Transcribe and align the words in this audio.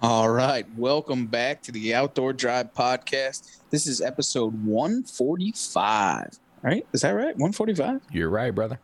All 0.00 0.30
right. 0.30 0.64
Welcome 0.76 1.26
back 1.26 1.60
to 1.62 1.72
the 1.72 1.92
Outdoor 1.92 2.32
Drive 2.32 2.72
Podcast. 2.72 3.58
This 3.70 3.88
is 3.88 4.00
episode 4.00 4.64
145. 4.64 6.24
All 6.24 6.70
right. 6.70 6.86
Is 6.92 7.00
that 7.00 7.10
right? 7.10 7.34
145? 7.34 8.02
You're 8.12 8.28
right, 8.28 8.54
brother. 8.54 8.78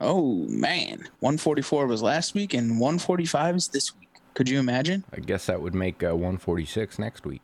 Oh, 0.00 0.46
man. 0.48 1.08
144 1.20 1.86
was 1.86 2.02
last 2.02 2.32
week 2.34 2.54
and 2.54 2.80
145 2.80 3.56
is 3.56 3.68
this 3.68 3.94
week. 3.98 4.08
Could 4.32 4.48
you 4.48 4.58
imagine? 4.58 5.04
I 5.12 5.20
guess 5.20 5.44
that 5.44 5.60
would 5.60 5.74
make 5.74 6.02
uh, 6.02 6.14
146 6.14 6.98
next 6.98 7.26
week. 7.26 7.42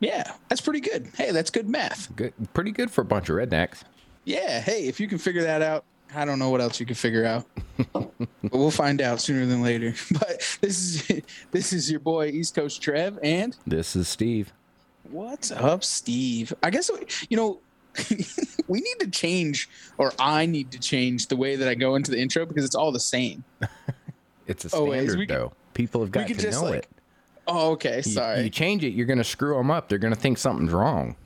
Yeah, 0.00 0.30
that's 0.48 0.60
pretty 0.60 0.80
good. 0.80 1.08
Hey, 1.16 1.30
that's 1.30 1.48
good 1.50 1.66
math. 1.66 2.14
Good, 2.14 2.34
pretty 2.52 2.72
good 2.72 2.90
for 2.90 3.00
a 3.00 3.06
bunch 3.06 3.30
of 3.30 3.36
rednecks. 3.36 3.84
Yeah. 4.24 4.60
Hey, 4.60 4.86
if 4.86 5.00
you 5.00 5.08
can 5.08 5.16
figure 5.16 5.42
that 5.44 5.62
out, 5.62 5.86
I 6.14 6.24
don't 6.24 6.38
know 6.38 6.50
what 6.50 6.60
else 6.60 6.78
you 6.80 6.86
can 6.86 6.94
figure 6.94 7.24
out, 7.24 7.44
but 7.92 8.10
we'll 8.52 8.70
find 8.70 9.00
out 9.00 9.20
sooner 9.20 9.46
than 9.46 9.62
later. 9.62 9.94
But 10.12 10.58
this 10.60 11.08
is 11.10 11.22
this 11.50 11.72
is 11.72 11.90
your 11.90 12.00
boy 12.00 12.28
East 12.28 12.54
Coast 12.54 12.80
Trev, 12.82 13.18
and 13.22 13.56
This 13.66 13.96
is 13.96 14.08
Steve. 14.08 14.52
What's 15.10 15.50
up, 15.50 15.84
Steve? 15.84 16.52
I 16.62 16.70
guess 16.70 16.90
you 17.28 17.36
know 17.36 17.60
we 18.68 18.80
need 18.80 18.96
to 19.00 19.08
change, 19.10 19.68
or 19.98 20.12
I 20.18 20.46
need 20.46 20.70
to 20.72 20.78
change 20.80 21.28
the 21.28 21.36
way 21.36 21.56
that 21.56 21.68
I 21.68 21.74
go 21.74 21.94
into 21.94 22.10
the 22.10 22.18
intro 22.20 22.46
because 22.46 22.64
it's 22.64 22.74
all 22.74 22.92
the 22.92 23.00
same. 23.00 23.44
It's 24.46 24.64
a 24.64 24.76
Oh, 24.76 24.90
standard 24.90 25.18
could- 25.18 25.28
though. 25.28 25.52
People 25.74 26.00
have 26.02 26.12
got 26.12 26.26
could 26.28 26.38
to 26.38 26.50
know 26.52 26.62
like, 26.64 26.74
it. 26.74 26.88
Oh, 27.48 27.72
okay, 27.72 27.96
You- 27.96 28.02
sorry. 28.02 28.42
You, 28.44 28.50
change 28.50 28.84
it, 28.84 28.90
you're 28.90 29.06
going 29.06 29.18
to 29.18 29.24
screw 29.24 29.56
them 29.56 29.70
up. 29.70 29.88
They're 29.88 29.98
going 29.98 30.14
to 30.14 30.18
think 30.20 30.38
something's 30.38 30.72
wrong. 30.72 31.16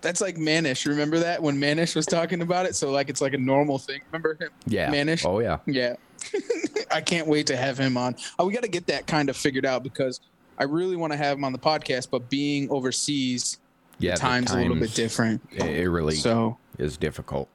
That's 0.00 0.20
like 0.20 0.36
Manish. 0.36 0.86
Remember 0.86 1.18
that 1.20 1.42
when 1.42 1.58
Manish 1.58 1.96
was 1.96 2.06
talking 2.06 2.42
about 2.42 2.66
it? 2.66 2.74
So 2.76 2.90
like 2.90 3.08
it's 3.08 3.20
like 3.20 3.34
a 3.34 3.38
normal 3.38 3.78
thing. 3.78 4.00
Remember 4.12 4.36
him? 4.40 4.50
Yeah. 4.66 4.90
Manish. 4.92 5.24
Oh 5.26 5.38
yeah. 5.40 5.58
Yeah. 5.66 5.96
I 6.90 7.00
can't 7.00 7.26
wait 7.26 7.46
to 7.48 7.56
have 7.56 7.78
him 7.78 7.96
on. 7.96 8.16
Oh, 8.38 8.46
we 8.46 8.52
got 8.52 8.62
to 8.62 8.68
get 8.68 8.86
that 8.88 9.06
kind 9.06 9.28
of 9.30 9.36
figured 9.36 9.64
out 9.64 9.82
because 9.82 10.20
I 10.58 10.64
really 10.64 10.96
want 10.96 11.12
to 11.12 11.16
have 11.16 11.38
him 11.38 11.44
on 11.44 11.52
the 11.52 11.58
podcast, 11.58 12.08
but 12.10 12.28
being 12.28 12.68
overseas, 12.70 13.58
Yeah. 13.98 14.14
the 14.14 14.20
time's 14.20 14.50
a 14.52 14.56
little 14.58 14.76
bit 14.76 14.92
different. 14.94 15.40
It, 15.52 15.62
it 15.64 15.88
really 15.90 16.16
So 16.16 16.58
is 16.78 16.96
difficult. 16.98 17.48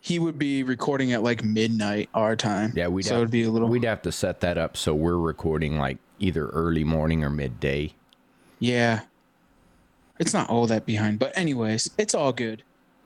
he 0.00 0.18
would 0.18 0.38
be 0.38 0.62
recording 0.62 1.12
at 1.12 1.22
like 1.22 1.44
midnight 1.44 2.08
our 2.14 2.34
time. 2.34 2.72
Yeah, 2.74 2.88
we'd 2.88 3.04
so 3.04 3.14
have, 3.14 3.20
it'd 3.22 3.30
be 3.30 3.42
a 3.42 3.50
little. 3.50 3.68
We'd 3.68 3.84
have 3.84 4.02
to 4.02 4.12
set 4.12 4.40
that 4.40 4.56
up 4.56 4.76
so 4.76 4.94
we're 4.94 5.18
recording 5.18 5.78
like 5.78 5.98
either 6.18 6.48
early 6.48 6.84
morning 6.84 7.22
or 7.22 7.30
midday. 7.30 7.92
Yeah. 8.58 9.02
It's 10.18 10.34
not 10.34 10.50
all 10.50 10.66
that 10.66 10.86
behind, 10.86 11.18
but 11.18 11.36
anyways, 11.36 11.90
it's 11.98 12.14
all 12.14 12.32
good. 12.32 12.62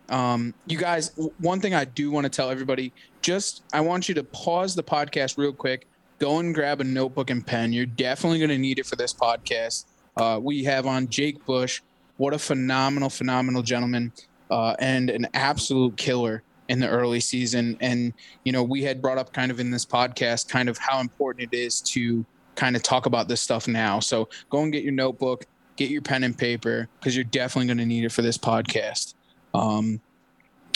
Um, 0.09 0.55
you 0.67 0.79
guys, 0.79 1.13
one 1.39 1.61
thing 1.61 1.75
I 1.75 1.85
do 1.85 2.11
want 2.11 2.25
to 2.25 2.31
tell 2.31 2.51
everybody, 2.51 2.93
just 3.23 3.65
I 3.73 3.81
want 3.81 4.09
you 4.09 4.15
to 4.17 4.25
pause 4.25 4.75
the 4.75 4.83
podcast 4.83 5.39
real 5.39 5.53
quick, 5.53 5.87
go 6.19 6.39
and 6.39 6.55
grab 6.55 6.81
a 6.81 6.85
notebook 6.85 7.31
and 7.31 7.47
pen. 7.47 7.73
You're 7.73 7.87
definitely 7.87 8.39
going 8.39 8.51
to 8.51 8.59
need 8.59 8.79
it 8.79 8.87
for 8.87 8.97
this 8.97 9.13
podcast. 9.13 9.87
Uh, 10.17 10.39
we 10.43 10.65
have 10.65 10.87
on 10.87 11.09
Jake 11.09 11.45
Bush. 11.45 11.83
What 12.17 12.33
a 12.33 12.39
phenomenal, 12.39 13.11
phenomenal 13.11 13.63
gentleman, 13.63 14.13
uh, 14.51 14.75
and 14.79 15.11
an 15.11 15.27
absolute 15.35 15.97
killer 15.97 16.43
in 16.69 16.81
the 16.81 16.89
early 16.89 17.21
season. 17.21 17.77
And 17.81 18.13
you 18.45 18.53
know, 18.53 18.63
we 18.63 18.83
had 18.83 19.03
brought 19.03 19.19
up 19.19 19.33
kind 19.33 19.51
of 19.51 19.61
in 19.61 19.71
this 19.71 19.85
podcast, 19.85 20.49
kind 20.49 20.69
of 20.69 20.79
how 20.79 21.01
important 21.01 21.53
it 21.53 21.57
is 21.57 21.81
to 21.83 22.25
kind 22.55 22.75
of 22.75 22.83
talk 22.83 23.07
about 23.07 23.29
this 23.29 23.41
stuff 23.41 23.69
now. 23.69 24.01
So 24.01 24.29
go 24.49 24.63
and 24.63 24.73
get 24.73 24.83
your 24.83 24.93
notebook, 24.93 25.45
get 25.77 25.91
your 25.91 26.03
pen 26.03 26.25
and 26.25 26.37
paper, 26.37 26.89
because 26.99 27.15
you're 27.15 27.25
definitely 27.25 27.67
going 27.67 27.79
to 27.79 27.87
need 27.87 28.05
it 28.05 28.13
for 28.13 28.23
this 28.23 28.39
podcast. 28.39 29.15
Um, 29.55 30.01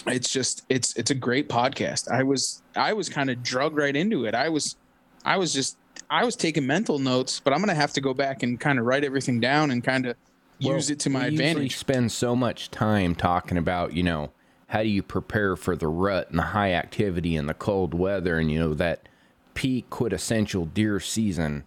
it's 0.06 0.31
just 0.31 0.65
it's 0.69 0.97
it's 0.97 1.11
a 1.11 1.15
great 1.15 1.49
podcast. 1.49 2.11
I 2.11 2.22
was 2.22 2.62
I 2.75 2.93
was 2.93 3.09
kind 3.09 3.28
of 3.28 3.43
drug 3.43 3.77
right 3.77 3.94
into 3.94 4.25
it. 4.25 4.34
I 4.34 4.49
was 4.49 4.77
I 5.25 5.37
was 5.37 5.53
just 5.53 5.77
I 6.09 6.25
was 6.25 6.37
taking 6.37 6.66
mental 6.66 6.99
notes, 6.99 7.41
but 7.41 7.53
I'm 7.53 7.60
gonna 7.60 7.75
have 7.75 7.93
to 7.94 8.00
go 8.00 8.15
back 8.15 8.43
and 8.43 8.59
kind 8.59 8.78
of 8.78 8.87
write 8.87 9.05
everything 9.05 9.41
down 9.41 9.71
and 9.71 9.84
kind 9.84 10.06
of 10.06 10.16
use 10.59 10.91
it 10.91 10.99
to 11.00 11.10
my 11.10 11.28
we 11.28 11.28
advantage. 11.28 11.77
spend 11.77 12.12
so 12.12 12.37
much 12.37 12.71
time 12.71 13.15
talking 13.15 13.59
about, 13.59 13.94
you 13.94 14.03
know, 14.03 14.31
how 14.69 14.83
do 14.83 14.89
you 14.89 15.03
prepare 15.03 15.56
for 15.56 15.77
the 15.77 15.89
rut 15.89 16.31
and 16.31 16.39
the 16.39 16.44
high 16.44 16.72
activity 16.72 17.37
and 17.37 17.49
the 17.49 17.55
cold 17.55 17.94
weather 17.94 18.39
and, 18.39 18.50
you 18.50 18.59
know, 18.59 18.75
that 18.75 19.09
peak 19.55 19.91
quintessential 19.91 20.66
deer 20.66 21.00
season. 21.00 21.65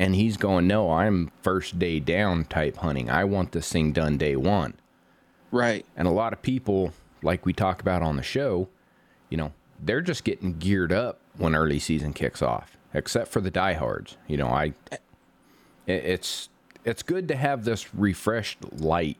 And 0.00 0.14
he's 0.14 0.38
going, 0.38 0.66
no, 0.66 0.92
I'm 0.92 1.30
first 1.42 1.78
day 1.78 2.00
down 2.00 2.46
type 2.46 2.78
hunting. 2.78 3.10
I 3.10 3.24
want 3.24 3.52
this 3.52 3.70
thing 3.70 3.92
done 3.92 4.16
day 4.16 4.34
one. 4.34 4.74
Right. 5.50 5.84
And 5.96 6.08
a 6.08 6.10
lot 6.10 6.32
of 6.32 6.42
people, 6.42 6.92
like 7.22 7.44
we 7.44 7.52
talk 7.52 7.82
about 7.82 8.02
on 8.02 8.16
the 8.16 8.22
show, 8.22 8.68
you 9.28 9.36
know, 9.36 9.52
they're 9.78 10.00
just 10.00 10.24
getting 10.24 10.58
geared 10.58 10.92
up 10.92 11.20
when 11.36 11.54
early 11.54 11.78
season 11.78 12.14
kicks 12.14 12.42
off, 12.42 12.76
except 12.94 13.30
for 13.30 13.40
the 13.40 13.50
diehards. 13.50 14.16
You 14.26 14.38
know, 14.38 14.48
I, 14.48 14.72
it's 15.86 16.48
it's 16.84 17.02
good 17.02 17.28
to 17.28 17.36
have 17.36 17.64
this 17.64 17.94
refreshed 17.94 18.58
light 18.80 19.18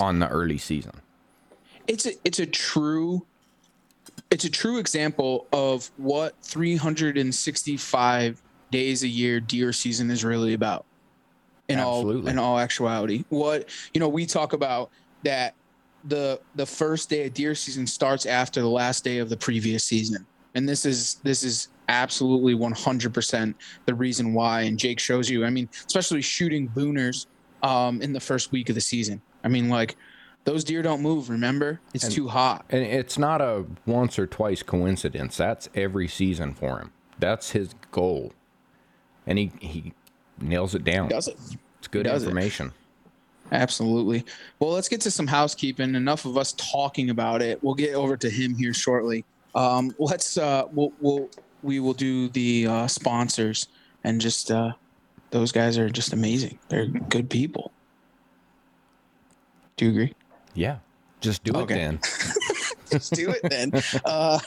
on 0.00 0.18
the 0.18 0.28
early 0.28 0.58
season. 0.58 0.92
it's 1.86 2.06
a 2.06 2.12
it's 2.24 2.38
a 2.38 2.46
true 2.46 3.26
it's 4.30 4.44
a 4.44 4.50
true 4.50 4.78
example 4.78 5.46
of 5.52 5.90
what 5.98 6.34
365 6.42 8.41
days 8.72 9.04
a 9.04 9.08
year 9.08 9.38
deer 9.38 9.72
season 9.72 10.10
is 10.10 10.24
really 10.24 10.54
about 10.54 10.84
in 11.68 11.78
all 11.78 12.26
in 12.26 12.38
all 12.38 12.58
actuality 12.58 13.22
what 13.28 13.68
you 13.94 14.00
know 14.00 14.08
we 14.08 14.26
talk 14.26 14.52
about 14.52 14.90
that 15.22 15.54
the 16.08 16.40
the 16.56 16.66
first 16.66 17.08
day 17.08 17.26
of 17.26 17.34
deer 17.34 17.54
season 17.54 17.86
starts 17.86 18.26
after 18.26 18.60
the 18.60 18.68
last 18.68 19.04
day 19.04 19.18
of 19.18 19.28
the 19.28 19.36
previous 19.36 19.84
season 19.84 20.26
and 20.56 20.68
this 20.68 20.84
is 20.84 21.20
this 21.22 21.44
is 21.44 21.68
absolutely 21.88 22.54
100% 22.54 23.54
the 23.86 23.94
reason 23.94 24.32
why 24.34 24.62
and 24.62 24.78
jake 24.78 24.98
shows 24.98 25.28
you 25.30 25.44
i 25.44 25.50
mean 25.50 25.68
especially 25.86 26.22
shooting 26.22 26.68
booners 26.70 27.26
um 27.62 28.00
in 28.02 28.12
the 28.12 28.20
first 28.20 28.50
week 28.50 28.68
of 28.68 28.74
the 28.74 28.80
season 28.80 29.20
i 29.44 29.48
mean 29.48 29.68
like 29.68 29.96
those 30.44 30.64
deer 30.64 30.82
don't 30.82 31.02
move 31.02 31.28
remember 31.30 31.78
it's 31.94 32.04
And- 32.04 32.12
too 32.12 32.26
hot 32.28 32.64
And 32.70 32.82
it's 32.82 33.18
not 33.18 33.40
a 33.40 33.64
once 33.86 34.18
or 34.18 34.26
twice 34.26 34.62
coincidence. 34.64 35.36
That's 35.36 35.68
every 35.74 36.08
season 36.08 36.52
for 36.54 36.80
him. 36.80 36.90
That's 37.20 37.52
his 37.52 37.74
goal. 37.92 38.32
And 39.26 39.38
he, 39.38 39.52
he 39.60 39.92
nails 40.40 40.74
it 40.74 40.84
down. 40.84 41.08
does 41.08 41.28
it 41.28 41.36
It's 41.78 41.88
good 41.88 42.04
does 42.04 42.22
it. 42.22 42.26
information. 42.26 42.72
Absolutely. 43.50 44.24
Well, 44.58 44.70
let's 44.70 44.88
get 44.88 45.00
to 45.02 45.10
some 45.10 45.26
housekeeping. 45.26 45.94
Enough 45.94 46.24
of 46.24 46.36
us 46.38 46.52
talking 46.56 47.10
about 47.10 47.42
it. 47.42 47.62
We'll 47.62 47.74
get 47.74 47.94
over 47.94 48.16
to 48.16 48.30
him 48.30 48.54
here 48.54 48.72
shortly. 48.72 49.24
Um, 49.54 49.94
let's 49.98 50.38
uh, 50.38 50.64
we'll, 50.72 50.92
we'll 51.00 51.28
we 51.62 51.78
will 51.78 51.92
do 51.92 52.28
the 52.30 52.66
uh, 52.66 52.86
sponsors 52.86 53.68
and 54.04 54.20
just 54.20 54.50
uh, 54.50 54.72
those 55.30 55.52
guys 55.52 55.76
are 55.78 55.90
just 55.90 56.12
amazing. 56.14 56.58
They're 56.70 56.86
good 56.86 57.28
people. 57.28 57.72
Do 59.76 59.84
you 59.86 59.90
agree? 59.90 60.14
Yeah. 60.54 60.78
Just 61.20 61.44
do 61.44 61.52
Okay. 61.54 61.74
it 61.74 61.76
then. 61.78 62.00
Let's 62.92 63.10
do 63.10 63.30
it 63.30 63.42
then. 63.48 63.70
Uh, 64.04 64.38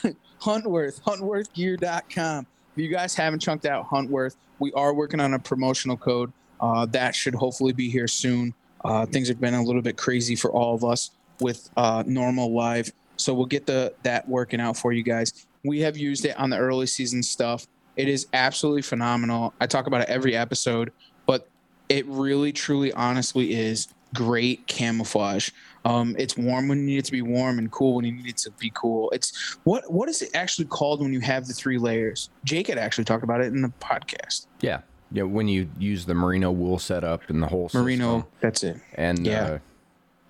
Huntworth, 0.42 1.02
huntworthgear.com. 1.02 2.46
If 2.76 2.84
you 2.84 2.90
guys 2.90 3.16
haven't 3.16 3.40
chunked 3.40 3.66
out 3.66 3.88
Huntworth, 3.90 4.36
we 4.60 4.72
are 4.74 4.94
working 4.94 5.20
on 5.20 5.34
a 5.34 5.40
promotional 5.40 5.98
code. 5.98 6.32
Uh, 6.60 6.86
that 6.88 7.16
should 7.16 7.36
hopefully 7.36 7.74
be 7.74 7.90
here 7.90 8.08
soon. 8.08 8.54
Uh, 8.84 9.06
things 9.06 9.28
have 9.28 9.40
been 9.40 9.54
a 9.54 9.64
little 9.64 9.82
bit 9.82 9.98
crazy 9.98 10.36
for 10.36 10.52
all 10.52 10.76
of 10.76 10.84
us 10.84 11.12
with 11.42 11.70
uh, 11.76 12.04
normal 12.06 12.54
live. 12.54 12.92
So 13.18 13.34
we'll 13.34 13.46
get 13.46 13.66
the 13.66 13.94
that 14.04 14.28
working 14.28 14.60
out 14.60 14.78
for 14.78 14.92
you 14.92 15.04
guys. 15.04 15.48
We 15.64 15.80
have 15.82 15.98
used 15.98 16.26
it 16.26 16.38
on 16.40 16.50
the 16.50 16.58
early 16.58 16.86
season 16.86 17.24
stuff. 17.24 17.66
It 17.96 18.08
is 18.08 18.28
absolutely 18.34 18.82
phenomenal. 18.82 19.54
I 19.60 19.68
talk 19.68 19.88
about 19.88 20.02
it 20.02 20.10
every 20.10 20.36
episode, 20.36 20.92
but 21.26 21.48
it 21.90 22.06
really, 22.08 22.52
truly, 22.52 22.92
honestly 22.94 23.54
is 23.54 23.88
great 24.14 24.68
camouflage. 24.68 25.50
Um, 25.86 26.16
it's 26.18 26.36
warm 26.36 26.68
when 26.68 26.80
you 26.80 26.86
need 26.86 26.98
it 26.98 27.06
to 27.06 27.12
be 27.12 27.22
warm 27.22 27.60
and 27.60 27.72
cool 27.72 27.96
when 27.96 28.06
you 28.06 28.12
need 28.12 28.28
it 28.28 28.38
to 28.38 28.52
be 28.52 28.72
cool. 28.74 29.10
It's 29.12 29.58
what 29.64 29.92
what 29.92 30.10
is 30.10 30.22
it 30.24 30.32
actually 30.34 30.66
called 30.66 31.00
when 31.02 31.14
you 31.14 31.20
have 31.22 31.46
the 31.48 31.54
three 31.54 31.78
layers? 31.78 32.30
Jake 32.44 32.68
had 32.68 32.78
actually 32.78 33.06
talked 33.06 33.24
about 33.24 33.40
it 33.42 33.54
in 33.54 33.62
the 33.62 33.72
podcast. 33.80 34.48
Yeah. 34.62 34.82
Yeah, 35.12 35.24
when 35.24 35.48
you 35.48 35.70
use 35.78 36.06
the 36.06 36.16
merino 36.16 36.52
wool 36.52 36.80
setup 36.80 37.30
and 37.30 37.42
the 37.42 37.48
whole 37.48 37.70
Merino, 37.74 38.16
system. 38.18 38.32
that's 38.42 38.64
it. 38.64 38.78
And 38.96 39.26
Yeah. 39.26 39.44
uh, 39.44 39.60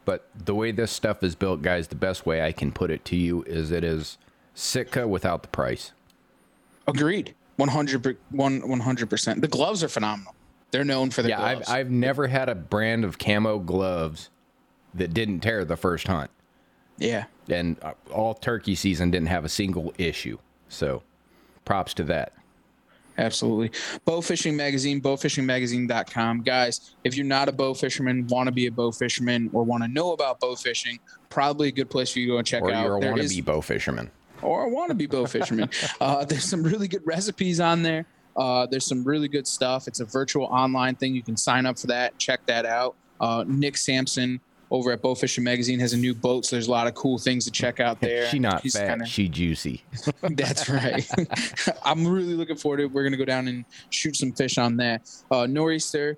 but 0.04 0.28
the 0.36 0.54
way 0.54 0.72
this 0.72 0.92
stuff 0.92 1.24
is 1.24 1.34
built, 1.34 1.62
guys, 1.62 1.88
the 1.88 1.96
best 1.96 2.26
way 2.26 2.44
I 2.44 2.52
can 2.52 2.72
put 2.74 2.92
it 2.92 3.04
to 3.06 3.16
you 3.16 3.42
is 3.44 3.72
it 3.72 3.84
is 3.84 4.18
Sitka 4.54 5.08
without 5.08 5.42
the 5.42 5.48
price. 5.48 5.94
Agreed. 6.88 7.34
100 7.56 8.18
100%. 8.34 9.42
The 9.42 9.48
gloves 9.48 9.84
are 9.84 9.88
phenomenal. 9.88 10.36
They're 10.72 10.84
known 10.84 11.10
for 11.10 11.22
the 11.24 11.30
Yeah, 11.30 11.42
I've. 11.42 11.64
I've 11.70 11.90
never 11.90 12.28
had 12.28 12.50
a 12.50 12.56
brand 12.56 13.06
of 13.06 13.18
camo 13.18 13.60
gloves 13.60 14.30
that 14.96 15.14
didn't 15.14 15.42
tear 15.42 15.64
the 15.66 15.76
first 15.78 16.08
hunt, 16.08 16.32
yeah. 16.98 17.26
and 17.50 17.78
uh, 17.82 17.94
all 18.14 18.34
turkey 18.34 18.76
season 18.76 19.12
didn't 19.12 19.28
have 19.28 19.46
a 19.46 19.50
single 19.50 19.94
issue. 19.98 20.38
So, 20.70 21.04
props 21.66 21.94
to 21.96 22.04
that. 22.06 22.34
Absolutely. 23.18 23.72
Bow 24.04 24.20
Fishing 24.20 24.58
Magazine, 24.58 25.00
bowfishingmagazine.com. 25.02 26.42
Guys, 26.42 26.96
if 27.06 27.16
you're 27.16 27.26
not 27.26 27.48
a 27.48 27.52
bow 27.52 27.74
fisherman, 27.74 28.28
want 28.28 28.48
to 28.48 28.52
be 28.52 28.68
a 28.68 28.72
bow 28.72 28.92
fisherman, 28.92 29.50
or 29.54 29.64
want 29.64 29.84
to 29.84 29.88
know 29.88 30.12
about 30.12 30.40
bow 30.40 30.56
fishing, 30.56 31.00
probably 31.30 31.70
a 31.70 31.72
good 31.72 31.90
place 31.90 32.12
for 32.12 32.20
you 32.20 32.26
to 32.28 32.32
go 32.34 32.38
and 32.40 32.48
check 32.48 32.62
Or 32.62 32.74
out. 32.74 32.86
a 32.98 33.00
There 33.00 33.14
wannabe 33.14 33.20
is- 33.24 33.42
bow 33.42 33.62
fisherman. 33.62 34.12
or 34.42 34.68
want 34.70 34.90
to 34.90 34.96
be 34.96 35.06
bow 35.06 35.26
fisherman. 35.28 35.70
uh, 36.02 36.26
there's 36.26 36.44
some 36.44 36.62
really 36.62 36.88
good 36.90 37.06
recipes 37.06 37.60
on 37.62 37.84
there. 37.84 38.06
Uh, 38.36 38.66
there's 38.66 38.86
some 38.86 39.02
really 39.06 39.30
good 39.30 39.48
stuff. 39.48 39.88
It's 39.88 40.02
a 40.02 40.06
virtual 40.06 40.44
online 40.48 40.96
thing. 40.96 41.16
You 41.16 41.24
can 41.24 41.38
sign 41.38 41.66
up 41.66 41.80
for 41.80 41.88
that. 41.88 42.18
Check 42.18 42.46
that 42.48 42.66
out. 42.66 42.96
Uh, 43.22 43.46
Nick 43.48 43.78
Sampson 43.78 44.42
over 44.72 44.92
at 44.92 45.02
Bow 45.02 45.16
Fishing 45.16 45.44
Magazine 45.44 45.80
has 45.80 45.94
a 45.94 45.98
new 45.98 46.14
boat, 46.14 46.46
so 46.46 46.56
there's 46.56 46.68
a 46.68 46.72
lot 46.72 46.88
of 46.88 46.94
cool 46.96 47.18
things 47.18 47.46
to 47.46 47.52
check 47.52 47.80
out 47.80 48.02
there. 48.02 48.28
She 48.28 48.40
not 48.40 48.62
He's 48.62 48.76
fat, 48.76 48.88
kinda- 48.90 49.06
she 49.06 49.30
juicy. 49.30 49.84
that's 50.22 50.68
right. 50.70 51.08
I'm 51.86 52.08
really 52.08 52.34
looking 52.34 52.56
forward 52.58 52.78
to 52.78 52.84
it. 52.84 52.92
We're 52.92 53.04
gonna 53.04 53.18
go 53.18 53.26
down 53.26 53.48
and 53.48 53.66
shoot 53.90 54.16
some 54.16 54.32
fish 54.32 54.58
on 54.58 54.78
that. 54.78 55.10
Uh, 55.32 55.46
Nor'easter, 55.48 56.18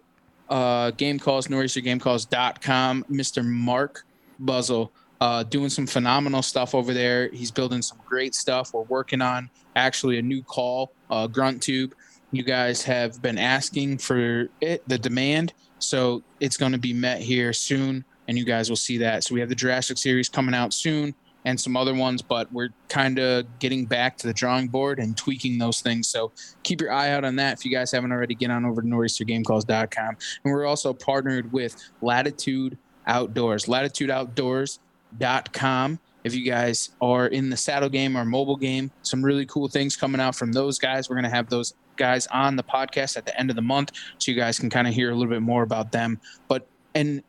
uh, 0.49 0.91
game 0.91 1.19
calls, 1.19 1.47
nor'eastergamecalls.com. 1.49 3.05
Mr. 3.11 3.43
Mark 3.45 4.05
Buzzle, 4.39 4.91
uh, 5.19 5.43
doing 5.43 5.69
some 5.69 5.87
phenomenal 5.87 6.41
stuff 6.41 6.73
over 6.75 6.93
there. 6.93 7.29
He's 7.29 7.51
building 7.51 7.81
some 7.81 7.97
great 8.05 8.35
stuff. 8.35 8.73
We're 8.73 8.81
working 8.83 9.21
on 9.21 9.49
actually 9.75 10.19
a 10.19 10.21
new 10.21 10.41
call, 10.43 10.91
uh, 11.09 11.27
Grunt 11.27 11.61
Tube. 11.61 11.93
You 12.31 12.43
guys 12.43 12.83
have 12.83 13.21
been 13.21 13.37
asking 13.37 13.99
for 13.99 14.49
it, 14.61 14.87
the 14.87 14.97
demand. 14.97 15.53
So 15.79 16.23
it's 16.39 16.57
going 16.57 16.71
to 16.73 16.77
be 16.77 16.91
met 16.93 17.21
here 17.21 17.53
soon, 17.53 18.03
and 18.27 18.37
you 18.37 18.45
guys 18.45 18.69
will 18.69 18.75
see 18.75 18.99
that. 18.99 19.23
So 19.23 19.33
we 19.33 19.39
have 19.39 19.49
the 19.49 19.55
Jurassic 19.55 19.97
series 19.97 20.29
coming 20.29 20.53
out 20.53 20.71
soon 20.73 21.15
and 21.45 21.59
some 21.59 21.75
other 21.77 21.95
ones, 21.95 22.21
but 22.21 22.51
we're 22.51 22.69
kind 22.89 23.17
of 23.19 23.45
getting 23.59 23.85
back 23.85 24.17
to 24.17 24.27
the 24.27 24.33
drawing 24.33 24.67
board 24.67 24.99
and 24.99 25.15
tweaking 25.15 25.57
those 25.57 25.79
things. 25.81 26.09
So 26.09 26.33
keep 26.63 26.81
your 26.81 26.91
eye 26.91 27.11
out 27.11 27.23
on 27.23 27.37
that. 27.37 27.57
If 27.57 27.63
you 27.63 27.71
guys 27.71 27.89
haven't 27.91 28.11
already, 28.11 28.35
get 28.35 28.51
on 28.51 28.65
over 28.65 28.81
to 28.81 28.87
nor'eastergamecalls.com. 28.87 30.17
And 30.43 30.53
we're 30.53 30.65
also 30.65 30.91
partnered 30.93 31.53
with 31.53 31.81
Latitude 32.01 32.77
Outdoors, 33.07 33.65
latitudeoutdoors.com. 33.65 35.99
If 36.25 36.35
you 36.35 36.43
guys 36.43 36.89
are 36.99 37.27
in 37.27 37.49
the 37.49 37.55
saddle 37.55 37.87
game 37.87 38.17
or 38.17 38.25
mobile 38.25 38.57
game, 38.57 38.91
some 39.01 39.23
really 39.23 39.45
cool 39.45 39.69
things 39.69 39.95
coming 39.95 40.19
out 40.19 40.35
from 40.35 40.51
those 40.51 40.77
guys. 40.77 41.09
We're 41.09 41.15
going 41.15 41.23
to 41.23 41.29
have 41.29 41.49
those 41.49 41.73
guys 41.95 42.27
on 42.27 42.57
the 42.57 42.63
podcast 42.63 43.15
at 43.15 43.25
the 43.25 43.39
end 43.39 43.49
of 43.49 43.55
the 43.55 43.61
month 43.61 43.93
so 44.17 44.31
you 44.31 44.37
guys 44.37 44.59
can 44.59 44.69
kind 44.69 44.85
of 44.85 44.93
hear 44.93 45.11
a 45.11 45.15
little 45.15 45.31
bit 45.31 45.41
more 45.41 45.63
about 45.63 45.93
them. 45.93 46.19
But, 46.49 46.67
and 46.93 47.23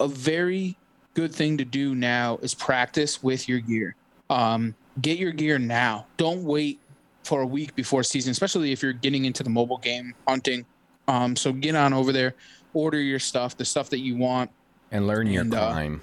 a 0.00 0.08
very 0.08 0.76
good 1.14 1.34
thing 1.34 1.58
to 1.58 1.64
do 1.64 1.94
now 1.94 2.38
is 2.42 2.54
practice 2.54 3.22
with 3.22 3.48
your 3.48 3.60
gear. 3.60 3.96
Um, 4.30 4.74
get 5.00 5.18
your 5.18 5.32
gear 5.32 5.58
now. 5.58 6.06
Don't 6.16 6.44
wait 6.44 6.78
for 7.24 7.42
a 7.42 7.46
week 7.46 7.74
before 7.74 8.02
season, 8.02 8.30
especially 8.30 8.72
if 8.72 8.82
you're 8.82 8.92
getting 8.92 9.24
into 9.24 9.42
the 9.42 9.50
mobile 9.50 9.78
game 9.78 10.14
hunting. 10.26 10.64
Um, 11.08 11.36
so 11.36 11.52
get 11.52 11.74
on 11.74 11.92
over 11.92 12.12
there, 12.12 12.34
order 12.74 13.00
your 13.00 13.18
stuff, 13.18 13.56
the 13.56 13.64
stuff 13.64 13.90
that 13.90 14.00
you 14.00 14.16
want. 14.16 14.50
And 14.90 15.06
learn 15.06 15.26
your 15.26 15.42
And, 15.42 15.54
uh, 15.54 15.72
climb. 15.72 16.02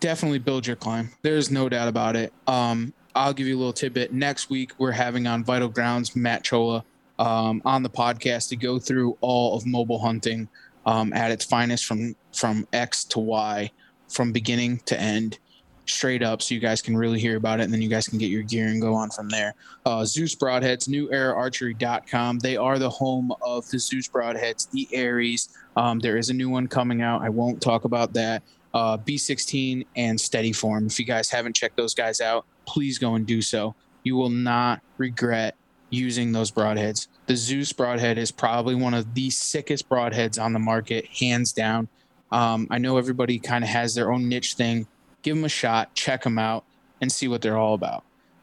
Definitely 0.00 0.40
build 0.40 0.66
your 0.66 0.76
climb. 0.76 1.10
There's 1.22 1.50
no 1.50 1.68
doubt 1.68 1.88
about 1.88 2.16
it. 2.16 2.32
Um, 2.46 2.92
I'll 3.14 3.32
give 3.32 3.46
you 3.46 3.56
a 3.56 3.58
little 3.58 3.72
tidbit. 3.72 4.12
Next 4.12 4.50
week, 4.50 4.72
we're 4.78 4.92
having 4.92 5.26
on 5.26 5.44
Vital 5.44 5.68
Grounds 5.68 6.16
Matt 6.16 6.42
Chola 6.42 6.84
um, 7.18 7.62
on 7.64 7.82
the 7.82 7.90
podcast 7.90 8.48
to 8.48 8.56
go 8.56 8.78
through 8.78 9.16
all 9.20 9.56
of 9.56 9.66
mobile 9.66 10.00
hunting 10.00 10.48
um, 10.86 11.12
at 11.12 11.30
its 11.30 11.44
finest 11.44 11.84
from 11.84 12.16
from 12.34 12.66
X 12.72 13.04
to 13.04 13.20
Y, 13.20 13.70
from 14.08 14.32
beginning 14.32 14.78
to 14.86 14.98
end, 14.98 15.38
straight 15.86 16.22
up, 16.22 16.42
so 16.42 16.54
you 16.54 16.60
guys 16.60 16.82
can 16.82 16.96
really 16.96 17.18
hear 17.18 17.36
about 17.36 17.60
it, 17.60 17.64
and 17.64 17.72
then 17.72 17.82
you 17.82 17.88
guys 17.88 18.08
can 18.08 18.18
get 18.18 18.30
your 18.30 18.42
gear 18.42 18.66
and 18.66 18.80
go 18.80 18.94
on 18.94 19.10
from 19.10 19.28
there. 19.28 19.54
Uh, 19.84 20.04
Zeus 20.04 20.34
Broadheads, 20.34 20.88
neweraarchery.com. 20.88 22.38
They 22.38 22.56
are 22.56 22.78
the 22.78 22.90
home 22.90 23.32
of 23.42 23.68
the 23.70 23.78
Zeus 23.78 24.08
Broadheads, 24.08 24.70
the 24.70 24.88
Aries. 24.92 25.56
Um, 25.76 25.98
there 25.98 26.16
is 26.16 26.30
a 26.30 26.34
new 26.34 26.48
one 26.48 26.68
coming 26.68 27.02
out. 27.02 27.22
I 27.22 27.28
won't 27.28 27.60
talk 27.60 27.84
about 27.84 28.12
that. 28.14 28.42
Uh, 28.74 28.96
B16 28.96 29.86
and 29.96 30.18
Steady 30.18 30.52
Form. 30.52 30.86
If 30.86 30.98
you 30.98 31.04
guys 31.04 31.28
haven't 31.28 31.54
checked 31.54 31.76
those 31.76 31.94
guys 31.94 32.20
out, 32.20 32.46
please 32.64 32.98
go 32.98 33.14
and 33.16 33.26
do 33.26 33.42
so. 33.42 33.74
You 34.02 34.16
will 34.16 34.30
not 34.30 34.80
regret 34.98 35.56
using 35.90 36.32
those 36.32 36.50
broadheads. 36.50 37.08
The 37.26 37.36
Zeus 37.36 37.72
broadhead 37.72 38.18
is 38.18 38.32
probably 38.32 38.74
one 38.74 38.94
of 38.94 39.14
the 39.14 39.30
sickest 39.30 39.88
broadheads 39.88 40.42
on 40.42 40.52
the 40.52 40.58
market, 40.58 41.06
hands 41.06 41.52
down. 41.52 41.86
Um, 42.30 42.66
I 42.70 42.78
know 42.78 42.98
everybody 42.98 43.38
kind 43.38 43.62
of 43.62 43.70
has 43.70 43.94
their 43.94 44.10
own 44.10 44.28
niche 44.28 44.54
thing. 44.54 44.88
Give 45.22 45.36
them 45.36 45.44
a 45.44 45.48
shot, 45.48 45.94
check 45.94 46.24
them 46.24 46.38
out, 46.38 46.64
and 47.00 47.12
see 47.12 47.28
what 47.28 47.42
they're 47.42 47.58
all 47.58 47.74
about. 47.74 48.02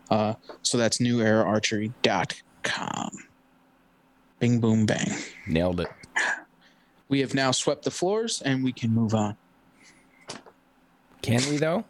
Uh, 0.10 0.36
so 0.62 0.78
that's 0.78 1.00
neweraarchery.com. 1.00 3.10
Bing, 4.40 4.60
boom, 4.60 4.86
bang. 4.86 5.12
Nailed 5.48 5.82
it. 5.82 5.90
We 7.10 7.20
have 7.22 7.34
now 7.34 7.52
swept 7.52 7.84
the 7.84 7.92
floors 7.92 8.42
and 8.42 8.64
we 8.64 8.72
can 8.72 8.92
move 8.92 9.14
on. 9.14 9.36
Can 11.22 11.42
we 11.50 11.58
though? 11.58 11.84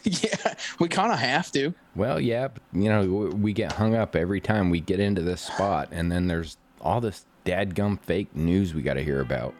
yeah, 0.04 0.54
we 0.78 0.88
kind 0.88 1.12
of 1.12 1.18
have 1.18 1.52
to. 1.52 1.74
Well, 1.94 2.20
yeah, 2.20 2.48
but, 2.48 2.62
you 2.72 2.88
know, 2.88 3.30
we 3.34 3.52
get 3.52 3.72
hung 3.72 3.94
up 3.94 4.16
every 4.16 4.40
time 4.40 4.70
we 4.70 4.80
get 4.80 5.00
into 5.00 5.22
this 5.22 5.42
spot, 5.42 5.88
and 5.92 6.10
then 6.10 6.26
there's 6.26 6.56
all 6.80 7.00
this 7.00 7.26
dadgum 7.44 8.00
fake 8.00 8.34
news 8.34 8.74
we 8.74 8.82
got 8.82 8.94
to 8.94 9.04
hear 9.04 9.20
about. 9.20 9.54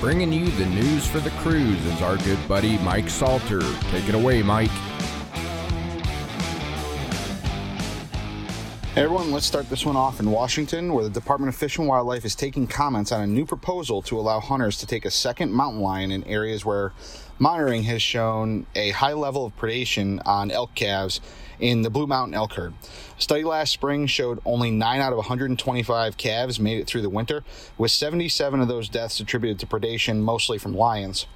Bringing 0.00 0.32
you 0.32 0.48
the 0.52 0.66
news 0.66 1.06
for 1.06 1.18
the 1.18 1.30
cruise 1.30 1.84
is 1.84 2.02
our 2.02 2.16
good 2.18 2.38
buddy 2.46 2.78
Mike 2.78 3.10
Salter. 3.10 3.60
Take 3.90 4.08
it 4.08 4.14
away, 4.14 4.42
Mike. 4.42 4.70
Hey 8.98 9.04
everyone, 9.04 9.30
let's 9.30 9.46
start 9.46 9.70
this 9.70 9.86
one 9.86 9.94
off 9.94 10.18
in 10.18 10.28
Washington, 10.28 10.92
where 10.92 11.04
the 11.04 11.10
Department 11.10 11.48
of 11.48 11.54
Fish 11.54 11.78
and 11.78 11.86
Wildlife 11.86 12.24
is 12.24 12.34
taking 12.34 12.66
comments 12.66 13.12
on 13.12 13.20
a 13.20 13.28
new 13.28 13.46
proposal 13.46 14.02
to 14.02 14.18
allow 14.18 14.40
hunters 14.40 14.76
to 14.78 14.88
take 14.88 15.04
a 15.04 15.10
second 15.12 15.52
mountain 15.52 15.80
lion 15.80 16.10
in 16.10 16.24
areas 16.24 16.64
where 16.64 16.92
monitoring 17.38 17.84
has 17.84 18.02
shown 18.02 18.66
a 18.74 18.90
high 18.90 19.12
level 19.12 19.46
of 19.46 19.56
predation 19.56 20.20
on 20.26 20.50
elk 20.50 20.74
calves 20.74 21.20
in 21.60 21.82
the 21.82 21.90
Blue 21.90 22.08
Mountain 22.08 22.34
elk 22.34 22.54
herd. 22.54 22.74
A 23.16 23.22
study 23.22 23.44
last 23.44 23.72
spring 23.72 24.08
showed 24.08 24.40
only 24.44 24.72
9 24.72 25.00
out 25.00 25.12
of 25.12 25.18
125 25.18 26.16
calves 26.16 26.58
made 26.58 26.80
it 26.80 26.88
through 26.88 27.02
the 27.02 27.08
winter, 27.08 27.44
with 27.76 27.92
77 27.92 28.60
of 28.60 28.66
those 28.66 28.88
deaths 28.88 29.20
attributed 29.20 29.60
to 29.60 29.66
predation, 29.66 30.22
mostly 30.22 30.58
from 30.58 30.74
lions. 30.74 31.26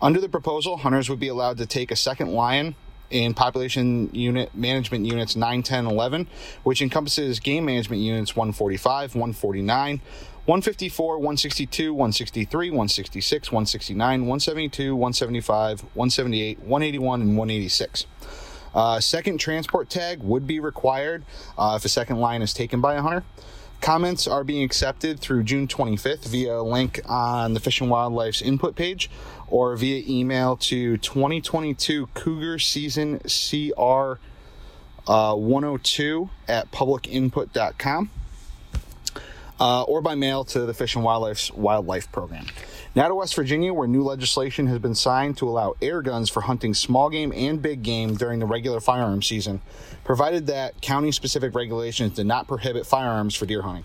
Under 0.00 0.20
the 0.20 0.28
proposal, 0.28 0.78
hunters 0.78 1.08
would 1.08 1.20
be 1.20 1.28
allowed 1.28 1.58
to 1.58 1.66
take 1.66 1.92
a 1.92 1.96
second 1.96 2.32
lion 2.32 2.74
in 3.10 3.34
population 3.34 4.10
unit 4.12 4.54
management 4.54 5.06
units 5.06 5.36
9, 5.36 5.62
10, 5.62 5.86
11, 5.86 6.26
which 6.62 6.82
encompasses 6.82 7.40
game 7.40 7.64
management 7.64 8.02
units 8.02 8.36
145, 8.36 9.14
149, 9.14 10.00
154, 10.44 11.16
162, 11.16 11.92
163, 11.92 12.70
166, 12.70 13.52
169, 13.52 14.20
172, 14.20 14.96
175, 14.96 15.80
178, 15.80 16.58
181, 16.60 17.20
and 17.20 17.36
186. 17.36 18.06
Uh, 18.74 19.00
second 19.00 19.38
transport 19.38 19.90
tag 19.90 20.22
would 20.22 20.46
be 20.46 20.60
required 20.60 21.24
uh, 21.58 21.74
if 21.76 21.84
a 21.84 21.88
second 21.88 22.18
line 22.18 22.42
is 22.42 22.52
taken 22.52 22.80
by 22.80 22.94
a 22.94 23.02
hunter. 23.02 23.24
Comments 23.88 24.28
are 24.28 24.44
being 24.44 24.62
accepted 24.64 25.18
through 25.18 25.44
June 25.44 25.66
25th 25.66 26.26
via 26.26 26.58
a 26.58 26.60
link 26.60 27.00
on 27.06 27.54
the 27.54 27.58
Fish 27.58 27.80
and 27.80 27.90
Wildlife's 27.90 28.42
input 28.42 28.76
page 28.76 29.08
or 29.46 29.74
via 29.76 30.04
email 30.06 30.58
to 30.58 30.98
2022 30.98 32.06
Cougar 32.12 32.58
Season 32.58 33.18
CR 33.20 34.18
uh, 35.10 35.34
102 35.34 36.28
at 36.46 36.70
publicinput.com 36.70 38.10
uh, 39.58 39.82
or 39.84 40.02
by 40.02 40.14
mail 40.14 40.44
to 40.44 40.66
the 40.66 40.74
Fish 40.74 40.94
and 40.94 41.02
Wildlife's 41.02 41.50
Wildlife 41.52 42.12
Program. 42.12 42.44
Now 42.94 43.06
to 43.06 43.14
West 43.14 43.34
Virginia, 43.34 43.74
where 43.74 43.86
new 43.86 44.02
legislation 44.02 44.66
has 44.68 44.78
been 44.78 44.94
signed 44.94 45.36
to 45.38 45.48
allow 45.48 45.74
air 45.82 46.00
guns 46.00 46.30
for 46.30 46.40
hunting 46.40 46.72
small 46.72 47.10
game 47.10 47.32
and 47.36 47.60
big 47.60 47.82
game 47.82 48.16
during 48.16 48.38
the 48.38 48.46
regular 48.46 48.80
firearm 48.80 49.22
season, 49.22 49.60
provided 50.04 50.46
that 50.46 50.80
county 50.80 51.12
specific 51.12 51.54
regulations 51.54 52.14
do 52.14 52.24
not 52.24 52.48
prohibit 52.48 52.86
firearms 52.86 53.34
for 53.34 53.44
deer 53.44 53.62
hunting. 53.62 53.84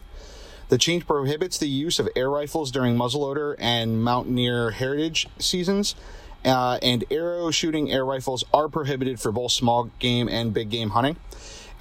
The 0.70 0.78
change 0.78 1.06
prohibits 1.06 1.58
the 1.58 1.68
use 1.68 2.00
of 2.00 2.08
air 2.16 2.30
rifles 2.30 2.72
during 2.72 2.96
muzzleloader 2.96 3.56
and 3.60 4.02
mountaineer 4.02 4.72
heritage 4.72 5.28
seasons, 5.38 5.96
uh, 6.46 6.80
and 6.82 7.04
arrow 7.12 7.52
shooting 7.52 7.92
air 7.92 8.06
rifles 8.06 8.46
are 8.54 8.70
prohibited 8.70 9.20
for 9.20 9.34
both 9.34 9.52
small 9.52 9.92
game 10.00 10.30
and 10.30 10.54
big 10.54 10.70
game 10.70 10.92
hunting. 10.92 11.18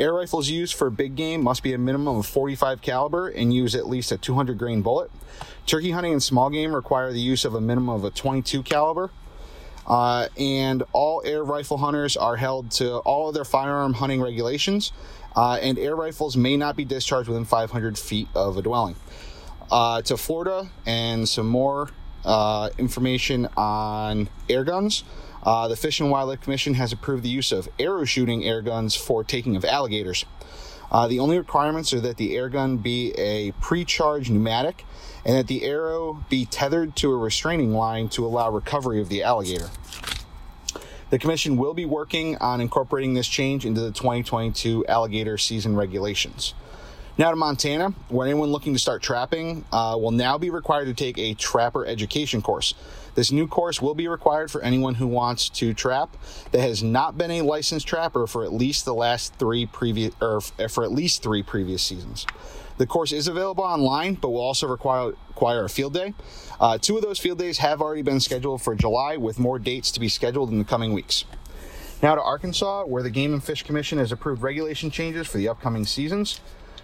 Air 0.00 0.14
rifles 0.14 0.48
used 0.48 0.74
for 0.74 0.90
big 0.90 1.16
game 1.16 1.42
must 1.42 1.62
be 1.62 1.72
a 1.74 1.78
minimum 1.78 2.18
of 2.18 2.26
45 2.26 2.80
caliber 2.80 3.28
and 3.28 3.54
use 3.54 3.74
at 3.74 3.86
least 3.86 4.10
a 4.10 4.18
200 4.18 4.58
grain 4.58 4.82
bullet. 4.82 5.10
Turkey 5.66 5.90
hunting 5.90 6.12
and 6.12 6.22
small 6.22 6.50
game 6.50 6.74
require 6.74 7.12
the 7.12 7.20
use 7.20 7.44
of 7.44 7.54
a 7.54 7.60
minimum 7.60 7.90
of 7.90 8.04
a 8.04 8.10
22 8.10 8.62
caliber. 8.62 9.10
Uh, 9.86 10.28
and 10.38 10.82
all 10.92 11.22
air 11.24 11.42
rifle 11.42 11.76
hunters 11.76 12.16
are 12.16 12.36
held 12.36 12.70
to 12.70 12.98
all 12.98 13.28
of 13.28 13.34
their 13.34 13.44
firearm 13.44 13.94
hunting 13.94 14.22
regulations, 14.22 14.92
uh, 15.34 15.58
and 15.60 15.78
air 15.78 15.96
rifles 15.96 16.36
may 16.36 16.56
not 16.56 16.76
be 16.76 16.84
discharged 16.84 17.28
within 17.28 17.44
500 17.44 17.98
feet 17.98 18.28
of 18.34 18.56
a 18.56 18.62
dwelling. 18.62 18.94
Uh, 19.70 20.02
to 20.02 20.16
Florida 20.16 20.68
and 20.86 21.28
some 21.28 21.48
more 21.48 21.88
uh, 22.24 22.70
information 22.78 23.48
on 23.56 24.28
air 24.48 24.64
guns. 24.64 25.02
Uh, 25.42 25.66
the 25.66 25.76
Fish 25.76 26.00
and 26.00 26.10
Wildlife 26.10 26.40
Commission 26.40 26.74
has 26.74 26.92
approved 26.92 27.22
the 27.22 27.28
use 27.28 27.50
of 27.50 27.68
arrow 27.78 28.04
shooting 28.04 28.44
air 28.44 28.62
guns 28.62 28.94
for 28.94 29.24
taking 29.24 29.56
of 29.56 29.64
alligators. 29.64 30.24
Uh, 30.90 31.08
the 31.08 31.18
only 31.18 31.38
requirements 31.38 31.92
are 31.92 32.00
that 32.00 32.16
the 32.16 32.36
air 32.36 32.48
gun 32.48 32.76
be 32.76 33.12
a 33.12 33.52
pre-charged 33.52 34.30
pneumatic 34.30 34.84
and 35.24 35.36
that 35.36 35.46
the 35.46 35.64
arrow 35.64 36.24
be 36.28 36.44
tethered 36.44 36.94
to 36.96 37.10
a 37.10 37.16
restraining 37.16 37.72
line 37.72 38.08
to 38.10 38.24
allow 38.24 38.50
recovery 38.50 39.00
of 39.00 39.08
the 39.08 39.22
alligator. 39.22 39.70
The 41.10 41.18
Commission 41.18 41.56
will 41.56 41.74
be 41.74 41.84
working 41.84 42.36
on 42.38 42.60
incorporating 42.60 43.14
this 43.14 43.26
change 43.26 43.66
into 43.66 43.80
the 43.80 43.90
2022 43.90 44.86
alligator 44.86 45.38
season 45.38 45.76
regulations. 45.76 46.54
Now 47.18 47.30
to 47.30 47.36
Montana, 47.36 47.90
where 48.08 48.26
anyone 48.26 48.50
looking 48.50 48.72
to 48.72 48.78
start 48.78 49.02
trapping 49.02 49.64
uh, 49.72 49.96
will 50.00 50.12
now 50.12 50.38
be 50.38 50.48
required 50.48 50.86
to 50.86 50.94
take 50.94 51.18
a 51.18 51.34
trapper 51.34 51.84
education 51.84 52.40
course. 52.40 52.74
This 53.14 53.30
new 53.30 53.46
course 53.46 53.82
will 53.82 53.94
be 53.94 54.08
required 54.08 54.50
for 54.50 54.62
anyone 54.62 54.94
who 54.94 55.06
wants 55.06 55.48
to 55.50 55.74
trap 55.74 56.16
that 56.50 56.60
has 56.60 56.82
not 56.82 57.18
been 57.18 57.30
a 57.30 57.42
licensed 57.42 57.86
trapper 57.86 58.26
for 58.26 58.44
at 58.44 58.52
least 58.52 58.84
the 58.84 58.94
last 58.94 59.34
three 59.34 59.66
previous 59.66 60.14
or 60.20 60.40
for 60.40 60.84
at 60.84 60.92
least 60.92 61.22
three 61.22 61.42
previous 61.42 61.82
seasons. 61.82 62.26
The 62.78 62.86
course 62.86 63.12
is 63.12 63.28
available 63.28 63.64
online, 63.64 64.14
but 64.14 64.30
will 64.30 64.40
also 64.40 64.66
require, 64.66 65.12
require 65.28 65.64
a 65.64 65.68
field 65.68 65.92
day. 65.92 66.14
Uh, 66.58 66.78
two 66.78 66.96
of 66.96 67.02
those 67.02 67.18
field 67.18 67.38
days 67.38 67.58
have 67.58 67.82
already 67.82 68.02
been 68.02 68.18
scheduled 68.18 68.62
for 68.62 68.74
July, 68.74 69.16
with 69.16 69.38
more 69.38 69.58
dates 69.58 69.90
to 69.92 70.00
be 70.00 70.08
scheduled 70.08 70.50
in 70.50 70.58
the 70.58 70.64
coming 70.64 70.92
weeks. 70.92 71.24
Now 72.02 72.14
to 72.14 72.22
Arkansas, 72.22 72.84
where 72.84 73.02
the 73.02 73.10
Game 73.10 73.32
and 73.34 73.44
Fish 73.44 73.62
Commission 73.62 73.98
has 73.98 74.10
approved 74.10 74.42
regulation 74.42 74.90
changes 74.90 75.28
for 75.28 75.36
the 75.36 75.48
upcoming 75.48 75.84
seasons. 75.84 76.40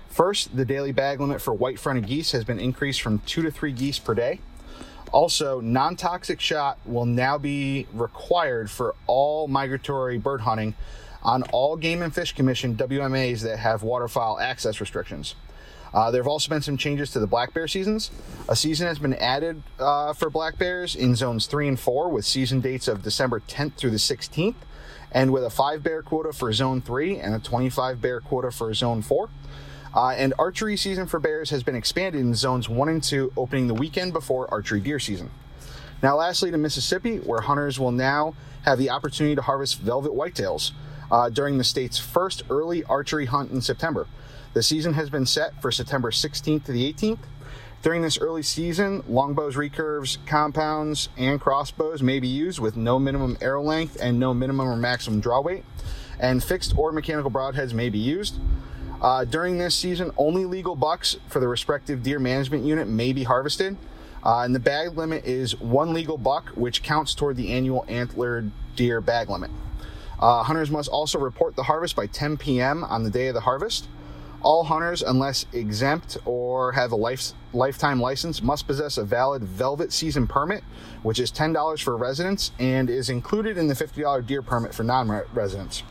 First, 0.09 0.57
the 0.57 0.65
daily 0.65 0.93
bag 0.93 1.21
limit 1.21 1.41
for 1.41 1.53
white 1.55 1.79
fronted 1.79 2.07
geese 2.07 2.33
has 2.33 2.45
been 2.45 2.61
increased 2.61 3.01
from 3.01 3.21
two 3.21 3.43
to 3.43 3.51
three 3.51 3.73
geese 3.73 3.99
per 3.99 4.15
day. 4.15 4.41
Also, 5.13 5.61
non 5.61 5.97
toxic 5.97 6.41
shot 6.41 6.79
will 6.85 7.07
now 7.07 7.39
be 7.39 7.87
required 7.93 8.71
for 8.71 8.95
all 9.07 9.49
migratory 9.49 10.19
bird 10.19 10.43
hunting 10.43 10.75
on 11.23 11.43
all 11.45 11.77
Game 11.77 12.03
and 12.03 12.15
Fish 12.15 12.35
Commission 12.35 12.77
WMAs 12.77 13.43
that 13.43 13.59
have 13.59 13.83
waterfowl 13.83 14.39
access 14.39 14.81
restrictions. 14.81 15.35
Uh, 15.93 16.11
there 16.11 16.23
have 16.23 16.29
also 16.29 16.51
been 16.51 16.61
some 16.61 16.77
changes 16.77 17.11
to 17.13 17.19
the 17.19 17.27
black 17.27 17.55
bear 17.55 17.67
seasons. 17.67 18.11
A 18.49 18.55
season 18.55 18.87
has 18.87 18.99
been 18.99 19.15
added 19.15 19.63
uh, 19.79 20.13
for 20.13 20.29
black 20.29 20.59
bears 20.59 20.95
in 20.95 21.17
zones 21.17 21.47
3 21.47 21.69
and 21.69 21.81
4 21.81 22.11
with 22.11 22.25
season 22.25 22.61
dates 22.61 22.89
of 22.89 23.03
December 23.03 23.41
10th 23.41 23.75
through 23.75 23.91
the 23.91 23.97
16th, 23.97 24.55
and 25.11 25.33
with 25.33 25.45
a 25.45 25.51
5 25.51 25.83
bear 25.83 26.03
quota 26.03 26.33
for 26.33 26.53
zone 26.53 26.83
3 26.83 27.19
and 27.19 27.35
a 27.35 27.39
25 27.39 28.01
bear 28.01 28.21
quota 28.21 28.51
for 28.51 28.73
zone 28.75 29.01
4. 29.01 29.31
Uh, 29.95 30.11
and 30.11 30.35
archery 30.39 30.77
season 30.77 31.07
for 31.07 31.19
bears 31.19 31.51
has 31.51 31.63
been 31.63 31.75
expanded 31.75 32.21
in 32.21 32.35
zones 32.35 32.69
1 32.69 32.89
and 32.89 33.03
2, 33.03 33.33
opening 33.37 33.67
the 33.67 33.75
weekend 33.75 34.13
before 34.13 34.53
archery 34.53 34.81
deer 34.81 34.99
season. 34.99 35.31
Now, 36.03 36.17
lastly, 36.17 36.51
to 36.51 36.59
Mississippi, 36.59 37.19
where 37.19 37.41
hunters 37.41 37.81
will 37.81 37.91
now 37.91 38.35
have 38.63 38.79
the 38.79 38.91
opportunity 38.91 39.35
to 39.35 39.43
harvest 39.43 39.81
velvet 39.81 40.13
whitetails 40.13 40.73
uh, 41.11 41.29
during 41.29 41.59
the 41.59 41.65
state's 41.65 41.99
first 41.99 42.43
early 42.51 42.85
archery 42.85 43.27
hunt 43.27 43.51
in 43.51 43.61
September. 43.61 44.07
The 44.55 44.63
season 44.63 44.95
has 44.95 45.11
been 45.11 45.27
set 45.27 45.61
for 45.61 45.73
September 45.73 46.11
16th 46.11 46.65
to 46.65 46.73
the 46.73 46.93
18th. 46.93 47.19
During 47.81 48.03
this 48.03 48.19
early 48.19 48.43
season, 48.43 49.05
longbows, 49.09 49.55
recurves, 49.55 50.19
compounds, 50.27 51.09
and 51.17 51.41
crossbows 51.41 52.03
may 52.03 52.19
be 52.19 52.27
used 52.27 52.59
with 52.59 52.77
no 52.77 52.99
minimum 52.99 53.39
arrow 53.41 53.63
length 53.63 53.97
and 54.01 54.19
no 54.19 54.35
minimum 54.35 54.69
or 54.69 54.77
maximum 54.77 55.21
draw 55.21 55.41
weight, 55.41 55.65
and 56.19 56.43
fixed 56.43 56.77
or 56.77 56.91
mechanical 56.91 57.31
broadheads 57.31 57.73
may 57.73 57.89
be 57.89 57.99
used. 57.99 58.39
Uh, 59.01 59.25
during 59.25 59.59
this 59.59 59.75
season, 59.75 60.11
only 60.17 60.45
legal 60.45 60.75
bucks 60.75 61.17
for 61.29 61.39
the 61.41 61.47
respective 61.47 62.03
deer 62.03 62.19
management 62.19 62.65
unit 62.65 62.89
may 62.89 63.13
be 63.13 63.23
harvested, 63.23 63.77
uh, 64.25 64.41
and 64.41 64.55
the 64.55 64.61
bag 64.61 64.97
limit 64.97 65.25
is 65.25 65.59
one 65.61 65.93
legal 65.93 66.19
buck, 66.19 66.49
which 66.51 66.83
counts 66.83 67.15
toward 67.15 67.37
the 67.37 67.53
annual 67.53 67.85
antlered 67.89 68.51
deer 68.75 69.01
bag 69.01 69.31
limit. 69.31 69.51
Uh, 70.19 70.43
hunters 70.43 70.71
must 70.71 70.89
also 70.89 71.19
report 71.19 71.55
the 71.55 71.63
harvest 71.63 71.95
by 71.95 72.07
10 72.07 72.37
p.m. 72.37 72.83
on 72.85 73.05
the 73.05 73.11
day 73.11 73.29
of 73.29 73.35
the 73.35 73.41
harvest. 73.41 73.89
All 74.43 74.65
hunters, 74.65 75.03
unless 75.03 75.47
exempt 75.53 76.17
or 76.25 76.73
have 76.73 76.93
a 76.93 76.97
life, 76.97 77.33
lifetime 77.53 78.01
license, 78.01 78.43
must 78.43 78.67
possess 78.67 78.99
a 78.99 79.05
valid 79.05 79.43
velvet 79.43 79.93
season 79.93 80.27
permit, 80.27 80.63
which 81.03 81.19
is 81.19 81.31
$10 81.31 81.83
for 81.83 81.97
residents 81.97 82.53
and 82.59 82.89
is 82.91 83.11
included 83.11 83.59
in 83.59 83.69
the 83.69 83.75
$50 83.75 84.27
deer 84.27 84.43
permit 84.43 84.75
for 84.75 84.85
non 84.85 85.09
residents. 85.33 85.83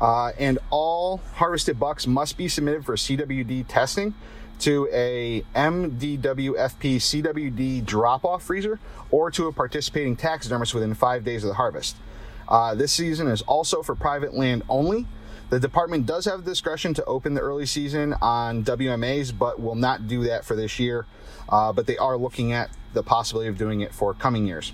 Uh, 0.00 0.32
and 0.38 0.58
all 0.70 1.18
harvested 1.34 1.78
bucks 1.80 2.06
must 2.06 2.36
be 2.36 2.48
submitted 2.48 2.84
for 2.84 2.96
CWD 2.96 3.66
testing 3.66 4.14
to 4.58 4.88
a 4.92 5.44
MDWFP 5.54 6.96
CWD 6.96 7.84
drop 7.84 8.24
off 8.24 8.42
freezer 8.42 8.78
or 9.10 9.30
to 9.30 9.46
a 9.46 9.52
participating 9.52 10.16
taxidermist 10.16 10.74
within 10.74 10.94
five 10.94 11.24
days 11.24 11.44
of 11.44 11.48
the 11.48 11.54
harvest. 11.54 11.96
Uh, 12.48 12.74
this 12.74 12.92
season 12.92 13.28
is 13.28 13.42
also 13.42 13.82
for 13.82 13.94
private 13.94 14.34
land 14.34 14.62
only. 14.68 15.06
The 15.48 15.60
department 15.60 16.06
does 16.06 16.24
have 16.24 16.44
discretion 16.44 16.94
to 16.94 17.04
open 17.04 17.34
the 17.34 17.40
early 17.40 17.66
season 17.66 18.14
on 18.20 18.64
WMAs, 18.64 19.36
but 19.36 19.60
will 19.60 19.76
not 19.76 20.08
do 20.08 20.24
that 20.24 20.44
for 20.44 20.56
this 20.56 20.78
year. 20.78 21.06
Uh, 21.48 21.72
but 21.72 21.86
they 21.86 21.96
are 21.98 22.16
looking 22.16 22.52
at 22.52 22.70
the 22.94 23.02
possibility 23.02 23.48
of 23.48 23.56
doing 23.56 23.80
it 23.80 23.94
for 23.94 24.12
coming 24.14 24.46
years. 24.46 24.72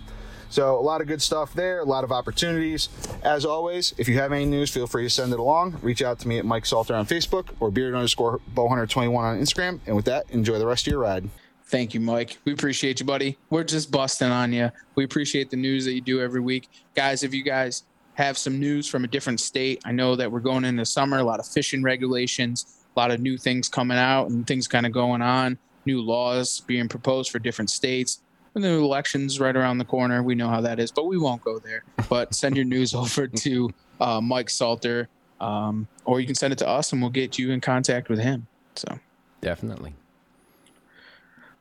So, 0.53 0.79
a 0.79 0.83
lot 0.83 1.01
of 1.01 1.07
good 1.07 1.23
stuff 1.23 1.55
there, 1.55 1.79
a 1.81 1.85
lot 1.85 2.05
of 2.05 2.13
opportunities. 2.13 2.91
As 3.23 3.47
always, 3.47 3.95
if 3.97 4.07
you 4.07 4.19
have 4.19 4.33
any 4.33 4.45
news, 4.45 4.71
feel 4.71 4.87
free 4.87 5.05
to 5.05 5.09
send 5.09 5.33
it 5.33 5.39
along. 5.39 5.79
Reach 5.81 6.03
out 6.03 6.19
to 6.19 6.29
me 6.29 6.37
at 6.37 6.45
Mike 6.45 6.67
Salter 6.67 6.95
on 6.95 7.07
Facebook 7.07 7.49
or 7.59 7.71
beard 7.71 7.95
underscore 7.95 8.39
bowhunter21 8.55 9.17
on 9.17 9.41
Instagram. 9.41 9.81
And 9.87 9.97
with 9.97 10.05
that, 10.05 10.29
enjoy 10.29 10.59
the 10.59 10.67
rest 10.67 10.87
of 10.87 10.91
your 10.91 11.01
ride. 11.01 11.31
Thank 11.65 11.95
you, 11.95 12.01
Mike. 12.01 12.37
We 12.45 12.53
appreciate 12.53 13.01
you, 13.01 13.07
buddy. 13.07 13.39
We're 13.49 13.65
just 13.65 13.91
busting 13.91 14.29
on 14.29 14.53
you. 14.53 14.71
We 14.95 15.05
appreciate 15.05 15.49
the 15.49 15.57
news 15.57 15.87
that 15.87 15.95
you 15.95 16.03
do 16.03 16.21
every 16.21 16.43
week. 16.43 16.69
Guys, 16.95 17.23
if 17.23 17.33
you 17.33 17.43
guys 17.43 17.85
have 18.13 18.37
some 18.37 18.61
news 18.61 18.87
from 18.87 19.05
a 19.05 19.09
different 19.09 19.41
state, 19.41 19.81
I 19.87 19.93
know 19.93 20.17
that 20.17 20.31
we're 20.31 20.41
going 20.41 20.67
into 20.67 20.85
summer, 20.85 21.17
a 21.17 21.25
lot 21.25 21.41
of 21.41 21.47
fishing 21.47 21.83
regulations, 21.83 22.85
a 22.95 23.01
lot 23.01 23.11
of 23.11 23.21
new 23.21 23.39
things 23.39 23.71
coming 23.71 23.97
out 23.97 24.29
and 24.29 24.47
things 24.47 24.69
kind 24.69 24.85
of 24.85 24.93
going 24.93 25.23
on, 25.23 25.57
new 25.87 26.03
laws 26.03 26.61
being 26.61 26.89
proposed 26.89 27.31
for 27.31 27.39
different 27.39 27.71
states. 27.71 28.22
The 28.55 28.69
elections 28.69 29.41
right 29.41 29.57
around 29.57 29.79
the 29.79 29.85
corner. 29.85 30.23
We 30.23 30.35
know 30.35 30.49
how 30.49 30.61
that 30.61 30.79
is, 30.79 30.91
but 30.93 31.07
we 31.07 31.17
won't 31.19 31.43
go 31.43 31.59
there. 31.59 31.85
But 32.09 32.35
send 32.35 32.55
your 32.57 32.67
news 32.67 32.95
over 33.03 33.27
to 33.27 33.71
uh, 34.01 34.21
Mike 34.21 34.51
Salter, 34.51 35.09
um, 35.41 35.87
or 36.05 36.21
you 36.21 36.27
can 36.27 36.35
send 36.35 36.53
it 36.53 36.59
to 36.59 36.69
us 36.69 36.93
and 36.93 37.01
we'll 37.01 37.11
get 37.11 37.39
you 37.39 37.51
in 37.51 37.61
contact 37.61 38.09
with 38.09 38.19
him. 38.19 38.47
So 38.75 38.99
Definitely. 39.41 39.95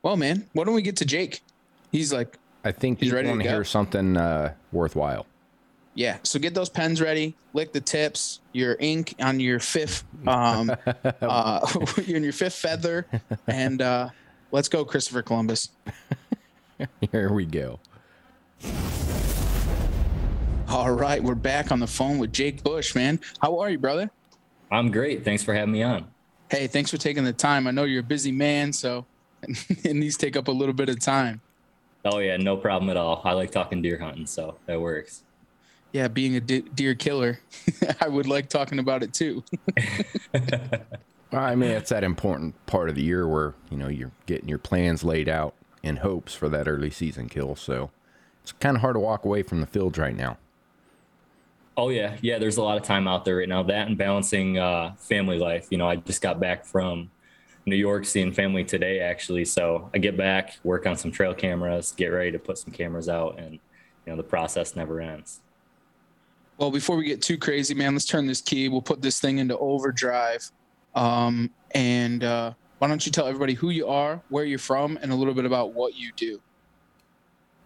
Well, 0.03 0.17
man, 0.17 0.47
why 0.53 0.63
don't 0.63 0.73
we 0.73 0.81
get 0.81 0.97
to 0.97 1.05
Jake? 1.05 1.41
He's 1.91 2.11
like, 2.11 2.37
I 2.63 2.71
think 2.71 2.99
He's 2.99 3.11
ready 3.11 3.25
to 3.27 3.31
want 3.31 3.41
to 3.41 3.47
go. 3.47 3.53
hear 3.55 3.63
something 3.63 4.17
uh, 4.17 4.53
worthwhile. 4.71 5.25
yeah. 5.95 6.17
So 6.23 6.39
get 6.39 6.53
those 6.53 6.69
pens 6.69 7.01
ready, 7.01 7.35
lick 7.53 7.71
the 7.73 7.81
tips, 7.81 8.39
your 8.53 8.77
ink 8.79 9.15
on 9.19 9.39
your 9.39 9.59
fifth, 9.59 10.03
um, 10.27 10.71
uh, 11.21 11.67
in 12.07 12.23
your 12.23 12.33
fifth 12.33 12.55
feather, 12.55 13.07
and 13.47 13.81
uh, 13.81 14.09
let's 14.51 14.69
go, 14.69 14.85
Christopher 14.85 15.21
Columbus. 15.21 15.69
Here 17.11 17.31
we 17.31 17.45
go. 17.45 17.79
All 20.67 20.91
right, 20.91 21.21
we're 21.21 21.35
back 21.35 21.71
on 21.71 21.79
the 21.79 21.87
phone 21.87 22.17
with 22.17 22.31
Jake 22.31 22.63
Bush, 22.63 22.95
man. 22.95 23.19
How 23.41 23.59
are 23.59 23.69
you, 23.69 23.77
brother? 23.77 24.09
I'm 24.71 24.89
great. 24.89 25.25
Thanks 25.25 25.43
for 25.43 25.53
having 25.53 25.73
me 25.73 25.83
on. 25.83 26.07
Hey, 26.49 26.67
thanks 26.67 26.89
for 26.89 26.97
taking 26.97 27.23
the 27.23 27.33
time. 27.33 27.67
I 27.67 27.71
know 27.71 27.83
you're 27.83 27.99
a 28.01 28.03
busy 28.03 28.31
man, 28.31 28.71
so 28.71 29.05
and 29.85 30.01
these 30.01 30.17
take 30.17 30.35
up 30.35 30.47
a 30.47 30.51
little 30.51 30.73
bit 30.73 30.89
of 30.89 30.99
time. 30.99 31.41
Oh 32.05 32.19
yeah, 32.19 32.37
no 32.37 32.57
problem 32.57 32.89
at 32.89 32.97
all. 32.97 33.21
I 33.25 33.33
like 33.33 33.51
talking 33.51 33.81
deer 33.81 33.99
hunting, 33.99 34.25
so 34.25 34.55
that 34.65 34.79
works. 34.79 35.23
Yeah, 35.91 36.07
being 36.07 36.37
a 36.37 36.39
de- 36.39 36.61
deer 36.61 36.95
killer, 36.95 37.39
I 38.01 38.07
would 38.07 38.27
like 38.27 38.47
talking 38.47 38.79
about 38.79 39.03
it 39.03 39.13
too. 39.13 39.43
I 41.33 41.55
mean, 41.55 41.71
it's 41.71 41.89
that 41.89 42.03
important 42.03 42.65
part 42.65 42.89
of 42.89 42.95
the 42.95 43.03
year 43.03 43.27
where 43.27 43.55
you 43.69 43.77
know 43.77 43.87
you're 43.87 44.11
getting 44.25 44.47
your 44.47 44.57
plans 44.57 45.03
laid 45.03 45.29
out, 45.29 45.53
in 45.83 45.97
hopes 45.97 46.33
for 46.33 46.49
that 46.49 46.67
early 46.67 46.89
season 46.89 47.29
kill. 47.29 47.55
So 47.55 47.91
it's 48.43 48.51
kind 48.53 48.75
of 48.75 48.81
hard 48.81 48.95
to 48.95 48.99
walk 48.99 49.25
away 49.25 49.43
from 49.43 49.61
the 49.61 49.67
fields 49.67 49.97
right 49.97 50.15
now. 50.15 50.37
Oh 51.77 51.89
yeah, 51.89 52.17
yeah. 52.21 52.37
There's 52.37 52.57
a 52.57 52.63
lot 52.63 52.77
of 52.77 52.83
time 52.83 53.07
out 53.07 53.25
there 53.25 53.37
right 53.37 53.49
now. 53.49 53.63
That 53.63 53.87
and 53.87 53.97
balancing 53.97 54.57
uh, 54.57 54.93
family 54.97 55.37
life. 55.37 55.67
You 55.69 55.77
know, 55.77 55.87
I 55.87 55.95
just 55.95 56.21
got 56.21 56.39
back 56.39 56.65
from 56.65 57.09
New 57.65 57.75
York 57.75 58.05
seeing 58.05 58.31
family 58.31 58.63
today, 58.63 58.99
actually. 58.99 59.45
So 59.45 59.89
I 59.93 59.97
get 59.97 60.17
back, 60.17 60.57
work 60.63 60.85
on 60.85 60.97
some 60.97 61.11
trail 61.11 61.33
cameras, 61.33 61.93
get 61.95 62.07
ready 62.07 62.31
to 62.31 62.39
put 62.39 62.57
some 62.57 62.73
cameras 62.73 63.07
out, 63.07 63.39
and 63.39 63.53
you 63.53 63.59
know 64.07 64.15
the 64.15 64.23
process 64.23 64.75
never 64.75 64.99
ends. 64.99 65.39
Well, 66.57 66.71
before 66.71 66.97
we 66.97 67.05
get 67.05 67.21
too 67.21 67.37
crazy, 67.37 67.73
man, 67.73 67.93
let's 67.93 68.05
turn 68.05 68.27
this 68.27 68.41
key. 68.41 68.69
We'll 68.69 68.81
put 68.81 69.01
this 69.01 69.19
thing 69.19 69.39
into 69.39 69.57
overdrive. 69.57 70.51
Um, 70.93 71.49
and 71.73 72.23
uh, 72.23 72.53
why 72.81 72.87
don't 72.87 73.05
you 73.05 73.11
tell 73.11 73.27
everybody 73.27 73.53
who 73.53 73.69
you 73.69 73.87
are, 73.87 74.23
where 74.29 74.43
you're 74.43 74.57
from, 74.57 74.97
and 75.03 75.11
a 75.11 75.15
little 75.15 75.35
bit 75.35 75.45
about 75.45 75.71
what 75.73 75.95
you 75.95 76.11
do? 76.15 76.41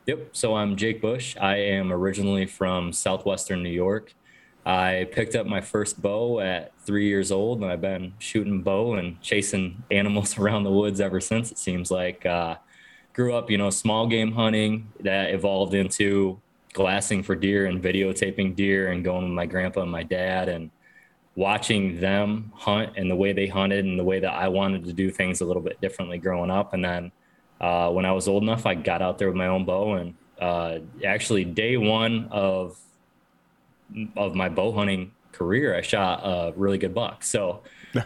Yep. 0.07 0.31
So 0.33 0.57
I'm 0.57 0.75
Jake 0.75 1.01
Bush. 1.01 1.37
I 1.39 1.55
am 1.55 1.93
originally 1.93 2.45
from 2.45 2.91
southwestern 2.91 3.63
New 3.63 3.69
York. 3.69 4.13
I 4.65 5.07
picked 5.13 5.33
up 5.35 5.47
my 5.47 5.61
first 5.61 6.01
bow 6.01 6.41
at 6.41 6.73
three 6.81 7.07
years 7.07 7.31
old, 7.31 7.61
and 7.61 7.71
I've 7.71 7.79
been 7.79 8.11
shooting 8.19 8.61
bow 8.61 8.95
and 8.95 9.21
chasing 9.21 9.81
animals 9.89 10.37
around 10.37 10.65
the 10.65 10.71
woods 10.71 10.99
ever 10.99 11.21
since. 11.21 11.49
It 11.49 11.59
seems 11.59 11.89
like 11.89 12.25
uh, 12.25 12.55
grew 13.13 13.33
up, 13.35 13.49
you 13.49 13.57
know, 13.57 13.69
small 13.69 14.07
game 14.07 14.33
hunting 14.33 14.91
that 14.99 15.29
evolved 15.29 15.75
into 15.75 16.41
glassing 16.73 17.23
for 17.23 17.35
deer 17.35 17.67
and 17.67 17.81
videotaping 17.81 18.53
deer 18.53 18.91
and 18.91 19.01
going 19.01 19.23
with 19.23 19.31
my 19.31 19.45
grandpa 19.45 19.83
and 19.83 19.91
my 19.91 20.03
dad 20.03 20.49
and 20.49 20.71
watching 21.35 21.99
them 21.99 22.51
hunt 22.55 22.93
and 22.95 23.11
the 23.11 23.15
way 23.15 23.33
they 23.33 23.47
hunted 23.47 23.85
and 23.85 23.99
the 23.99 24.03
way 24.03 24.19
that 24.19 24.33
I 24.33 24.47
wanted 24.47 24.85
to 24.85 24.93
do 24.93 25.11
things 25.11 25.41
a 25.41 25.45
little 25.45 25.61
bit 25.61 25.81
differently 25.81 26.17
growing 26.17 26.49
up. 26.49 26.73
And 26.73 26.83
then 26.83 27.11
uh, 27.59 27.89
when 27.91 28.05
I 28.05 28.13
was 28.13 28.27
old 28.27 28.43
enough, 28.43 28.65
I 28.65 28.75
got 28.75 29.01
out 29.01 29.17
there 29.17 29.27
with 29.27 29.37
my 29.37 29.47
own 29.47 29.65
bow 29.65 29.93
and 29.95 30.15
uh, 30.39 30.79
actually 31.05 31.45
day 31.45 31.77
one 31.77 32.27
of 32.31 32.77
of 34.17 34.35
my 34.35 34.49
bow 34.49 34.71
hunting 34.71 35.11
career, 35.31 35.75
I 35.75 35.81
shot 35.81 36.21
a 36.23 36.53
really 36.55 36.77
good 36.77 36.93
buck. 36.93 37.23
So 37.23 37.61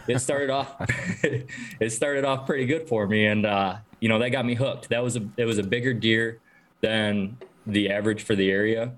it 0.06 0.18
started 0.20 0.50
off 0.50 0.76
it 1.80 1.90
started 1.90 2.24
off 2.24 2.46
pretty 2.46 2.66
good 2.66 2.88
for 2.88 3.06
me, 3.06 3.26
and 3.26 3.46
uh, 3.46 3.76
you 4.00 4.08
know 4.08 4.18
that 4.18 4.30
got 4.30 4.44
me 4.44 4.54
hooked. 4.54 4.88
That 4.90 5.02
was 5.02 5.16
a 5.16 5.28
it 5.36 5.44
was 5.44 5.58
a 5.58 5.62
bigger 5.62 5.94
deer 5.94 6.40
than 6.80 7.38
the 7.66 7.90
average 7.90 8.22
for 8.22 8.34
the 8.34 8.50
area, 8.50 8.92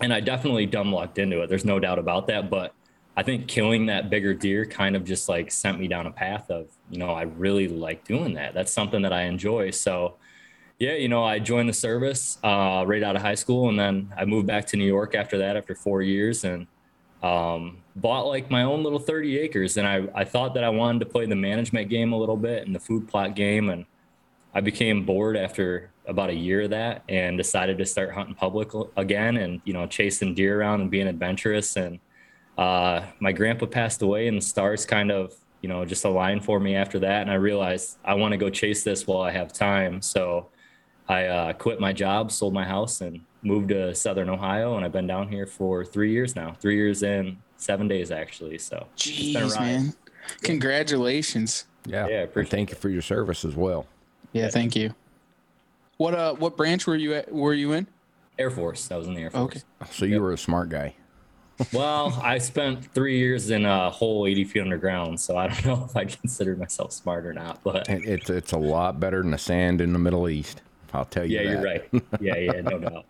and 0.00 0.12
I 0.12 0.20
definitely 0.20 0.66
dumb 0.66 0.92
lucked 0.92 1.18
into 1.18 1.42
it. 1.42 1.48
There's 1.48 1.64
no 1.64 1.78
doubt 1.78 1.98
about 1.98 2.26
that, 2.28 2.50
but. 2.50 2.74
I 3.16 3.22
think 3.22 3.48
killing 3.48 3.86
that 3.86 4.08
bigger 4.08 4.34
deer 4.34 4.64
kind 4.64 4.94
of 4.96 5.04
just 5.04 5.28
like 5.28 5.50
sent 5.50 5.78
me 5.78 5.88
down 5.88 6.06
a 6.06 6.10
path 6.10 6.50
of, 6.50 6.68
you 6.90 6.98
know, 6.98 7.10
I 7.10 7.22
really 7.22 7.68
like 7.68 8.04
doing 8.04 8.34
that. 8.34 8.54
That's 8.54 8.72
something 8.72 9.02
that 9.02 9.12
I 9.12 9.22
enjoy. 9.22 9.72
So, 9.72 10.16
yeah, 10.78 10.94
you 10.94 11.08
know, 11.08 11.22
I 11.22 11.38
joined 11.40 11.68
the 11.68 11.74
service 11.74 12.38
uh, 12.42 12.84
right 12.86 13.02
out 13.02 13.14
of 13.14 13.22
high 13.22 13.34
school, 13.34 13.68
and 13.68 13.78
then 13.78 14.12
I 14.16 14.24
moved 14.24 14.46
back 14.46 14.66
to 14.68 14.78
New 14.78 14.86
York 14.86 15.14
after 15.14 15.36
that, 15.38 15.56
after 15.56 15.74
four 15.74 16.00
years, 16.00 16.44
and 16.44 16.66
um, 17.22 17.78
bought 17.96 18.26
like 18.26 18.50
my 18.50 18.62
own 18.62 18.82
little 18.82 18.98
30 18.98 19.38
acres. 19.38 19.76
And 19.76 19.86
I, 19.86 20.08
I 20.14 20.24
thought 20.24 20.54
that 20.54 20.64
I 20.64 20.70
wanted 20.70 21.00
to 21.00 21.06
play 21.06 21.26
the 21.26 21.36
management 21.36 21.90
game 21.90 22.14
a 22.14 22.16
little 22.16 22.36
bit 22.36 22.66
and 22.66 22.74
the 22.74 22.80
food 22.80 23.08
plot 23.08 23.36
game, 23.36 23.68
and 23.68 23.84
I 24.54 24.62
became 24.62 25.04
bored 25.04 25.36
after 25.36 25.90
about 26.06 26.30
a 26.30 26.34
year 26.34 26.62
of 26.62 26.70
that, 26.70 27.02
and 27.08 27.36
decided 27.36 27.76
to 27.76 27.84
start 27.84 28.12
hunting 28.12 28.34
public 28.34 28.70
again, 28.96 29.36
and 29.36 29.60
you 29.66 29.74
know, 29.74 29.86
chasing 29.86 30.32
deer 30.34 30.60
around 30.60 30.80
and 30.80 30.90
being 30.90 31.08
adventurous. 31.08 31.76
And 31.76 31.98
uh, 32.58 33.02
my 33.20 33.32
grandpa 33.32 33.66
passed 33.66 34.02
away, 34.02 34.28
and 34.28 34.36
the 34.36 34.42
stars 34.42 34.86
kind 34.86 35.10
of 35.10 35.34
you 35.62 35.68
know 35.68 35.84
just 35.84 36.04
aligned 36.04 36.44
for 36.44 36.60
me 36.60 36.74
after 36.74 36.98
that, 37.00 37.22
and 37.22 37.30
I 37.30 37.34
realized 37.34 37.98
I 38.04 38.14
want 38.14 38.32
to 38.32 38.38
go 38.38 38.50
chase 38.50 38.84
this 38.84 39.06
while 39.06 39.22
I 39.22 39.30
have 39.30 39.52
time. 39.52 40.02
So 40.02 40.48
I 41.08 41.26
uh, 41.26 41.52
quit 41.54 41.80
my 41.80 41.92
job, 41.92 42.30
sold 42.30 42.54
my 42.54 42.64
house, 42.64 43.00
and 43.00 43.20
moved 43.42 43.70
to 43.70 43.94
Southern 43.94 44.28
Ohio. 44.28 44.76
And 44.76 44.84
I've 44.84 44.92
been 44.92 45.06
down 45.06 45.28
here 45.28 45.46
for 45.46 45.84
three 45.84 46.12
years 46.12 46.36
now. 46.36 46.56
Three 46.60 46.76
years 46.76 47.02
in 47.02 47.38
seven 47.56 47.88
days, 47.88 48.10
actually. 48.10 48.58
So, 48.58 48.86
jeez, 48.96 49.58
man, 49.58 49.94
congratulations. 50.42 51.66
Yeah, 51.86 52.06
yeah. 52.08 52.26
Thank 52.44 52.70
you 52.70 52.76
for 52.76 52.90
your 52.90 53.02
service 53.02 53.44
as 53.44 53.56
well. 53.56 53.86
Yeah, 54.32 54.44
yeah, 54.44 54.50
thank 54.50 54.76
you. 54.76 54.94
What 55.96 56.14
uh, 56.14 56.34
what 56.34 56.56
branch 56.56 56.86
were 56.86 56.96
you 56.96 57.14
at? 57.14 57.32
Were 57.32 57.54
you 57.54 57.72
in? 57.72 57.86
Air 58.38 58.50
Force. 58.50 58.90
I 58.90 58.96
was 58.96 59.06
in 59.06 59.14
the 59.14 59.22
Air 59.22 59.30
Force. 59.30 59.56
Okay. 59.56 59.60
So 59.90 60.04
you 60.04 60.12
yep. 60.12 60.22
were 60.22 60.32
a 60.32 60.38
smart 60.38 60.68
guy. 60.68 60.94
Well, 61.72 62.18
I 62.22 62.38
spent 62.38 62.92
three 62.94 63.18
years 63.18 63.50
in 63.50 63.64
a 63.64 63.90
hole 63.90 64.26
80 64.26 64.44
feet 64.44 64.60
underground, 64.62 65.20
so 65.20 65.36
I 65.36 65.48
don't 65.48 65.64
know 65.66 65.84
if 65.88 65.96
I 65.96 66.04
consider 66.04 66.56
myself 66.56 66.92
smart 66.92 67.26
or 67.26 67.32
not. 67.32 67.62
But 67.62 67.88
it's 67.88 68.30
it's 68.30 68.52
a 68.52 68.58
lot 68.58 69.00
better 69.00 69.22
than 69.22 69.30
the 69.30 69.38
sand 69.38 69.80
in 69.80 69.92
the 69.92 69.98
Middle 69.98 70.28
East. 70.28 70.62
I'll 70.92 71.04
tell 71.04 71.24
you. 71.24 71.38
Yeah, 71.38 71.44
that. 71.44 71.50
you're 71.50 71.62
right. 71.62 72.02
Yeah, 72.20 72.36
yeah, 72.36 72.60
no 72.60 72.78
doubt. 72.78 73.06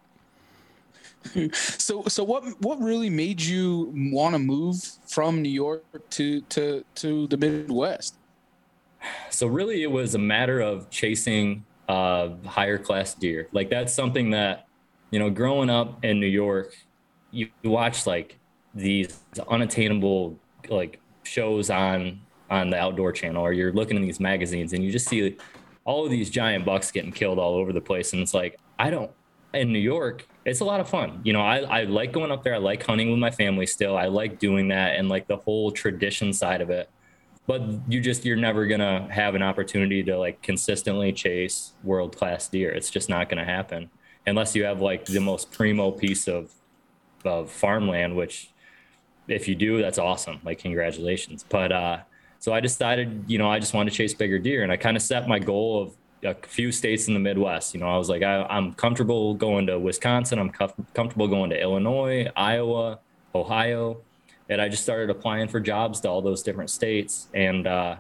so, 1.55 2.05
so 2.05 2.25
what 2.25 2.45
what 2.63 2.81
really 2.81 3.11
made 3.11 3.41
you 3.41 3.93
want 4.13 4.35
to 4.35 4.39
move 4.39 4.83
from 5.07 5.43
New 5.43 5.51
York 5.51 5.85
to 6.11 6.41
to 6.43 6.85
to 6.97 7.27
the 7.27 7.37
Midwest? 7.37 8.15
So 9.31 9.47
really, 9.47 9.83
it 9.83 9.91
was 9.91 10.15
a 10.15 10.19
matter 10.19 10.61
of 10.61 10.91
chasing 10.91 11.65
uh, 11.89 12.31
higher 12.47 12.79
class 12.79 13.15
deer. 13.15 13.49
Like 13.53 13.71
that's 13.71 13.95
something 13.95 14.31
that 14.31 14.67
you 15.11 15.19
know, 15.19 15.31
growing 15.31 15.71
up 15.71 16.05
in 16.05 16.21
New 16.21 16.27
York, 16.27 16.75
you, 17.31 17.49
you 17.63 17.71
watch 17.71 18.07
like 18.07 18.39
these 18.75 19.21
unattainable 19.49 20.39
like 20.69 21.01
shows 21.25 21.71
on 21.71 22.21
on 22.51 22.69
the 22.71 22.77
outdoor 22.77 23.13
channel, 23.13 23.45
or 23.45 23.53
you're 23.53 23.73
looking 23.73 23.97
in 23.97 24.03
these 24.03 24.21
magazines 24.21 24.73
and 24.73 24.85
you 24.85 24.91
just 24.91 25.09
see 25.09 25.37
all 25.85 26.05
of 26.05 26.11
these 26.11 26.31
giant 26.31 26.65
bucks 26.65 26.91
getting 26.91 27.13
killed 27.13 27.39
all 27.39 27.55
over 27.55 27.73
the 27.73 27.81
place. 27.81 28.13
And 28.13 28.21
it's 28.21 28.35
like, 28.35 28.59
I 28.79 28.91
don't, 28.91 29.11
in 29.55 29.73
New 29.73 29.79
York, 29.79 30.27
it's 30.45 30.61
a 30.61 30.65
lot 30.65 30.81
of 30.81 30.89
fun. 30.89 31.21
You 31.25 31.33
know, 31.33 31.43
I, 31.43 31.59
I 31.59 31.83
like 31.85 32.13
going 32.13 32.31
up 32.31 32.43
there. 32.43 32.55
I 32.55 32.59
like 32.59 32.83
hunting 32.83 33.11
with 33.11 33.19
my 33.19 33.31
family 33.31 33.67
still. 33.67 33.97
I 33.97 34.07
like 34.07 34.39
doing 34.39 34.69
that 34.69 34.97
and 34.97 35.09
like 35.09 35.27
the 35.29 35.37
whole 35.37 35.71
tradition 35.71 36.33
side 36.33 36.61
of 36.61 36.71
it. 36.71 36.91
But 37.47 37.63
you 37.89 38.01
just, 38.01 38.25
you're 38.25 38.37
never 38.37 38.67
to 38.81 39.09
have 39.11 39.35
an 39.35 39.43
opportunity 39.43 40.03
to 40.05 40.19
like 40.19 40.43
consistently 40.43 41.13
chase 41.13 41.73
world 41.83 42.17
class 42.17 42.49
deer. 42.49 42.71
It's 42.71 42.91
just 42.91 43.09
not 43.09 43.29
to 43.39 43.45
happen 43.45 43.91
unless 44.27 44.55
you 44.55 44.65
have 44.65 44.81
like 44.81 45.07
the 45.07 45.21
most 45.21 45.51
primo 45.51 45.91
piece 45.91 46.29
of, 46.29 46.53
of 47.25 47.51
farmland, 47.51 48.17
which 48.17 48.51
if 49.31 49.49
you 49.49 49.55
do, 49.55 49.81
that's 49.81 49.99
awesome. 49.99 50.41
Like, 50.45 50.59
congratulations. 50.59 51.45
But, 51.49 51.73
uh, 51.73 51.99
so 52.39 52.55
I 52.55 52.61
decided, 52.61 53.25
you 53.27 53.39
know, 53.39 53.51
I 53.51 53.59
just 53.59 53.75
wanted 53.75 53.91
to 53.91 53.97
chase 53.97 54.15
bigger 54.15 54.39
deer, 54.39 54.63
and 54.63 54.73
I 54.73 54.77
kind 54.77 54.97
of 54.97 55.03
set 55.03 55.29
my 55.29 55.39
goal 55.39 55.83
of 55.83 55.97
a 56.25 56.35
few 56.47 56.73
states 56.73 57.07
in 57.07 57.15
the 57.15 57.21
Midwest. 57.21 57.75
You 57.75 57.81
know, 57.81 57.89
I 57.89 57.99
was 57.99 58.09
like, 58.09 58.23
I, 58.23 58.47
am 58.49 58.73
comfortable 58.73 59.35
going 59.35 59.67
to 59.67 59.79
Wisconsin. 59.79 60.39
I'm 60.39 60.51
comfortable 60.51 61.29
going 61.29 61.51
to 61.51 61.61
Illinois, 61.61 62.29
Iowa, 62.37 62.99
Ohio, 63.35 63.99
and 64.49 64.61
I 64.61 64.69
just 64.69 64.83
started 64.83 65.11
applying 65.11 65.49
for 65.49 65.61
jobs 65.61 66.01
to 66.01 66.09
all 66.09 66.23
those 66.23 66.43
different 66.43 66.71
states. 66.71 67.29
And 67.35 67.67
uh, 67.67 67.97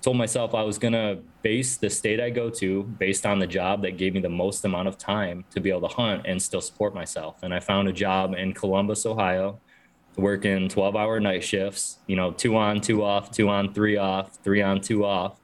told 0.00 0.16
myself 0.16 0.54
I 0.54 0.62
was 0.62 0.78
gonna 0.78 1.18
base 1.42 1.76
the 1.76 1.88
state 1.88 2.20
I 2.20 2.30
go 2.30 2.50
to 2.50 2.82
based 2.82 3.24
on 3.24 3.38
the 3.38 3.46
job 3.46 3.82
that 3.82 3.96
gave 3.96 4.14
me 4.14 4.20
the 4.20 4.28
most 4.28 4.64
amount 4.64 4.88
of 4.88 4.98
time 4.98 5.44
to 5.50 5.60
be 5.60 5.70
able 5.70 5.88
to 5.88 5.94
hunt 5.94 6.22
and 6.24 6.42
still 6.42 6.60
support 6.60 6.94
myself. 6.94 7.42
And 7.42 7.54
I 7.54 7.60
found 7.60 7.88
a 7.88 7.92
job 7.92 8.34
in 8.34 8.52
Columbus, 8.52 9.06
Ohio 9.06 9.60
working 10.16 10.68
12 10.68 10.96
hour 10.96 11.20
night 11.20 11.42
shifts, 11.42 11.98
you 12.06 12.16
know, 12.16 12.32
two 12.32 12.56
on, 12.56 12.80
two 12.80 13.02
off, 13.02 13.30
two 13.30 13.48
on, 13.48 13.72
three 13.72 13.96
off, 13.96 14.38
three 14.42 14.62
on, 14.62 14.80
two 14.80 15.04
off. 15.04 15.40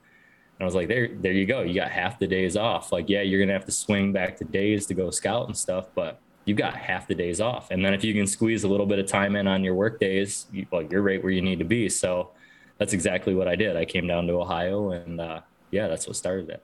And 0.59 0.64
I 0.64 0.66
was 0.66 0.74
like, 0.74 0.88
there, 0.88 1.09
there 1.09 1.33
you 1.33 1.46
go. 1.46 1.62
You 1.62 1.74
got 1.74 1.90
half 1.90 2.18
the 2.18 2.26
days 2.26 2.57
off. 2.57 2.92
Like, 2.92 3.09
yeah, 3.09 3.22
you're 3.22 3.38
going 3.38 3.48
to 3.48 3.54
have 3.54 3.64
to 3.66 3.72
swing 3.72 4.12
back 4.12 4.37
to 4.38 4.44
days 4.44 4.87
to 4.87 4.94
go 4.94 5.11
scout 5.11 5.46
and 5.46 5.57
stuff, 5.57 5.87
but 5.94 6.20
you've 6.44 6.59
got 6.59 6.74
half 6.74 7.07
the 7.07 7.14
days 7.14 7.40
off. 7.40 7.70
And 7.70 7.85
then 7.85 7.94
if 7.94 8.02
you 8.02 8.12
can 8.12 8.26
squeeze 8.26 8.64
a 8.64 8.68
little 8.68 8.87
bit 8.87 8.98
of 8.98 9.07
time 9.07 9.37
in 9.37 9.46
on 9.46 9.62
your 9.62 9.74
work 9.74 10.00
days, 10.00 10.46
you, 10.52 10.66
well, 10.70 10.83
you're 10.83 11.02
right 11.02 11.22
where 11.22 11.33
you 11.33 11.42
need 11.42 11.61
to 11.61 11.64
be. 11.64 11.88
So 11.88 12.31
that's 12.78 12.92
exactly 12.92 13.35
what 13.35 13.48
I 13.48 13.54
did. 13.54 13.76
I 13.76 13.85
came 13.85 14.07
down 14.07 14.26
to 14.26 14.35
Ohio 14.35 14.90
and, 14.90 15.20
uh, 15.20 15.40
yeah, 15.70 15.87
that's 15.87 16.07
what 16.07 16.16
started 16.16 16.50
it. 16.50 16.62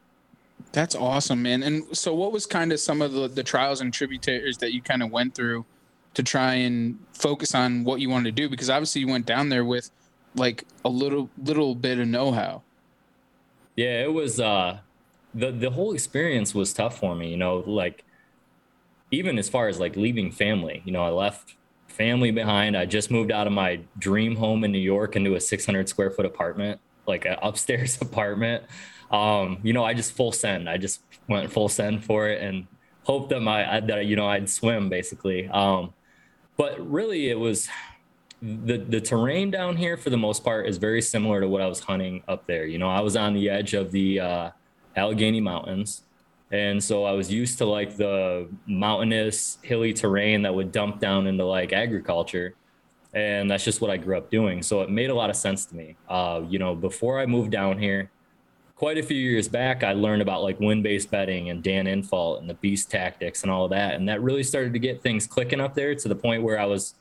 That's 0.72 0.94
awesome, 0.94 1.42
man. 1.42 1.62
And 1.62 1.96
so 1.96 2.14
what 2.14 2.32
was 2.32 2.46
kind 2.46 2.72
of 2.72 2.80
some 2.80 3.00
of 3.00 3.12
the, 3.12 3.28
the 3.28 3.42
trials 3.42 3.80
and 3.80 3.92
tributaries 3.92 4.58
that 4.58 4.72
you 4.72 4.82
kind 4.82 5.02
of 5.02 5.10
went 5.10 5.34
through 5.34 5.64
to 6.14 6.22
try 6.22 6.54
and 6.54 6.98
focus 7.12 7.54
on 7.54 7.84
what 7.84 8.00
you 8.00 8.08
wanted 8.08 8.24
to 8.24 8.42
do 8.42 8.48
because 8.48 8.70
obviously 8.70 9.00
you 9.00 9.08
went 9.08 9.26
down 9.26 9.48
there 9.48 9.64
with 9.64 9.90
like 10.34 10.64
a 10.84 10.88
little 10.88 11.30
little 11.42 11.74
bit 11.74 11.98
of 11.98 12.08
know-how. 12.08 12.62
Yeah 13.76 14.02
it 14.02 14.12
was 14.12 14.40
uh 14.40 14.78
the 15.34 15.50
the 15.50 15.70
whole 15.70 15.94
experience 15.94 16.54
was 16.54 16.72
tough 16.72 16.98
for 16.98 17.14
me 17.14 17.30
you 17.30 17.36
know 17.36 17.64
like 17.66 18.04
even 19.10 19.38
as 19.38 19.48
far 19.48 19.68
as 19.68 19.80
like 19.80 19.96
leaving 19.96 20.30
family 20.30 20.80
you 20.84 20.92
know 20.92 21.02
i 21.02 21.08
left 21.08 21.56
family 21.94 22.32
behind. 22.32 22.76
I 22.76 22.86
just 22.86 23.10
moved 23.10 23.30
out 23.30 23.46
of 23.46 23.52
my 23.52 23.80
dream 23.98 24.36
home 24.36 24.64
in 24.64 24.72
new 24.72 24.78
york 24.78 25.16
into 25.16 25.34
a 25.36 25.40
600 25.40 25.88
square 25.88 26.10
foot 26.10 26.26
apartment 26.26 26.80
like 27.06 27.24
an 27.24 27.36
upstairs 27.42 27.98
apartment. 28.00 28.64
Um 29.10 29.58
you 29.62 29.72
know 29.72 29.84
i 29.84 29.94
just 29.94 30.12
full 30.12 30.32
send. 30.32 30.68
I 30.68 30.76
just 30.76 31.00
went 31.28 31.52
full 31.52 31.68
send 31.68 32.04
for 32.04 32.28
it 32.28 32.42
and 32.42 32.66
hoped 33.04 33.30
that 33.30 33.40
my 33.40 33.80
that 33.80 34.06
you 34.06 34.16
know 34.16 34.26
i'd 34.26 34.50
swim 34.50 34.88
basically. 34.88 35.48
Um 35.48 35.94
but 36.56 36.78
really 36.90 37.28
it 37.30 37.38
was 37.38 37.68
the 38.42 38.76
the 38.78 39.00
terrain 39.00 39.50
down 39.50 39.76
here 39.76 39.96
for 39.96 40.10
the 40.10 40.16
most 40.18 40.44
part 40.44 40.66
is 40.68 40.76
very 40.78 41.00
similar 41.02 41.40
to 41.40 41.48
what 41.48 41.62
I 41.62 41.66
was 41.66 41.80
hunting 41.80 42.22
up 42.28 42.46
there. 42.46 42.66
You 42.66 42.78
know, 42.78 42.90
I 42.90 43.00
was 43.00 43.16
on 43.16 43.34
the 43.34 43.48
edge 43.48 43.74
of 43.74 43.90
the 43.92 44.20
uh, 44.20 44.50
Allegheny 44.96 45.40
Mountains, 45.40 46.02
And 46.50 46.82
so 46.82 47.04
I 47.04 47.12
was 47.12 47.32
used 47.32 47.58
to 47.58 47.66
like 47.66 47.96
the 47.96 48.48
mountainous, 48.66 49.58
hilly 49.62 49.92
terrain 49.92 50.42
that 50.42 50.54
would 50.54 50.70
dump 50.72 51.00
down 51.00 51.26
into 51.26 51.44
like 51.44 51.72
agriculture. 51.72 52.54
And 53.12 53.50
that's 53.50 53.64
just 53.64 53.80
what 53.80 53.90
I 53.90 53.96
grew 53.96 54.16
up 54.18 54.30
doing. 54.30 54.62
So 54.62 54.82
it 54.82 54.90
made 54.90 55.10
a 55.10 55.14
lot 55.14 55.30
of 55.30 55.36
sense 55.36 55.66
to 55.66 55.76
me. 55.76 55.96
Uh, 56.08 56.42
you 56.48 56.58
know, 56.60 56.74
before 56.76 57.18
I 57.20 57.26
moved 57.26 57.50
down 57.50 57.78
here, 57.78 58.10
quite 58.76 58.98
a 58.98 59.02
few 59.02 59.16
years 59.16 59.48
back, 59.48 59.84
I 59.84 59.92
learned 59.92 60.22
about 60.22 60.42
like 60.42 60.58
wind-based 60.58 61.10
bedding 61.10 61.50
and 61.50 61.62
Dan 61.62 61.86
Infalt 61.86 62.40
and 62.40 62.50
the 62.50 62.54
beast 62.54 62.90
tactics 62.90 63.42
and 63.42 63.50
all 63.50 63.64
of 63.64 63.70
that. 63.70 63.94
And 63.94 64.08
that 64.08 64.22
really 64.22 64.42
started 64.42 64.72
to 64.72 64.78
get 64.78 65.02
things 65.02 65.26
clicking 65.26 65.60
up 65.60 65.74
there 65.74 65.94
to 65.94 66.08
the 66.08 66.16
point 66.16 66.42
where 66.42 66.58
I 66.58 66.66
was 66.66 66.94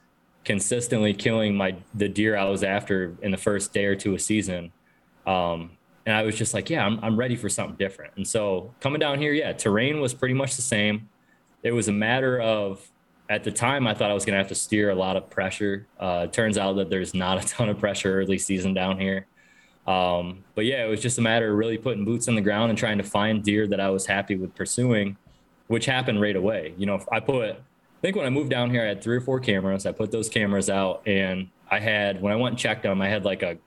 consistently 0.45 1.13
killing 1.13 1.55
my 1.55 1.75
the 1.93 2.09
deer 2.09 2.37
I 2.37 2.45
was 2.45 2.63
after 2.63 3.15
in 3.21 3.31
the 3.31 3.37
first 3.37 3.73
day 3.73 3.85
or 3.85 3.95
two 3.95 4.13
of 4.13 4.21
season. 4.21 4.71
Um, 5.25 5.71
and 6.05 6.15
I 6.15 6.23
was 6.23 6.37
just 6.37 6.53
like, 6.53 6.69
yeah, 6.69 6.85
I'm, 6.85 6.99
I'm 7.01 7.17
ready 7.17 7.35
for 7.35 7.47
something 7.49 7.77
different. 7.77 8.13
And 8.17 8.27
so 8.27 8.73
coming 8.81 8.99
down 8.99 9.19
here, 9.19 9.31
yeah, 9.31 9.53
terrain 9.53 10.01
was 10.01 10.13
pretty 10.13 10.33
much 10.33 10.55
the 10.57 10.61
same. 10.61 11.09
It 11.63 11.71
was 11.71 11.87
a 11.87 11.93
matter 11.93 12.41
of, 12.41 12.85
at 13.29 13.45
the 13.45 13.51
time, 13.51 13.87
I 13.87 13.93
thought 13.93 14.11
I 14.11 14.13
was 14.13 14.25
going 14.25 14.33
to 14.33 14.37
have 14.37 14.49
to 14.49 14.55
steer 14.55 14.89
a 14.89 14.95
lot 14.95 15.15
of 15.15 15.29
pressure. 15.29 15.87
Uh, 15.97 16.25
it 16.25 16.33
turns 16.33 16.57
out 16.57 16.73
that 16.73 16.89
there's 16.89 17.13
not 17.13 17.41
a 17.41 17.47
ton 17.47 17.69
of 17.69 17.79
pressure 17.79 18.19
early 18.19 18.37
season 18.37 18.73
down 18.73 18.99
here. 18.99 19.27
Um, 19.85 20.43
but 20.55 20.65
yeah, 20.65 20.85
it 20.85 20.89
was 20.89 21.01
just 21.01 21.17
a 21.17 21.21
matter 21.21 21.51
of 21.51 21.57
really 21.57 21.77
putting 21.77 22.05
boots 22.05 22.27
on 22.27 22.35
the 22.35 22.41
ground 22.41 22.69
and 22.69 22.77
trying 22.77 22.97
to 22.99 23.03
find 23.03 23.43
deer 23.43 23.67
that 23.67 23.79
I 23.79 23.89
was 23.89 24.05
happy 24.05 24.35
with 24.35 24.55
pursuing, 24.55 25.17
which 25.67 25.85
happened 25.85 26.21
right 26.21 26.35
away. 26.35 26.73
You 26.77 26.85
know, 26.85 27.03
I 27.11 27.19
put, 27.19 27.51
I 27.51 28.01
think 28.01 28.15
when 28.15 28.25
I 28.25 28.29
moved 28.29 28.49
down 28.49 28.69
here, 28.69 28.81
I 28.81 28.87
had 28.87 29.03
three 29.03 29.17
or 29.17 29.21
four 29.21 29.39
cameras. 29.39 29.85
I 29.85 29.91
put 29.91 30.11
those 30.11 30.29
cameras 30.29 30.69
out 30.69 31.01
and 31.05 31.49
I 31.69 31.79
had, 31.79 32.21
when 32.21 32.31
I 32.31 32.35
went 32.35 32.53
and 32.53 32.59
checked 32.59 32.83
them, 32.83 33.01
I 33.01 33.09
had 33.09 33.25
like 33.25 33.43
a, 33.43 33.57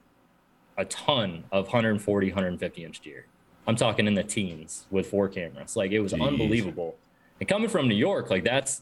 a 0.77 0.85
ton 0.85 1.43
of 1.51 1.65
140, 1.65 2.27
150 2.27 2.83
inch 2.83 2.99
deer. 3.01 3.25
I'm 3.67 3.75
talking 3.75 4.07
in 4.07 4.13
the 4.13 4.23
teens 4.23 4.85
with 4.89 5.07
four 5.07 5.27
cameras. 5.27 5.75
Like 5.75 5.91
it 5.91 5.99
was 5.99 6.13
Jeez. 6.13 6.25
unbelievable. 6.25 6.95
And 7.39 7.47
coming 7.47 7.69
from 7.69 7.87
New 7.87 7.95
York, 7.95 8.29
like 8.29 8.43
that's 8.43 8.81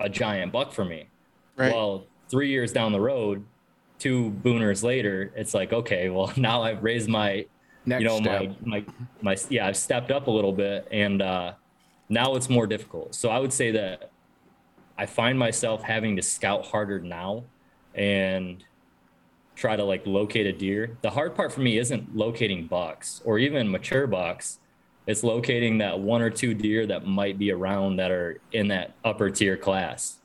a 0.00 0.08
giant 0.08 0.52
buck 0.52 0.72
for 0.72 0.84
me. 0.84 1.08
Right. 1.56 1.72
Well, 1.72 2.06
three 2.30 2.48
years 2.48 2.72
down 2.72 2.92
the 2.92 3.00
road, 3.00 3.44
two 4.02 4.30
booners 4.42 4.82
later, 4.82 5.32
it's 5.36 5.54
like, 5.54 5.72
okay, 5.72 6.08
well 6.08 6.32
now 6.36 6.62
I've 6.62 6.82
raised 6.82 7.08
my, 7.08 7.46
Next 7.84 8.02
you 8.02 8.08
know, 8.08 8.18
step. 8.18 8.56
my, 8.60 8.80
my, 8.80 8.84
my, 9.22 9.36
yeah, 9.48 9.66
I've 9.66 9.76
stepped 9.76 10.10
up 10.10 10.26
a 10.26 10.30
little 10.30 10.52
bit 10.52 10.86
and, 10.90 11.22
uh, 11.22 11.52
now 12.08 12.34
it's 12.34 12.50
more 12.50 12.66
difficult. 12.66 13.14
So 13.14 13.30
I 13.30 13.38
would 13.38 13.52
say 13.52 13.70
that 13.70 14.10
I 14.98 15.06
find 15.06 15.38
myself 15.38 15.82
having 15.82 16.16
to 16.16 16.22
scout 16.22 16.66
harder 16.66 17.00
now 17.00 17.44
and 17.94 18.62
try 19.56 19.76
to 19.76 19.84
like 19.84 20.06
locate 20.06 20.46
a 20.46 20.52
deer. 20.52 20.98
The 21.02 21.10
hard 21.10 21.34
part 21.34 21.52
for 21.52 21.60
me 21.60 21.78
isn't 21.78 22.14
locating 22.14 22.66
bucks 22.66 23.22
or 23.24 23.38
even 23.38 23.70
mature 23.70 24.06
bucks. 24.06 24.58
It's 25.06 25.22
locating 25.24 25.78
that 25.78 25.98
one 25.98 26.22
or 26.22 26.30
two 26.30 26.54
deer 26.54 26.86
that 26.86 27.06
might 27.06 27.38
be 27.38 27.50
around 27.50 27.96
that 27.96 28.10
are 28.10 28.40
in 28.52 28.68
that 28.68 28.94
upper 29.04 29.30
tier 29.30 29.56
class 29.56 30.21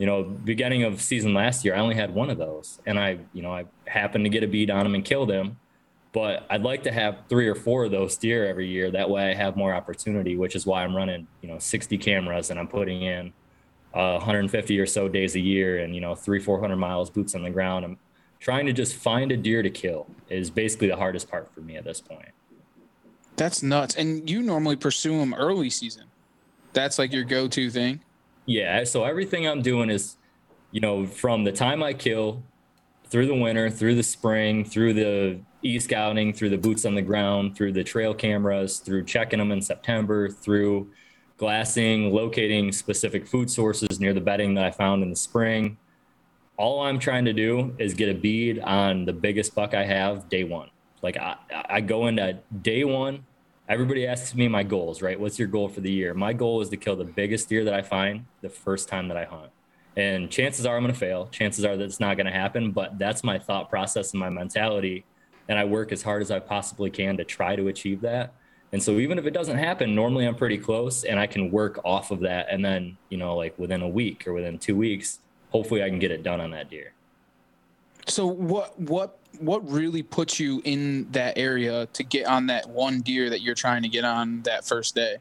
you 0.00 0.06
know, 0.06 0.22
beginning 0.22 0.82
of 0.84 0.98
season 1.02 1.34
last 1.34 1.62
year, 1.62 1.74
I 1.74 1.78
only 1.78 1.94
had 1.94 2.14
one 2.14 2.30
of 2.30 2.38
those, 2.38 2.80
and 2.86 2.98
I, 2.98 3.18
you 3.34 3.42
know, 3.42 3.52
I 3.52 3.66
happened 3.86 4.24
to 4.24 4.30
get 4.30 4.42
a 4.42 4.48
bead 4.48 4.70
on 4.70 4.86
him 4.86 4.94
and 4.94 5.04
killed 5.04 5.30
him. 5.30 5.58
But 6.12 6.46
I'd 6.48 6.62
like 6.62 6.84
to 6.84 6.90
have 6.90 7.18
three 7.28 7.46
or 7.46 7.54
four 7.54 7.84
of 7.84 7.90
those 7.90 8.16
deer 8.16 8.46
every 8.46 8.66
year. 8.66 8.90
That 8.90 9.10
way, 9.10 9.30
I 9.30 9.34
have 9.34 9.58
more 9.58 9.74
opportunity, 9.74 10.38
which 10.38 10.56
is 10.56 10.64
why 10.64 10.84
I'm 10.84 10.96
running, 10.96 11.28
you 11.42 11.48
know, 11.48 11.58
60 11.58 11.98
cameras 11.98 12.48
and 12.48 12.58
I'm 12.58 12.66
putting 12.66 13.02
in 13.02 13.32
uh, 13.92 14.14
150 14.14 14.80
or 14.80 14.86
so 14.86 15.06
days 15.06 15.34
a 15.34 15.40
year, 15.40 15.80
and 15.80 15.94
you 15.94 16.00
know, 16.00 16.14
three, 16.14 16.40
400 16.40 16.76
miles, 16.76 17.10
boots 17.10 17.34
on 17.34 17.42
the 17.42 17.50
ground. 17.50 17.84
I'm 17.84 17.98
trying 18.38 18.64
to 18.64 18.72
just 18.72 18.96
find 18.96 19.30
a 19.30 19.36
deer 19.36 19.62
to 19.62 19.68
kill 19.68 20.06
is 20.30 20.50
basically 20.50 20.88
the 20.88 20.96
hardest 20.96 21.30
part 21.30 21.52
for 21.54 21.60
me 21.60 21.76
at 21.76 21.84
this 21.84 22.00
point. 22.00 22.30
That's 23.36 23.62
nuts. 23.62 23.96
And 23.96 24.28
you 24.30 24.40
normally 24.40 24.76
pursue 24.76 25.18
them 25.18 25.34
early 25.34 25.68
season. 25.68 26.04
That's 26.72 26.98
like 26.98 27.12
your 27.12 27.24
go-to 27.24 27.68
thing. 27.68 28.00
Yeah. 28.46 28.84
So 28.84 29.04
everything 29.04 29.46
I'm 29.46 29.62
doing 29.62 29.90
is, 29.90 30.16
you 30.70 30.80
know, 30.80 31.06
from 31.06 31.44
the 31.44 31.52
time 31.52 31.82
I 31.82 31.92
kill 31.92 32.42
through 33.08 33.26
the 33.26 33.34
winter, 33.34 33.70
through 33.70 33.96
the 33.96 34.02
spring, 34.02 34.64
through 34.64 34.94
the 34.94 35.40
e 35.62 35.78
scouting, 35.78 36.32
through 36.32 36.50
the 36.50 36.58
boots 36.58 36.84
on 36.84 36.94
the 36.94 37.02
ground, 37.02 37.56
through 37.56 37.72
the 37.72 37.84
trail 37.84 38.14
cameras, 38.14 38.78
through 38.78 39.04
checking 39.04 39.38
them 39.38 39.52
in 39.52 39.60
September, 39.60 40.28
through 40.28 40.90
glassing, 41.36 42.12
locating 42.12 42.70
specific 42.70 43.26
food 43.26 43.50
sources 43.50 43.98
near 43.98 44.12
the 44.12 44.20
bedding 44.20 44.54
that 44.54 44.64
I 44.64 44.70
found 44.70 45.02
in 45.02 45.10
the 45.10 45.16
spring. 45.16 45.76
All 46.56 46.82
I'm 46.82 46.98
trying 46.98 47.24
to 47.24 47.32
do 47.32 47.74
is 47.78 47.94
get 47.94 48.10
a 48.10 48.14
bead 48.14 48.60
on 48.60 49.06
the 49.06 49.12
biggest 49.12 49.54
buck 49.54 49.74
I 49.74 49.84
have 49.84 50.28
day 50.28 50.44
one. 50.44 50.68
Like 51.02 51.16
I, 51.16 51.36
I 51.50 51.80
go 51.80 52.06
into 52.06 52.38
day 52.60 52.84
one 52.84 53.24
everybody 53.70 54.04
asks 54.04 54.34
me 54.34 54.48
my 54.48 54.64
goals, 54.64 55.00
right? 55.00 55.18
What's 55.18 55.38
your 55.38 55.46
goal 55.46 55.68
for 55.68 55.80
the 55.80 55.90
year? 55.90 56.12
My 56.12 56.32
goal 56.32 56.60
is 56.60 56.68
to 56.70 56.76
kill 56.76 56.96
the 56.96 57.04
biggest 57.04 57.48
deer 57.48 57.64
that 57.64 57.72
I 57.72 57.82
find 57.82 58.26
the 58.42 58.50
first 58.50 58.88
time 58.88 59.06
that 59.08 59.16
I 59.16 59.24
hunt. 59.24 59.50
And 59.96 60.28
chances 60.28 60.66
are 60.66 60.76
I'm 60.76 60.82
going 60.82 60.92
to 60.92 60.98
fail. 60.98 61.28
Chances 61.28 61.64
are 61.64 61.76
that 61.76 61.84
it's 61.84 62.00
not 62.00 62.16
going 62.16 62.26
to 62.26 62.32
happen, 62.32 62.72
but 62.72 62.98
that's 62.98 63.22
my 63.22 63.38
thought 63.38 63.70
process 63.70 64.12
and 64.12 64.18
my 64.18 64.28
mentality. 64.28 65.04
And 65.48 65.56
I 65.56 65.64
work 65.64 65.92
as 65.92 66.02
hard 66.02 66.20
as 66.20 66.32
I 66.32 66.40
possibly 66.40 66.90
can 66.90 67.16
to 67.16 67.24
try 67.24 67.54
to 67.54 67.68
achieve 67.68 68.00
that. 68.00 68.34
And 68.72 68.82
so 68.82 68.98
even 68.98 69.18
if 69.18 69.26
it 69.26 69.32
doesn't 69.32 69.58
happen, 69.58 69.94
normally 69.94 70.26
I'm 70.26 70.36
pretty 70.36 70.58
close 70.58 71.04
and 71.04 71.18
I 71.18 71.26
can 71.28 71.50
work 71.52 71.80
off 71.84 72.10
of 72.10 72.20
that. 72.20 72.46
And 72.50 72.64
then, 72.64 72.96
you 73.08 73.18
know, 73.18 73.36
like 73.36 73.56
within 73.56 73.82
a 73.82 73.88
week 73.88 74.26
or 74.26 74.32
within 74.32 74.58
two 74.58 74.76
weeks, 74.76 75.20
hopefully 75.50 75.82
I 75.82 75.88
can 75.88 76.00
get 76.00 76.10
it 76.10 76.24
done 76.24 76.40
on 76.40 76.50
that 76.52 76.70
deer. 76.70 76.92
So 78.06 78.26
what 78.26 78.78
what 78.80 79.19
what 79.38 79.68
really 79.70 80.02
puts 80.02 80.40
you 80.40 80.60
in 80.64 81.10
that 81.12 81.38
area 81.38 81.86
to 81.92 82.02
get 82.02 82.26
on 82.26 82.46
that 82.46 82.68
one 82.68 83.00
deer 83.00 83.30
that 83.30 83.40
you're 83.40 83.54
trying 83.54 83.82
to 83.82 83.88
get 83.88 84.04
on 84.04 84.42
that 84.42 84.64
first 84.64 84.94
day? 84.94 85.16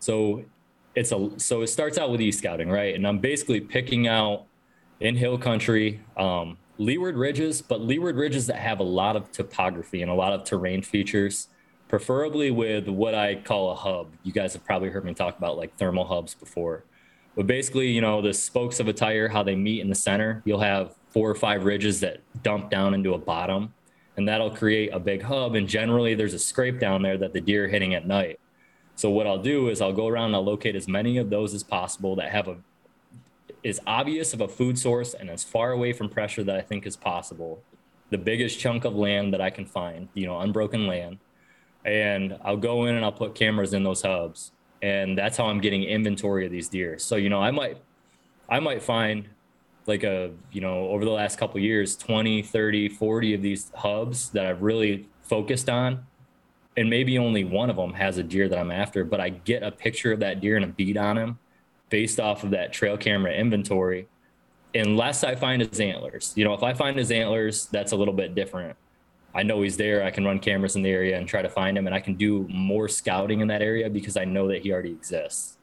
So 0.00 0.44
it's 0.94 1.12
a 1.12 1.30
so 1.38 1.62
it 1.62 1.68
starts 1.68 1.98
out 1.98 2.10
with 2.10 2.20
e 2.20 2.30
scouting, 2.30 2.68
right? 2.68 2.94
And 2.94 3.06
I'm 3.06 3.18
basically 3.18 3.60
picking 3.60 4.06
out 4.06 4.44
in 5.00 5.16
hill 5.16 5.38
country, 5.38 6.00
um, 6.16 6.56
leeward 6.78 7.16
ridges, 7.16 7.62
but 7.62 7.80
leeward 7.80 8.16
ridges 8.16 8.46
that 8.46 8.56
have 8.56 8.80
a 8.80 8.84
lot 8.84 9.16
of 9.16 9.30
topography 9.32 10.02
and 10.02 10.10
a 10.10 10.14
lot 10.14 10.32
of 10.32 10.44
terrain 10.44 10.82
features, 10.82 11.48
preferably 11.88 12.50
with 12.50 12.88
what 12.88 13.14
I 13.14 13.36
call 13.36 13.72
a 13.72 13.74
hub. 13.74 14.08
You 14.22 14.32
guys 14.32 14.52
have 14.54 14.64
probably 14.64 14.90
heard 14.90 15.04
me 15.04 15.14
talk 15.14 15.36
about 15.36 15.56
like 15.56 15.76
thermal 15.76 16.04
hubs 16.04 16.34
before. 16.34 16.84
But 17.36 17.46
basically, 17.48 17.88
you 17.88 18.00
know, 18.00 18.22
the 18.22 18.32
spokes 18.32 18.78
of 18.78 18.86
a 18.86 18.92
tire, 18.92 19.28
how 19.28 19.42
they 19.42 19.56
meet 19.56 19.80
in 19.80 19.88
the 19.88 19.94
center, 19.94 20.42
you'll 20.44 20.60
have 20.60 20.94
four 21.14 21.30
or 21.30 21.34
five 21.36 21.64
ridges 21.64 22.00
that 22.00 22.18
dump 22.42 22.68
down 22.70 22.92
into 22.92 23.14
a 23.14 23.18
bottom 23.18 23.72
and 24.16 24.28
that'll 24.28 24.50
create 24.50 24.90
a 24.92 24.98
big 24.98 25.22
hub 25.22 25.54
and 25.54 25.68
generally 25.68 26.16
there's 26.16 26.34
a 26.34 26.38
scrape 26.40 26.80
down 26.80 27.02
there 27.02 27.16
that 27.16 27.32
the 27.32 27.40
deer 27.40 27.66
are 27.66 27.68
hitting 27.68 27.94
at 27.94 28.04
night. 28.04 28.40
So 28.96 29.10
what 29.10 29.26
i'll 29.26 29.38
do 29.38 29.68
is 29.68 29.80
i'll 29.80 29.92
go 29.92 30.08
around 30.08 30.26
and 30.26 30.36
i'll 30.36 30.44
locate 30.44 30.74
as 30.74 30.88
many 30.88 31.16
of 31.18 31.30
those 31.30 31.54
as 31.54 31.62
possible 31.62 32.16
that 32.16 32.30
have 32.30 32.48
a 32.48 32.56
is 33.62 33.80
obvious 33.86 34.34
of 34.34 34.40
a 34.40 34.48
food 34.48 34.76
source 34.76 35.14
and 35.14 35.30
as 35.30 35.42
far 35.44 35.70
away 35.70 35.92
from 35.92 36.08
pressure 36.08 36.42
that 36.42 36.56
i 36.56 36.60
think 36.60 36.84
is 36.84 36.96
possible. 36.96 37.62
The 38.10 38.18
biggest 38.18 38.58
chunk 38.58 38.84
of 38.84 38.96
land 38.96 39.32
that 39.34 39.40
i 39.40 39.50
can 39.50 39.66
find 39.66 40.08
you 40.14 40.26
know 40.26 40.40
unbroken 40.40 40.88
land 40.88 41.18
and 41.84 42.36
i'll 42.42 42.56
go 42.56 42.86
in 42.86 42.96
and 42.96 43.04
i'll 43.04 43.12
put 43.12 43.36
cameras 43.36 43.72
in 43.72 43.84
those 43.84 44.02
hubs 44.02 44.50
and 44.82 45.16
that's 45.16 45.36
how 45.36 45.46
i'm 45.46 45.60
getting 45.60 45.84
inventory 45.84 46.44
of 46.44 46.50
these 46.50 46.68
deer. 46.68 46.98
So 46.98 47.14
you 47.14 47.28
know 47.28 47.40
i 47.40 47.52
might 47.52 47.78
i 48.48 48.58
might 48.58 48.82
find 48.82 49.28
like 49.86 50.04
a 50.04 50.30
you 50.52 50.60
know 50.60 50.88
over 50.88 51.04
the 51.04 51.10
last 51.10 51.38
couple 51.38 51.60
years 51.60 51.96
20 51.96 52.42
30 52.42 52.88
40 52.88 53.34
of 53.34 53.42
these 53.42 53.70
hubs 53.74 54.30
that 54.30 54.46
i've 54.46 54.62
really 54.62 55.08
focused 55.22 55.68
on 55.68 56.04
and 56.76 56.90
maybe 56.90 57.18
only 57.18 57.44
one 57.44 57.70
of 57.70 57.76
them 57.76 57.92
has 57.92 58.18
a 58.18 58.22
deer 58.22 58.48
that 58.48 58.58
i'm 58.58 58.70
after 58.70 59.04
but 59.04 59.20
i 59.20 59.28
get 59.28 59.62
a 59.62 59.70
picture 59.70 60.12
of 60.12 60.20
that 60.20 60.40
deer 60.40 60.56
and 60.56 60.64
a 60.64 60.68
bead 60.68 60.96
on 60.96 61.18
him 61.18 61.38
based 61.90 62.18
off 62.18 62.44
of 62.44 62.50
that 62.50 62.72
trail 62.72 62.96
camera 62.96 63.32
inventory 63.32 64.08
unless 64.74 65.22
i 65.22 65.34
find 65.34 65.62
his 65.62 65.80
antlers. 65.80 66.32
You 66.36 66.44
know 66.44 66.54
if 66.54 66.62
i 66.62 66.72
find 66.72 66.98
his 66.98 67.10
antlers 67.10 67.66
that's 67.66 67.92
a 67.92 67.96
little 67.96 68.14
bit 68.14 68.34
different. 68.34 68.76
I 69.36 69.42
know 69.42 69.62
he's 69.62 69.76
there 69.76 70.04
i 70.04 70.10
can 70.10 70.24
run 70.24 70.38
cameras 70.38 70.76
in 70.76 70.82
the 70.82 70.90
area 70.90 71.18
and 71.18 71.26
try 71.26 71.42
to 71.42 71.48
find 71.48 71.76
him 71.76 71.86
and 71.86 71.94
i 71.94 71.98
can 71.98 72.14
do 72.14 72.46
more 72.48 72.88
scouting 72.88 73.40
in 73.40 73.48
that 73.48 73.62
area 73.62 73.90
because 73.90 74.16
i 74.16 74.24
know 74.24 74.46
that 74.46 74.62
he 74.62 74.72
already 74.72 74.92
exists 74.92 75.58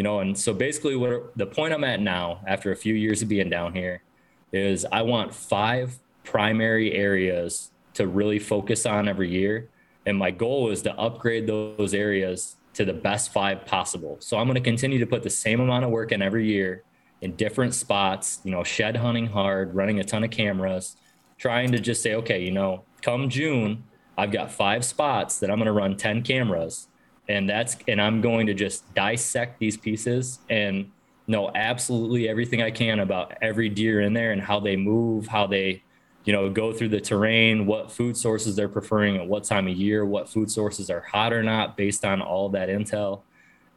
you 0.00 0.04
know 0.04 0.20
and 0.20 0.32
so 0.38 0.54
basically 0.54 0.96
what 0.96 1.36
the 1.36 1.44
point 1.44 1.74
i'm 1.74 1.84
at 1.84 2.00
now 2.00 2.40
after 2.46 2.72
a 2.72 2.76
few 2.76 2.94
years 2.94 3.20
of 3.20 3.28
being 3.28 3.50
down 3.50 3.74
here 3.74 4.02
is 4.50 4.86
i 4.90 5.02
want 5.02 5.34
five 5.34 6.00
primary 6.24 6.94
areas 6.94 7.70
to 7.94 8.06
really 8.06 8.38
focus 8.38 8.86
on 8.86 9.08
every 9.08 9.28
year. 9.28 9.68
And 10.06 10.16
my 10.16 10.30
goal 10.30 10.70
is 10.70 10.82
to 10.82 10.94
upgrade 10.94 11.46
those 11.46 11.94
areas 11.94 12.56
to 12.74 12.84
the 12.84 12.92
best 12.92 13.32
five 13.32 13.66
possible. 13.66 14.16
So 14.20 14.38
i'm 14.38 14.46
going 14.46 14.54
to 14.54 14.60
continue 14.60 14.98
to 15.00 15.06
put 15.06 15.22
the 15.22 15.30
same 15.30 15.60
amount 15.60 15.84
of 15.84 15.90
work 15.90 16.12
in 16.12 16.22
every 16.22 16.46
year 16.46 16.84
in 17.20 17.36
different 17.36 17.74
spots 17.74 18.40
you 18.44 18.50
know 18.50 18.64
shed 18.64 18.96
hunting 18.96 19.26
hard 19.26 19.74
running 19.74 20.00
a 20.00 20.04
ton 20.04 20.24
of 20.24 20.30
cameras 20.30 20.96
trying 21.36 21.70
to 21.72 21.78
just 21.78 22.00
say 22.02 22.14
okay 22.14 22.42
you 22.42 22.50
know 22.50 22.82
come 23.02 23.28
june 23.28 23.84
i've 24.16 24.32
got 24.32 24.50
five 24.50 24.82
spots 24.82 25.38
that 25.38 25.50
i'm 25.50 25.58
going 25.58 25.66
to 25.66 25.72
run 25.72 25.94
10 25.96 26.22
cameras 26.22 26.88
and 27.30 27.48
that's 27.48 27.76
and 27.88 28.00
i'm 28.00 28.20
going 28.20 28.46
to 28.46 28.54
just 28.54 28.92
dissect 28.94 29.58
these 29.58 29.76
pieces 29.76 30.40
and 30.50 30.90
know 31.26 31.50
absolutely 31.54 32.28
everything 32.28 32.60
i 32.62 32.70
can 32.70 33.00
about 33.00 33.32
every 33.40 33.68
deer 33.68 34.00
in 34.00 34.12
there 34.12 34.32
and 34.32 34.42
how 34.42 34.58
they 34.58 34.76
move 34.76 35.26
how 35.26 35.46
they 35.46 35.82
you 36.24 36.32
know, 36.32 36.50
go 36.50 36.72
through 36.72 36.88
the 36.88 37.00
terrain, 37.00 37.66
what 37.66 37.90
food 37.90 38.16
sources 38.16 38.54
they're 38.54 38.68
preferring 38.68 39.16
at 39.16 39.26
what 39.26 39.44
time 39.44 39.66
of 39.66 39.76
year, 39.76 40.04
what 40.04 40.28
food 40.28 40.50
sources 40.50 40.90
are 40.90 41.00
hot 41.00 41.32
or 41.32 41.42
not 41.42 41.76
based 41.76 42.04
on 42.04 42.20
all 42.20 42.48
that 42.50 42.68
intel. 42.68 43.22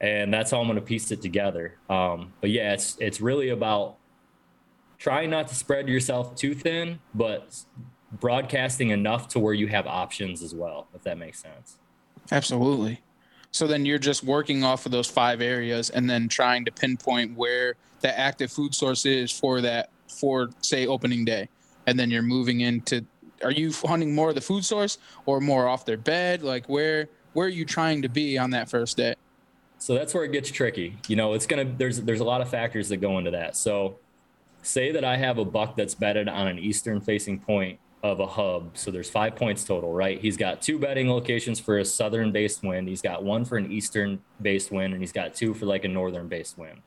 And 0.01 0.33
that's 0.33 0.51
how 0.51 0.59
I'm 0.59 0.67
going 0.67 0.75
to 0.75 0.81
piece 0.81 1.11
it 1.11 1.21
together. 1.21 1.77
Um, 1.89 2.33
but 2.41 2.49
yeah, 2.49 2.73
it's, 2.73 2.97
it's 2.99 3.21
really 3.21 3.49
about 3.49 3.95
trying 4.97 5.29
not 5.29 5.47
to 5.47 5.55
spread 5.55 5.87
yourself 5.87 6.35
too 6.35 6.53
thin, 6.53 6.99
but 7.15 7.63
broadcasting 8.11 8.89
enough 8.89 9.29
to 9.29 9.39
where 9.39 9.53
you 9.53 9.67
have 9.67 9.87
options 9.87 10.43
as 10.43 10.53
well, 10.53 10.87
if 10.93 11.03
that 11.03 11.17
makes 11.17 11.41
sense. 11.41 11.77
Absolutely. 12.31 13.01
So 13.53 13.67
then 13.67 13.85
you're 13.85 13.99
just 13.99 14.23
working 14.23 14.63
off 14.63 14.87
of 14.87 14.91
those 14.91 15.07
five 15.07 15.39
areas 15.39 15.91
and 15.91 16.09
then 16.09 16.27
trying 16.27 16.65
to 16.65 16.71
pinpoint 16.71 17.37
where 17.37 17.75
the 18.01 18.19
active 18.19 18.51
food 18.51 18.73
source 18.73 19.05
is 19.05 19.31
for 19.31 19.61
that 19.61 19.89
for 20.07 20.49
say 20.61 20.87
opening 20.87 21.23
day. 21.23 21.47
And 21.85 21.97
then 21.97 22.09
you're 22.09 22.23
moving 22.23 22.61
into 22.61 23.05
are 23.43 23.51
you 23.51 23.71
hunting 23.71 24.15
more 24.15 24.29
of 24.29 24.35
the 24.35 24.41
food 24.41 24.65
source 24.65 24.97
or 25.27 25.39
more 25.39 25.67
off 25.67 25.85
their 25.85 25.97
bed? 25.97 26.41
Like 26.41 26.67
where 26.67 27.07
where 27.33 27.45
are 27.45 27.51
you 27.51 27.63
trying 27.63 28.01
to 28.01 28.09
be 28.09 28.39
on 28.39 28.49
that 28.51 28.69
first 28.69 28.97
day? 28.97 29.15
So 29.77 29.93
that's 29.93 30.15
where 30.15 30.23
it 30.23 30.31
gets 30.31 30.49
tricky. 30.49 30.97
You 31.07 31.15
know, 31.15 31.33
it's 31.33 31.45
gonna 31.45 31.65
there's 31.65 32.01
there's 32.01 32.21
a 32.21 32.25
lot 32.25 32.41
of 32.41 32.49
factors 32.49 32.89
that 32.89 32.97
go 32.97 33.19
into 33.19 33.31
that. 33.31 33.55
So 33.55 33.97
say 34.63 34.91
that 34.93 35.05
I 35.05 35.17
have 35.17 35.37
a 35.37 35.45
buck 35.45 35.75
that's 35.75 35.93
bedded 35.93 36.27
on 36.27 36.47
an 36.47 36.57
eastern 36.57 37.01
facing 37.01 37.39
point 37.39 37.79
of 38.03 38.19
a 38.19 38.27
hub. 38.27 38.77
So 38.77 38.91
there's 38.91 39.09
five 39.09 39.35
points 39.37 39.63
total, 39.63 39.93
right? 39.93 40.19
He's 40.19 40.35
got 40.35 40.61
two 40.61 40.77
bedding 40.77 41.09
locations 41.09 41.59
for 41.59 41.79
a 41.79 41.85
southern 41.85 42.33
based 42.33 42.61
win. 42.61 42.85
He's 42.85 43.01
got 43.01 43.23
one 43.23 43.45
for 43.45 43.57
an 43.57 43.71
eastern 43.71 44.21
based 44.41 44.71
win, 44.71 44.91
and 44.91 45.01
he's 45.01 45.13
got 45.13 45.33
two 45.33 45.53
for 45.53 45.65
like 45.65 45.85
a 45.85 45.87
northern 45.87 46.27
based 46.27 46.57
win. 46.57 46.81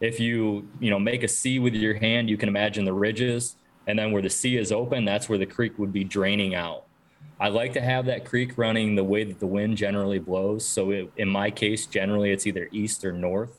If 0.00 0.20
you, 0.20 0.68
you 0.78 0.90
know, 0.90 0.98
make 0.98 1.24
a 1.24 1.28
C 1.28 1.58
with 1.58 1.74
your 1.74 1.94
hand, 1.94 2.28
you 2.28 2.36
can 2.36 2.48
imagine 2.48 2.84
the 2.84 2.92
ridges. 2.92 3.56
And 3.86 3.98
then 3.98 4.12
where 4.12 4.20
the 4.20 4.30
C 4.30 4.58
is 4.58 4.70
open, 4.70 5.06
that's 5.06 5.30
where 5.30 5.38
the 5.38 5.46
creek 5.46 5.78
would 5.78 5.92
be 5.92 6.04
draining 6.04 6.54
out. 6.54 6.84
I 7.40 7.48
like 7.48 7.72
to 7.72 7.80
have 7.80 8.04
that 8.06 8.26
creek 8.26 8.58
running 8.58 8.94
the 8.94 9.04
way 9.04 9.24
that 9.24 9.40
the 9.40 9.46
wind 9.46 9.78
generally 9.78 10.18
blows. 10.18 10.66
So 10.66 10.90
it, 10.90 11.10
in 11.16 11.28
my 11.28 11.50
case, 11.50 11.86
generally 11.86 12.30
it's 12.30 12.46
either 12.46 12.68
east 12.72 13.04
or 13.04 13.12
north. 13.12 13.58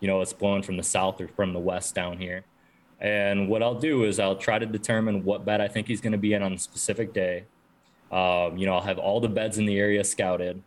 You 0.00 0.08
know, 0.08 0.20
it's 0.20 0.34
blowing 0.34 0.62
from 0.62 0.76
the 0.76 0.82
south 0.82 1.20
or 1.20 1.28
from 1.28 1.54
the 1.54 1.58
west 1.58 1.94
down 1.94 2.18
here. 2.18 2.44
And 3.00 3.48
what 3.48 3.62
I'll 3.62 3.78
do 3.78 4.04
is 4.04 4.20
I'll 4.20 4.36
try 4.36 4.58
to 4.58 4.66
determine 4.66 5.24
what 5.24 5.44
bed 5.44 5.60
I 5.60 5.68
think 5.68 5.88
he's 5.88 6.00
going 6.00 6.12
to 6.12 6.18
be 6.18 6.34
in 6.34 6.42
on 6.42 6.52
a 6.52 6.58
specific 6.58 7.14
day. 7.14 7.44
Um, 8.12 8.58
you 8.58 8.66
know, 8.66 8.74
I'll 8.74 8.82
have 8.82 8.98
all 8.98 9.20
the 9.20 9.28
beds 9.28 9.58
in 9.58 9.66
the 9.66 9.78
area 9.78 10.04
scouted. 10.04 10.62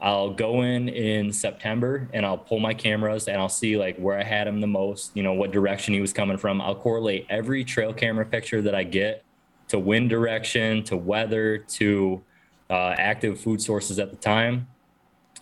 I'll 0.00 0.32
go 0.32 0.62
in 0.62 0.88
in 0.88 1.32
September 1.32 2.08
and 2.12 2.26
I'll 2.26 2.38
pull 2.38 2.58
my 2.58 2.74
cameras 2.74 3.28
and 3.28 3.38
I'll 3.38 3.48
see 3.48 3.76
like 3.76 3.96
where 3.96 4.18
I 4.18 4.22
had 4.22 4.46
him 4.46 4.60
the 4.60 4.66
most, 4.66 5.12
you 5.14 5.22
know, 5.22 5.32
what 5.32 5.50
direction 5.50 5.94
he 5.94 6.00
was 6.00 6.12
coming 6.12 6.36
from. 6.36 6.60
I'll 6.60 6.74
correlate 6.74 7.26
every 7.30 7.64
trail 7.64 7.92
camera 7.92 8.24
picture 8.24 8.60
that 8.62 8.74
I 8.74 8.84
get 8.84 9.24
to 9.68 9.78
wind 9.78 10.10
direction, 10.10 10.82
to 10.84 10.96
weather, 10.96 11.58
to 11.58 12.22
uh, 12.70 12.94
active 12.98 13.40
food 13.40 13.60
sources 13.62 13.98
at 13.98 14.10
the 14.10 14.16
time. 14.16 14.68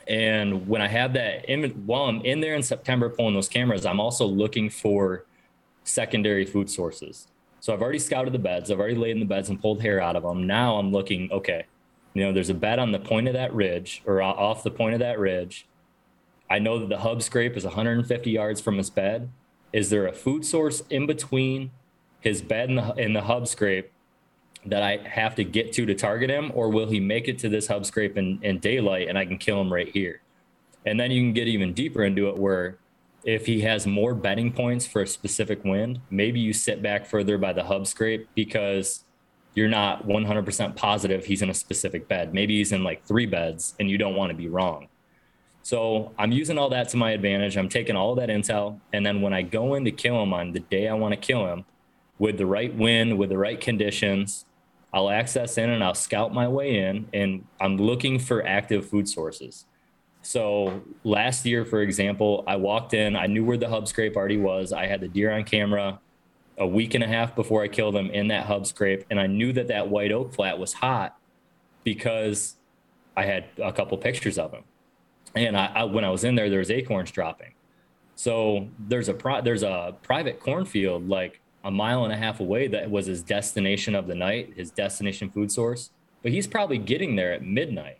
And 0.08 0.66
when 0.68 0.82
I 0.82 0.88
have 0.88 1.12
that, 1.14 1.44
in, 1.46 1.70
while 1.86 2.04
I'm 2.04 2.20
in 2.22 2.40
there 2.40 2.54
in 2.54 2.62
September 2.62 3.08
pulling 3.08 3.34
those 3.34 3.48
cameras, 3.48 3.86
I'm 3.86 4.00
also 4.00 4.26
looking 4.26 4.68
for 4.70 5.24
secondary 5.84 6.44
food 6.44 6.70
sources. 6.70 7.28
So 7.60 7.72
I've 7.72 7.82
already 7.82 7.98
scouted 7.98 8.32
the 8.32 8.38
beds. 8.38 8.70
I've 8.70 8.80
already 8.80 8.96
laid 8.96 9.12
in 9.12 9.20
the 9.20 9.26
beds 9.26 9.48
and 9.48 9.60
pulled 9.60 9.82
hair 9.82 10.00
out 10.00 10.16
of 10.16 10.22
them. 10.22 10.46
Now 10.46 10.76
I'm 10.76 10.90
looking, 10.90 11.30
okay, 11.30 11.66
you 12.14 12.24
know, 12.24 12.32
there's 12.32 12.50
a 12.50 12.54
bed 12.54 12.78
on 12.78 12.92
the 12.92 12.98
point 12.98 13.28
of 13.28 13.34
that 13.34 13.54
ridge 13.54 14.02
or 14.04 14.20
off 14.20 14.62
the 14.62 14.70
point 14.70 14.94
of 14.94 15.00
that 15.00 15.18
ridge. 15.18 15.66
I 16.50 16.58
know 16.58 16.78
that 16.78 16.88
the 16.88 16.98
hub 16.98 17.22
scrape 17.22 17.56
is 17.56 17.64
150 17.64 18.30
yards 18.30 18.60
from 18.60 18.76
his 18.76 18.90
bed. 18.90 19.30
Is 19.72 19.90
there 19.90 20.06
a 20.06 20.12
food 20.12 20.44
source 20.44 20.82
in 20.90 21.06
between 21.06 21.70
his 22.20 22.42
bed 22.42 22.68
and 22.68 22.78
the, 22.78 22.94
and 22.94 23.16
the 23.16 23.22
hub 23.22 23.48
scrape 23.48 23.90
that 24.66 24.82
I 24.82 24.98
have 25.08 25.34
to 25.36 25.44
get 25.44 25.72
to 25.74 25.86
to 25.86 25.94
target 25.94 26.30
him, 26.30 26.52
or 26.54 26.68
will 26.68 26.88
he 26.88 27.00
make 27.00 27.26
it 27.26 27.38
to 27.40 27.48
this 27.48 27.66
hub 27.66 27.86
scrape 27.86 28.16
in, 28.16 28.38
in 28.42 28.58
daylight 28.58 29.08
and 29.08 29.16
I 29.16 29.24
can 29.24 29.38
kill 29.38 29.60
him 29.60 29.72
right 29.72 29.88
here? 29.88 30.20
And 30.84 31.00
then 31.00 31.10
you 31.10 31.22
can 31.22 31.32
get 31.32 31.48
even 31.48 31.72
deeper 31.72 32.04
into 32.04 32.28
it 32.28 32.36
where 32.36 32.78
if 33.24 33.46
he 33.46 33.60
has 33.60 33.86
more 33.86 34.14
bedding 34.14 34.52
points 34.52 34.86
for 34.86 35.02
a 35.02 35.06
specific 35.06 35.64
wind, 35.64 36.00
maybe 36.10 36.40
you 36.40 36.52
sit 36.52 36.82
back 36.82 37.06
further 37.06 37.38
by 37.38 37.52
the 37.52 37.64
hub 37.64 37.86
scrape 37.86 38.28
because 38.34 39.04
you're 39.54 39.68
not 39.68 40.06
100% 40.06 40.76
positive 40.76 41.24
he's 41.24 41.42
in 41.42 41.50
a 41.50 41.54
specific 41.54 42.08
bed. 42.08 42.32
Maybe 42.32 42.58
he's 42.58 42.72
in 42.72 42.82
like 42.82 43.04
three 43.04 43.26
beds 43.26 43.74
and 43.78 43.90
you 43.90 43.98
don't 43.98 44.14
want 44.14 44.30
to 44.30 44.36
be 44.36 44.48
wrong. 44.48 44.88
So 45.62 46.12
I'm 46.18 46.32
using 46.32 46.58
all 46.58 46.70
that 46.70 46.88
to 46.90 46.96
my 46.96 47.12
advantage. 47.12 47.56
I'm 47.56 47.68
taking 47.68 47.94
all 47.94 48.14
that 48.16 48.28
intel. 48.28 48.80
And 48.92 49.06
then 49.06 49.20
when 49.20 49.32
I 49.32 49.42
go 49.42 49.74
in 49.74 49.84
to 49.84 49.92
kill 49.92 50.20
him 50.22 50.32
on 50.32 50.52
the 50.52 50.60
day 50.60 50.88
I 50.88 50.94
want 50.94 51.12
to 51.12 51.20
kill 51.20 51.46
him 51.46 51.64
with 52.18 52.38
the 52.38 52.46
right 52.46 52.74
wind, 52.74 53.18
with 53.18 53.28
the 53.28 53.38
right 53.38 53.60
conditions, 53.60 54.46
I'll 54.92 55.10
access 55.10 55.56
in 55.58 55.70
and 55.70 55.82
I'll 55.82 55.94
scout 55.94 56.34
my 56.34 56.48
way 56.48 56.78
in 56.78 57.08
and 57.12 57.46
I'm 57.60 57.76
looking 57.76 58.18
for 58.18 58.46
active 58.46 58.88
food 58.88 59.08
sources. 59.08 59.66
So 60.22 60.82
last 61.04 61.44
year, 61.44 61.64
for 61.64 61.82
example, 61.82 62.44
I 62.46 62.56
walked 62.56 62.94
in, 62.94 63.16
I 63.16 63.26
knew 63.26 63.44
where 63.44 63.56
the 63.56 63.68
hub 63.68 63.88
scrape 63.88 64.16
already 64.16 64.38
was. 64.38 64.72
I 64.72 64.86
had 64.86 65.00
the 65.00 65.08
deer 65.08 65.32
on 65.32 65.44
camera 65.44 66.00
a 66.58 66.66
week 66.66 66.94
and 66.94 67.02
a 67.02 67.08
half 67.08 67.34
before 67.34 67.62
I 67.62 67.68
killed 67.68 67.96
him 67.96 68.08
in 68.10 68.28
that 68.28 68.46
hub 68.46 68.66
scrape. 68.66 69.04
And 69.10 69.18
I 69.18 69.26
knew 69.26 69.52
that 69.52 69.68
that 69.68 69.88
white 69.88 70.12
oak 70.12 70.32
flat 70.32 70.58
was 70.58 70.74
hot 70.74 71.16
because 71.82 72.56
I 73.16 73.24
had 73.24 73.46
a 73.62 73.72
couple 73.72 73.98
pictures 73.98 74.38
of 74.38 74.52
him. 74.52 74.62
And 75.34 75.56
I, 75.56 75.66
I, 75.66 75.84
when 75.84 76.04
I 76.04 76.10
was 76.10 76.24
in 76.24 76.34
there, 76.34 76.48
there 76.48 76.60
was 76.60 76.70
acorns 76.70 77.10
dropping. 77.10 77.54
So 78.14 78.68
there's 78.78 79.08
a 79.08 79.14
pro, 79.14 79.40
there's 79.40 79.62
a 79.62 79.96
private 80.02 80.38
cornfield 80.38 81.08
like 81.08 81.40
a 81.64 81.70
mile 81.70 82.04
and 82.04 82.12
a 82.12 82.16
half 82.16 82.40
away 82.40 82.68
that 82.68 82.90
was 82.90 83.06
his 83.06 83.22
destination 83.22 83.94
of 83.94 84.06
the 84.06 84.14
night, 84.14 84.52
his 84.54 84.70
destination 84.70 85.30
food 85.30 85.50
source. 85.50 85.90
But 86.22 86.32
he's 86.32 86.46
probably 86.46 86.78
getting 86.78 87.16
there 87.16 87.32
at 87.32 87.42
midnight. 87.42 87.98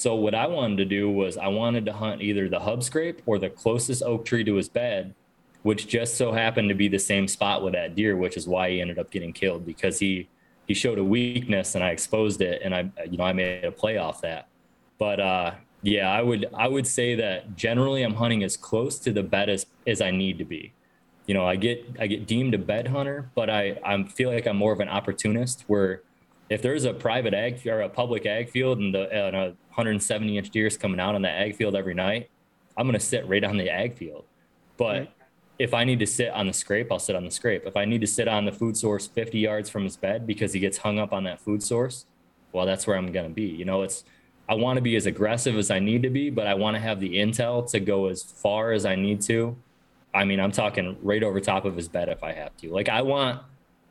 So 0.00 0.14
what 0.14 0.34
I 0.34 0.46
wanted 0.46 0.78
to 0.78 0.86
do 0.86 1.10
was 1.10 1.36
I 1.36 1.48
wanted 1.48 1.84
to 1.84 1.92
hunt 1.92 2.22
either 2.22 2.48
the 2.48 2.58
hub 2.58 2.82
scrape 2.82 3.20
or 3.26 3.38
the 3.38 3.50
closest 3.50 4.02
oak 4.02 4.24
tree 4.24 4.42
to 4.44 4.54
his 4.54 4.66
bed, 4.66 5.14
which 5.62 5.88
just 5.88 6.16
so 6.16 6.32
happened 6.32 6.70
to 6.70 6.74
be 6.74 6.88
the 6.88 6.98
same 6.98 7.28
spot 7.28 7.62
with 7.62 7.74
that 7.74 7.94
deer, 7.94 8.16
which 8.16 8.38
is 8.38 8.48
why 8.48 8.70
he 8.70 8.80
ended 8.80 8.98
up 8.98 9.10
getting 9.10 9.34
killed 9.34 9.66
because 9.66 9.98
he 9.98 10.26
he 10.66 10.72
showed 10.72 10.98
a 10.98 11.04
weakness 11.04 11.74
and 11.74 11.84
I 11.84 11.90
exposed 11.90 12.40
it 12.40 12.62
and 12.64 12.74
I 12.74 12.90
you 13.10 13.18
know 13.18 13.24
I 13.24 13.34
made 13.34 13.62
a 13.62 13.70
play 13.70 13.98
off 13.98 14.22
that. 14.22 14.48
But 14.98 15.20
uh, 15.20 15.52
yeah, 15.82 16.10
I 16.10 16.22
would 16.22 16.48
I 16.54 16.66
would 16.66 16.86
say 16.86 17.14
that 17.16 17.54
generally 17.54 18.02
I'm 18.02 18.14
hunting 18.14 18.42
as 18.42 18.56
close 18.56 18.98
to 19.00 19.12
the 19.12 19.22
bed 19.22 19.50
as 19.50 19.66
as 19.86 20.00
I 20.00 20.12
need 20.12 20.38
to 20.38 20.46
be. 20.46 20.72
You 21.26 21.34
know, 21.34 21.44
I 21.44 21.56
get 21.56 21.84
I 22.00 22.06
get 22.06 22.26
deemed 22.26 22.54
a 22.54 22.58
bed 22.58 22.88
hunter, 22.88 23.28
but 23.34 23.50
I 23.50 23.78
I 23.84 24.02
feel 24.04 24.32
like 24.32 24.46
I'm 24.46 24.56
more 24.56 24.72
of 24.72 24.80
an 24.80 24.88
opportunist 24.88 25.64
where 25.66 26.04
if 26.50 26.62
there's 26.62 26.84
a 26.84 26.92
private 26.92 27.32
ag 27.32 27.66
or 27.66 27.82
a 27.82 27.88
public 27.88 28.26
ag 28.26 28.50
field 28.50 28.80
and, 28.80 28.92
the, 28.92 29.10
and 29.12 29.36
a 29.36 29.54
170 29.80 30.36
inch 30.36 30.50
deer 30.50 30.66
is 30.66 30.76
coming 30.76 31.00
out 31.00 31.14
on 31.14 31.22
the 31.22 31.30
ag 31.30 31.56
field 31.56 31.74
every 31.74 31.94
night, 31.94 32.28
I'm 32.76 32.86
going 32.86 32.98
to 32.98 33.04
sit 33.04 33.26
right 33.26 33.42
on 33.42 33.56
the 33.56 33.70
ag 33.70 33.96
field. 33.96 34.24
But 34.76 35.08
if 35.58 35.72
I 35.72 35.84
need 35.84 35.98
to 36.00 36.06
sit 36.06 36.30
on 36.32 36.46
the 36.46 36.52
scrape, 36.52 36.92
I'll 36.92 36.98
sit 36.98 37.16
on 37.16 37.24
the 37.24 37.30
scrape. 37.30 37.62
If 37.66 37.76
I 37.76 37.86
need 37.86 38.02
to 38.02 38.06
sit 38.06 38.28
on 38.28 38.44
the 38.44 38.52
food 38.52 38.76
source 38.76 39.06
50 39.06 39.38
yards 39.38 39.70
from 39.70 39.84
his 39.84 39.96
bed 39.96 40.26
because 40.26 40.52
he 40.52 40.60
gets 40.60 40.78
hung 40.78 40.98
up 40.98 41.12
on 41.12 41.24
that 41.24 41.40
food 41.40 41.62
source, 41.62 42.04
well, 42.52 42.66
that's 42.66 42.86
where 42.86 42.96
I'm 42.96 43.10
going 43.10 43.28
to 43.28 43.34
be. 43.34 43.44
You 43.44 43.64
know, 43.64 43.82
it's, 43.82 44.04
I 44.48 44.54
want 44.54 44.76
to 44.76 44.82
be 44.82 44.96
as 44.96 45.06
aggressive 45.06 45.56
as 45.56 45.70
I 45.70 45.78
need 45.78 46.02
to 46.02 46.10
be, 46.10 46.28
but 46.28 46.46
I 46.46 46.54
want 46.54 46.76
to 46.76 46.80
have 46.80 47.00
the 47.00 47.16
intel 47.16 47.70
to 47.70 47.80
go 47.80 48.06
as 48.06 48.22
far 48.22 48.72
as 48.72 48.84
I 48.84 48.96
need 48.96 49.22
to. 49.22 49.56
I 50.12 50.24
mean, 50.24 50.40
I'm 50.40 50.52
talking 50.52 50.98
right 51.02 51.22
over 51.22 51.40
top 51.40 51.64
of 51.64 51.76
his 51.76 51.88
bed 51.88 52.08
if 52.08 52.22
I 52.22 52.32
have 52.32 52.56
to. 52.58 52.70
Like, 52.70 52.88
I 52.88 53.02
want, 53.02 53.40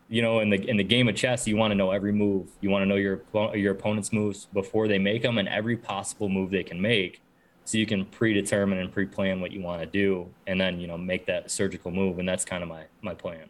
you 0.09 0.23
know, 0.23 0.39
in 0.39 0.49
the 0.49 0.57
in 0.67 0.75
the 0.75 0.83
game 0.83 1.07
of 1.07 1.15
chess, 1.15 1.47
you 1.47 1.55
want 1.55 1.71
to 1.71 1.75
know 1.75 1.91
every 1.91 2.11
move. 2.11 2.49
You 2.61 2.71
want 2.71 2.81
to 2.81 2.87
know 2.87 2.95
your 2.95 3.21
your 3.55 3.73
opponent's 3.73 4.11
moves 4.11 4.45
before 4.45 4.87
they 4.87 4.97
make 4.97 5.21
them, 5.21 5.37
and 5.37 5.47
every 5.47 5.77
possible 5.77 6.29
move 6.29 6.49
they 6.49 6.63
can 6.63 6.81
make, 6.81 7.21
so 7.63 7.77
you 7.77 7.85
can 7.85 8.05
predetermine 8.05 8.79
and 8.79 8.91
pre-plan 8.91 9.39
what 9.39 9.51
you 9.51 9.61
want 9.61 9.81
to 9.81 9.85
do, 9.85 10.27
and 10.47 10.59
then 10.59 10.79
you 10.79 10.87
know 10.87 10.97
make 10.97 11.27
that 11.27 11.51
surgical 11.51 11.91
move. 11.91 12.17
And 12.17 12.27
that's 12.27 12.43
kind 12.43 12.63
of 12.63 12.69
my 12.69 12.85
my 13.01 13.13
plan. 13.13 13.49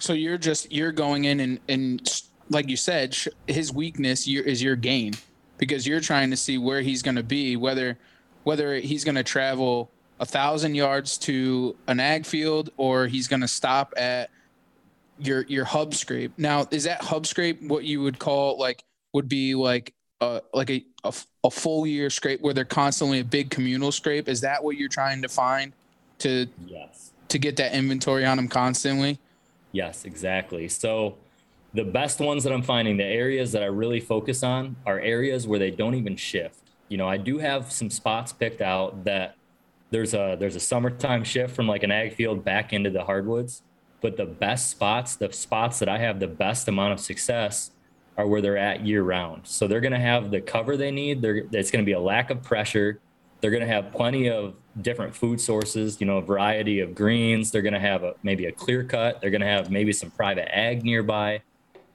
So 0.00 0.14
you're 0.14 0.38
just 0.38 0.72
you're 0.72 0.92
going 0.92 1.24
in 1.24 1.40
and 1.40 1.60
and 1.68 2.22
like 2.50 2.70
you 2.70 2.76
said, 2.76 3.14
his 3.46 3.70
weakness 3.70 4.26
is 4.26 4.62
your 4.62 4.76
gain 4.76 5.12
because 5.58 5.86
you're 5.86 6.00
trying 6.00 6.30
to 6.30 6.36
see 6.36 6.56
where 6.56 6.80
he's 6.80 7.02
going 7.02 7.16
to 7.16 7.22
be, 7.22 7.56
whether 7.56 7.98
whether 8.44 8.76
he's 8.76 9.04
going 9.04 9.16
to 9.16 9.22
travel 9.22 9.90
a 10.20 10.24
thousand 10.24 10.74
yards 10.74 11.18
to 11.18 11.76
an 11.88 12.00
ag 12.00 12.24
field 12.24 12.70
or 12.78 13.06
he's 13.06 13.28
going 13.28 13.42
to 13.42 13.48
stop 13.48 13.92
at 13.96 14.30
your 15.20 15.42
your 15.42 15.64
hub 15.64 15.94
scrape. 15.94 16.32
Now, 16.36 16.66
is 16.70 16.84
that 16.84 17.02
hub 17.02 17.26
scrape 17.26 17.62
what 17.62 17.84
you 17.84 18.02
would 18.02 18.18
call 18.18 18.58
like 18.58 18.84
would 19.12 19.28
be 19.28 19.54
like 19.54 19.94
uh 20.20 20.40
like 20.52 20.70
a, 20.70 20.84
a, 21.04 21.14
a 21.44 21.50
full 21.50 21.86
year 21.86 22.10
scrape 22.10 22.40
where 22.40 22.54
they're 22.54 22.64
constantly 22.64 23.20
a 23.20 23.24
big 23.24 23.50
communal 23.50 23.92
scrape? 23.92 24.28
Is 24.28 24.40
that 24.42 24.62
what 24.62 24.76
you're 24.76 24.88
trying 24.88 25.22
to 25.22 25.28
find 25.28 25.72
to 26.18 26.46
yes 26.66 27.12
to 27.28 27.38
get 27.38 27.56
that 27.56 27.74
inventory 27.74 28.24
on 28.24 28.36
them 28.36 28.48
constantly? 28.48 29.18
Yes, 29.72 30.04
exactly. 30.04 30.68
So 30.68 31.16
the 31.74 31.84
best 31.84 32.20
ones 32.20 32.42
that 32.44 32.52
I'm 32.52 32.62
finding, 32.62 32.96
the 32.96 33.04
areas 33.04 33.52
that 33.52 33.62
I 33.62 33.66
really 33.66 34.00
focus 34.00 34.42
on 34.42 34.76
are 34.86 34.98
areas 34.98 35.46
where 35.46 35.58
they 35.58 35.70
don't 35.70 35.94
even 35.94 36.16
shift. 36.16 36.60
You 36.88 36.96
know, 36.96 37.06
I 37.06 37.18
do 37.18 37.38
have 37.38 37.70
some 37.70 37.90
spots 37.90 38.32
picked 38.32 38.62
out 38.62 39.04
that 39.04 39.36
there's 39.90 40.14
a 40.14 40.36
there's 40.38 40.56
a 40.56 40.60
summertime 40.60 41.24
shift 41.24 41.54
from 41.54 41.66
like 41.66 41.82
an 41.82 41.90
ag 41.90 42.14
field 42.14 42.44
back 42.44 42.72
into 42.72 42.90
the 42.90 43.04
hardwoods 43.04 43.62
but 44.00 44.16
the 44.16 44.26
best 44.26 44.70
spots, 44.70 45.16
the 45.16 45.32
spots 45.32 45.78
that 45.80 45.88
I 45.88 45.98
have 45.98 46.20
the 46.20 46.28
best 46.28 46.68
amount 46.68 46.92
of 46.92 47.00
success 47.00 47.70
are 48.16 48.26
where 48.26 48.40
they're 48.40 48.58
at 48.58 48.84
year 48.84 49.02
round. 49.02 49.46
So 49.46 49.66
they're 49.66 49.80
going 49.80 49.92
to 49.92 49.98
have 49.98 50.30
the 50.30 50.40
cover 50.40 50.76
they 50.76 50.90
need. 50.90 51.22
They're, 51.22 51.44
it's 51.52 51.70
going 51.70 51.84
to 51.84 51.86
be 51.86 51.92
a 51.92 52.00
lack 52.00 52.30
of 52.30 52.42
pressure. 52.42 53.00
They're 53.40 53.52
going 53.52 53.62
to 53.62 53.68
have 53.68 53.92
plenty 53.92 54.28
of 54.28 54.54
different 54.82 55.14
food 55.14 55.40
sources, 55.40 56.00
you 56.00 56.06
know, 56.06 56.18
a 56.18 56.22
variety 56.22 56.80
of 56.80 56.94
greens. 56.94 57.52
They're 57.52 57.62
going 57.62 57.74
to 57.74 57.80
have 57.80 58.02
a, 58.02 58.14
maybe 58.24 58.46
a 58.46 58.52
clear 58.52 58.82
cut. 58.82 59.20
They're 59.20 59.30
going 59.30 59.40
to 59.40 59.46
have 59.46 59.70
maybe 59.70 59.92
some 59.92 60.10
private 60.10 60.52
ag 60.56 60.82
nearby. 60.84 61.42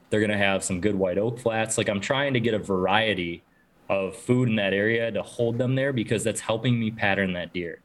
They're 0.09 0.21
going 0.21 0.31
to 0.31 0.37
have 0.37 0.63
some 0.63 0.79
good 0.79 0.95
white 0.95 1.17
oak 1.17 1.39
flats. 1.39 1.77
Like 1.77 1.89
I'm 1.89 1.99
trying 1.99 2.33
to 2.35 2.39
get 2.39 2.53
a 2.53 2.59
variety 2.59 3.43
of 3.89 4.15
food 4.15 4.47
in 4.47 4.55
that 4.55 4.73
area 4.73 5.11
to 5.11 5.21
hold 5.21 5.57
them 5.57 5.75
there 5.75 5.91
because 5.91 6.23
that's 6.23 6.39
helping 6.39 6.79
me 6.79 6.91
pattern 6.91 7.33
that 7.33 7.51
deer. 7.53 7.82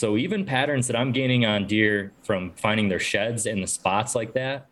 So 0.00 0.16
even 0.16 0.46
patterns 0.46 0.86
that 0.86 0.96
I'm 0.96 1.12
gaining 1.12 1.44
on 1.44 1.66
deer 1.66 2.10
from 2.22 2.52
finding 2.52 2.88
their 2.88 2.98
sheds 2.98 3.44
in 3.44 3.60
the 3.60 3.66
spots 3.66 4.14
like 4.14 4.32
that, 4.32 4.66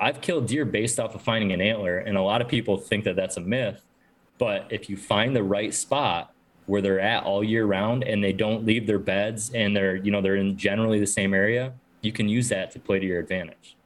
I've 0.00 0.20
killed 0.20 0.48
deer 0.48 0.64
based 0.64 0.98
off 0.98 1.14
of 1.14 1.22
finding 1.22 1.52
an 1.52 1.60
antler. 1.60 1.98
And 1.98 2.16
a 2.16 2.20
lot 2.20 2.42
of 2.42 2.48
people 2.48 2.76
think 2.76 3.04
that 3.04 3.14
that's 3.14 3.36
a 3.36 3.40
myth. 3.40 3.80
But 4.38 4.66
if 4.70 4.90
you 4.90 4.96
find 4.96 5.36
the 5.36 5.44
right 5.44 5.72
spot 5.72 6.34
where 6.66 6.82
they're 6.82 6.98
at 6.98 7.22
all 7.22 7.44
year 7.44 7.64
round 7.64 8.02
and 8.02 8.24
they 8.24 8.32
don't 8.32 8.64
leave 8.64 8.88
their 8.88 8.98
beds 8.98 9.52
and 9.54 9.76
they're, 9.76 9.94
you 9.94 10.10
know, 10.10 10.20
they're 10.20 10.34
in 10.34 10.56
generally 10.56 10.98
the 10.98 11.06
same 11.06 11.32
area, 11.32 11.74
you 12.00 12.10
can 12.10 12.28
use 12.28 12.48
that 12.48 12.72
to 12.72 12.80
play 12.80 12.98
to 12.98 13.06
your 13.06 13.20
advantage. 13.20 13.76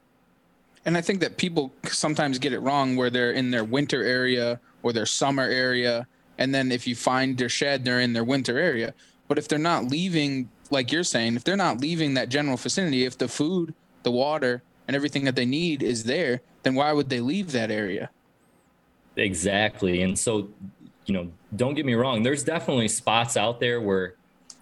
And 0.83 0.97
I 0.97 1.01
think 1.01 1.19
that 1.19 1.37
people 1.37 1.71
sometimes 1.83 2.39
get 2.39 2.53
it 2.53 2.59
wrong 2.61 2.95
where 2.95 3.11
they're 3.11 3.33
in 3.33 3.51
their 3.51 3.63
winter 3.63 4.03
area 4.03 4.59
or 4.81 4.93
their 4.93 5.05
summer 5.05 5.43
area. 5.43 6.07
And 6.39 6.55
then 6.55 6.71
if 6.71 6.87
you 6.87 6.95
find 6.95 7.37
their 7.37 7.49
shed, 7.49 7.85
they're 7.85 7.99
in 7.99 8.13
their 8.13 8.23
winter 8.23 8.57
area. 8.57 8.95
But 9.27 9.37
if 9.37 9.47
they're 9.47 9.59
not 9.59 9.91
leaving 9.91 10.49
like 10.71 10.91
you're 10.91 11.03
saying, 11.03 11.35
if 11.35 11.43
they're 11.43 11.55
not 11.55 11.81
leaving 11.81 12.13
that 12.15 12.29
general 12.29 12.57
vicinity, 12.57 13.05
if 13.05 13.17
the 13.17 13.27
food, 13.27 13.73
the 14.03 14.11
water, 14.11 14.61
and 14.87 14.95
everything 14.95 15.25
that 15.25 15.35
they 15.35 15.45
need 15.45 15.83
is 15.83 16.03
there, 16.03 16.41
then 16.63 16.75
why 16.75 16.93
would 16.93 17.09
they 17.09 17.19
leave 17.19 17.51
that 17.51 17.71
area? 17.71 18.09
Exactly. 19.15 20.01
And 20.01 20.17
so, 20.17 20.49
you 21.05 21.13
know, 21.13 21.31
don't 21.55 21.73
get 21.73 21.85
me 21.85 21.95
wrong, 21.95 22.23
there's 22.23 22.43
definitely 22.43 22.87
spots 22.87 23.37
out 23.37 23.59
there 23.59 23.81
where 23.81 24.15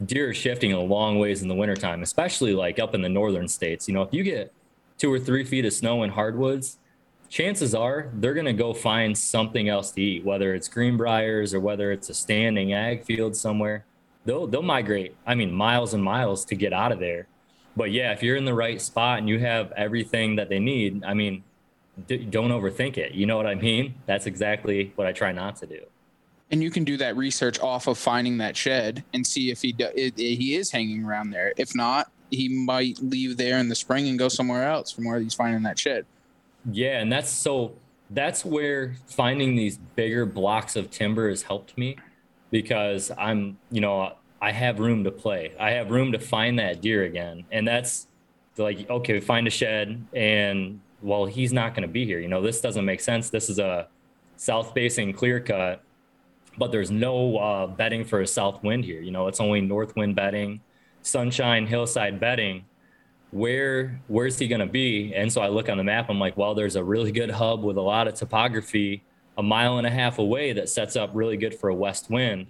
deer 0.06 0.30
are 0.30 0.34
shifting 0.34 0.74
a 0.74 0.80
long 0.80 1.20
ways 1.20 1.42
in 1.42 1.48
the 1.48 1.56
wintertime, 1.56 2.02
especially 2.04 2.54
like 2.54 2.80
up 2.80 2.96
in 2.96 3.02
the 3.02 3.10
northern 3.10 3.48
states. 3.48 3.88
You 3.88 3.94
know, 3.94 4.02
if 4.02 4.14
you 4.14 4.24
get 4.24 4.54
two 4.98 5.12
or 5.12 5.20
three 5.20 5.44
feet 5.44 5.66
of 5.66 5.74
snow 5.74 6.04
in 6.04 6.10
hardwoods, 6.10 6.78
chances 7.30 7.76
are 7.76 8.10
they're 8.16 8.34
going 8.34 8.46
to 8.46 8.54
go 8.54 8.74
find 8.74 9.18
something 9.18 9.70
else 9.70 9.92
to 9.92 10.02
eat, 10.02 10.26
whether 10.26 10.54
it's 10.54 10.68
greenbriers 10.68 11.54
or 11.54 11.60
whether 11.60 11.92
it's 11.92 12.10
a 12.10 12.14
standing 12.14 12.74
ag 12.74 13.04
field 13.04 13.36
somewhere 13.36 13.86
they'll 14.26 14.48
they'll 14.48 14.62
migrate. 14.62 15.16
I 15.26 15.36
mean, 15.36 15.52
miles 15.52 15.94
and 15.94 16.04
miles 16.04 16.46
to 16.46 16.56
get 16.56 16.74
out 16.74 16.92
of 16.92 17.00
there. 17.00 17.28
But 17.78 17.92
yeah, 17.92 18.12
if 18.12 18.24
you're 18.24 18.38
in 18.38 18.46
the 18.46 18.54
right 18.54 18.82
spot 18.82 19.20
and 19.20 19.30
you 19.30 19.40
have 19.40 19.72
everything 19.74 20.36
that 20.38 20.50
they 20.50 20.60
need, 20.60 21.04
I 21.04 21.14
mean, 21.14 21.44
d- 22.08 22.18
don't 22.18 22.52
overthink 22.52 22.98
it. 22.98 23.14
You 23.14 23.26
know 23.26 23.38
what 23.38 23.48
I 23.48 23.56
mean? 23.56 23.96
That's 24.06 24.26
exactly 24.26 24.94
what 24.96 25.08
I 25.08 25.12
try 25.12 25.32
not 25.32 25.58
to 25.58 25.66
do. 25.66 25.82
And 26.52 26.62
you 26.62 26.70
can 26.72 26.84
do 26.84 26.96
that 26.98 27.18
research 27.18 27.60
off 27.60 27.88
of 27.88 27.98
finding 27.98 28.38
that 28.38 28.56
shed 28.56 29.04
and 29.14 29.26
see 29.26 29.52
if 29.52 29.62
he 29.62 29.72
do, 29.72 29.90
if 29.96 30.16
he 30.16 30.56
is 30.56 30.72
hanging 30.72 31.04
around 31.04 31.32
there. 31.32 31.54
If 31.58 31.76
not, 31.76 32.12
he 32.30 32.48
might 32.50 33.00
leave 33.00 33.38
there 33.38 33.58
in 33.58 33.68
the 33.68 33.76
spring 33.76 34.08
and 34.08 34.18
go 34.18 34.30
somewhere 34.30 34.68
else 34.68 34.92
from 34.92 35.06
where 35.06 35.20
he's 35.20 35.34
finding 35.34 35.64
that 35.64 35.80
shed. 35.80 36.06
Yeah, 36.72 37.00
and 37.00 37.12
that's 37.12 37.30
so 37.30 37.74
that's 38.12 38.46
where 38.46 38.96
finding 39.08 39.56
these 39.56 39.78
bigger 39.96 40.26
blocks 40.26 40.76
of 40.76 40.92
timber 40.92 41.30
has 41.30 41.44
helped 41.44 41.78
me 41.78 41.98
because 42.56 43.12
I'm, 43.18 43.58
you 43.70 43.82
know, 43.82 44.14
I 44.42 44.54
have 44.54 44.80
room 44.80 45.04
to 45.04 45.12
play. 45.12 45.54
I 45.60 45.72
have 45.72 45.92
room 45.92 46.14
to 46.14 46.20
find 46.20 46.58
that 46.58 46.80
deer 46.80 47.04
again. 47.04 47.44
And 47.52 47.68
that's 47.68 48.08
like, 48.56 48.90
okay, 48.90 49.20
find 49.20 49.46
a 49.46 49.50
shed 49.50 50.08
and 50.14 50.80
well, 51.02 51.26
he's 51.26 51.52
not 51.52 51.76
going 51.76 51.82
to 51.82 51.92
be 51.92 52.06
here. 52.06 52.22
You 52.22 52.30
know, 52.30 52.42
this 52.42 52.62
doesn't 52.62 52.86
make 52.86 53.02
sense. 53.02 53.30
This 53.30 53.50
is 53.50 53.60
a 53.60 53.90
south 54.38 54.74
facing 54.74 55.12
clear 55.12 55.42
cut, 55.42 55.84
but 56.58 56.72
there's 56.72 56.90
no 56.90 57.36
uh, 57.36 57.68
bedding 57.68 58.06
for 58.06 58.22
a 58.22 58.28
south 58.28 58.64
wind 58.64 58.86
here. 58.86 59.02
You 59.02 59.12
know, 59.12 59.28
it's 59.28 59.42
only 59.42 59.60
north 59.60 59.94
wind 59.98 60.16
bedding, 60.16 60.62
sunshine, 61.02 61.68
hillside 61.68 62.22
bedding. 62.22 62.64
Where 63.32 64.00
where's 64.08 64.40
he 64.40 64.48
going 64.48 64.62
to 64.62 64.66
be? 64.66 65.14
And 65.14 65.32
so 65.32 65.42
I 65.42 65.50
look 65.50 65.68
on 65.68 65.78
the 65.78 65.84
map. 65.84 66.10
I'm 66.10 66.22
like, 66.22 66.38
well, 66.38 66.56
there's 66.56 66.78
a 66.78 66.84
really 66.84 67.12
good 67.12 67.32
hub 67.32 67.66
with 67.66 67.76
a 67.76 67.82
lot 67.82 68.08
of 68.08 68.14
topography 68.14 69.04
a 69.38 69.44
mile 69.44 69.78
and 69.78 69.88
a 69.88 69.90
half 69.90 70.20
away 70.20 70.54
that 70.54 70.70
sets 70.70 70.96
up 70.96 71.12
really 71.14 71.38
good 71.38 71.56
for 71.56 71.70
a 71.70 71.76
west 71.76 72.10
wind. 72.10 72.48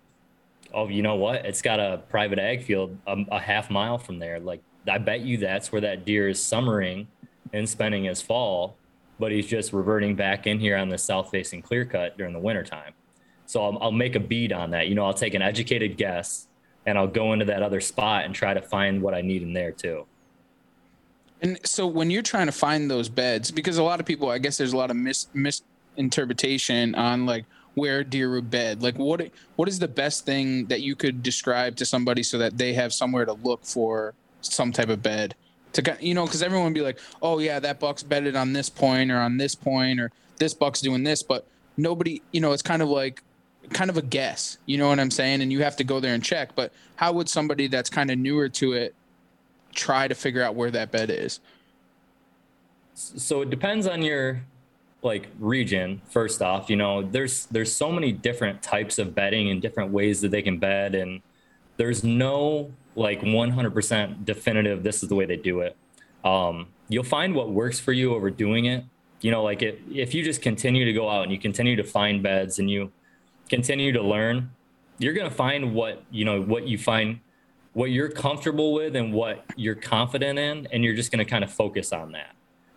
Oh, 0.73 0.87
you 0.87 1.01
know 1.01 1.15
what? 1.15 1.45
It's 1.45 1.61
got 1.61 1.79
a 1.79 2.01
private 2.09 2.39
ag 2.39 2.63
field 2.63 2.97
a, 3.07 3.17
a 3.31 3.39
half 3.39 3.69
mile 3.69 3.97
from 3.97 4.19
there. 4.19 4.39
Like 4.39 4.61
I 4.87 4.97
bet 4.97 5.21
you 5.21 5.37
that's 5.37 5.71
where 5.71 5.81
that 5.81 6.05
deer 6.05 6.29
is 6.29 6.41
summering 6.41 7.07
and 7.53 7.67
spending 7.67 8.03
his 8.03 8.21
fall, 8.21 8.75
but 9.19 9.31
he's 9.31 9.47
just 9.47 9.73
reverting 9.73 10.15
back 10.15 10.47
in 10.47 10.59
here 10.59 10.77
on 10.77 10.89
the 10.89 10.97
south 10.97 11.31
facing 11.31 11.61
clear 11.61 11.85
cut 11.85 12.17
during 12.17 12.33
the 12.33 12.39
wintertime. 12.39 12.93
So 13.45 13.63
I'll, 13.63 13.77
I'll 13.81 13.91
make 13.91 14.15
a 14.15 14.19
bead 14.19 14.51
on 14.51 14.71
that. 14.71 14.87
You 14.87 14.95
know, 14.95 15.05
I'll 15.05 15.13
take 15.13 15.33
an 15.33 15.41
educated 15.41 15.97
guess 15.97 16.47
and 16.85 16.97
I'll 16.97 17.07
go 17.07 17.33
into 17.33 17.45
that 17.45 17.63
other 17.63 17.81
spot 17.81 18.25
and 18.25 18.35
try 18.35 18.53
to 18.53 18.61
find 18.61 19.01
what 19.01 19.13
I 19.13 19.21
need 19.21 19.41
in 19.41 19.53
there 19.53 19.71
too. 19.71 20.05
And 21.41 21.59
so 21.65 21.85
when 21.85 22.09
you're 22.09 22.21
trying 22.21 22.45
to 22.47 22.51
find 22.51 22.89
those 22.89 23.09
beds, 23.09 23.51
because 23.51 23.77
a 23.77 23.83
lot 23.83 23.99
of 23.99 24.05
people, 24.05 24.29
I 24.29 24.37
guess 24.37 24.57
there's 24.57 24.73
a 24.73 24.77
lot 24.77 24.89
of 24.89 24.97
mis, 24.97 25.27
mis 25.33 25.61
interpretation 25.97 26.95
on 26.95 27.25
like 27.25 27.45
where 27.75 28.03
deer 28.03 28.41
bed. 28.41 28.81
Like 28.81 28.97
what 28.97 29.29
what 29.55 29.67
is 29.67 29.79
the 29.79 29.87
best 29.87 30.25
thing 30.25 30.65
that 30.65 30.81
you 30.81 30.95
could 30.95 31.21
describe 31.21 31.75
to 31.77 31.85
somebody 31.85 32.23
so 32.23 32.37
that 32.37 32.57
they 32.57 32.73
have 32.73 32.93
somewhere 32.93 33.25
to 33.25 33.33
look 33.33 33.63
for 33.63 34.13
some 34.41 34.71
type 34.71 34.89
of 34.89 35.01
bed? 35.01 35.35
To 35.73 35.97
you 35.99 36.13
know, 36.13 36.25
because 36.25 36.41
everyone 36.41 36.65
would 36.65 36.73
be 36.73 36.81
like, 36.81 36.99
oh 37.21 37.39
yeah, 37.39 37.59
that 37.59 37.79
buck's 37.79 38.03
bedded 38.03 38.35
on 38.35 38.53
this 38.53 38.69
point 38.69 39.11
or 39.11 39.17
on 39.17 39.37
this 39.37 39.55
point 39.55 39.99
or 39.99 40.11
this 40.37 40.53
buck's 40.53 40.81
doing 40.81 41.03
this, 41.03 41.21
but 41.21 41.45
nobody, 41.77 42.21
you 42.31 42.41
know, 42.41 42.53
it's 42.53 42.61
kind 42.61 42.81
of 42.81 42.89
like 42.89 43.21
kind 43.71 43.89
of 43.89 43.97
a 43.97 44.01
guess. 44.01 44.57
You 44.65 44.77
know 44.77 44.87
what 44.87 44.99
I'm 44.99 45.11
saying? 45.11 45.41
And 45.41 45.51
you 45.51 45.63
have 45.63 45.75
to 45.77 45.83
go 45.83 45.99
there 45.99 46.13
and 46.13 46.23
check. 46.23 46.55
But 46.55 46.71
how 46.95 47.13
would 47.13 47.29
somebody 47.29 47.67
that's 47.67 47.89
kind 47.89 48.11
of 48.11 48.17
newer 48.17 48.49
to 48.49 48.73
it 48.73 48.95
try 49.73 50.07
to 50.07 50.15
figure 50.15 50.41
out 50.41 50.55
where 50.55 50.71
that 50.71 50.91
bed 50.91 51.09
is? 51.09 51.39
So 52.93 53.41
it 53.41 53.49
depends 53.49 53.87
on 53.87 54.01
your 54.01 54.41
like 55.05 55.29
region 55.39 56.01
first 56.09 56.41
off 56.41 56.69
you 56.69 56.75
know 56.75 57.03
there's 57.03 57.45
there's 57.47 57.71
so 57.71 57.91
many 57.91 58.11
different 58.11 58.61
types 58.61 58.97
of 58.97 59.15
bedding 59.15 59.49
and 59.51 59.61
different 59.61 59.91
ways 59.91 60.19
that 60.19 60.31
they 60.31 60.41
can 60.41 60.57
bed 60.57 60.95
and 60.95 61.21
there's 61.77 62.03
no 62.03 62.71
like 62.95 63.21
100% 63.21 64.25
definitive 64.25 64.83
this 64.83 65.03
is 65.03 65.09
the 65.09 65.15
way 65.15 65.25
they 65.25 65.35
do 65.35 65.59
it. 65.61 65.75
Um, 66.23 66.67
you'll 66.87 67.03
find 67.03 67.35
what 67.35 67.51
works 67.51 67.79
for 67.79 67.91
you 67.91 68.15
over 68.15 68.29
doing 68.29 68.65
it. 68.65 68.85
You 69.21 69.31
know 69.31 69.43
like 69.43 69.61
it, 69.63 69.81
if 69.91 70.13
you 70.13 70.23
just 70.23 70.41
continue 70.41 70.85
to 70.85 70.93
go 70.93 71.09
out 71.09 71.23
and 71.23 71.31
you 71.31 71.39
continue 71.39 71.75
to 71.77 71.83
find 71.83 72.21
beds 72.21 72.59
and 72.59 72.69
you 72.69 72.91
continue 73.49 73.91
to 73.91 74.01
learn 74.01 74.51
you're 74.97 75.13
going 75.13 75.29
to 75.29 75.35
find 75.35 75.73
what 75.73 76.03
you 76.11 76.25
know 76.25 76.41
what 76.41 76.67
you 76.67 76.77
find 76.77 77.19
what 77.73 77.85
you're 77.91 78.09
comfortable 78.09 78.73
with 78.73 78.95
and 78.95 79.13
what 79.13 79.43
you're 79.55 79.75
confident 79.75 80.37
in 80.37 80.67
and 80.71 80.83
you're 80.83 80.93
just 80.93 81.11
going 81.11 81.25
to 81.25 81.29
kind 81.29 81.43
of 81.43 81.51
focus 81.51 81.91
on 81.91 82.11
that 82.11 82.34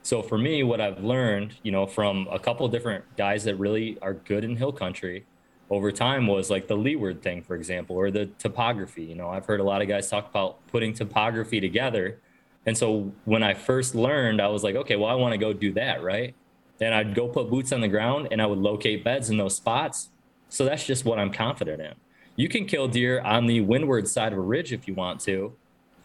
so 0.08 0.22
for 0.22 0.38
me, 0.38 0.62
what 0.62 0.80
I've 0.80 1.04
learned, 1.04 1.56
you 1.62 1.70
know, 1.70 1.84
from 1.84 2.28
a 2.32 2.38
couple 2.38 2.64
of 2.64 2.72
different 2.72 3.04
guys 3.18 3.44
that 3.44 3.56
really 3.56 3.98
are 4.00 4.14
good 4.14 4.42
in 4.42 4.56
hill 4.56 4.72
country 4.72 5.26
over 5.68 5.92
time 5.92 6.26
was 6.26 6.48
like 6.48 6.66
the 6.66 6.76
leeward 6.76 7.20
thing, 7.20 7.42
for 7.42 7.54
example, 7.54 7.94
or 7.94 8.10
the 8.10 8.24
topography. 8.38 9.04
You 9.04 9.16
know, 9.16 9.28
I've 9.28 9.44
heard 9.44 9.60
a 9.60 9.62
lot 9.62 9.82
of 9.82 9.88
guys 9.88 10.08
talk 10.08 10.30
about 10.30 10.66
putting 10.68 10.94
topography 10.94 11.60
together. 11.60 12.22
And 12.64 12.74
so 12.74 13.12
when 13.26 13.42
I 13.42 13.52
first 13.52 13.94
learned, 13.94 14.40
I 14.40 14.48
was 14.48 14.64
like, 14.64 14.76
okay, 14.76 14.96
well, 14.96 15.10
I 15.10 15.14
want 15.14 15.32
to 15.32 15.38
go 15.38 15.52
do 15.52 15.74
that, 15.74 16.02
right? 16.02 16.34
And 16.80 16.94
I'd 16.94 17.14
go 17.14 17.28
put 17.28 17.50
boots 17.50 17.70
on 17.70 17.82
the 17.82 17.88
ground 17.88 18.28
and 18.30 18.40
I 18.40 18.46
would 18.46 18.60
locate 18.60 19.04
beds 19.04 19.28
in 19.28 19.36
those 19.36 19.56
spots. 19.56 20.08
So 20.48 20.64
that's 20.64 20.86
just 20.86 21.04
what 21.04 21.18
I'm 21.18 21.30
confident 21.30 21.82
in. 21.82 21.92
You 22.34 22.48
can 22.48 22.64
kill 22.64 22.88
deer 22.88 23.20
on 23.20 23.46
the 23.46 23.60
windward 23.60 24.08
side 24.08 24.32
of 24.32 24.38
a 24.38 24.40
ridge 24.40 24.72
if 24.72 24.88
you 24.88 24.94
want 24.94 25.20
to, 25.24 25.52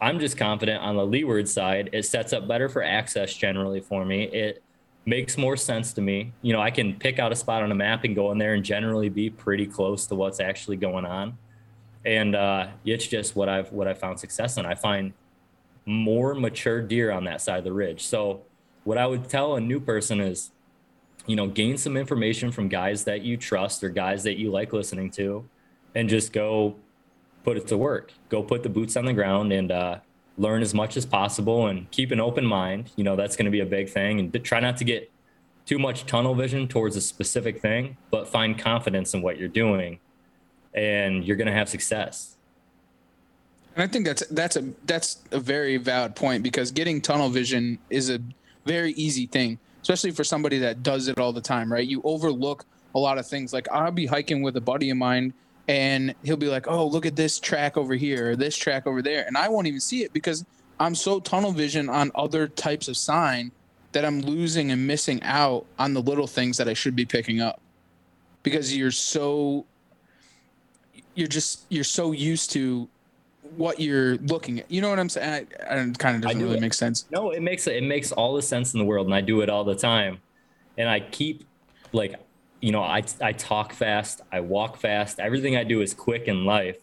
I'm 0.00 0.18
just 0.18 0.36
confident 0.36 0.82
on 0.82 0.96
the 0.96 1.06
leeward 1.06 1.48
side. 1.48 1.90
It 1.92 2.04
sets 2.04 2.32
up 2.32 2.46
better 2.46 2.68
for 2.68 2.82
access 2.82 3.34
generally 3.34 3.80
for 3.80 4.04
me. 4.04 4.24
It 4.24 4.62
makes 5.06 5.38
more 5.38 5.56
sense 5.56 5.92
to 5.94 6.00
me. 6.00 6.32
You 6.42 6.52
know, 6.52 6.60
I 6.60 6.70
can 6.70 6.94
pick 6.94 7.18
out 7.18 7.32
a 7.32 7.36
spot 7.36 7.62
on 7.62 7.70
a 7.72 7.74
map 7.74 8.04
and 8.04 8.14
go 8.14 8.32
in 8.32 8.38
there 8.38 8.54
and 8.54 8.64
generally 8.64 9.08
be 9.08 9.30
pretty 9.30 9.66
close 9.66 10.06
to 10.06 10.14
what's 10.14 10.40
actually 10.40 10.76
going 10.76 11.04
on. 11.04 11.38
And 12.04 12.34
uh, 12.34 12.68
it's 12.84 13.06
just 13.06 13.34
what 13.34 13.48
I've 13.48 13.72
what 13.72 13.88
I 13.88 13.94
found 13.94 14.20
success 14.20 14.56
in. 14.56 14.66
I 14.66 14.74
find 14.74 15.12
more 15.86 16.34
mature 16.34 16.82
deer 16.82 17.10
on 17.10 17.24
that 17.24 17.40
side 17.40 17.58
of 17.58 17.64
the 17.64 17.72
ridge. 17.72 18.04
So 18.04 18.42
what 18.84 18.98
I 18.98 19.06
would 19.06 19.28
tell 19.28 19.56
a 19.56 19.60
new 19.60 19.80
person 19.80 20.20
is, 20.20 20.50
you 21.26 21.36
know, 21.36 21.46
gain 21.46 21.78
some 21.78 21.96
information 21.96 22.52
from 22.52 22.68
guys 22.68 23.04
that 23.04 23.22
you 23.22 23.36
trust 23.36 23.82
or 23.82 23.88
guys 23.88 24.22
that 24.24 24.38
you 24.38 24.50
like 24.50 24.72
listening 24.72 25.10
to, 25.12 25.48
and 25.94 26.08
just 26.08 26.32
go 26.32 26.76
put 27.44 27.56
it 27.56 27.68
to 27.68 27.78
work. 27.78 28.12
Go 28.28 28.42
put 28.42 28.62
the 28.62 28.68
boots 28.68 28.96
on 28.96 29.04
the 29.04 29.12
ground 29.12 29.52
and 29.52 29.70
uh, 29.70 29.98
learn 30.36 30.62
as 30.62 30.74
much 30.74 30.96
as 30.96 31.06
possible 31.06 31.66
and 31.66 31.88
keep 31.90 32.10
an 32.10 32.18
open 32.18 32.44
mind. 32.44 32.90
You 32.96 33.04
know, 33.04 33.14
that's 33.14 33.36
going 33.36 33.44
to 33.44 33.50
be 33.50 33.60
a 33.60 33.66
big 33.66 33.88
thing. 33.90 34.18
And 34.18 34.44
try 34.44 34.60
not 34.60 34.78
to 34.78 34.84
get 34.84 35.10
too 35.66 35.78
much 35.78 36.06
tunnel 36.06 36.34
vision 36.34 36.66
towards 36.66 36.96
a 36.96 37.00
specific 37.00 37.60
thing, 37.60 37.96
but 38.10 38.28
find 38.28 38.58
confidence 38.58 39.14
in 39.14 39.22
what 39.22 39.38
you're 39.38 39.48
doing 39.48 40.00
and 40.74 41.24
you're 41.24 41.36
going 41.36 41.46
to 41.46 41.52
have 41.52 41.68
success. 41.68 42.36
And 43.74 43.82
I 43.82 43.86
think 43.86 44.06
that's 44.06 44.24
that's 44.28 44.56
a 44.56 44.72
that's 44.84 45.22
a 45.32 45.40
very 45.40 45.78
valid 45.78 46.14
point 46.14 46.42
because 46.42 46.70
getting 46.70 47.00
tunnel 47.00 47.28
vision 47.28 47.78
is 47.90 48.08
a 48.08 48.20
very 48.64 48.92
easy 48.92 49.26
thing, 49.26 49.58
especially 49.82 50.12
for 50.12 50.22
somebody 50.22 50.58
that 50.58 50.82
does 50.82 51.08
it 51.08 51.18
all 51.18 51.32
the 51.32 51.40
time, 51.40 51.72
right? 51.72 51.86
You 51.86 52.00
overlook 52.04 52.66
a 52.94 52.98
lot 52.98 53.18
of 53.18 53.26
things. 53.26 53.52
Like 53.52 53.68
I'll 53.72 53.90
be 53.90 54.06
hiking 54.06 54.42
with 54.42 54.56
a 54.56 54.60
buddy 54.60 54.90
of 54.90 54.96
mine 54.96 55.34
and 55.68 56.14
he'll 56.24 56.36
be 56.36 56.48
like, 56.48 56.66
"Oh, 56.68 56.86
look 56.86 57.06
at 57.06 57.16
this 57.16 57.38
track 57.38 57.76
over 57.76 57.94
here 57.94 58.32
or 58.32 58.36
this 58.36 58.56
track 58.56 58.86
over 58.86 59.02
there." 59.02 59.26
And 59.26 59.36
I 59.36 59.48
won't 59.48 59.66
even 59.66 59.80
see 59.80 60.02
it 60.02 60.12
because 60.12 60.44
I'm 60.78 60.94
so 60.94 61.20
tunnel 61.20 61.52
vision 61.52 61.88
on 61.88 62.10
other 62.14 62.48
types 62.48 62.88
of 62.88 62.96
sign 62.96 63.52
that 63.92 64.04
I'm 64.04 64.20
losing 64.20 64.70
and 64.70 64.86
missing 64.86 65.22
out 65.22 65.66
on 65.78 65.94
the 65.94 66.02
little 66.02 66.26
things 66.26 66.56
that 66.58 66.68
I 66.68 66.74
should 66.74 66.96
be 66.96 67.04
picking 67.04 67.40
up. 67.40 67.60
Because 68.42 68.76
you're 68.76 68.90
so 68.90 69.64
you're 71.14 71.28
just 71.28 71.64
you're 71.68 71.84
so 71.84 72.12
used 72.12 72.50
to 72.52 72.88
what 73.56 73.80
you're 73.80 74.16
looking 74.18 74.60
at. 74.60 74.70
You 74.70 74.80
know 74.80 74.90
what 74.90 74.98
I'm 74.98 75.08
saying? 75.08 75.46
I, 75.68 75.74
I 75.74 75.92
kind 75.98 76.16
of 76.16 76.22
doesn't 76.22 76.38
do 76.38 76.44
really 76.44 76.58
it. 76.58 76.60
make 76.60 76.74
sense. 76.74 77.06
No, 77.10 77.30
it 77.30 77.42
makes 77.42 77.66
it 77.66 77.82
makes 77.82 78.12
all 78.12 78.34
the 78.34 78.42
sense 78.42 78.74
in 78.74 78.78
the 78.78 78.84
world, 78.84 79.06
and 79.06 79.14
I 79.14 79.20
do 79.20 79.40
it 79.40 79.48
all 79.48 79.64
the 79.64 79.74
time. 79.74 80.18
And 80.76 80.88
I 80.88 81.00
keep 81.00 81.44
like, 81.92 82.16
you 82.64 82.72
know, 82.72 82.82
I 82.82 83.02
I 83.20 83.32
talk 83.32 83.74
fast, 83.74 84.22
I 84.32 84.40
walk 84.40 84.78
fast. 84.78 85.20
Everything 85.20 85.54
I 85.54 85.64
do 85.64 85.82
is 85.82 85.92
quick 85.92 86.28
in 86.28 86.46
life. 86.46 86.78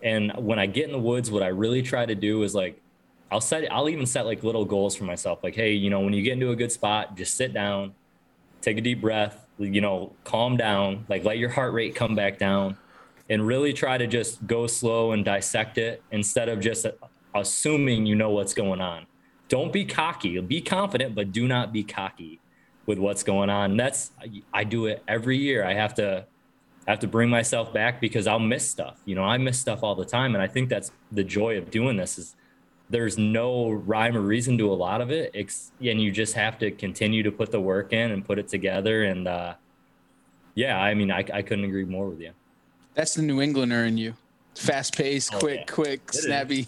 And 0.00 0.30
when 0.36 0.60
I 0.60 0.66
get 0.66 0.84
in 0.84 0.92
the 0.92 0.98
woods, 1.00 1.28
what 1.28 1.42
I 1.42 1.48
really 1.48 1.82
try 1.82 2.06
to 2.06 2.14
do 2.14 2.44
is 2.44 2.54
like, 2.54 2.80
I'll 3.28 3.40
set, 3.40 3.70
I'll 3.72 3.88
even 3.88 4.06
set 4.06 4.26
like 4.26 4.44
little 4.44 4.64
goals 4.64 4.94
for 4.94 5.02
myself. 5.02 5.42
Like, 5.42 5.56
hey, 5.56 5.72
you 5.72 5.90
know, 5.90 5.98
when 5.98 6.12
you 6.12 6.22
get 6.22 6.34
into 6.34 6.52
a 6.52 6.56
good 6.56 6.70
spot, 6.70 7.16
just 7.16 7.34
sit 7.34 7.52
down, 7.52 7.94
take 8.60 8.78
a 8.78 8.80
deep 8.80 9.00
breath, 9.00 9.44
you 9.58 9.80
know, 9.80 10.12
calm 10.22 10.56
down, 10.56 11.04
like 11.08 11.24
let 11.24 11.36
your 11.36 11.50
heart 11.50 11.72
rate 11.72 11.96
come 11.96 12.14
back 12.14 12.38
down 12.38 12.76
and 13.28 13.44
really 13.44 13.72
try 13.72 13.98
to 13.98 14.06
just 14.06 14.46
go 14.46 14.68
slow 14.68 15.10
and 15.10 15.24
dissect 15.24 15.78
it 15.78 16.00
instead 16.12 16.48
of 16.48 16.60
just 16.60 16.86
assuming 17.34 18.06
you 18.06 18.14
know 18.14 18.30
what's 18.30 18.54
going 18.54 18.80
on. 18.80 19.04
Don't 19.48 19.72
be 19.72 19.84
cocky. 19.84 20.38
Be 20.38 20.60
confident, 20.60 21.16
but 21.16 21.32
do 21.32 21.48
not 21.48 21.72
be 21.72 21.82
cocky 21.82 22.38
with 22.88 22.98
what's 22.98 23.22
going 23.22 23.50
on. 23.50 23.72
And 23.72 23.78
that's 23.78 24.10
I 24.52 24.64
do 24.64 24.86
it 24.86 25.02
every 25.06 25.36
year. 25.36 25.64
I 25.64 25.74
have 25.74 25.94
to 25.96 26.24
I 26.86 26.90
have 26.90 27.00
to 27.00 27.06
bring 27.06 27.28
myself 27.28 27.72
back 27.72 28.00
because 28.00 28.26
I'll 28.26 28.38
miss 28.40 28.68
stuff. 28.68 28.98
You 29.04 29.14
know, 29.14 29.22
I 29.22 29.36
miss 29.36 29.60
stuff 29.60 29.82
all 29.82 29.94
the 29.94 30.06
time, 30.06 30.34
and 30.34 30.42
I 30.42 30.46
think 30.48 30.70
that's 30.70 30.90
the 31.12 31.22
joy 31.22 31.58
of 31.58 31.70
doing 31.70 31.96
this 31.98 32.18
is 32.18 32.34
there's 32.90 33.18
no 33.18 33.70
rhyme 33.70 34.16
or 34.16 34.22
reason 34.22 34.56
to 34.56 34.72
a 34.72 34.74
lot 34.74 35.02
of 35.02 35.10
it, 35.10 35.34
and 35.34 36.00
you 36.00 36.10
just 36.10 36.32
have 36.32 36.58
to 36.60 36.70
continue 36.70 37.22
to 37.22 37.30
put 37.30 37.50
the 37.52 37.60
work 37.60 37.92
in 37.92 38.10
and 38.10 38.24
put 38.24 38.38
it 38.38 38.48
together. 38.48 39.04
And 39.04 39.28
uh, 39.28 39.54
yeah, 40.54 40.80
I 40.80 40.94
mean, 40.94 41.10
I, 41.10 41.22
I 41.32 41.42
couldn't 41.42 41.66
agree 41.66 41.84
more 41.84 42.08
with 42.08 42.20
you. 42.20 42.30
That's 42.94 43.12
the 43.14 43.22
New 43.22 43.42
Englander 43.42 43.84
in 43.84 43.98
you. 43.98 44.14
Fast 44.54 44.96
paced, 44.96 45.34
Oh, 45.34 45.38
quick, 45.38 45.58
yeah. 45.60 45.74
quick, 45.74 46.00
is. 46.14 46.22
snappy. 46.22 46.66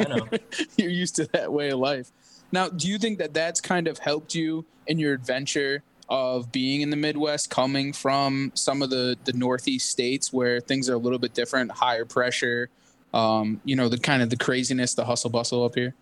I 0.00 0.04
know. 0.04 0.28
You're 0.76 0.90
used 0.90 1.14
to 1.16 1.26
that 1.26 1.52
way 1.52 1.70
of 1.70 1.78
life. 1.78 2.10
Now, 2.52 2.68
do 2.68 2.88
you 2.88 2.98
think 2.98 3.18
that 3.18 3.32
that's 3.34 3.60
kind 3.60 3.86
of 3.88 3.98
helped 3.98 4.34
you 4.34 4.64
in 4.86 4.98
your 4.98 5.14
adventure 5.14 5.82
of 6.08 6.50
being 6.50 6.80
in 6.80 6.90
the 6.90 6.96
Midwest, 6.96 7.50
coming 7.50 7.92
from 7.92 8.50
some 8.54 8.82
of 8.82 8.90
the 8.90 9.16
the 9.24 9.32
Northeast 9.32 9.88
states 9.88 10.32
where 10.32 10.60
things 10.60 10.88
are 10.90 10.94
a 10.94 10.98
little 10.98 11.20
bit 11.20 11.34
different, 11.34 11.70
higher 11.70 12.04
pressure, 12.04 12.68
um, 13.14 13.60
you 13.64 13.76
know, 13.76 13.88
the 13.88 13.98
kind 13.98 14.22
of 14.22 14.30
the 14.30 14.36
craziness, 14.36 14.94
the 14.94 15.04
hustle 15.04 15.30
bustle 15.30 15.64
up 15.64 15.76
here? 15.76 15.94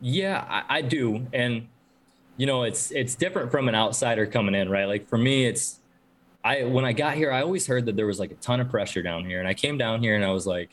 Yeah, 0.00 0.44
I, 0.48 0.78
I 0.78 0.82
do, 0.82 1.26
and 1.32 1.68
you 2.36 2.46
know, 2.46 2.64
it's 2.64 2.90
it's 2.90 3.14
different 3.14 3.50
from 3.50 3.68
an 3.68 3.74
outsider 3.74 4.26
coming 4.26 4.54
in, 4.54 4.68
right? 4.68 4.84
Like 4.84 5.08
for 5.08 5.18
me, 5.18 5.46
it's 5.46 5.80
I 6.44 6.64
when 6.64 6.84
I 6.84 6.92
got 6.92 7.16
here, 7.16 7.32
I 7.32 7.42
always 7.42 7.66
heard 7.66 7.86
that 7.86 7.96
there 7.96 8.06
was 8.06 8.20
like 8.20 8.30
a 8.30 8.36
ton 8.36 8.60
of 8.60 8.68
pressure 8.68 9.02
down 9.02 9.24
here, 9.24 9.38
and 9.38 9.48
I 9.48 9.54
came 9.54 9.78
down 9.78 10.02
here 10.02 10.14
and 10.14 10.24
I 10.24 10.32
was 10.32 10.46
like, 10.46 10.70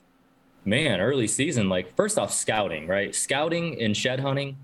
man, 0.65 0.99
early 0.99 1.27
season, 1.27 1.69
like 1.69 1.95
first 1.95 2.19
off, 2.19 2.33
scouting, 2.33 2.87
right? 2.87 3.15
Scouting 3.15 3.81
and 3.81 3.95
shed 3.95 4.19
hunting. 4.19 4.57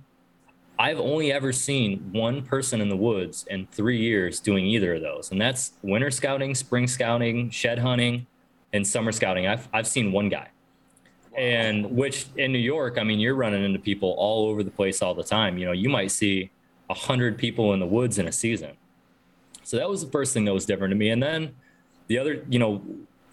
I've 0.82 0.99
only 0.99 1.32
ever 1.32 1.53
seen 1.53 2.09
one 2.11 2.41
person 2.41 2.82
in 2.82 2.89
the 2.89 2.97
woods 2.97 3.45
in 3.49 3.67
three 3.67 3.99
years 3.99 4.39
doing 4.39 4.65
either 4.65 4.95
of 4.95 5.01
those, 5.01 5.32
and 5.32 5.39
that's 5.39 5.73
winter 5.84 6.09
scouting, 6.09 6.55
spring 6.55 6.88
scouting, 6.88 7.51
shed 7.51 7.77
hunting, 7.77 8.25
and 8.73 8.86
summer 8.86 9.11
scouting. 9.11 9.45
I've 9.47 9.67
I've 9.71 9.88
seen 9.88 10.11
one 10.11 10.29
guy 10.29 10.49
and 11.38 11.89
which 11.95 12.25
in 12.38 12.51
New 12.51 12.59
York, 12.59 12.97
I 12.97 13.03
mean, 13.03 13.19
you're 13.19 13.36
running 13.36 13.63
into 13.63 13.79
people 13.79 14.15
all 14.17 14.49
over 14.49 14.63
the 14.63 14.71
place 14.71 15.01
all 15.01 15.15
the 15.15 15.23
time. 15.23 15.57
You 15.57 15.65
know, 15.65 15.71
you 15.71 15.89
might 15.89 16.11
see 16.11 16.51
a 16.89 16.93
hundred 16.93 17.38
people 17.38 17.73
in 17.73 17.79
the 17.79 17.86
woods 17.86 18.19
in 18.19 18.27
a 18.27 18.32
season. 18.32 18.71
So 19.63 19.77
that 19.77 19.89
was 19.89 20.03
the 20.03 20.11
first 20.11 20.34
thing 20.34 20.45
that 20.45 20.53
was 20.53 20.65
different 20.65 20.91
to 20.91 20.95
me. 20.95 21.09
And 21.09 21.23
then 21.23 21.55
the 22.07 22.17
other, 22.17 22.45
you 22.49 22.59
know, 22.59 22.84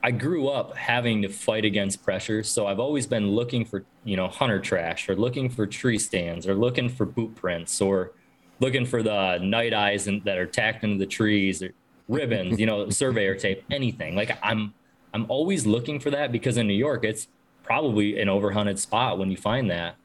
I 0.08 0.10
grew 0.10 0.48
up 0.48 0.74
having 0.74 1.20
to 1.20 1.28
fight 1.28 1.66
against 1.66 2.02
pressure. 2.02 2.42
So 2.42 2.66
I've 2.66 2.80
always 2.80 3.06
been 3.06 3.32
looking 3.32 3.66
for, 3.66 3.84
you 4.04 4.16
know, 4.16 4.26
hunter 4.26 4.58
trash 4.58 5.06
or 5.06 5.14
looking 5.14 5.50
for 5.50 5.66
tree 5.66 5.98
stands 5.98 6.46
or 6.46 6.54
looking 6.54 6.88
for 6.88 7.04
boot 7.04 7.34
prints 7.34 7.78
or 7.82 8.12
looking 8.58 8.86
for 8.86 9.02
the 9.02 9.36
night 9.36 9.74
eyes 9.74 10.06
and, 10.06 10.24
that 10.24 10.38
are 10.38 10.46
tacked 10.46 10.82
into 10.82 10.96
the 10.96 11.04
trees 11.04 11.62
or 11.62 11.74
ribbons, 12.08 12.58
you 12.58 12.64
know, 12.64 12.88
surveyor 13.02 13.34
tape, 13.34 13.62
anything. 13.70 14.16
Like 14.16 14.38
I'm, 14.42 14.72
I'm 15.12 15.26
always 15.28 15.66
looking 15.66 16.00
for 16.00 16.08
that 16.08 16.32
because 16.32 16.56
in 16.56 16.66
New 16.66 16.72
York, 16.72 17.04
it's 17.04 17.28
probably 17.62 18.18
an 18.18 18.28
overhunted 18.28 18.78
spot 18.78 19.18
when 19.18 19.30
you 19.30 19.36
find 19.36 19.70
that. 19.70 19.96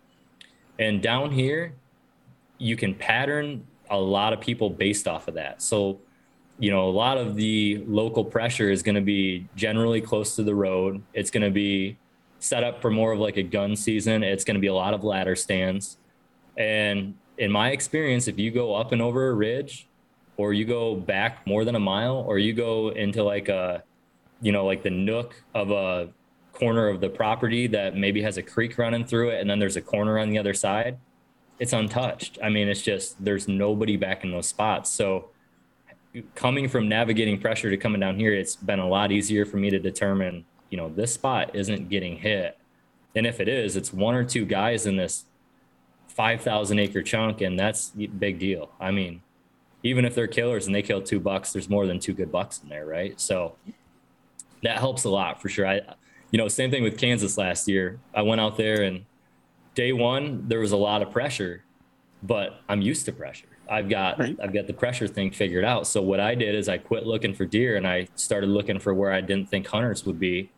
And 0.80 1.02
down 1.02 1.32
here, 1.32 1.76
you 2.58 2.76
can 2.76 2.94
pattern 2.94 3.66
a 3.90 3.98
lot 3.98 4.34
of 4.34 4.42
people 4.42 4.70
based 4.70 5.08
off 5.08 5.30
of 5.30 5.36
that. 5.36 5.62
So, 5.62 6.02
you 6.60 6.72
know, 6.72 6.88
a 6.88 6.92
lot 6.92 7.18
of 7.18 7.36
the 7.36 7.84
local 7.88 8.24
pressure 8.24 8.70
is 8.70 8.84
going 8.84 8.96
to 8.96 9.02
be 9.02 9.48
generally 9.56 10.02
close 10.02 10.36
to 10.36 10.44
the 10.44 10.56
road. 10.56 11.02
It's 11.14 11.32
going 11.32 11.44
to 11.44 11.52
be 11.52 11.98
set 12.40 12.64
up 12.64 12.82
for 12.82 12.92
more 12.92 13.12
of 13.12 13.20
like 13.20 13.38
a 13.38 13.44
gun 13.44 13.76
season. 13.76 14.24
It's 14.24 14.44
going 14.44 14.56
to 14.56 14.62
be 14.62 14.68
a 14.68 14.74
lot 14.74 14.94
of 14.94 15.04
ladder 15.04 15.36
stands. 15.36 15.98
And 16.58 17.16
in 17.38 17.52
my 17.52 17.72
experience, 17.72 18.28
if 18.28 18.38
you 18.38 18.52
go 18.52 18.76
up 18.76 18.92
and 18.92 19.02
over 19.02 19.30
a 19.30 19.34
ridge, 19.34 19.88
or 20.38 20.54
you 20.54 20.66
go 20.66 20.96
back 20.96 21.46
more 21.46 21.64
than 21.64 21.76
a 21.76 21.80
mile, 21.80 22.18
or 22.28 22.38
you 22.40 22.54
go 22.54 22.90
into 22.90 23.24
like 23.24 23.50
a, 23.50 23.84
you 24.42 24.52
know, 24.52 24.66
like 24.66 24.84
the 24.84 24.90
nook 24.90 25.36
of 25.54 25.72
a 25.72 26.10
corner 26.54 26.88
of 26.88 27.02
the 27.02 27.10
property 27.10 27.68
that 27.68 27.96
maybe 27.96 28.22
has 28.22 28.38
a 28.38 28.44
creek 28.44 28.78
running 28.78 29.06
through 29.06 29.30
it, 29.30 29.42
and 29.42 29.50
then 29.50 29.60
there's 29.60 29.76
a 29.76 29.82
corner 29.82 30.20
on 30.20 30.30
the 30.30 30.38
other 30.38 30.54
side, 30.54 30.98
it's 31.60 31.74
untouched. 31.74 32.40
I 32.44 32.50
mean, 32.50 32.68
it's 32.68 32.82
just 32.82 33.24
there's 33.24 33.48
nobody 33.48 33.96
back 33.96 34.24
in 34.24 34.32
those 34.32 34.48
spots. 34.48 34.92
So 34.92 35.30
coming 36.36 36.68
from 36.68 36.88
navigating 36.88 37.40
pressure 37.40 37.70
to 37.70 37.78
coming 37.78 38.00
down 38.00 38.18
here, 38.18 38.34
it's 38.34 38.56
been 38.56 38.80
a 38.80 38.88
lot 38.88 39.12
easier 39.12 39.46
for 39.46 39.58
me 39.58 39.70
to 39.70 39.80
determine, 39.80 40.46
you 40.70 40.78
know, 40.78 40.90
this 40.90 41.14
spot 41.14 41.56
isn't 41.56 41.90
getting 41.90 42.18
hit. 42.18 42.58
And 43.16 43.26
if 43.26 43.40
it 43.40 43.48
is, 43.48 43.76
it's 43.76 43.94
one 43.94 44.16
or 44.16 44.24
two 44.24 44.46
guys 44.46 44.86
in 44.86 44.96
this 44.96 45.26
5,000 46.08 46.80
acre 46.80 47.02
chunk, 47.02 47.42
and 47.42 47.60
that's 47.60 47.90
big 47.90 48.40
deal. 48.40 48.72
I 48.80 48.92
mean, 48.92 49.22
even 49.84 50.06
if 50.06 50.16
they're 50.16 50.28
killers 50.28 50.66
and 50.66 50.76
they 50.76 50.82
kill 50.82 51.02
two 51.02 51.20
bucks, 51.20 51.52
there's 51.52 51.70
more 51.70 51.86
than 51.88 52.00
two 52.00 52.14
good 52.14 52.32
bucks 52.32 52.62
in 52.62 52.70
there, 52.70 52.86
right? 52.86 53.20
So 53.20 53.56
that 54.62 54.78
helps 54.78 55.04
a 55.04 55.10
lot 55.10 55.42
for 55.42 55.50
sure. 55.50 55.68
I, 55.68 55.82
you 56.32 56.38
know, 56.38 56.48
same 56.48 56.72
thing 56.72 56.84
with 56.84 56.98
Kansas 56.98 57.38
last 57.38 57.68
year. 57.68 58.00
I 58.14 58.22
went 58.22 58.42
out 58.42 58.58
there 58.58 58.84
and 58.84 59.06
day 59.76 59.92
one 59.92 60.48
there 60.48 60.60
was 60.60 60.72
a 60.72 60.78
lot 60.78 61.02
of 61.02 61.12
pressure, 61.12 61.64
but 62.22 62.62
I'm 62.70 62.82
used 62.82 63.06
to 63.06 63.12
pressure. 63.12 63.48
I've 63.70 63.90
got 63.90 64.20
Right. 64.20 64.38
I've 64.42 64.54
got 64.54 64.68
the 64.68 64.74
pressure 64.74 65.08
thing 65.08 65.32
figured 65.32 65.64
out. 65.64 65.88
So 65.88 66.02
what 66.02 66.20
I 66.20 66.36
did 66.36 66.56
is 66.56 66.70
I 66.70 66.78
quit 66.78 67.06
looking 67.06 67.34
for 67.34 67.46
deer 67.46 67.76
and 67.78 67.88
I 67.88 68.08
started 68.16 68.50
looking 68.50 68.80
for 68.80 68.94
where 68.94 69.12
I 69.12 69.22
didn't 69.22 69.50
think 69.50 69.68
hunters 69.68 70.06
would 70.06 70.20
be. 70.20 70.50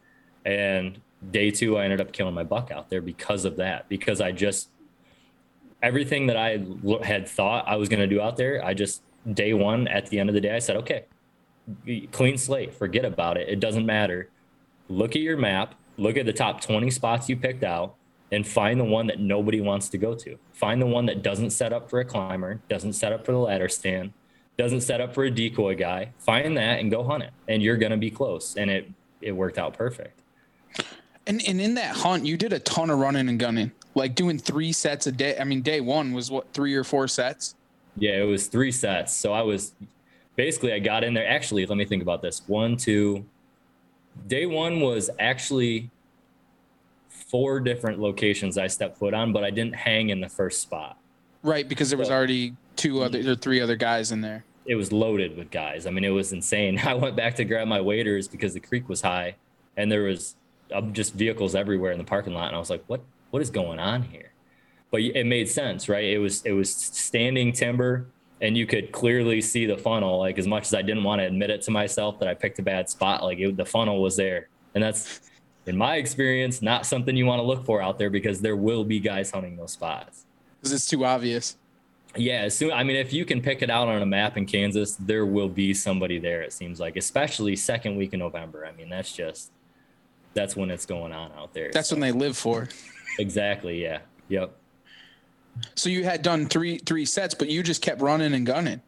And 0.45 0.99
day 1.31 1.51
two, 1.51 1.77
I 1.77 1.83
ended 1.83 2.01
up 2.01 2.11
killing 2.11 2.33
my 2.33 2.43
buck 2.43 2.71
out 2.71 2.89
there 2.89 3.01
because 3.01 3.45
of 3.45 3.57
that. 3.57 3.87
Because 3.89 4.21
I 4.21 4.31
just 4.31 4.69
everything 5.81 6.27
that 6.27 6.37
I 6.37 6.65
had 7.03 7.27
thought 7.27 7.67
I 7.67 7.75
was 7.75 7.89
going 7.89 7.99
to 7.99 8.07
do 8.07 8.19
out 8.19 8.37
there, 8.37 8.63
I 8.65 8.73
just 8.73 9.03
day 9.31 9.53
one 9.53 9.87
at 9.87 10.07
the 10.07 10.19
end 10.19 10.29
of 10.29 10.33
the 10.33 10.41
day, 10.41 10.55
I 10.55 10.59
said, 10.59 10.77
okay, 10.77 11.05
clean 12.11 12.37
slate, 12.37 12.73
forget 12.73 13.05
about 13.05 13.37
it. 13.37 13.49
It 13.49 13.59
doesn't 13.59 13.85
matter. 13.85 14.29
Look 14.89 15.15
at 15.15 15.21
your 15.21 15.37
map, 15.37 15.75
look 15.97 16.17
at 16.17 16.25
the 16.25 16.33
top 16.33 16.61
20 16.61 16.89
spots 16.91 17.29
you 17.29 17.37
picked 17.37 17.63
out, 17.63 17.95
and 18.31 18.47
find 18.47 18.79
the 18.79 18.85
one 18.85 19.07
that 19.07 19.19
nobody 19.19 19.61
wants 19.61 19.89
to 19.89 19.97
go 19.97 20.15
to. 20.15 20.37
Find 20.53 20.81
the 20.81 20.87
one 20.87 21.05
that 21.05 21.21
doesn't 21.21 21.51
set 21.51 21.73
up 21.73 21.89
for 21.89 21.99
a 21.99 22.05
climber, 22.05 22.59
doesn't 22.69 22.93
set 22.93 23.13
up 23.13 23.25
for 23.25 23.31
the 23.31 23.37
ladder 23.37 23.69
stand, 23.69 24.13
doesn't 24.57 24.81
set 24.81 25.01
up 25.01 25.13
for 25.13 25.25
a 25.25 25.31
decoy 25.31 25.75
guy. 25.75 26.11
Find 26.19 26.57
that 26.57 26.79
and 26.79 26.89
go 26.89 27.03
hunt 27.03 27.23
it, 27.23 27.31
and 27.47 27.61
you're 27.61 27.77
going 27.77 27.91
to 27.91 27.97
be 27.97 28.11
close. 28.11 28.55
And 28.55 28.69
it 28.69 28.89
it 29.21 29.31
worked 29.31 29.57
out 29.57 29.73
perfect. 29.73 30.21
And 31.27 31.41
and 31.47 31.59
in 31.59 31.75
that 31.75 31.95
hunt, 31.95 32.25
you 32.25 32.37
did 32.37 32.53
a 32.53 32.59
ton 32.59 32.89
of 32.89 32.99
running 32.99 33.29
and 33.29 33.39
gunning, 33.39 33.71
like 33.95 34.15
doing 34.15 34.37
three 34.37 34.71
sets 34.71 35.07
a 35.07 35.11
day. 35.11 35.37
I 35.39 35.43
mean, 35.43 35.61
day 35.61 35.81
one 35.81 36.13
was 36.13 36.29
what 36.31 36.53
three 36.53 36.75
or 36.75 36.83
four 36.83 37.07
sets. 37.07 37.55
Yeah, 37.97 38.21
it 38.21 38.25
was 38.25 38.47
three 38.47 38.71
sets. 38.71 39.13
So 39.13 39.33
I 39.33 39.41
was 39.41 39.73
basically 40.35 40.73
I 40.73 40.79
got 40.79 41.03
in 41.03 41.13
there. 41.13 41.27
Actually, 41.27 41.65
let 41.65 41.77
me 41.77 41.85
think 41.85 42.01
about 42.01 42.21
this. 42.21 42.41
One, 42.47 42.77
two. 42.77 43.25
Day 44.27 44.45
one 44.45 44.79
was 44.79 45.09
actually 45.19 45.89
four 47.25 47.59
different 47.59 47.99
locations 47.99 48.57
I 48.57 48.67
stepped 48.67 48.97
foot 48.97 49.13
on, 49.13 49.33
but 49.33 49.43
I 49.43 49.49
didn't 49.49 49.75
hang 49.75 50.09
in 50.09 50.21
the 50.21 50.29
first 50.29 50.61
spot. 50.61 50.97
Right, 51.43 51.67
because 51.67 51.89
there 51.89 51.99
was 51.99 52.09
already 52.09 52.55
two 52.75 53.01
other 53.01 53.31
or 53.31 53.35
three 53.35 53.61
other 53.61 53.75
guys 53.75 54.11
in 54.11 54.21
there. 54.21 54.43
It 54.65 54.75
was 54.75 54.91
loaded 54.91 55.37
with 55.37 55.51
guys. 55.51 55.85
I 55.85 55.91
mean, 55.91 56.03
it 56.03 56.09
was 56.09 56.33
insane. 56.33 56.79
I 56.85 56.93
went 56.95 57.15
back 57.15 57.35
to 57.35 57.45
grab 57.45 57.67
my 57.67 57.81
waders 57.81 58.27
because 58.27 58.53
the 58.53 58.59
creek 58.59 58.89
was 58.89 59.01
high, 59.01 59.35
and 59.77 59.91
there 59.91 60.03
was 60.03 60.35
uh, 60.73 60.81
just 60.81 61.13
vehicles 61.13 61.55
everywhere 61.55 61.91
in 61.91 61.97
the 61.97 62.03
parking 62.03 62.33
lot, 62.33 62.47
and 62.47 62.55
I 62.55 62.59
was 62.59 62.69
like, 62.69 62.83
"What? 62.87 63.01
What 63.31 63.41
is 63.41 63.49
going 63.49 63.79
on 63.79 64.03
here?" 64.03 64.31
but 64.95 65.01
it 65.01 65.25
made 65.25 65.49
sense, 65.49 65.89
right? 65.89 66.05
It 66.05 66.19
was 66.19 66.41
it 66.45 66.53
was 66.53 66.73
standing 66.73 67.51
timber, 67.51 68.07
and 68.39 68.57
you 68.57 68.65
could 68.65 68.93
clearly 68.93 69.41
see 69.41 69.65
the 69.65 69.77
funnel. 69.77 70.19
Like 70.19 70.39
as 70.39 70.47
much 70.47 70.67
as 70.67 70.73
I 70.73 70.81
didn't 70.81 71.03
want 71.03 71.19
to 71.19 71.25
admit 71.25 71.49
it 71.49 71.61
to 71.63 71.71
myself 71.71 72.17
that 72.19 72.29
I 72.29 72.33
picked 72.33 72.59
a 72.59 72.61
bad 72.61 72.89
spot, 72.89 73.21
like 73.21 73.37
it, 73.39 73.57
the 73.57 73.65
funnel 73.65 74.01
was 74.01 74.15
there, 74.15 74.47
and 74.73 74.81
that's 74.81 75.19
in 75.65 75.77
my 75.77 75.95
experience 75.95 76.61
not 76.61 76.85
something 76.85 77.15
you 77.15 77.25
want 77.25 77.39
to 77.39 77.43
look 77.43 77.65
for 77.65 77.81
out 77.81 77.97
there 77.97 78.09
because 78.09 78.41
there 78.41 78.55
will 78.55 78.83
be 78.83 78.99
guys 78.99 79.31
hunting 79.31 79.55
those 79.57 79.71
spots. 79.71 80.25
Because 80.59 80.73
it's 80.73 80.85
too 80.85 81.05
obvious. 81.05 81.57
Yeah, 82.17 82.47
soon. 82.47 82.71
I 82.71 82.83
mean, 82.83 82.95
if 82.95 83.11
you 83.11 83.25
can 83.25 83.41
pick 83.41 83.61
it 83.61 83.69
out 83.69 83.87
on 83.87 84.01
a 84.01 84.05
map 84.05 84.37
in 84.37 84.45
Kansas, 84.45 84.95
there 84.95 85.25
will 85.25 85.49
be 85.49 85.73
somebody 85.73 86.17
there. 86.17 86.41
It 86.41 86.53
seems 86.53 86.79
like, 86.79 86.95
especially 86.95 87.55
second 87.55 87.97
week 87.97 88.13
in 88.13 88.19
November. 88.19 88.65
I 88.65 88.71
mean, 88.71 88.89
that's 88.89 89.11
just 89.11 89.51
that's 90.33 90.55
when 90.55 90.69
it's 90.69 90.85
going 90.85 91.11
on 91.11 91.31
out 91.37 91.53
there. 91.53 91.71
That's 91.73 91.89
so. 91.89 91.95
when 91.95 92.01
they 92.01 92.11
live 92.11 92.37
for. 92.37 92.69
Exactly. 93.19 93.81
Yeah. 93.81 93.99
Yep. 94.29 94.55
So 95.75 95.89
you 95.89 96.03
had 96.03 96.21
done 96.21 96.47
three 96.47 96.77
three 96.79 97.05
sets, 97.05 97.33
but 97.33 97.49
you 97.49 97.63
just 97.63 97.81
kept 97.81 98.01
running 98.01 98.33
and 98.33 98.45
gunning. 98.45 98.81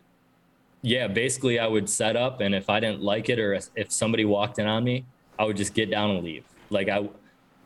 Yeah, 0.82 1.08
basically, 1.08 1.60
I 1.60 1.68
would 1.68 1.90
set 1.90 2.16
up, 2.16 2.40
and 2.40 2.54
if 2.54 2.70
I 2.70 2.80
didn't 2.80 3.02
like 3.02 3.30
it, 3.30 3.40
or 3.40 3.60
if 3.76 3.92
somebody 3.92 4.26
walked 4.26 4.60
in 4.60 4.68
on 4.68 4.84
me, 4.84 5.06
I 5.40 5.44
would 5.44 5.58
just 5.58 5.74
get 5.74 5.90
down 5.90 6.12
and 6.12 6.24
leave. 6.24 6.46
Like 6.70 6.90
I, 6.90 7.10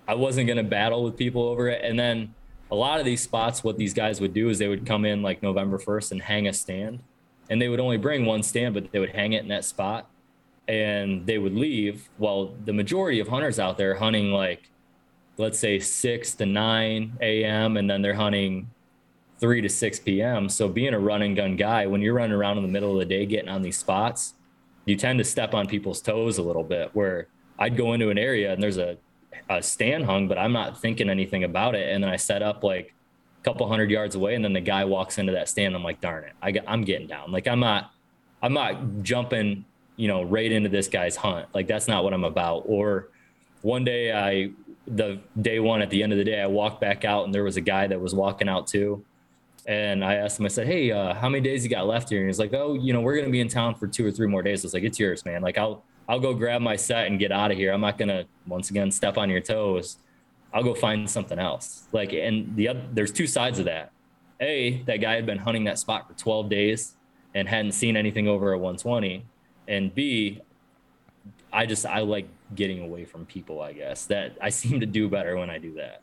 I 0.08 0.16
wasn't 0.16 0.48
gonna 0.48 0.64
battle 0.64 1.04
with 1.04 1.18
people 1.18 1.44
over 1.44 1.68
it. 1.70 1.84
And 1.84 1.98
then 1.98 2.34
a 2.70 2.76
lot 2.76 3.00
of 3.00 3.06
these 3.06 3.22
spots, 3.22 3.64
what 3.64 3.78
these 3.78 3.94
guys 3.94 4.22
would 4.22 4.34
do 4.34 4.50
is 4.50 4.58
they 4.58 4.68
would 4.68 4.86
come 4.86 5.06
in 5.06 5.22
like 5.22 5.44
November 5.44 5.78
first 5.78 6.12
and 6.12 6.22
hang 6.22 6.48
a 6.48 6.54
stand, 6.54 7.00
and 7.50 7.62
they 7.62 7.68
would 7.70 7.80
only 7.80 7.98
bring 7.98 8.26
one 8.26 8.44
stand, 8.44 8.74
but 8.74 8.92
they 8.92 9.00
would 9.00 9.10
hang 9.10 9.34
it 9.34 9.44
in 9.44 9.50
that 9.50 9.66
spot, 9.66 10.10
and 10.68 11.26
they 11.26 11.38
would 11.38 11.54
leave. 11.54 12.10
Well, 12.18 12.56
the 12.66 12.74
majority 12.74 13.20
of 13.20 13.28
hunters 13.28 13.60
out 13.60 13.78
there 13.78 13.96
hunting 13.96 14.32
like, 14.32 14.70
let's 15.38 15.60
say 15.60 15.80
six 15.80 16.34
to 16.36 16.46
nine 16.46 17.18
a.m. 17.22 17.78
and 17.78 17.90
then 17.90 18.02
they're 18.02 18.14
hunting 18.14 18.70
3 19.42 19.60
to 19.62 19.70
6 19.70 20.00
p.m. 20.02 20.48
So 20.48 20.70
being 20.70 20.94
a 20.94 21.00
run 21.00 21.24
and 21.24 21.36
gun 21.36 21.56
guy, 21.56 21.88
when 21.88 22.00
you're 22.00 22.14
running 22.14 22.32
around 22.32 22.58
in 22.58 22.64
the 22.64 22.70
middle 22.70 22.94
of 22.94 23.00
the 23.00 23.06
day 23.06 23.26
getting 23.26 23.50
on 23.50 23.64
these 23.64 23.78
spots, 23.78 24.36
you 24.86 24.96
tend 24.96 25.18
to 25.18 25.26
step 25.26 25.56
on 25.56 25.68
people's 25.68 26.00
toes 26.00 26.38
a 26.38 26.44
little 26.44 26.64
bit. 26.64 26.92
Where 26.94 27.28
I'd 27.62 27.78
go 27.78 27.94
into 27.94 28.10
an 28.10 28.18
area 28.18 28.52
and 28.52 28.62
there's 28.62 28.80
a, 28.80 28.98
a 29.48 29.62
stand 29.62 30.06
hung, 30.06 30.28
but 30.28 30.40
I'm 30.40 30.52
not 30.52 30.82
thinking 30.82 31.12
anything 31.12 31.44
about 31.44 31.76
it. 31.76 31.94
And 31.94 32.04
then 32.04 32.10
I 32.10 32.16
set 32.16 32.42
up 32.42 32.64
like 32.64 32.96
a 33.40 33.44
couple 33.44 33.68
hundred 33.70 33.92
yards 33.92 34.16
away, 34.16 34.34
and 34.34 34.44
then 34.44 34.54
the 34.54 34.62
guy 34.62 34.84
walks 34.84 35.20
into 35.20 35.32
that 35.34 35.48
stand. 35.48 35.76
I'm 35.76 35.84
like, 35.84 36.02
darn 36.02 36.24
it, 36.24 36.34
I 36.42 36.52
got, 36.52 36.64
I'm 36.68 36.84
getting 36.84 37.06
down. 37.06 37.32
Like 37.32 37.48
I'm 37.48 37.60
not, 37.60 37.92
I'm 38.42 38.54
not 38.54 39.04
jumping, 39.04 39.64
you 39.96 40.08
know, 40.08 40.24
right 40.24 40.52
into 40.52 40.70
this 40.70 40.88
guy's 40.88 41.16
hunt. 41.16 41.50
Like 41.54 41.68
that's 41.68 41.88
not 41.88 42.04
what 42.04 42.14
I'm 42.14 42.24
about. 42.24 42.64
Or 42.66 43.10
one 43.62 43.84
day 43.84 44.12
I, 44.12 44.50
the 44.88 45.20
day 45.40 45.60
one 45.60 45.84
at 45.84 45.92
the 45.92 46.02
end 46.02 46.14
of 46.14 46.18
the 46.18 46.26
day, 46.26 46.42
I 46.42 46.48
walked 46.48 46.82
back 46.82 47.06
out 47.06 47.26
and 47.26 47.34
there 47.34 47.44
was 47.44 47.58
a 47.58 47.62
guy 47.62 47.86
that 47.86 48.02
was 48.02 48.16
walking 48.16 48.50
out 48.50 48.66
too 48.66 49.06
and 49.68 50.04
I 50.04 50.16
asked 50.16 50.40
him, 50.40 50.46
I 50.46 50.50
said, 50.50 50.68
Hey, 50.68 50.92
uh, 50.92 51.14
how 51.14 51.30
many 51.30 51.44
days 51.44 51.64
you 51.64 51.70
got 51.70 51.86
left 51.86 52.10
here? 52.10 52.20
And 52.20 52.28
he's 52.28 52.40
like, 52.40 52.54
Oh, 52.54 52.74
you 52.74 52.94
know, 52.94 53.02
we're 53.02 53.14
going 53.14 53.26
to 53.26 53.32
be 53.32 53.42
in 53.42 53.48
town 53.48 53.76
for 53.76 53.88
two 53.88 54.06
or 54.06 54.12
three 54.12 54.28
more 54.28 54.42
days. 54.42 54.64
I 54.64 54.68
was 54.68 54.74
like, 54.74 54.84
It's 54.84 55.00
yours, 55.00 55.24
man. 55.24 55.42
Like, 55.42 55.58
I'll, 55.58 55.84
I'll 56.12 56.20
go 56.20 56.34
grab 56.34 56.62
my 56.62 56.76
set 56.76 57.08
and 57.08 57.18
get 57.18 57.32
out 57.32 57.52
of 57.52 57.58
here. 57.58 57.72
I'm 57.72 57.80
not 57.80 57.98
going 57.98 58.10
to, 58.10 58.28
once 58.46 58.70
again, 58.70 58.92
step 58.92 59.18
on 59.18 59.30
your 59.30 59.40
toes. 59.40 59.96
I'll 60.54 60.62
go 60.62 60.74
find 60.74 61.10
something 61.10 61.40
else. 61.40 61.88
Like, 61.94 62.12
and 62.12 62.54
the 62.58 62.68
other, 62.68 62.82
there's 62.92 63.14
two 63.14 63.28
sides 63.28 63.60
of 63.60 63.66
that. 63.66 63.94
A, 64.42 64.82
that 64.88 64.98
guy 64.98 65.14
had 65.14 65.26
been 65.26 65.38
hunting 65.38 65.64
that 65.64 65.80
spot 65.80 66.10
for 66.10 66.14
12 66.20 66.50
days 66.50 66.96
and 67.34 67.48
hadn't 67.48 67.72
seen 67.72 67.96
anything 67.96 68.28
over 68.28 68.52
a 68.52 68.58
120. 68.58 69.24
And 69.70 69.96
B, 69.96 70.42
I 71.54 71.66
just, 71.66 71.86
I 71.86 72.02
like 72.02 72.28
getting 72.56 72.82
away 72.82 73.06
from 73.06 73.26
people, 73.26 73.62
I 73.62 73.72
guess. 73.72 74.06
That 74.08 74.38
I 74.42 74.50
seem 74.50 74.82
to 74.82 74.86
do 74.86 75.08
better 75.08 75.38
when 75.38 75.50
I 75.50 75.60
do 75.60 75.76
that. 75.76 76.02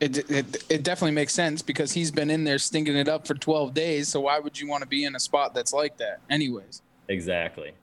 It, 0.00 0.30
it, 0.30 0.64
it 0.70 0.82
definitely 0.84 1.12
makes 1.12 1.34
sense 1.34 1.60
because 1.60 1.92
he's 1.92 2.10
been 2.10 2.30
in 2.30 2.44
there 2.44 2.58
stinking 2.58 2.96
it 2.96 3.08
up 3.08 3.26
for 3.26 3.34
12 3.34 3.74
days. 3.74 4.08
So 4.08 4.22
why 4.22 4.38
would 4.38 4.58
you 4.58 4.66
want 4.66 4.84
to 4.84 4.88
be 4.88 5.04
in 5.04 5.14
a 5.14 5.20
spot 5.20 5.52
that's 5.52 5.74
like 5.74 5.98
that, 5.98 6.20
anyways? 6.30 6.80
Exactly. 7.08 7.74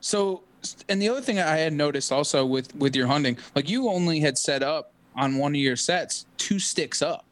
So, 0.00 0.42
and 0.88 1.00
the 1.00 1.08
other 1.08 1.20
thing 1.20 1.38
I 1.38 1.56
had 1.56 1.72
noticed 1.72 2.12
also 2.12 2.44
with 2.44 2.74
with 2.76 2.96
your 2.96 3.06
hunting, 3.06 3.38
like 3.54 3.68
you 3.68 3.88
only 3.88 4.20
had 4.20 4.38
set 4.38 4.62
up 4.62 4.92
on 5.16 5.36
one 5.36 5.52
of 5.52 5.60
your 5.60 5.76
sets 5.76 6.26
two 6.36 6.58
sticks 6.58 7.02
up. 7.02 7.24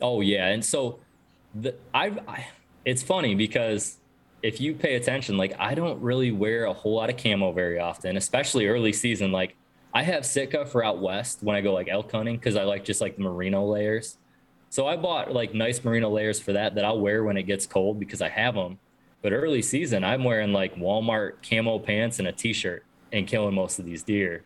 Oh 0.00 0.20
yeah, 0.20 0.48
and 0.48 0.64
so 0.64 0.98
the 1.54 1.74
I've 1.92 2.18
I, 2.28 2.46
it's 2.84 3.02
funny 3.02 3.34
because 3.34 3.98
if 4.42 4.60
you 4.60 4.74
pay 4.74 4.96
attention, 4.96 5.36
like 5.36 5.54
I 5.58 5.74
don't 5.74 6.00
really 6.00 6.32
wear 6.32 6.64
a 6.64 6.72
whole 6.72 6.94
lot 6.94 7.10
of 7.10 7.16
camo 7.16 7.52
very 7.52 7.78
often, 7.78 8.16
especially 8.16 8.66
early 8.66 8.92
season. 8.92 9.32
Like 9.32 9.56
I 9.92 10.02
have 10.02 10.24
Sitka 10.24 10.66
for 10.66 10.84
out 10.84 11.00
west 11.00 11.42
when 11.42 11.56
I 11.56 11.60
go 11.60 11.72
like 11.72 11.88
elk 11.88 12.10
hunting 12.12 12.36
because 12.36 12.56
I 12.56 12.62
like 12.64 12.84
just 12.84 13.00
like 13.00 13.16
the 13.16 13.22
merino 13.22 13.64
layers. 13.66 14.16
So 14.70 14.86
I 14.86 14.96
bought 14.96 15.32
like 15.32 15.52
nice 15.52 15.82
merino 15.84 16.10
layers 16.10 16.40
for 16.40 16.52
that 16.52 16.76
that 16.76 16.84
I'll 16.84 17.00
wear 17.00 17.24
when 17.24 17.36
it 17.36 17.42
gets 17.42 17.66
cold 17.66 17.98
because 17.98 18.22
I 18.22 18.28
have 18.28 18.54
them. 18.54 18.78
But 19.22 19.32
early 19.32 19.62
season, 19.62 20.04
I'm 20.04 20.24
wearing 20.24 20.52
like 20.52 20.76
Walmart 20.76 21.34
camo 21.48 21.78
pants 21.78 22.18
and 22.18 22.28
a 22.28 22.32
t-shirt 22.32 22.84
and 23.12 23.26
killing 23.26 23.54
most 23.54 23.78
of 23.78 23.84
these 23.84 24.02
deer. 24.02 24.44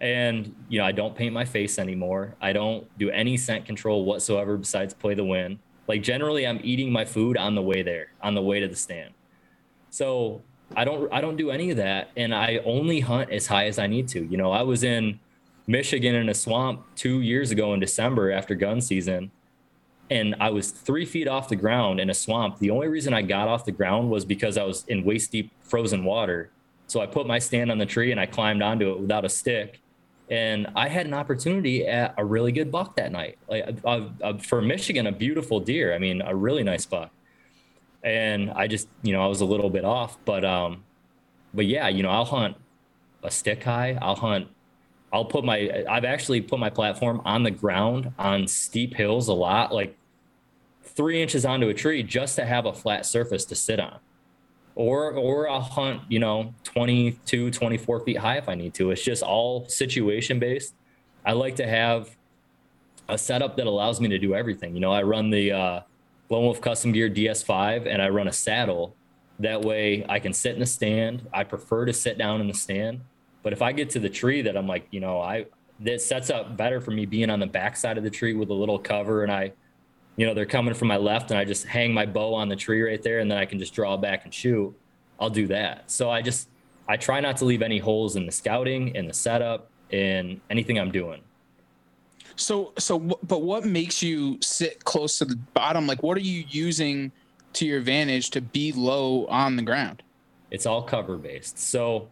And 0.00 0.54
you 0.68 0.78
know, 0.78 0.84
I 0.84 0.92
don't 0.92 1.14
paint 1.14 1.32
my 1.32 1.44
face 1.44 1.78
anymore. 1.78 2.34
I 2.40 2.52
don't 2.52 2.86
do 2.98 3.10
any 3.10 3.36
scent 3.36 3.64
control 3.64 4.04
whatsoever 4.04 4.56
besides 4.56 4.94
play 4.94 5.14
the 5.14 5.24
wind. 5.24 5.58
Like 5.86 6.02
generally, 6.02 6.46
I'm 6.46 6.60
eating 6.62 6.92
my 6.92 7.04
food 7.04 7.36
on 7.36 7.54
the 7.54 7.62
way 7.62 7.82
there, 7.82 8.12
on 8.22 8.34
the 8.34 8.42
way 8.42 8.60
to 8.60 8.68
the 8.68 8.76
stand. 8.76 9.14
So 9.90 10.42
I 10.76 10.84
don't 10.84 11.12
I 11.12 11.20
don't 11.20 11.36
do 11.36 11.50
any 11.50 11.70
of 11.70 11.78
that, 11.78 12.10
and 12.16 12.34
I 12.34 12.60
only 12.64 13.00
hunt 13.00 13.30
as 13.30 13.46
high 13.46 13.66
as 13.66 13.78
I 13.78 13.86
need 13.86 14.08
to. 14.08 14.24
You 14.24 14.36
know, 14.36 14.52
I 14.52 14.62
was 14.62 14.84
in 14.84 15.18
Michigan 15.66 16.14
in 16.14 16.28
a 16.28 16.34
swamp 16.34 16.84
two 16.94 17.20
years 17.20 17.50
ago 17.50 17.74
in 17.74 17.80
December 17.80 18.30
after 18.30 18.54
gun 18.54 18.80
season, 18.80 19.30
and 20.10 20.34
I 20.40 20.50
was 20.50 20.70
three 20.70 21.04
feet 21.04 21.28
off 21.28 21.48
the 21.48 21.56
ground 21.56 22.00
in 22.00 22.10
a 22.10 22.14
swamp. 22.14 22.58
The 22.58 22.70
only 22.70 22.88
reason 22.88 23.12
I 23.12 23.22
got 23.22 23.48
off 23.48 23.64
the 23.64 23.72
ground 23.72 24.10
was 24.10 24.24
because 24.24 24.56
I 24.56 24.64
was 24.64 24.84
in 24.88 25.04
waist 25.04 25.32
deep 25.32 25.52
frozen 25.60 26.04
water. 26.04 26.50
So 26.86 27.00
I 27.00 27.06
put 27.06 27.26
my 27.26 27.38
stand 27.38 27.70
on 27.70 27.78
the 27.78 27.86
tree 27.86 28.10
and 28.12 28.20
I 28.20 28.26
climbed 28.26 28.62
onto 28.62 28.90
it 28.90 29.00
without 29.00 29.24
a 29.24 29.28
stick. 29.28 29.80
And 30.30 30.66
I 30.74 30.88
had 30.88 31.06
an 31.06 31.14
opportunity 31.14 31.86
at 31.86 32.14
a 32.16 32.24
really 32.24 32.52
good 32.52 32.70
buck 32.70 32.96
that 32.96 33.12
night. 33.12 33.38
Like 33.48 33.78
uh, 33.84 34.08
uh, 34.22 34.38
for 34.38 34.62
Michigan, 34.62 35.06
a 35.06 35.12
beautiful 35.12 35.60
deer. 35.60 35.94
I 35.94 35.98
mean, 35.98 36.22
a 36.22 36.34
really 36.34 36.62
nice 36.62 36.86
buck 36.86 37.10
and 38.02 38.50
I 38.52 38.66
just 38.66 38.88
you 39.02 39.12
know 39.12 39.22
I 39.22 39.26
was 39.26 39.40
a 39.40 39.44
little 39.44 39.70
bit 39.70 39.84
off, 39.84 40.18
but 40.24 40.44
um, 40.44 40.84
but 41.52 41.66
yeah, 41.66 41.88
you 41.88 42.02
know 42.02 42.10
I'll 42.10 42.24
hunt 42.24 42.56
a 43.22 43.30
stick 43.30 43.64
high. 43.64 43.98
I'll 44.00 44.16
hunt. 44.16 44.48
I'll 45.12 45.24
put 45.24 45.44
my. 45.44 45.84
I've 45.88 46.04
actually 46.04 46.40
put 46.42 46.58
my 46.58 46.70
platform 46.70 47.22
on 47.24 47.42
the 47.42 47.50
ground 47.50 48.12
on 48.18 48.46
steep 48.46 48.94
hills 48.94 49.28
a 49.28 49.32
lot, 49.32 49.72
like 49.72 49.96
three 50.82 51.22
inches 51.22 51.44
onto 51.44 51.68
a 51.68 51.74
tree, 51.74 52.02
just 52.02 52.36
to 52.36 52.44
have 52.44 52.66
a 52.66 52.72
flat 52.72 53.06
surface 53.06 53.44
to 53.46 53.54
sit 53.54 53.80
on. 53.80 53.98
Or 54.74 55.12
or 55.12 55.48
I'll 55.48 55.60
hunt, 55.60 56.02
you 56.08 56.18
know, 56.18 56.54
22, 56.64 57.50
24 57.50 58.00
feet 58.00 58.18
high 58.18 58.36
if 58.36 58.48
I 58.48 58.54
need 58.54 58.74
to. 58.74 58.90
It's 58.90 59.02
just 59.02 59.22
all 59.22 59.66
situation 59.68 60.38
based. 60.38 60.74
I 61.24 61.32
like 61.32 61.56
to 61.56 61.66
have 61.66 62.16
a 63.08 63.16
setup 63.16 63.56
that 63.56 63.66
allows 63.66 64.00
me 64.00 64.08
to 64.08 64.18
do 64.18 64.34
everything. 64.34 64.74
You 64.74 64.80
know, 64.80 64.92
I 64.92 65.02
run 65.02 65.30
the 65.30 65.52
uh, 65.52 65.80
Lone 66.28 66.44
Wolf 66.44 66.60
Custom 66.60 66.92
Gear 66.92 67.08
DS5 67.08 67.86
and 67.86 68.02
I 68.02 68.08
run 68.10 68.28
a 68.28 68.32
saddle. 68.32 68.94
That 69.38 69.62
way 69.62 70.04
I 70.08 70.18
can 70.18 70.32
sit 70.32 70.54
in 70.54 70.60
the 70.60 70.66
stand. 70.66 71.26
I 71.32 71.44
prefer 71.44 71.86
to 71.86 71.92
sit 71.92 72.18
down 72.18 72.40
in 72.40 72.48
the 72.48 72.54
stand. 72.54 73.00
But 73.42 73.52
if 73.52 73.62
I 73.62 73.72
get 73.72 73.90
to 73.90 74.00
the 74.00 74.08
tree 74.08 74.42
that 74.42 74.56
I'm 74.56 74.66
like, 74.66 74.86
you 74.90 75.00
know, 75.00 75.20
I 75.20 75.46
this 75.80 76.04
sets 76.04 76.28
up 76.28 76.56
better 76.56 76.80
for 76.80 76.90
me 76.90 77.06
being 77.06 77.30
on 77.30 77.38
the 77.38 77.46
backside 77.46 77.98
of 77.98 78.04
the 78.04 78.10
tree 78.10 78.34
with 78.34 78.50
a 78.50 78.54
little 78.54 78.78
cover 78.78 79.22
and 79.22 79.30
I, 79.30 79.52
you 80.16 80.26
know, 80.26 80.34
they're 80.34 80.44
coming 80.44 80.74
from 80.74 80.88
my 80.88 80.96
left 80.96 81.30
and 81.30 81.38
I 81.38 81.44
just 81.44 81.64
hang 81.66 81.94
my 81.94 82.04
bow 82.04 82.34
on 82.34 82.48
the 82.48 82.56
tree 82.56 82.82
right 82.82 83.00
there 83.00 83.20
and 83.20 83.30
then 83.30 83.38
I 83.38 83.44
can 83.44 83.60
just 83.60 83.74
draw 83.74 83.96
back 83.96 84.24
and 84.24 84.34
shoot. 84.34 84.74
I'll 85.20 85.30
do 85.30 85.46
that. 85.48 85.90
So 85.90 86.10
I 86.10 86.20
just 86.20 86.48
I 86.88 86.96
try 86.96 87.20
not 87.20 87.36
to 87.38 87.44
leave 87.44 87.62
any 87.62 87.78
holes 87.78 88.16
in 88.16 88.26
the 88.26 88.32
scouting, 88.32 88.94
in 88.94 89.06
the 89.06 89.14
setup, 89.14 89.70
in 89.90 90.40
anything 90.50 90.78
I'm 90.78 90.90
doing. 90.90 91.20
So, 92.36 92.72
so, 92.78 92.98
but 92.98 93.42
what 93.42 93.64
makes 93.64 94.02
you 94.02 94.38
sit 94.40 94.84
close 94.84 95.18
to 95.18 95.24
the 95.24 95.36
bottom? 95.54 95.86
Like, 95.86 96.02
what 96.02 96.16
are 96.16 96.22
you 96.22 96.44
using 96.48 97.10
to 97.54 97.66
your 97.66 97.78
advantage 97.78 98.30
to 98.30 98.40
be 98.40 98.72
low 98.72 99.26
on 99.26 99.56
the 99.56 99.62
ground? 99.62 100.02
It's 100.50 100.64
all 100.64 100.82
cover 100.82 101.16
based. 101.16 101.58
So, 101.58 102.08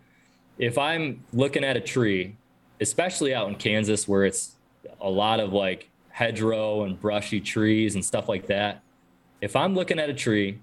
if 0.58 0.78
I'm 0.78 1.24
looking 1.32 1.64
at 1.64 1.76
a 1.76 1.80
tree, 1.80 2.36
especially 2.80 3.34
out 3.34 3.48
in 3.48 3.54
Kansas 3.56 4.06
where 4.08 4.24
it's 4.24 4.56
a 5.00 5.08
lot 5.08 5.40
of 5.40 5.52
like 5.52 5.90
hedgerow 6.10 6.84
and 6.84 7.00
brushy 7.00 7.40
trees 7.40 7.94
and 7.94 8.04
stuff 8.04 8.28
like 8.28 8.46
that, 8.46 8.82
if 9.40 9.54
I'm 9.54 9.74
looking 9.74 9.98
at 9.98 10.08
a 10.08 10.14
tree, 10.14 10.58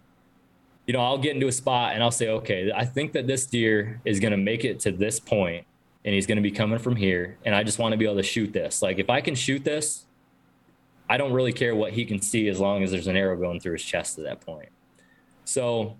you 0.88 0.94
know, 0.94 1.00
I'll 1.00 1.18
get 1.18 1.36
into 1.36 1.48
a 1.48 1.52
spot 1.52 1.94
and 1.94 2.04
I'll 2.04 2.12
say, 2.12 2.30
okay, 2.30 2.72
I 2.76 2.86
think 2.86 3.14
that 3.14 3.28
this 3.28 3.46
deer 3.46 4.02
is 4.04 4.20
going 4.20 4.32
to 4.32 4.38
make 4.38 4.66
it 4.66 4.80
to 4.82 4.92
this 4.92 5.20
point 5.20 5.66
and 6.04 6.14
he's 6.14 6.28
going 6.28 6.36
to 6.38 6.42
be 6.42 6.52
coming 6.52 6.80
from 6.80 6.96
here 6.96 7.38
and 7.46 7.56
i 7.56 7.64
just 7.64 7.80
want 7.80 7.94
to 7.94 7.98
be 7.98 8.06
able 8.06 8.18
to 8.18 8.24
shoot 8.24 8.52
this. 8.52 8.82
Like 8.82 9.00
if 9.00 9.10
i 9.10 9.22
can 9.22 9.36
shoot 9.36 9.64
this 9.64 10.06
i 11.10 11.18
don't 11.18 11.34
really 11.34 11.54
care 11.54 11.76
what 11.76 11.94
he 11.94 12.06
can 12.06 12.22
see 12.22 12.48
as 12.48 12.60
long 12.60 12.84
as 12.84 12.92
there's 12.92 13.08
an 13.08 13.16
arrow 13.16 13.38
going 13.38 13.60
through 13.60 13.74
his 13.74 13.84
chest 13.84 14.18
at 14.18 14.26
that 14.26 14.42
point. 14.42 14.70
So 15.46 15.98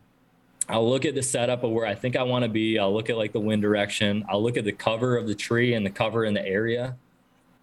i'll 0.70 0.90
look 0.90 1.06
at 1.06 1.16
the 1.16 1.24
setup 1.24 1.64
of 1.64 1.72
where 1.72 1.86
i 1.86 1.96
think 1.96 2.16
i 2.16 2.24
want 2.24 2.44
to 2.44 2.50
be 2.50 2.80
i'll 2.80 2.94
look 2.94 3.10
at 3.10 3.18
like 3.18 3.34
the 3.34 3.40
wind 3.40 3.62
direction 3.62 4.26
i'll 4.30 4.42
look 4.42 4.58
at 4.58 4.66
the 4.66 4.72
cover 4.72 5.18
of 5.18 5.28
the 5.28 5.36
tree 5.36 5.74
and 5.74 5.86
the 5.86 5.90
cover 5.90 6.26
in 6.26 6.34
the 6.34 6.46
area 6.46 6.96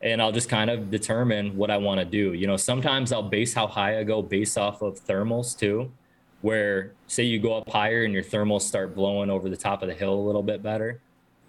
and 0.02 0.22
I'll 0.22 0.32
just 0.32 0.48
kind 0.48 0.70
of 0.70 0.90
determine 0.90 1.56
what 1.56 1.70
I 1.70 1.76
want 1.76 2.00
to 2.00 2.04
do. 2.04 2.32
You 2.32 2.46
know, 2.46 2.56
sometimes 2.56 3.12
I'll 3.12 3.22
base 3.22 3.52
how 3.52 3.66
high 3.66 3.98
I 3.98 4.04
go 4.04 4.22
based 4.22 4.56
off 4.56 4.82
of 4.82 5.04
thermals 5.04 5.58
too, 5.58 5.92
where 6.40 6.92
say 7.06 7.24
you 7.24 7.38
go 7.38 7.54
up 7.54 7.68
higher 7.68 8.04
and 8.04 8.14
your 8.14 8.22
thermals 8.22 8.62
start 8.62 8.94
blowing 8.94 9.30
over 9.30 9.48
the 9.50 9.56
top 9.56 9.82
of 9.82 9.88
the 9.88 9.94
hill 9.94 10.14
a 10.14 10.24
little 10.26 10.42
bit 10.42 10.62
better. 10.62 11.00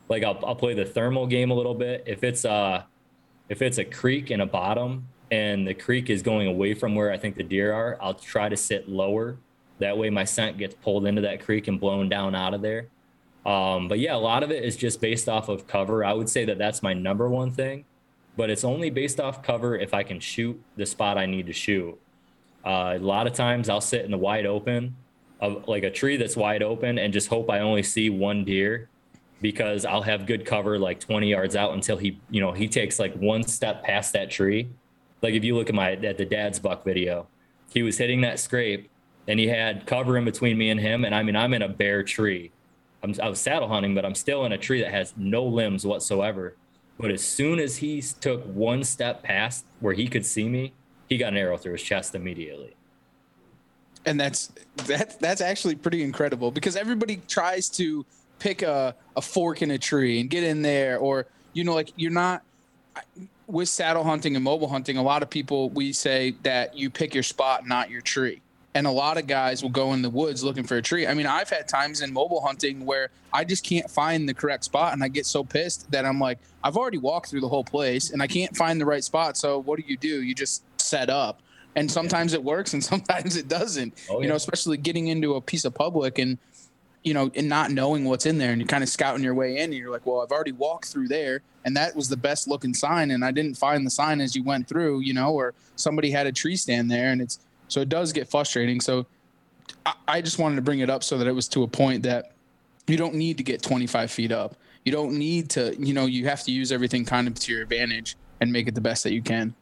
Like 0.10 0.24
I'll, 0.24 0.40
I'll 0.46 0.56
play 0.56 0.74
the 0.74 0.86
thermal 0.86 1.28
game 1.28 1.52
a 1.52 1.54
little 1.54 1.76
bit. 1.76 2.04
If 2.06 2.24
it's 2.24 2.44
a, 2.44 2.86
if 3.48 3.62
it's 3.62 3.78
a 3.78 3.86
creek 3.86 4.32
and 4.32 4.42
a 4.42 4.46
bottom 4.46 5.08
and 5.32 5.66
the 5.66 5.74
creek 5.74 6.10
is 6.10 6.22
going 6.22 6.48
away 6.48 6.74
from 6.74 6.94
where 6.94 7.12
I 7.12 7.18
think 7.18 7.36
the 7.38 7.44
deer 7.44 7.72
are, 7.72 7.98
I'll 8.02 8.14
try 8.14 8.50
to 8.50 8.58
sit 8.58 8.90
lower. 8.90 9.38
That 9.82 9.98
way 9.98 10.10
my 10.10 10.24
scent 10.24 10.58
gets 10.58 10.74
pulled 10.76 11.06
into 11.06 11.22
that 11.22 11.44
creek 11.44 11.68
and 11.68 11.80
blown 11.80 12.10
down 12.10 12.34
out 12.34 12.54
of 12.54 12.62
there. 12.62 12.88
Um, 13.46 13.88
but 13.88 14.00
yeah, 14.00 14.16
a 14.16 14.18
lot 14.18 14.44
of 14.44 14.52
it 14.52 14.64
is 14.64 14.76
just 14.76 15.02
based 15.02 15.28
off 15.28 15.50
of 15.50 15.68
cover. 15.68 16.06
I 16.06 16.14
would 16.14 16.30
say 16.30 16.46
that 16.46 16.58
that's 16.58 16.82
my 16.82 16.94
number 16.94 17.28
one 17.30 17.52
thing 17.52 17.86
but 18.38 18.50
it's 18.50 18.64
only 18.64 18.90
based 18.90 19.20
off 19.20 19.44
cover 19.44 19.78
if 19.78 19.94
I 19.94 20.04
can 20.04 20.20
shoot 20.20 20.62
the 20.76 20.86
spot 20.86 21.18
I 21.18 21.26
need 21.26 21.48
to 21.48 21.54
shoot. 21.54 22.00
Uh, 22.66 22.94
a 22.96 23.00
lot 23.00 23.28
of 23.28 23.34
times 23.34 23.70
I'll 23.70 23.82
sit 23.82 24.06
in 24.06 24.12
the 24.12 24.18
wide 24.18 24.46
open 24.46 24.96
of 25.40 25.68
like 25.68 25.84
a 25.84 25.90
tree 25.90 26.18
that's 26.18 26.38
wide 26.38 26.62
open 26.62 27.00
and 27.00 27.12
just 27.12 27.28
hope 27.28 27.50
I 27.50 27.60
only 27.60 27.84
see 27.84 28.10
one 28.10 28.46
deer 28.46 28.90
because 29.42 29.86
I'll 29.86 30.04
have 30.04 30.28
good 30.28 30.46
cover 30.46 30.78
like 30.78 31.00
20 31.00 31.28
yards 31.28 31.56
out 31.56 31.74
until 31.74 31.98
he, 31.98 32.20
you 32.30 32.40
know, 32.40 32.52
he 32.52 32.68
takes 32.68 33.00
like 33.00 33.16
one 33.16 33.44
step 33.44 33.84
past 33.84 34.14
that 34.14 34.30
tree. 34.30 34.70
Like 35.24 35.34
if 35.34 35.44
you 35.44 35.56
look 35.56 35.70
at 35.70 35.76
my 35.76 35.94
at 35.94 36.18
the 36.18 36.26
dad's 36.26 36.60
buck 36.60 36.86
video, 36.86 37.28
he 37.72 37.82
was 37.82 37.98
hitting 37.98 38.22
that 38.22 38.40
scrape 38.40 38.90
and 39.28 39.40
he 39.40 39.48
had 39.48 39.86
cover 39.86 40.18
in 40.18 40.26
between 40.26 40.58
me 40.58 40.70
and 40.70 40.80
him. 40.80 41.06
And 41.06 41.14
I 41.14 41.24
mean, 41.24 41.36
I'm 41.36 41.54
in 41.54 41.62
a 41.62 41.70
bare 41.70 42.04
tree. 42.04 42.52
I'm, 43.04 43.16
I 43.22 43.30
was 43.30 43.40
saddle 43.40 43.68
hunting, 43.68 43.96
but 43.96 44.06
I'm 44.06 44.16
still 44.16 44.46
in 44.46 44.52
a 44.52 44.58
tree 44.58 44.82
that 44.82 44.92
has 44.92 45.14
no 45.18 45.44
limbs 45.44 45.86
whatsoever. 45.86 46.56
But 46.98 47.12
as 47.12 47.24
soon 47.24 47.60
as 47.60 47.78
he 47.78 48.02
took 48.02 48.44
one 48.46 48.84
step 48.84 49.24
past 49.24 49.66
where 49.80 49.94
he 49.94 50.08
could 50.08 50.26
see 50.26 50.48
me, 50.48 50.74
he 51.10 51.18
got 51.18 51.34
an 51.34 51.38
arrow 51.38 51.58
through 51.58 51.74
his 51.74 51.84
chest 51.84 52.16
immediately. 52.16 52.76
And 54.06 54.20
that's 54.20 54.52
that 54.88 55.20
that's 55.20 55.42
actually 55.42 55.76
pretty 55.76 56.04
incredible 56.04 56.52
because 56.52 56.76
everybody 56.76 57.22
tries 57.28 57.70
to 57.70 58.06
pick 58.40 58.64
a, 58.64 58.96
a 59.16 59.22
fork 59.22 59.62
in 59.62 59.72
a 59.72 59.78
tree 59.78 60.20
and 60.20 60.30
get 60.30 60.44
in 60.44 60.64
there 60.64 60.98
or 60.98 61.28
you 61.54 61.64
know 61.64 61.76
like 61.76 61.94
you're 61.96 62.10
not 62.10 62.42
with 63.46 63.70
saddle 63.70 64.04
hunting 64.04 64.36
and 64.36 64.44
mobile 64.44 64.68
hunting 64.68 64.98
a 64.98 65.04
lot 65.04 65.22
of 65.22 65.30
people 65.30 65.70
we 65.70 65.94
say 65.94 66.34
that 66.42 66.76
you 66.76 66.90
pick 66.90 67.14
your 67.14 67.22
spot 67.22 67.68
not 67.68 67.92
your 67.92 68.02
tree 68.02 68.42
and 68.74 68.88
a 68.88 68.92
lot 68.92 69.18
of 69.18 69.28
guys 69.28 69.62
will 69.62 69.70
go 69.70 69.94
in 69.94 70.02
the 70.02 70.10
woods 70.10 70.44
looking 70.44 70.64
for 70.64 70.78
a 70.78 70.82
tree. 70.82 71.06
I 71.06 71.14
mean, 71.14 71.26
I've 71.26 71.50
had 71.50 71.68
times 71.68 72.02
in 72.02 72.14
mobile 72.14 72.42
hunting 72.42 72.86
where 72.86 73.10
I 73.34 73.44
just 73.44 73.66
can't 73.66 73.90
find 73.90 74.28
the 74.28 74.34
correct 74.34 74.64
spot 74.64 74.94
and 74.94 75.04
I 75.04 75.10
get 75.10 75.26
so 75.26 75.44
pissed 75.44 75.92
that 75.92 76.06
I'm 76.06 76.20
like, 76.20 76.40
I've 76.64 76.78
already 76.78 76.98
walked 76.98 77.30
through 77.30 77.42
the 77.42 77.50
whole 77.50 77.64
place 77.64 78.12
and 78.12 78.22
I 78.22 78.28
can't 78.28 78.56
find 78.56 78.80
the 78.80 78.86
right 78.86 79.04
spot. 79.04 79.36
So 79.36 79.60
what 79.60 79.78
do 79.80 79.86
you 79.86 79.98
do? 79.98 80.22
You 80.22 80.34
just 80.34 80.64
set 80.80 81.10
up. 81.10 81.42
And 81.76 81.90
sometimes 81.90 82.34
it 82.34 82.44
works 82.44 82.74
and 82.74 82.84
sometimes 82.92 83.36
it 83.36 83.48
doesn't. 83.48 83.94
Oh, 84.10 84.16
yeah. 84.16 84.24
You 84.24 84.30
know, 84.30 84.36
especially 84.36 84.78
getting 84.78 85.08
into 85.08 85.36
a 85.36 85.42
piece 85.42 85.66
of 85.66 85.74
public 85.74 86.18
and 86.18 86.38
you 87.04 87.16
know, 87.16 87.32
and 87.34 87.50
not 87.50 87.72
knowing 87.72 88.06
what's 88.06 88.28
in 88.28 88.38
there 88.38 88.52
and 88.52 88.62
you're 88.62 88.68
kind 88.68 88.84
of 88.84 88.90
scouting 88.90 89.24
your 89.24 89.34
way 89.34 89.58
in 89.58 89.64
and 89.64 89.74
you're 89.74 89.90
like, 89.90 90.06
well, 90.06 90.22
I've 90.22 90.32
already 90.32 90.52
walked 90.52 90.86
through 90.86 91.08
there 91.08 91.42
and 91.66 91.76
that 91.76 91.96
was 91.96 92.10
the 92.10 92.18
best 92.18 92.48
looking 92.48 92.76
sign 92.76 93.10
and 93.10 93.26
I 93.26 93.32
didn't 93.32 93.56
find 93.56 93.84
the 93.86 93.90
sign 93.90 94.22
as 94.22 94.36
you 94.36 94.44
went 94.44 94.68
through, 94.68 95.00
you 95.00 95.14
know, 95.14 95.34
or 95.34 95.56
somebody 95.76 96.12
had 96.12 96.28
a 96.28 96.32
tree 96.32 96.56
stand 96.56 96.92
there 96.92 97.12
and 97.12 97.20
it's 97.20 97.40
so 97.72 97.80
it 97.80 97.88
does 97.88 98.12
get 98.12 98.30
frustrating. 98.30 98.82
So 98.82 99.06
I, 99.86 99.94
I 100.08 100.22
just 100.22 100.40
wanted 100.40 100.58
to 100.58 100.62
bring 100.62 100.80
it 100.80 100.90
up 100.90 101.04
so 101.04 101.18
that 101.18 101.26
it 101.26 101.32
was 101.32 101.48
to 101.50 101.64
a 101.64 101.68
point 101.68 102.04
that 102.04 102.34
you 102.86 102.98
don't 102.98 103.16
need 103.16 103.38
to 103.38 103.44
get 103.44 103.62
25 103.62 104.12
feet 104.12 104.32
up. 104.34 104.56
You 104.84 104.92
don't 104.92 105.18
need 105.18 105.50
to, 105.52 105.74
you 105.80 105.94
know, 105.94 106.06
you 106.06 106.26
have 106.26 106.44
to 106.44 106.52
use 106.52 106.74
everything 106.74 107.06
kind 107.06 107.30
of 107.30 107.36
to 107.36 107.52
your 107.52 107.62
advantage 107.62 108.18
and 108.42 108.52
make 108.52 108.68
it 108.68 108.76
the 108.76 108.82
best 108.82 109.04
that 109.06 109.14
you 109.14 109.22
can. 109.22 109.56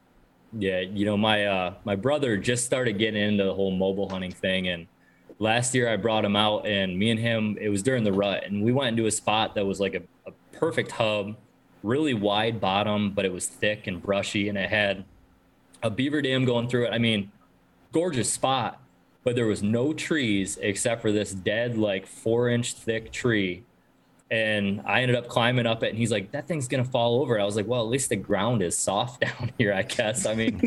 Yeah, 0.57 0.80
you 0.80 1.05
know, 1.05 1.18
my 1.18 1.45
uh 1.45 1.74
my 1.84 1.95
brother 1.95 2.36
just 2.36 2.66
started 2.66 2.97
getting 2.97 3.22
into 3.22 3.43
the 3.43 3.53
whole 3.53 3.70
mobile 3.70 4.10
hunting 4.10 4.32
thing 4.32 4.70
and 4.70 4.88
last 5.38 5.76
year 5.76 5.88
I 5.88 5.95
brought 5.95 6.26
him 6.26 6.36
out 6.36 6.66
and 6.66 6.97
me 6.97 7.12
and 7.12 7.20
him 7.20 7.60
it 7.62 7.70
was 7.70 7.84
during 7.84 8.03
the 8.03 8.12
rut 8.12 8.43
and 8.45 8.64
we 8.64 8.72
went 8.72 8.89
into 8.97 9.05
a 9.05 9.12
spot 9.12 9.53
that 9.53 9.66
was 9.68 9.80
like 9.80 9.93
a, 9.93 10.01
a 10.26 10.32
perfect 10.57 10.89
hub, 10.89 11.36
really 11.84 12.16
wide 12.16 12.60
bottom, 12.60 13.12
but 13.12 13.26
it 13.26 13.32
was 13.32 13.45
thick 13.45 13.86
and 13.86 14.01
brushy 14.01 14.49
and 14.49 14.57
it 14.57 14.72
had 14.72 15.05
a 15.84 15.91
beaver 15.91 16.24
dam 16.24 16.43
going 16.43 16.68
through 16.68 16.88
it. 16.88 16.89
I 16.91 16.97
mean, 16.97 17.32
gorgeous 17.91 18.31
spot, 18.31 18.81
but 19.23 19.35
there 19.35 19.45
was 19.45 19.61
no 19.61 19.93
trees 19.93 20.57
except 20.61 21.01
for 21.01 21.11
this 21.11 21.31
dead, 21.31 21.77
like 21.77 22.05
four 22.05 22.49
inch 22.49 22.73
thick 22.73 23.11
tree. 23.11 23.63
And 24.31 24.81
I 24.85 25.01
ended 25.01 25.17
up 25.17 25.27
climbing 25.27 25.65
up 25.65 25.81
it, 25.81 25.89
and 25.89 25.97
he's 25.97 26.11
like, 26.11 26.31
"That 26.31 26.47
thing's 26.47 26.67
gonna 26.67 26.83
fall 26.83 27.19
over." 27.19 27.39
I 27.39 27.45
was 27.45 27.55
like, 27.55 27.67
"Well, 27.67 27.81
at 27.81 27.87
least 27.87 28.09
the 28.09 28.15
ground 28.15 28.61
is 28.61 28.77
soft 28.77 29.21
down 29.25 29.51
here, 29.57 29.73
I 29.73 29.81
guess." 29.81 30.25
I 30.25 30.35
mean, 30.35 30.61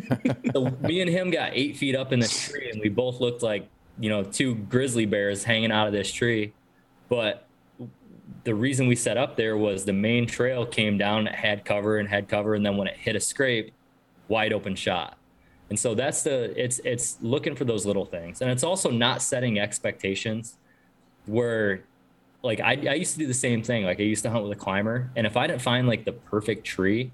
so 0.53 0.71
me 0.81 1.01
and 1.01 1.09
him 1.09 1.31
got 1.31 1.53
eight 1.55 1.77
feet 1.77 1.95
up 1.95 2.13
in 2.13 2.21
the 2.21 2.29
tree, 2.29 2.71
and 2.71 2.81
we 2.81 2.89
both 2.89 3.21
looked 3.21 3.43
like 3.43 3.69
you 4.01 4.09
know 4.09 4.25
two 4.25 4.57
grizzly 4.57 5.07
bears 5.07 5.45
hanging 5.45 5.71
out 5.71 5.87
of 5.87 5.93
this 5.93 6.13
tree. 6.13 6.53
But 7.09 7.47
the 8.45 8.55
reason 8.55 8.87
we 8.89 8.97
set 8.97 9.17
up 9.17 9.37
there 9.37 9.57
was 9.57 9.85
the 9.85 9.93
main 9.93 10.27
trail 10.27 10.67
came 10.67 10.99
down, 10.99 11.27
it 11.27 11.35
had 11.35 11.65
cover 11.65 11.99
and 11.99 12.09
had 12.09 12.29
cover, 12.29 12.55
and 12.55 12.67
then 12.67 12.77
when 12.77 12.89
it 12.89 12.97
hit 12.97 13.15
a 13.15 13.21
scrape, 13.21 13.73
wide 14.29 14.53
open 14.53 14.75
shot. 14.75 15.17
And 15.73 15.79
so 15.79 15.95
that's 15.95 16.23
the 16.23 16.53
it's 16.63 16.83
it's 16.85 17.17
looking 17.23 17.57
for 17.57 17.65
those 17.65 17.87
little 17.87 18.05
things. 18.05 18.43
And 18.43 18.51
it's 18.51 18.63
also 18.63 18.91
not 18.91 19.23
setting 19.23 19.59
expectations 19.59 20.59
where 21.25 21.85
like 22.43 22.61
I, 22.61 22.73
I 22.73 22.93
used 22.93 23.15
to 23.15 23.21
do 23.21 23.27
the 23.27 23.33
same 23.33 23.63
thing. 23.63 23.83
Like 23.87 23.99
I 23.99 24.03
used 24.03 24.23
to 24.25 24.31
hunt 24.31 24.45
with 24.45 24.53
a 24.53 24.61
climber. 24.61 25.11
And 25.17 25.27
if 25.27 25.35
I 25.35 25.47
didn't 25.47 25.63
find 25.63 25.89
like 25.89 26.05
the 26.05 26.13
perfect 26.13 26.67
tree, 26.67 27.11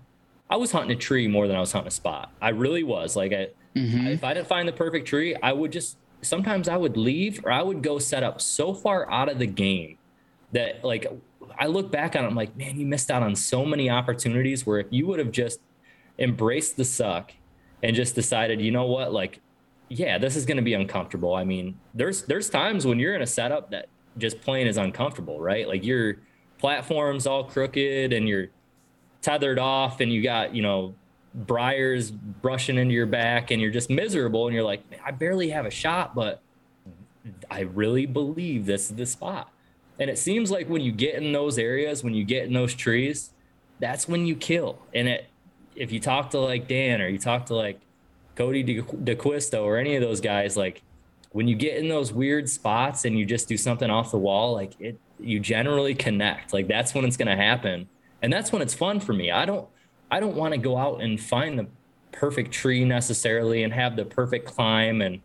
I 0.50 0.56
was 0.56 0.72
hunting 0.72 0.90
a 0.90 0.98
tree 0.98 1.28
more 1.28 1.46
than 1.46 1.56
I 1.56 1.60
was 1.60 1.70
hunting 1.70 1.86
a 1.86 1.92
spot. 1.92 2.32
I 2.42 2.48
really 2.48 2.82
was. 2.82 3.14
Like 3.14 3.32
I, 3.32 3.50
mm-hmm. 3.76 4.08
if 4.08 4.24
I 4.24 4.34
didn't 4.34 4.48
find 4.48 4.66
the 4.66 4.72
perfect 4.72 5.06
tree, 5.06 5.36
I 5.40 5.52
would 5.52 5.70
just 5.70 5.96
sometimes 6.22 6.68
I 6.68 6.76
would 6.76 6.96
leave 6.96 7.40
or 7.44 7.52
I 7.52 7.62
would 7.62 7.80
go 7.80 8.00
set 8.00 8.24
up 8.24 8.40
so 8.40 8.74
far 8.74 9.08
out 9.08 9.28
of 9.28 9.38
the 9.38 9.46
game 9.46 9.98
that 10.50 10.82
like 10.82 11.06
I 11.56 11.68
look 11.68 11.92
back 11.92 12.16
on 12.16 12.24
it, 12.24 12.26
I'm 12.26 12.34
like, 12.34 12.56
man, 12.56 12.76
you 12.76 12.86
missed 12.86 13.08
out 13.08 13.22
on 13.22 13.36
so 13.36 13.64
many 13.64 13.88
opportunities 13.88 14.66
where 14.66 14.80
if 14.80 14.88
you 14.90 15.06
would 15.06 15.20
have 15.20 15.30
just 15.30 15.60
embraced 16.18 16.76
the 16.76 16.84
suck 16.84 17.30
and 17.82 17.94
just 17.94 18.14
decided, 18.14 18.60
you 18.60 18.70
know 18.70 18.86
what, 18.86 19.12
like, 19.12 19.40
yeah, 19.88 20.18
this 20.18 20.36
is 20.36 20.44
going 20.44 20.56
to 20.56 20.62
be 20.62 20.74
uncomfortable. 20.74 21.34
I 21.34 21.44
mean, 21.44 21.78
there's 21.94 22.22
there's 22.22 22.50
times 22.50 22.86
when 22.86 22.98
you're 22.98 23.14
in 23.14 23.22
a 23.22 23.26
setup 23.26 23.70
that 23.70 23.88
just 24.18 24.40
plain 24.40 24.66
is 24.66 24.76
uncomfortable, 24.76 25.40
right? 25.40 25.66
Like 25.66 25.84
your 25.84 26.16
platform's 26.58 27.26
all 27.26 27.44
crooked 27.44 28.12
and 28.12 28.28
you're 28.28 28.48
tethered 29.22 29.58
off 29.58 30.00
and 30.00 30.12
you 30.12 30.22
got, 30.22 30.54
you 30.54 30.62
know, 30.62 30.94
briars 31.34 32.10
brushing 32.10 32.76
into 32.76 32.94
your 32.94 33.06
back 33.06 33.50
and 33.50 33.62
you're 33.62 33.70
just 33.70 33.90
miserable 33.90 34.46
and 34.46 34.54
you're 34.54 34.64
like, 34.64 34.82
I 35.04 35.10
barely 35.10 35.50
have 35.50 35.66
a 35.66 35.70
shot, 35.70 36.14
but 36.14 36.42
I 37.50 37.60
really 37.60 38.06
believe 38.06 38.66
this 38.66 38.90
is 38.90 38.96
the 38.96 39.06
spot. 39.06 39.50
And 39.98 40.10
it 40.10 40.18
seems 40.18 40.50
like 40.50 40.68
when 40.68 40.82
you 40.82 40.92
get 40.92 41.14
in 41.14 41.32
those 41.32 41.58
areas, 41.58 42.04
when 42.04 42.14
you 42.14 42.24
get 42.24 42.44
in 42.44 42.52
those 42.52 42.74
trees, 42.74 43.30
that's 43.80 44.08
when 44.08 44.26
you 44.26 44.36
kill. 44.36 44.78
And 44.94 45.08
it 45.08 45.26
if 45.78 45.92
you 45.92 46.00
talk 46.00 46.30
to 46.30 46.40
like 46.40 46.66
Dan 46.66 47.00
or 47.00 47.08
you 47.08 47.18
talk 47.18 47.46
to 47.46 47.54
like 47.54 47.80
Cody 48.34 48.64
DeQuisto 48.64 49.62
or 49.62 49.76
any 49.76 49.94
of 49.94 50.02
those 50.02 50.20
guys, 50.20 50.56
like 50.56 50.82
when 51.32 51.46
you 51.46 51.54
get 51.54 51.76
in 51.76 51.88
those 51.88 52.12
weird 52.12 52.48
spots 52.48 53.04
and 53.04 53.18
you 53.18 53.24
just 53.24 53.48
do 53.48 53.56
something 53.56 53.88
off 53.88 54.10
the 54.10 54.18
wall, 54.18 54.52
like 54.54 54.78
it, 54.80 54.98
you 55.20 55.38
generally 55.38 55.94
connect. 55.94 56.52
Like 56.52 56.66
that's 56.66 56.94
when 56.94 57.04
it's 57.04 57.16
going 57.16 57.28
to 57.28 57.36
happen, 57.36 57.88
and 58.22 58.32
that's 58.32 58.50
when 58.52 58.60
it's 58.60 58.74
fun 58.74 58.98
for 58.98 59.12
me. 59.12 59.30
I 59.30 59.44
don't, 59.44 59.68
I 60.10 60.20
don't 60.20 60.34
want 60.34 60.52
to 60.52 60.58
go 60.58 60.76
out 60.76 61.00
and 61.00 61.20
find 61.20 61.58
the 61.58 61.66
perfect 62.10 62.50
tree 62.50 62.84
necessarily 62.84 63.62
and 63.62 63.72
have 63.72 63.94
the 63.94 64.04
perfect 64.04 64.46
climb 64.46 65.00
and 65.00 65.20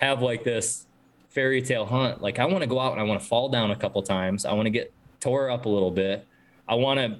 have 0.00 0.22
like 0.22 0.44
this 0.44 0.86
fairy 1.28 1.60
tale 1.60 1.84
hunt. 1.84 2.22
Like 2.22 2.38
I 2.38 2.46
want 2.46 2.62
to 2.62 2.66
go 2.66 2.80
out 2.80 2.92
and 2.92 3.00
I 3.00 3.04
want 3.04 3.20
to 3.20 3.26
fall 3.26 3.50
down 3.50 3.70
a 3.70 3.76
couple 3.76 4.02
times. 4.02 4.46
I 4.46 4.54
want 4.54 4.66
to 4.66 4.70
get 4.70 4.92
tore 5.20 5.50
up 5.50 5.66
a 5.66 5.68
little 5.68 5.90
bit. 5.90 6.26
I 6.66 6.76
want 6.76 6.98
to 6.98 7.18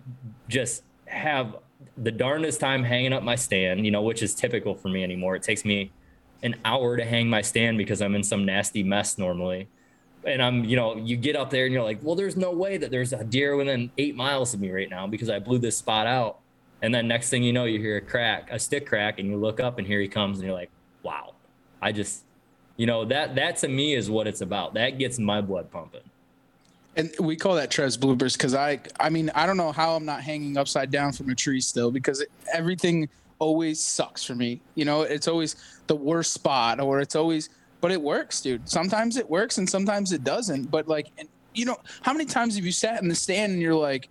just 0.48 0.84
have 1.06 1.56
the 1.96 2.10
darndest 2.10 2.60
time 2.60 2.82
hanging 2.82 3.12
up 3.12 3.22
my 3.22 3.34
stand, 3.34 3.84
you 3.84 3.90
know, 3.90 4.02
which 4.02 4.22
is 4.22 4.34
typical 4.34 4.74
for 4.74 4.88
me 4.88 5.02
anymore. 5.02 5.36
It 5.36 5.42
takes 5.42 5.64
me 5.64 5.90
an 6.42 6.56
hour 6.64 6.96
to 6.96 7.04
hang 7.04 7.28
my 7.28 7.42
stand 7.42 7.78
because 7.78 8.00
I'm 8.00 8.14
in 8.14 8.22
some 8.22 8.44
nasty 8.44 8.82
mess 8.82 9.18
normally. 9.18 9.68
And 10.24 10.42
I'm, 10.42 10.64
you 10.64 10.76
know, 10.76 10.96
you 10.96 11.16
get 11.16 11.36
up 11.36 11.50
there 11.50 11.64
and 11.64 11.72
you're 11.72 11.82
like, 11.82 12.00
well, 12.02 12.16
there's 12.16 12.36
no 12.36 12.50
way 12.50 12.76
that 12.76 12.90
there's 12.90 13.12
a 13.12 13.24
deer 13.24 13.56
within 13.56 13.90
eight 13.98 14.16
miles 14.16 14.52
of 14.54 14.60
me 14.60 14.70
right 14.70 14.90
now 14.90 15.06
because 15.06 15.30
I 15.30 15.38
blew 15.38 15.58
this 15.58 15.78
spot 15.78 16.06
out. 16.06 16.40
And 16.82 16.94
then 16.94 17.08
next 17.08 17.30
thing 17.30 17.42
you 17.42 17.52
know, 17.52 17.64
you 17.64 17.80
hear 17.80 17.96
a 17.96 18.00
crack, 18.00 18.48
a 18.50 18.58
stick 18.58 18.86
crack, 18.86 19.18
and 19.18 19.28
you 19.28 19.36
look 19.36 19.58
up 19.58 19.78
and 19.78 19.86
here 19.86 20.00
he 20.00 20.08
comes, 20.08 20.38
and 20.38 20.46
you're 20.46 20.56
like, 20.56 20.70
wow, 21.02 21.34
I 21.82 21.90
just, 21.90 22.24
you 22.76 22.86
know, 22.86 23.04
that 23.06 23.34
that 23.34 23.56
to 23.58 23.68
me 23.68 23.94
is 23.94 24.08
what 24.08 24.28
it's 24.28 24.42
about. 24.42 24.74
That 24.74 24.98
gets 24.98 25.18
my 25.18 25.40
blood 25.40 25.70
pumping. 25.70 26.08
And 26.98 27.12
we 27.20 27.36
call 27.36 27.54
that 27.54 27.70
Trev's 27.70 27.96
bloopers 27.96 28.32
because 28.32 28.54
I, 28.54 28.80
I 28.98 29.08
mean, 29.08 29.30
I 29.34 29.46
don't 29.46 29.56
know 29.56 29.70
how 29.70 29.94
I'm 29.94 30.04
not 30.04 30.20
hanging 30.20 30.56
upside 30.58 30.90
down 30.90 31.12
from 31.12 31.30
a 31.30 31.34
tree 31.34 31.60
still 31.60 31.92
because 31.92 32.20
it, 32.20 32.30
everything 32.52 33.08
always 33.38 33.80
sucks 33.80 34.24
for 34.24 34.34
me. 34.34 34.60
You 34.74 34.84
know, 34.84 35.02
it's 35.02 35.28
always 35.28 35.54
the 35.86 35.94
worst 35.94 36.32
spot 36.32 36.80
or 36.80 36.98
it's 36.98 37.14
always, 37.14 37.50
but 37.80 37.92
it 37.92 38.02
works, 38.02 38.40
dude. 38.40 38.68
Sometimes 38.68 39.16
it 39.16 39.30
works 39.30 39.58
and 39.58 39.70
sometimes 39.70 40.12
it 40.12 40.24
doesn't. 40.24 40.72
But 40.72 40.88
like, 40.88 41.06
you 41.54 41.64
know, 41.64 41.76
how 42.02 42.12
many 42.12 42.24
times 42.24 42.56
have 42.56 42.66
you 42.66 42.72
sat 42.72 43.00
in 43.00 43.08
the 43.08 43.14
stand 43.14 43.52
and 43.52 43.62
you're 43.62 43.74
like, 43.76 44.08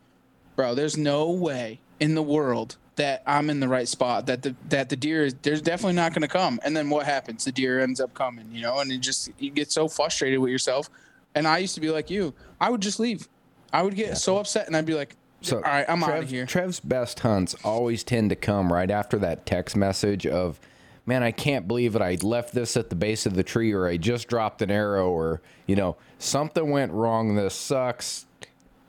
bro, 0.56 0.74
there's 0.74 0.98
no 0.98 1.32
way 1.32 1.82
in 2.00 2.16
the 2.16 2.24
world 2.24 2.78
that 2.96 3.22
I'm 3.28 3.50
in 3.50 3.60
the 3.60 3.68
right 3.68 3.88
spot, 3.88 4.26
that 4.28 4.42
the 4.42 4.56
that 4.70 4.90
the 4.90 4.96
deer 4.96 5.26
is 5.26 5.36
there's 5.44 5.62
definitely 5.62 5.94
not 5.94 6.14
going 6.14 6.24
to 6.24 6.28
come. 6.28 6.60
And 6.64 6.76
then 6.76 6.90
what 6.90 7.06
happens? 7.06 7.46
The 7.46 7.52
deer 7.52 7.80
ends 7.80 8.00
up 8.00 8.14
coming, 8.14 8.50
you 8.52 8.62
know, 8.62 8.80
and 8.80 8.92
it 8.92 9.00
just 9.00 9.30
you 9.38 9.52
get 9.52 9.72
so 9.72 9.88
frustrated 9.88 10.40
with 10.40 10.52
yourself. 10.52 10.90
And 11.36 11.48
I 11.48 11.60
used 11.60 11.76
to 11.76 11.82
be 11.82 11.90
like 11.92 12.10
you. 12.10 12.34
I 12.60 12.70
would 12.70 12.82
just 12.82 13.00
leave. 13.00 13.28
I 13.72 13.84
would 13.84 13.96
get 13.96 14.18
so 14.18 14.38
upset, 14.38 14.68
and 14.68 14.76
I'd 14.76 14.86
be 14.86 14.94
like, 14.96 15.16
So 15.42 15.58
"All 15.58 15.62
right, 15.64 15.86
I'm 15.88 16.00
Trev, 16.02 16.16
out 16.18 16.24
of 16.24 16.30
here." 16.30 16.46
Trev's 16.46 16.80
best 16.80 17.20
hunts 17.20 17.56
always 17.64 18.04
tend 18.04 18.30
to 18.32 18.36
come 18.36 18.74
right 18.74 18.90
after 18.90 19.20
that 19.20 19.46
text 19.46 19.76
message 19.76 20.26
of, 20.26 20.60
"Man, 21.06 21.22
I 21.22 21.32
can't 21.32 21.68
believe 21.68 21.96
it. 21.96 22.02
I 22.02 22.18
left 22.22 22.54
this 22.56 22.76
at 22.76 22.90
the 22.90 22.96
base 22.96 23.26
of 23.26 23.36
the 23.36 23.44
tree, 23.44 23.72
or 23.72 23.88
I 23.88 23.98
just 23.98 24.28
dropped 24.28 24.62
an 24.62 24.72
arrow, 24.72 25.10
or 25.10 25.42
you 25.68 25.76
know 25.76 25.96
something 26.18 26.72
went 26.72 26.92
wrong. 26.92 27.36
This 27.36 27.54
sucks." 27.54 28.26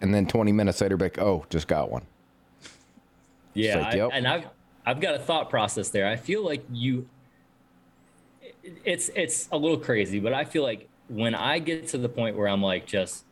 And 0.00 0.14
then 0.14 0.26
20 0.26 0.52
minutes 0.52 0.80
later, 0.80 0.96
be 0.96 1.06
like, 1.06 1.18
"Oh, 1.18 1.44
just 1.50 1.66
got 1.68 1.90
one." 1.90 2.06
Yeah, 3.52 3.78
like, 3.78 3.94
I- 3.96 4.16
and 4.16 4.26
I've 4.26 4.44
I've 4.86 5.00
got 5.00 5.16
a 5.16 5.18
thought 5.18 5.50
process 5.50 5.90
there. 5.90 6.06
I 6.06 6.16
feel 6.16 6.42
like 6.44 6.64
you. 6.72 7.08
It's 8.84 9.10
it's 9.14 9.48
a 9.52 9.56
little 9.56 9.78
crazy, 9.78 10.20
but 10.20 10.32
I 10.32 10.44
feel 10.44 10.62
like 10.62 10.87
when 11.08 11.34
I 11.34 11.58
get 11.58 11.88
to 11.88 11.98
the 11.98 12.08
point 12.08 12.36
where 12.36 12.48
I'm 12.48 12.62
like 12.62 12.86
just 12.86 13.24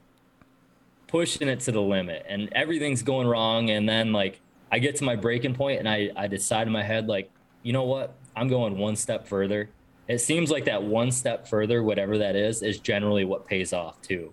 pushing 1.06 1.48
it 1.48 1.60
to 1.60 1.72
the 1.72 1.80
limit 1.80 2.26
and 2.28 2.48
everything's 2.52 3.02
going 3.02 3.26
wrong, 3.26 3.70
and 3.70 3.88
then 3.88 4.12
like 4.12 4.40
I 4.70 4.78
get 4.78 4.96
to 4.96 5.04
my 5.04 5.16
breaking 5.16 5.54
point 5.54 5.78
and 5.78 5.88
I 5.88 6.10
I 6.16 6.26
decide 6.26 6.66
in 6.66 6.72
my 6.72 6.82
head 6.82 7.06
like 7.06 7.30
you 7.62 7.72
know 7.72 7.84
what 7.84 8.14
I'm 8.34 8.48
going 8.48 8.78
one 8.78 8.96
step 8.96 9.26
further. 9.26 9.70
It 10.08 10.18
seems 10.20 10.50
like 10.50 10.66
that 10.66 10.82
one 10.82 11.10
step 11.10 11.48
further, 11.48 11.82
whatever 11.82 12.18
that 12.18 12.36
is, 12.36 12.62
is 12.62 12.78
generally 12.78 13.24
what 13.24 13.46
pays 13.46 13.72
off 13.72 14.00
too 14.02 14.32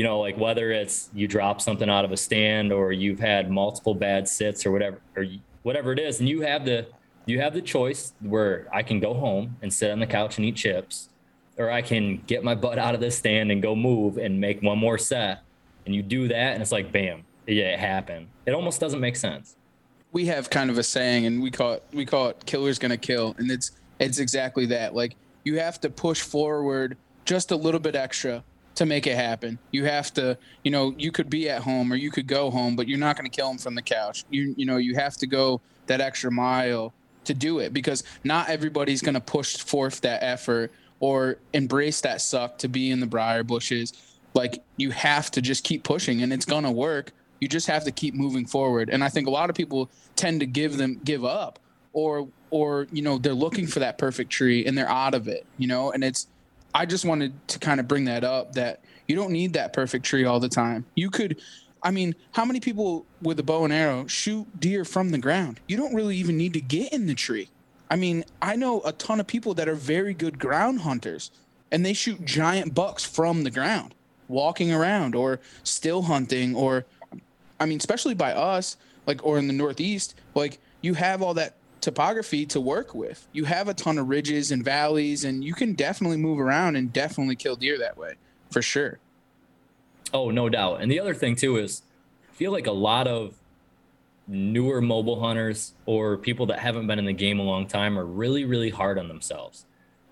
you 0.00 0.04
know, 0.04 0.20
like 0.20 0.38
whether 0.38 0.70
it's 0.70 1.10
you 1.12 1.28
drop 1.28 1.60
something 1.60 1.90
out 1.90 2.04
of 2.04 2.12
a 2.12 2.16
stand 2.16 2.72
or 2.72 2.92
you've 2.92 3.18
had 3.18 3.50
multiple 3.50 3.94
bad 3.94 4.28
sits 4.28 4.64
or 4.64 4.70
whatever, 4.70 4.98
or 5.14 5.26
whatever 5.62 5.92
it 5.92 5.98
is, 5.98 6.20
and 6.20 6.28
you 6.28 6.40
have 6.40 6.64
the 6.64 6.86
you 7.26 7.38
have 7.40 7.52
the 7.52 7.60
choice 7.60 8.14
where 8.20 8.66
I 8.72 8.82
can 8.82 8.98
go 8.98 9.12
home 9.12 9.56
and 9.60 9.70
sit 9.70 9.90
on 9.90 9.98
the 9.98 10.06
couch 10.06 10.38
and 10.38 10.46
eat 10.46 10.56
chips, 10.56 11.10
or 11.58 11.70
I 11.70 11.82
can 11.82 12.22
get 12.26 12.42
my 12.44 12.54
butt 12.54 12.78
out 12.78 12.94
of 12.94 13.00
this 13.00 13.16
stand 13.18 13.50
and 13.52 13.60
go 13.62 13.74
move 13.76 14.16
and 14.18 14.40
make 14.40 14.62
one 14.62 14.78
more 14.78 14.98
set, 14.98 15.42
and 15.86 15.94
you 15.94 16.02
do 16.02 16.28
that, 16.28 16.52
and 16.54 16.62
it's 16.62 16.72
like 16.72 16.92
bam, 16.92 17.24
yeah, 17.46 17.72
it 17.74 17.78
happened. 17.78 18.28
It 18.46 18.52
almost 18.52 18.80
doesn't 18.80 19.00
make 19.00 19.16
sense. 19.16 19.56
we 20.12 20.26
have 20.26 20.50
kind 20.50 20.70
of 20.70 20.78
a 20.78 20.82
saying 20.82 21.26
and 21.26 21.42
we 21.42 21.50
call 21.50 21.74
it 21.74 21.84
we 21.92 22.04
call 22.04 22.28
it 22.28 22.44
killer's 22.46 22.78
gonna 22.78 22.96
kill 22.96 23.34
and 23.38 23.50
it's 23.50 23.70
it's 24.00 24.18
exactly 24.18 24.66
that 24.66 24.94
like 24.94 25.14
you 25.44 25.58
have 25.58 25.80
to 25.80 25.88
push 25.90 26.20
forward 26.20 26.96
just 27.24 27.50
a 27.52 27.56
little 27.56 27.78
bit 27.80 27.94
extra 27.94 28.42
to 28.74 28.86
make 28.86 29.06
it 29.06 29.14
happen 29.14 29.58
you 29.70 29.84
have 29.84 30.12
to 30.12 30.36
you 30.64 30.70
know 30.70 30.94
you 30.98 31.12
could 31.12 31.30
be 31.30 31.48
at 31.48 31.62
home 31.62 31.92
or 31.92 31.96
you 31.96 32.10
could 32.10 32.26
go 32.26 32.50
home 32.50 32.74
but 32.74 32.88
you're 32.88 32.98
not 32.98 33.16
going 33.16 33.30
to 33.30 33.34
kill 33.36 33.50
him 33.50 33.58
from 33.58 33.74
the 33.76 33.82
couch 33.82 34.24
you 34.30 34.54
you 34.56 34.66
know 34.66 34.78
you 34.78 34.94
have 34.96 35.16
to 35.16 35.26
go 35.26 35.60
that 35.86 36.00
extra 36.00 36.30
mile 36.30 36.92
to 37.24 37.32
do 37.34 37.60
it 37.60 37.72
because 37.72 38.02
not 38.24 38.48
everybody's 38.48 39.02
going 39.02 39.14
to 39.14 39.20
push 39.20 39.58
forth 39.58 40.00
that 40.00 40.22
effort 40.24 40.72
or 41.00 41.38
embrace 41.52 42.02
that 42.02 42.20
suck 42.20 42.58
to 42.58 42.68
be 42.68 42.90
in 42.90 43.00
the 43.00 43.06
briar 43.06 43.42
bushes 43.42 43.92
like 44.34 44.62
you 44.76 44.90
have 44.90 45.30
to 45.32 45.42
just 45.42 45.64
keep 45.64 45.82
pushing 45.82 46.22
and 46.22 46.32
it's 46.32 46.44
to 46.44 46.70
work. 46.70 47.12
You 47.40 47.48
just 47.48 47.66
have 47.66 47.84
to 47.84 47.90
keep 47.90 48.14
moving 48.14 48.46
forward. 48.46 48.90
And 48.90 49.02
i 49.02 49.08
think 49.08 49.26
a 49.26 49.30
lot 49.30 49.50
of 49.50 49.56
people 49.56 49.90
tend 50.14 50.40
to 50.40 50.46
give 50.46 50.76
them 50.76 51.00
give 51.04 51.24
up 51.24 51.58
or 51.92 52.28
or 52.50 52.86
you 52.92 53.02
know 53.02 53.18
they're 53.18 53.34
looking 53.34 53.66
for 53.66 53.80
that 53.80 53.98
perfect 53.98 54.30
tree 54.30 54.66
and 54.66 54.76
they're 54.76 54.88
out 54.88 55.14
of 55.14 55.26
it 55.26 55.44
you 55.58 55.66
know? 55.66 55.90
And 55.90 56.04
it's 56.04 56.28
i 56.74 56.86
just 56.86 57.04
wanted 57.04 57.32
to 57.48 57.58
kind 57.58 57.80
of 57.80 57.88
bring 57.88 58.04
that 58.04 58.22
up 58.22 58.52
that 58.52 58.82
you 59.08 59.16
don't 59.16 59.32
need 59.32 59.54
that 59.54 59.72
perfect 59.72 60.04
tree 60.04 60.24
all 60.24 60.38
the 60.38 60.48
time. 60.48 60.84
You 60.94 61.10
could 61.10 61.40
i 61.82 61.90
mean 61.90 62.14
how 62.32 62.44
many 62.44 62.60
people 62.60 63.06
with 63.22 63.40
a 63.40 63.42
bow 63.42 63.64
and 63.64 63.72
arrow 63.72 64.06
shoot 64.06 64.46
deer 64.60 64.84
from 64.84 65.10
the 65.10 65.18
ground? 65.18 65.60
You 65.66 65.76
don't 65.76 65.94
really 65.94 66.16
even 66.16 66.36
need 66.36 66.52
to 66.52 66.60
get 66.60 66.92
in 66.92 67.06
the 67.06 67.14
tree 67.14 67.48
i 67.90 67.96
mean 67.96 68.24
i 68.40 68.56
know 68.56 68.80
a 68.82 68.92
ton 68.92 69.20
of 69.20 69.26
people 69.26 69.52
that 69.54 69.68
are 69.68 69.74
very 69.74 70.14
good 70.14 70.38
ground 70.38 70.80
hunters 70.80 71.30
and 71.70 71.84
they 71.84 71.92
shoot 71.92 72.24
giant 72.24 72.74
bucks 72.74 73.04
from 73.04 73.44
the 73.44 73.50
ground 73.50 73.94
walking 74.28 74.72
around 74.72 75.14
or 75.14 75.40
still 75.64 76.02
hunting 76.02 76.54
or 76.54 76.86
I 77.60 77.66
mean, 77.66 77.76
especially 77.76 78.14
by 78.14 78.32
us, 78.32 78.78
like, 79.06 79.24
or 79.24 79.38
in 79.38 79.46
the 79.46 79.52
Northeast, 79.52 80.14
like, 80.34 80.58
you 80.80 80.94
have 80.94 81.20
all 81.20 81.34
that 81.34 81.56
topography 81.82 82.46
to 82.46 82.60
work 82.60 82.94
with. 82.94 83.28
You 83.32 83.44
have 83.44 83.68
a 83.68 83.74
ton 83.74 83.98
of 83.98 84.08
ridges 84.08 84.50
and 84.50 84.64
valleys, 84.64 85.24
and 85.24 85.44
you 85.44 85.52
can 85.52 85.74
definitely 85.74 86.16
move 86.16 86.40
around 86.40 86.76
and 86.76 86.90
definitely 86.90 87.36
kill 87.36 87.56
deer 87.56 87.78
that 87.78 87.98
way, 87.98 88.14
for 88.50 88.62
sure. 88.62 88.98
Oh, 90.14 90.30
no 90.30 90.48
doubt. 90.48 90.80
And 90.80 90.90
the 90.90 90.98
other 90.98 91.14
thing 91.14 91.36
too 91.36 91.58
is 91.58 91.82
I 92.30 92.32
feel 92.32 92.50
like 92.50 92.66
a 92.66 92.72
lot 92.72 93.06
of 93.06 93.34
newer 94.30 94.80
mobile 94.80 95.20
hunters 95.20 95.74
or 95.86 96.16
people 96.16 96.46
that 96.46 96.60
haven't 96.60 96.86
been 96.86 96.98
in 96.98 97.04
the 97.04 97.12
game 97.12 97.40
a 97.40 97.42
long 97.42 97.66
time 97.66 97.98
are 97.98 98.04
really, 98.04 98.44
really 98.44 98.70
hard 98.70 98.98
on 98.98 99.08
themselves. 99.08 99.66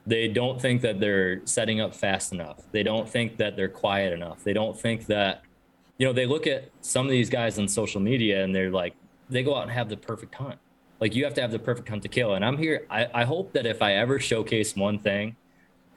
They 0.07 0.27
don't 0.27 0.61
think 0.61 0.83
that 0.83 0.99
they're 0.99 1.47
setting 1.47 1.81
up 1.81 1.95
fast 1.95 2.33
enough. 2.33 2.61
They 2.73 2.83
don't 2.83 3.09
think 3.09 3.37
that 3.37 3.57
they're 3.57 3.69
quiet 3.69 4.13
enough. 4.13 4.43
They 4.43 4.53
don't 4.53 4.79
think 4.79 5.07
that, 5.07 5.43
you 5.99 6.07
know, 6.07 6.13
they 6.13 6.27
look 6.27 6.47
at 6.47 6.71
some 6.81 7.07
of 7.07 7.11
these 7.11 7.31
guys 7.31 7.59
on 7.59 7.69
social 7.69 8.01
media 8.01 8.43
and 8.43 8.55
they're 8.55 8.71
like, 8.71 8.95
they 9.31 9.43
go 9.43 9.55
out 9.55 9.63
and 9.63 9.71
have 9.71 9.89
the 9.89 9.97
perfect 9.97 10.35
hunt. 10.35 10.59
Like 11.01 11.15
you 11.15 11.25
have 11.25 11.35
to 11.35 11.41
have 11.41 11.53
the 11.53 11.59
perfect 11.59 11.89
hunt 11.89 12.03
to 12.03 12.09
kill. 12.09 12.35
And 12.35 12.45
I'm 12.45 12.59
here. 12.59 12.87
I, 12.91 13.07
I 13.15 13.25
hope 13.25 13.53
that 13.53 13.67
if 13.67 13.83
I 13.83 13.95
ever 13.95 14.19
showcase 14.19 14.75
one 14.75 14.99
thing, 14.99 15.37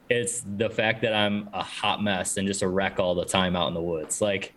it's 0.09 0.43
the 0.57 0.69
fact 0.69 1.01
that 1.01 1.13
I'm 1.13 1.49
a 1.53 1.63
hot 1.63 2.03
mess 2.03 2.37
and 2.37 2.47
just 2.47 2.61
a 2.61 2.67
wreck 2.67 2.99
all 2.99 3.15
the 3.15 3.25
time 3.25 3.55
out 3.55 3.69
in 3.69 3.73
the 3.73 3.81
woods. 3.81 4.21
Like 4.21 4.53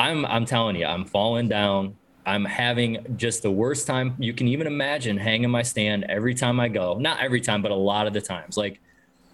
I'm 0.00 0.24
I'm 0.26 0.46
telling 0.46 0.76
you, 0.76 0.86
I'm 0.86 1.04
falling 1.04 1.48
down. 1.48 1.96
I'm 2.26 2.44
having 2.44 3.16
just 3.16 3.42
the 3.42 3.50
worst 3.50 3.86
time 3.86 4.16
you 4.18 4.32
can 4.32 4.48
even 4.48 4.66
imagine 4.66 5.16
hanging 5.16 5.50
my 5.50 5.62
stand 5.62 6.04
every 6.08 6.34
time 6.34 6.58
I 6.58 6.68
go. 6.68 6.96
Not 6.98 7.20
every 7.20 7.40
time, 7.40 7.60
but 7.60 7.70
a 7.70 7.76
lot 7.76 8.06
of 8.06 8.12
the 8.12 8.20
times. 8.20 8.56
Like 8.56 8.80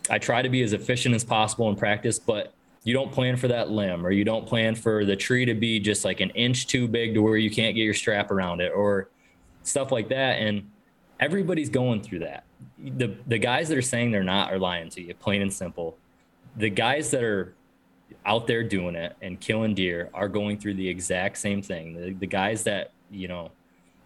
I 0.08 0.18
try 0.18 0.42
to 0.42 0.48
be 0.48 0.62
as 0.62 0.72
efficient 0.72 1.14
as 1.14 1.24
possible 1.24 1.68
in 1.68 1.76
practice, 1.76 2.18
but 2.18 2.52
you 2.82 2.94
don't 2.94 3.12
plan 3.12 3.36
for 3.36 3.48
that 3.48 3.70
limb 3.70 4.04
or 4.04 4.10
you 4.10 4.24
don't 4.24 4.46
plan 4.46 4.74
for 4.74 5.04
the 5.04 5.14
tree 5.14 5.44
to 5.44 5.54
be 5.54 5.78
just 5.78 6.04
like 6.04 6.20
an 6.20 6.30
inch 6.30 6.66
too 6.66 6.88
big 6.88 7.14
to 7.14 7.22
where 7.22 7.36
you 7.36 7.50
can't 7.50 7.76
get 7.76 7.82
your 7.82 7.94
strap 7.94 8.30
around 8.30 8.60
it 8.60 8.72
or 8.74 9.10
stuff 9.62 9.92
like 9.92 10.08
that. 10.08 10.40
And 10.40 10.70
everybody's 11.20 11.68
going 11.68 12.02
through 12.02 12.20
that. 12.20 12.44
The 12.78 13.16
the 13.26 13.38
guys 13.38 13.68
that 13.68 13.78
are 13.78 13.82
saying 13.82 14.10
they're 14.10 14.24
not 14.24 14.52
are 14.52 14.58
lying 14.58 14.88
to 14.90 15.02
you, 15.02 15.14
plain 15.14 15.42
and 15.42 15.52
simple. 15.52 15.96
The 16.56 16.70
guys 16.70 17.10
that 17.10 17.22
are 17.22 17.54
out 18.26 18.46
there 18.46 18.62
doing 18.62 18.94
it 18.94 19.16
and 19.22 19.40
killing 19.40 19.74
deer 19.74 20.10
are 20.14 20.28
going 20.28 20.58
through 20.58 20.74
the 20.74 20.88
exact 20.88 21.38
same 21.38 21.62
thing. 21.62 21.94
The, 21.94 22.12
the 22.12 22.26
guys 22.26 22.64
that, 22.64 22.92
you 23.10 23.28
know, 23.28 23.50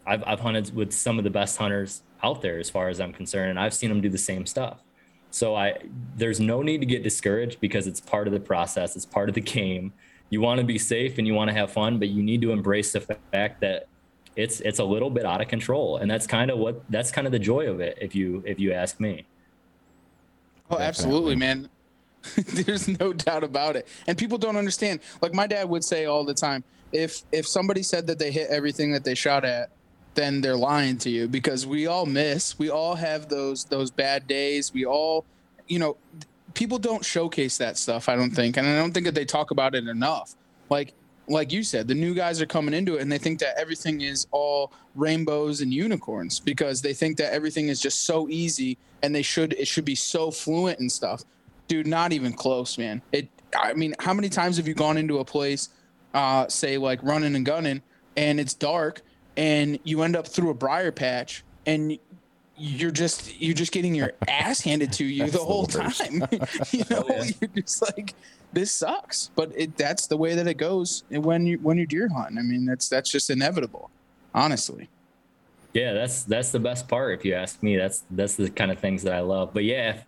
I've, 0.07 0.23
I've 0.27 0.41
hunted 0.41 0.75
with 0.75 0.93
some 0.93 1.19
of 1.19 1.25
the 1.25 1.31
best 1.31 1.57
hunters 1.57 2.03
out 2.23 2.43
there 2.43 2.59
as 2.59 2.71
far 2.71 2.89
as 2.89 3.01
I'm 3.01 3.13
concerned, 3.13 3.51
and 3.51 3.59
I've 3.59 3.75
seen 3.75 3.89
them 3.89 4.01
do 4.01 4.09
the 4.09 4.19
same 4.19 4.47
stuff. 4.47 4.83
So 5.31 5.57
I 5.57 5.79
there's 6.17 6.39
no 6.39 6.63
need 6.63 6.79
to 6.79 6.87
get 6.87 7.03
discouraged 7.03 7.61
because 7.61 7.87
it's 7.87 8.01
part 8.01 8.29
of 8.29 8.33
the 8.33 8.41
process, 8.41 8.95
it's 8.95 9.07
part 9.07 9.29
of 9.29 9.35
the 9.35 9.41
game. 9.41 9.93
You 10.31 10.41
want 10.41 10.61
to 10.61 10.67
be 10.67 10.79
safe 10.79 11.19
and 11.19 11.27
you 11.27 11.35
want 11.35 11.49
to 11.51 11.55
have 11.55 11.73
fun, 11.73 11.99
but 11.99 12.09
you 12.09 12.23
need 12.23 12.41
to 12.43 12.53
embrace 12.53 12.93
the 12.93 13.01
fact 13.01 13.61
that 13.61 13.89
it's 14.37 14.61
it's 14.61 14.79
a 14.79 14.85
little 14.85 15.11
bit 15.11 15.25
out 15.25 15.41
of 15.41 15.49
control. 15.49 15.97
And 15.97 16.11
that's 16.11 16.27
kind 16.27 16.51
of 16.51 16.59
what 16.59 16.83
that's 16.89 17.11
kind 17.11 17.27
of 17.27 17.33
the 17.33 17.39
joy 17.39 17.69
of 17.69 17.81
it, 17.81 17.99
if 18.01 18.15
you 18.15 18.43
if 18.47 18.61
you 18.61 18.73
ask 18.73 19.01
me. 19.01 19.27
Oh, 20.71 20.79
absolutely, 20.79 21.37
man. 21.37 21.69
There's 22.37 22.89
no 23.01 23.13
doubt 23.13 23.45
about 23.45 23.77
it. 23.77 23.89
And 24.07 24.17
people 24.17 24.39
don't 24.39 24.57
understand. 24.57 25.01
Like 25.21 25.35
my 25.35 25.47
dad 25.47 25.69
would 25.69 25.85
say 25.85 26.07
all 26.07 26.25
the 26.25 26.35
time, 26.35 26.65
if 26.93 27.23
if 27.33 27.47
somebody 27.47 27.83
said 27.83 28.07
that 28.07 28.19
they 28.19 28.31
hit 28.31 28.49
everything 28.51 28.93
that 28.93 29.05
they 29.05 29.15
shot 29.15 29.45
at, 29.45 29.71
then 30.15 30.41
they're 30.41 30.57
lying 30.57 30.97
to 30.99 31.11
you 31.11 31.29
because 31.29 31.67
we 31.67 31.87
all 31.87 32.07
miss. 32.07 32.59
We 32.59 32.71
all 32.71 32.95
have 32.95 33.29
those 33.29 33.65
those 33.65 33.91
bad 33.91 34.27
days. 34.27 34.73
We 34.73 34.87
all, 34.87 35.25
you 35.67 35.79
know, 35.79 35.97
people 36.55 36.79
don't 36.79 37.05
showcase 37.05 37.59
that 37.59 37.77
stuff, 37.77 38.09
I 38.09 38.17
don't 38.17 38.31
think. 38.31 38.57
And 38.57 38.67
I 38.67 38.77
don't 38.77 38.93
think 38.93 39.07
that 39.07 39.15
they 39.15 39.25
talk 39.25 39.51
about 39.51 39.75
it 39.75 39.87
enough. 39.87 40.35
Like 40.71 40.95
like 41.27 41.53
you 41.53 41.63
said, 41.63 41.89
the 41.89 41.95
new 41.95 42.15
guys 42.15 42.41
are 42.41 42.47
coming 42.47 42.75
into 42.75 42.97
it 42.97 43.03
and 43.03 43.11
they 43.11 43.19
think 43.19 43.41
that 43.41 43.59
everything 43.59 44.03
is 44.03 44.27
all 44.31 44.73
rainbows 44.95 45.63
and 45.63 45.73
unicorns 45.73 46.39
because 46.39 46.83
they 46.83 46.93
think 46.93 47.17
that 47.17 47.33
everything 47.33 47.69
is 47.69 47.81
just 47.81 48.05
so 48.05 48.29
easy 48.29 48.77
and 49.03 49.15
they 49.15 49.23
should 49.23 49.55
it 49.55 49.67
should 49.67 49.85
be 49.85 49.95
so 49.95 50.31
fluent 50.31 50.79
and 50.81 50.91
stuff. 50.91 51.25
Dude, 51.69 51.87
not 51.87 52.13
even 52.13 52.33
close, 52.33 52.77
man. 52.79 53.03
It 53.13 53.29
I 53.59 53.73
mean, 53.75 53.95
how 54.01 54.13
many 54.15 54.29
times 54.29 54.57
have 54.57 54.67
you 54.69 54.75
gone 54.75 54.97
into 54.99 55.19
a 55.19 55.25
place 55.25 55.69
uh 56.13 56.47
say 56.49 56.79
like 56.79 57.03
running 57.03 57.35
and 57.35 57.45
gunning 57.45 57.83
and 58.17 58.39
it's 58.39 58.55
dark 58.55 59.03
and 59.37 59.79
you 59.85 60.03
end 60.03 60.15
up 60.17 60.27
through 60.29 60.51
a 60.51 60.55
briar 60.55 60.93
patch 60.93 61.43
and 61.67 61.99
you're 62.57 62.93
just 62.93 63.41
you're 63.41 63.55
just 63.55 63.73
getting 63.73 63.95
your 63.95 64.13
ass 64.29 64.61
handed 64.61 64.93
to 64.93 65.05
you 65.05 65.27
the 65.27 65.31
That's 65.33 65.39
the 65.39 65.45
whole 65.45 65.67
time. 65.67 66.15
you 66.71 66.85
know, 66.91 67.05
Oh, 67.09 67.15
yeah. 67.25 67.31
you're 67.41 67.51
just 67.63 67.83
like 67.83 68.15
this 68.53 68.71
sucks, 68.71 69.31
but 69.35 69.51
it 69.57 69.77
that's 69.77 70.07
the 70.07 70.17
way 70.17 70.37
that 70.37 70.47
it 70.47 70.55
goes 70.55 71.03
when 71.11 71.47
you 71.47 71.59
when 71.59 71.77
you're 71.77 71.87
deer 71.87 72.09
hunting. 72.09 72.39
I 72.39 72.43
mean, 72.43 72.65
that's 72.65 72.89
that's 72.89 73.11
just 73.11 73.29
inevitable, 73.31 73.91
honestly. 74.33 74.89
Yeah, 75.73 75.93
that's 75.93 76.23
that's 76.23 76.53
the 76.53 76.61
best 76.61 76.87
part. 76.87 77.19
If 77.19 77.25
you 77.25 77.35
ask 77.35 77.61
me, 77.65 77.77
that's 77.77 78.05
that's 78.13 78.37
the 78.37 78.49
kind 78.51 78.71
of 78.71 78.79
things 78.79 79.03
that 79.03 79.13
I 79.15 79.21
love. 79.21 79.53
But 79.53 79.65
yeah, 79.65 79.91
if, 79.91 80.05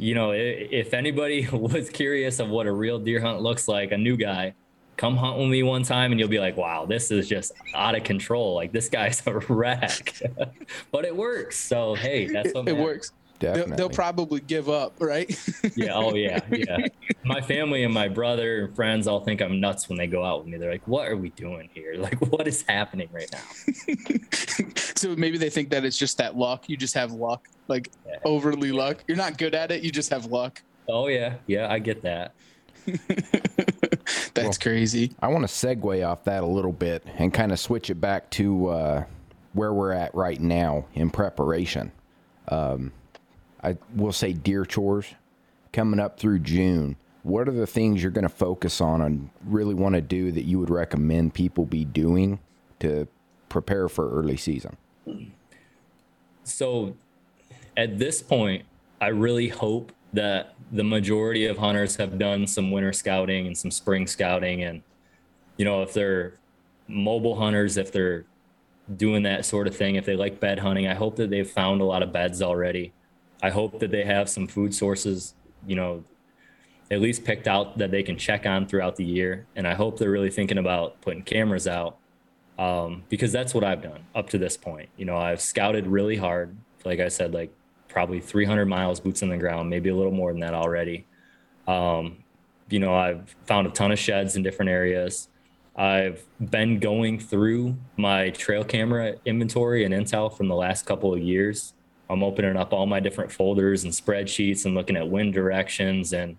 you 0.00 0.14
know, 0.14 0.32
if, 0.32 0.94
anybody 0.94 1.46
was 1.52 1.90
curious 1.90 2.40
of 2.40 2.48
what 2.48 2.66
a 2.66 2.72
real 2.72 2.98
deer 2.98 3.20
hunt 3.20 3.42
looks 3.42 3.68
like, 3.68 3.92
a 3.92 3.98
new 3.98 4.16
guy, 4.16 4.54
come 4.96 5.14
hunt 5.14 5.38
with 5.38 5.48
me 5.48 5.62
one 5.62 5.82
time 5.82 6.10
and 6.10 6.18
you'll 6.18 6.28
be 6.28 6.38
like, 6.38 6.56
wow, 6.56 6.86
this 6.86 7.10
is 7.10 7.28
just 7.28 7.52
out 7.74 7.94
of 7.94 8.02
control. 8.02 8.54
Like 8.54 8.72
this 8.72 8.88
guy's 8.88 9.22
a 9.26 9.38
wreck. 9.50 10.18
but 10.90 11.04
it 11.04 11.14
works. 11.14 11.58
So 11.58 11.94
hey, 11.94 12.26
that's 12.26 12.54
what 12.54 12.66
it 12.66 12.76
works. 12.76 13.12
They'll, 13.40 13.66
they'll, 13.68 13.88
probably 13.88 14.40
give 14.40 14.68
up, 14.68 14.96
right? 15.00 15.28
yeah. 15.76 15.94
Oh 15.94 16.14
yeah. 16.14 16.40
Yeah. 16.50 16.86
My 17.24 17.40
family 17.40 17.84
and 17.84 17.92
my 17.92 18.08
brother 18.08 18.66
and 18.66 18.76
friends 18.76 19.06
all 19.06 19.20
think 19.20 19.40
I'm 19.40 19.60
nuts 19.60 19.88
when 19.88 19.96
they 19.96 20.06
go 20.06 20.22
out 20.22 20.40
with 20.40 20.52
me. 20.52 20.58
They're 20.58 20.70
like, 20.70 20.86
"What 20.86 21.08
are 21.08 21.16
we 21.16 21.30
doing 21.30 21.70
here? 21.72 21.94
Like, 22.00 22.20
what 22.30 22.46
is 22.46 22.64
happening 22.68 23.08
right 23.12 23.30
now?" 23.32 24.64
so 24.94 25.14
maybe 25.16 25.38
they 25.38 25.50
think 25.50 25.70
that 25.70 25.84
it's 25.84 25.98
just 25.98 26.18
that 26.18 26.36
luck. 26.36 26.68
You 26.68 26.76
just 26.76 26.94
have 26.94 27.12
luck, 27.12 27.48
like 27.68 27.90
yeah. 28.06 28.16
overly 28.24 28.72
luck. 28.72 29.02
You're 29.06 29.16
not 29.16 29.38
good 29.38 29.54
at 29.54 29.70
it. 29.70 29.82
You 29.82 29.90
just 29.90 30.10
have 30.10 30.26
luck. 30.26 30.62
Oh 30.88 31.08
yeah. 31.08 31.36
Yeah, 31.46 31.70
I 31.70 31.78
get 31.78 32.02
that. 32.02 32.34
That's 34.34 34.34
well, 34.36 34.52
crazy. 34.60 35.12
I 35.20 35.28
want 35.28 35.48
to 35.48 35.52
segue 35.52 36.06
off 36.06 36.24
that 36.24 36.42
a 36.42 36.46
little 36.46 36.72
bit 36.72 37.04
and 37.18 37.32
kind 37.32 37.52
of 37.52 37.58
switch 37.60 37.90
it 37.90 38.00
back 38.00 38.30
to 38.30 38.68
uh, 38.68 39.04
where 39.52 39.72
we're 39.72 39.92
at 39.92 40.14
right 40.14 40.40
now 40.40 40.86
in 40.94 41.10
preparation. 41.10 41.92
Um, 42.48 42.92
I 43.62 43.76
will 43.94 44.12
say 44.12 44.32
deer 44.32 44.64
chores 44.64 45.06
coming 45.72 46.00
up 46.00 46.18
through 46.18 46.40
June. 46.40 46.96
What 47.22 47.48
are 47.48 47.52
the 47.52 47.66
things 47.66 48.02
you're 48.02 48.12
going 48.12 48.22
to 48.22 48.28
focus 48.28 48.80
on 48.80 49.02
and 49.02 49.30
really 49.44 49.74
want 49.74 49.94
to 49.94 50.00
do 50.00 50.32
that 50.32 50.44
you 50.44 50.58
would 50.58 50.70
recommend 50.70 51.34
people 51.34 51.66
be 51.66 51.84
doing 51.84 52.40
to 52.78 53.06
prepare 53.48 53.88
for 53.88 54.10
early 54.10 54.38
season? 54.38 54.76
So, 56.44 56.96
at 57.76 57.98
this 57.98 58.22
point, 58.22 58.64
I 59.00 59.08
really 59.08 59.48
hope 59.48 59.92
that 60.12 60.54
the 60.72 60.84
majority 60.84 61.46
of 61.46 61.58
hunters 61.58 61.96
have 61.96 62.18
done 62.18 62.46
some 62.46 62.70
winter 62.70 62.92
scouting 62.92 63.46
and 63.46 63.56
some 63.56 63.70
spring 63.70 64.06
scouting. 64.06 64.62
And, 64.62 64.82
you 65.56 65.64
know, 65.64 65.82
if 65.82 65.92
they're 65.92 66.34
mobile 66.88 67.36
hunters, 67.36 67.76
if 67.76 67.92
they're 67.92 68.24
doing 68.96 69.22
that 69.22 69.44
sort 69.44 69.66
of 69.66 69.76
thing, 69.76 69.96
if 69.96 70.04
they 70.04 70.16
like 70.16 70.40
bed 70.40 70.58
hunting, 70.58 70.86
I 70.88 70.94
hope 70.94 71.16
that 71.16 71.30
they've 71.30 71.48
found 71.48 71.80
a 71.80 71.84
lot 71.84 72.02
of 72.02 72.12
beds 72.12 72.42
already. 72.42 72.92
I 73.42 73.50
hope 73.50 73.78
that 73.80 73.90
they 73.90 74.04
have 74.04 74.28
some 74.28 74.46
food 74.46 74.74
sources, 74.74 75.34
you 75.66 75.76
know, 75.76 76.04
at 76.90 77.00
least 77.00 77.24
picked 77.24 77.46
out 77.46 77.78
that 77.78 77.90
they 77.90 78.02
can 78.02 78.16
check 78.18 78.46
on 78.46 78.66
throughout 78.66 78.96
the 78.96 79.04
year. 79.04 79.46
And 79.56 79.66
I 79.66 79.74
hope 79.74 79.98
they're 79.98 80.10
really 80.10 80.30
thinking 80.30 80.58
about 80.58 81.00
putting 81.00 81.22
cameras 81.22 81.68
out 81.68 81.98
um, 82.58 83.04
because 83.08 83.32
that's 83.32 83.54
what 83.54 83.64
I've 83.64 83.82
done 83.82 84.04
up 84.14 84.28
to 84.30 84.38
this 84.38 84.56
point. 84.56 84.88
You 84.96 85.04
know, 85.04 85.16
I've 85.16 85.40
scouted 85.40 85.86
really 85.86 86.16
hard. 86.16 86.56
Like 86.84 87.00
I 87.00 87.08
said, 87.08 87.32
like 87.32 87.52
probably 87.88 88.20
300 88.20 88.66
miles 88.66 89.00
boots 89.00 89.22
on 89.22 89.28
the 89.28 89.36
ground, 89.36 89.70
maybe 89.70 89.88
a 89.88 89.96
little 89.96 90.12
more 90.12 90.32
than 90.32 90.40
that 90.40 90.54
already. 90.54 91.06
Um, 91.68 92.24
you 92.68 92.78
know, 92.78 92.94
I've 92.94 93.34
found 93.46 93.66
a 93.66 93.70
ton 93.70 93.92
of 93.92 93.98
sheds 93.98 94.36
in 94.36 94.42
different 94.42 94.70
areas. 94.70 95.28
I've 95.76 96.24
been 96.50 96.78
going 96.78 97.18
through 97.18 97.76
my 97.96 98.30
trail 98.30 98.64
camera 98.64 99.14
inventory 99.24 99.84
and 99.84 99.94
intel 99.94 100.36
from 100.36 100.48
the 100.48 100.54
last 100.54 100.84
couple 100.84 101.14
of 101.14 101.20
years 101.20 101.74
I'm 102.10 102.22
opening 102.24 102.56
up 102.56 102.72
all 102.72 102.86
my 102.86 103.00
different 103.00 103.30
folders 103.30 103.84
and 103.84 103.92
spreadsheets 103.92 104.64
and 104.64 104.74
looking 104.74 104.96
at 104.96 105.08
wind 105.08 105.32
directions 105.32 106.12
and 106.12 106.36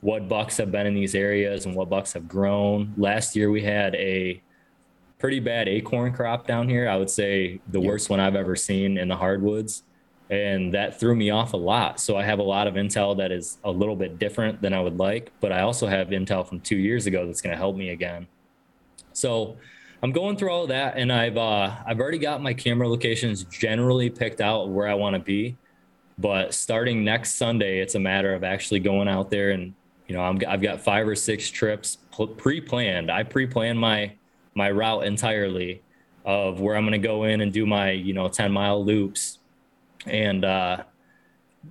what 0.00 0.28
bucks 0.28 0.56
have 0.56 0.72
been 0.72 0.86
in 0.86 0.94
these 0.94 1.14
areas 1.14 1.66
and 1.66 1.74
what 1.74 1.90
bucks 1.90 2.14
have 2.14 2.26
grown. 2.26 2.94
Last 2.96 3.36
year 3.36 3.50
we 3.50 3.62
had 3.62 3.94
a 3.96 4.40
pretty 5.18 5.38
bad 5.38 5.68
acorn 5.68 6.14
crop 6.14 6.46
down 6.46 6.68
here. 6.68 6.88
I 6.88 6.96
would 6.96 7.10
say 7.10 7.60
the 7.68 7.80
worst 7.80 8.08
one 8.08 8.18
I've 8.18 8.34
ever 8.34 8.56
seen 8.56 8.96
in 8.96 9.08
the 9.08 9.16
hardwoods. 9.16 9.82
And 10.30 10.72
that 10.74 10.98
threw 10.98 11.14
me 11.14 11.30
off 11.30 11.52
a 11.52 11.58
lot. 11.58 12.00
So 12.00 12.16
I 12.16 12.22
have 12.22 12.38
a 12.38 12.44
lot 12.44 12.66
of 12.66 12.74
intel 12.74 13.16
that 13.18 13.32
is 13.32 13.58
a 13.64 13.70
little 13.70 13.96
bit 13.96 14.18
different 14.18 14.62
than 14.62 14.72
I 14.72 14.80
would 14.80 14.96
like, 14.96 15.32
but 15.40 15.52
I 15.52 15.62
also 15.62 15.88
have 15.88 16.08
intel 16.08 16.48
from 16.48 16.60
two 16.60 16.76
years 16.76 17.06
ago 17.06 17.26
that's 17.26 17.42
going 17.42 17.52
to 17.52 17.58
help 17.58 17.76
me 17.76 17.90
again. 17.90 18.28
So 19.12 19.56
I'm 20.02 20.12
going 20.12 20.36
through 20.36 20.50
all 20.50 20.66
that, 20.68 20.96
and 20.96 21.12
I've 21.12 21.36
uh, 21.36 21.74
I've 21.86 22.00
already 22.00 22.18
got 22.18 22.42
my 22.42 22.54
camera 22.54 22.88
locations 22.88 23.44
generally 23.44 24.08
picked 24.08 24.40
out 24.40 24.70
where 24.70 24.88
I 24.88 24.94
want 24.94 25.14
to 25.14 25.20
be. 25.20 25.56
But 26.16 26.54
starting 26.54 27.04
next 27.04 27.34
Sunday, 27.34 27.80
it's 27.80 27.94
a 27.94 28.00
matter 28.00 28.34
of 28.34 28.44
actually 28.44 28.80
going 28.80 29.08
out 29.08 29.30
there 29.30 29.50
and 29.50 29.74
you 30.06 30.14
know 30.14 30.22
I'm, 30.22 30.38
I've 30.46 30.60
got 30.60 30.80
five 30.80 31.06
or 31.06 31.14
six 31.14 31.50
trips 31.50 31.98
pre-planned. 32.36 33.10
I 33.10 33.22
pre-planned 33.22 33.78
my 33.78 34.12
my 34.54 34.70
route 34.70 35.04
entirely 35.04 35.82
of 36.24 36.60
where 36.60 36.76
I'm 36.76 36.84
going 36.84 37.00
to 37.00 37.06
go 37.06 37.24
in 37.24 37.40
and 37.40 37.52
do 37.52 37.64
my 37.64 37.90
you 37.92 38.12
know 38.12 38.28
10 38.28 38.52
mile 38.52 38.84
loops 38.84 39.38
and 40.06 40.44
uh, 40.44 40.82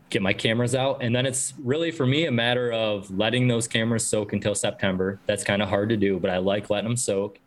get 0.10 0.22
my 0.22 0.34
cameras 0.34 0.74
out. 0.74 1.04
And 1.04 1.16
then 1.16 1.26
it's 1.26 1.54
really 1.60 1.92
for 1.92 2.06
me 2.06 2.26
a 2.26 2.32
matter 2.32 2.72
of 2.72 3.10
letting 3.12 3.48
those 3.48 3.68
cameras 3.68 4.06
soak 4.06 4.34
until 4.34 4.56
September. 4.56 5.20
That's 5.26 5.44
kind 5.44 5.62
of 5.62 5.70
hard 5.70 5.90
to 5.90 5.98
do, 5.98 6.20
but 6.20 6.30
I 6.30 6.38
like 6.38 6.70
letting 6.70 6.90
them 6.90 6.98
soak 6.98 7.40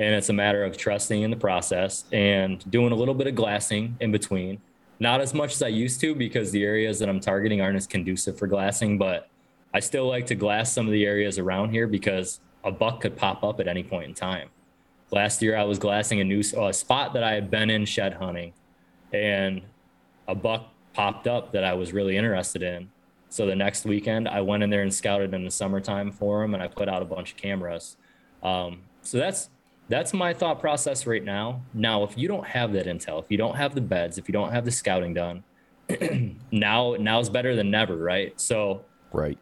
and 0.00 0.14
it's 0.14 0.30
a 0.30 0.32
matter 0.32 0.64
of 0.64 0.78
trusting 0.78 1.20
in 1.20 1.30
the 1.30 1.36
process 1.36 2.06
and 2.10 2.68
doing 2.70 2.90
a 2.90 2.94
little 2.94 3.12
bit 3.12 3.26
of 3.26 3.34
glassing 3.34 3.98
in 4.00 4.10
between. 4.10 4.58
Not 4.98 5.20
as 5.20 5.34
much 5.34 5.52
as 5.52 5.62
I 5.62 5.68
used 5.68 6.00
to 6.00 6.14
because 6.14 6.50
the 6.52 6.64
areas 6.64 6.98
that 7.00 7.08
I'm 7.10 7.20
targeting 7.20 7.60
aren't 7.60 7.76
as 7.76 7.86
conducive 7.86 8.38
for 8.38 8.46
glassing, 8.46 8.96
but 8.96 9.28
I 9.74 9.80
still 9.80 10.08
like 10.08 10.24
to 10.26 10.34
glass 10.34 10.72
some 10.72 10.86
of 10.86 10.92
the 10.92 11.04
areas 11.04 11.38
around 11.38 11.70
here 11.70 11.86
because 11.86 12.40
a 12.64 12.72
buck 12.72 13.02
could 13.02 13.14
pop 13.14 13.44
up 13.44 13.60
at 13.60 13.68
any 13.68 13.82
point 13.82 14.06
in 14.06 14.14
time. 14.14 14.48
Last 15.10 15.42
year, 15.42 15.54
I 15.54 15.64
was 15.64 15.78
glassing 15.78 16.20
a 16.20 16.24
new 16.24 16.42
spot 16.42 17.12
that 17.12 17.22
I 17.22 17.32
had 17.32 17.50
been 17.50 17.68
in 17.68 17.84
shed 17.84 18.14
hunting, 18.14 18.54
and 19.12 19.60
a 20.26 20.34
buck 20.34 20.72
popped 20.94 21.26
up 21.26 21.52
that 21.52 21.64
I 21.64 21.74
was 21.74 21.92
really 21.92 22.16
interested 22.16 22.62
in. 22.62 22.90
So 23.28 23.44
the 23.44 23.56
next 23.56 23.84
weekend, 23.84 24.28
I 24.28 24.40
went 24.40 24.62
in 24.62 24.70
there 24.70 24.82
and 24.82 24.94
scouted 24.94 25.34
in 25.34 25.44
the 25.44 25.50
summertime 25.50 26.10
for 26.10 26.42
him, 26.42 26.54
and 26.54 26.62
I 26.62 26.68
put 26.68 26.88
out 26.88 27.02
a 27.02 27.04
bunch 27.04 27.32
of 27.32 27.36
cameras. 27.36 27.98
Um, 28.42 28.84
so 29.02 29.18
that's 29.18 29.50
that's 29.90 30.14
my 30.14 30.32
thought 30.32 30.60
process 30.60 31.04
right 31.04 31.22
now. 31.22 31.62
Now, 31.74 32.04
if 32.04 32.16
you 32.16 32.28
don't 32.28 32.46
have 32.46 32.72
that 32.74 32.86
intel, 32.86 33.22
if 33.22 33.28
you 33.28 33.36
don't 33.36 33.56
have 33.56 33.74
the 33.74 33.80
beds, 33.80 34.18
if 34.18 34.28
you 34.28 34.32
don't 34.32 34.52
have 34.52 34.64
the 34.64 34.70
scouting 34.70 35.12
done, 35.12 35.42
now 36.52 36.94
now's 36.98 37.28
better 37.28 37.56
than 37.56 37.72
never, 37.72 37.96
right? 37.96 38.40
So, 38.40 38.84
right, 39.12 39.36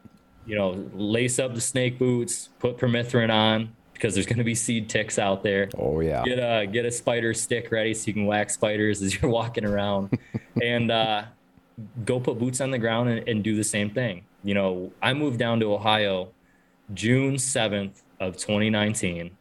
you 0.46 0.56
know, 0.56 0.70
lace 0.94 1.38
up 1.38 1.54
the 1.54 1.60
snake 1.60 1.98
boots, 1.98 2.48
put 2.58 2.78
permethrin 2.78 3.30
on 3.30 3.76
because 3.92 4.14
there's 4.14 4.26
going 4.26 4.38
to 4.38 4.44
be 4.44 4.54
seed 4.54 4.88
ticks 4.88 5.18
out 5.18 5.42
there. 5.42 5.68
Oh 5.76 6.00
yeah. 6.00 6.24
Get 6.24 6.38
a 6.38 6.66
get 6.66 6.86
a 6.86 6.90
spider 6.90 7.34
stick 7.34 7.70
ready 7.70 7.92
so 7.92 8.06
you 8.06 8.14
can 8.14 8.24
whack 8.24 8.48
spiders 8.48 9.02
as 9.02 9.20
you're 9.20 9.30
walking 9.30 9.66
around, 9.66 10.18
and 10.62 10.90
uh, 10.90 11.24
go 12.06 12.18
put 12.18 12.38
boots 12.38 12.62
on 12.62 12.70
the 12.70 12.78
ground 12.78 13.10
and, 13.10 13.28
and 13.28 13.44
do 13.44 13.54
the 13.54 13.64
same 13.64 13.90
thing. 13.90 14.24
You 14.42 14.54
know, 14.54 14.92
I 15.02 15.12
moved 15.12 15.38
down 15.38 15.60
to 15.60 15.74
Ohio 15.74 16.30
June 16.94 17.34
7th 17.34 18.00
of 18.18 18.38
2019 18.38 19.36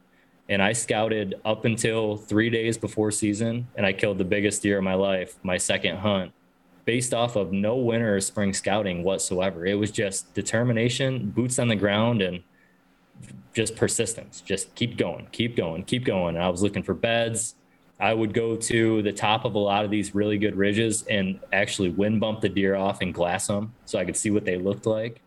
and 0.50 0.62
I 0.62 0.74
scouted 0.74 1.36
up 1.44 1.66
until 1.66 2.18
three 2.18 2.50
days 2.50 2.78
before 2.78 3.12
season, 3.12 3.68
and 3.76 3.86
I 3.86 3.94
killed 3.94 4.18
the 4.18 4.26
biggest 4.26 4.62
deer 4.62 4.78
of 4.78 4.84
my 4.84 4.94
life, 4.94 5.36
my 5.44 5.58
second 5.58 5.98
hunt, 5.98 6.32
based 6.86 7.14
off 7.14 7.36
of 7.36 7.52
no 7.52 7.76
winter 7.76 8.16
or 8.16 8.22
spring 8.22 8.54
scouting 8.54 9.04
whatsoever. 9.04 9.66
It 9.66 9.76
was 9.76 9.92
just 9.92 10.34
determination, 10.34 11.32
boots 11.32 11.60
on 11.60 11.68
the 11.68 11.76
ground, 11.76 12.22
and 12.22 12.44
just 13.54 13.76
persistence. 13.76 14.42
Just 14.42 14.74
keep 14.76 14.98
going, 14.98 15.28
keep 15.32 15.56
going, 15.56 15.84
keep 15.84 16.06
going. 16.06 16.36
And 16.36 16.44
I 16.44 16.50
was 16.50 16.62
looking 16.62 16.84
for 16.84 16.94
beds. 16.94 17.56
I 18.00 18.14
would 18.14 18.34
go 18.34 18.56
to 18.56 19.02
the 19.02 19.12
top 19.12 19.44
of 19.44 19.56
a 19.56 19.60
lot 19.60 19.84
of 19.84 19.90
these 19.90 20.14
really 20.14 20.38
good 20.38 20.56
ridges 20.56 21.04
and 21.10 21.40
actually 21.52 21.90
wind 21.90 22.20
bump 22.20 22.42
the 22.42 22.50
deer 22.50 22.76
off 22.76 23.02
and 23.02 23.14
glass 23.14 23.48
them 23.48 23.74
so 23.86 23.98
I 23.98 24.06
could 24.06 24.16
see 24.16 24.30
what 24.30 24.46
they 24.46 24.58
looked 24.58 24.86
like. 24.86 25.22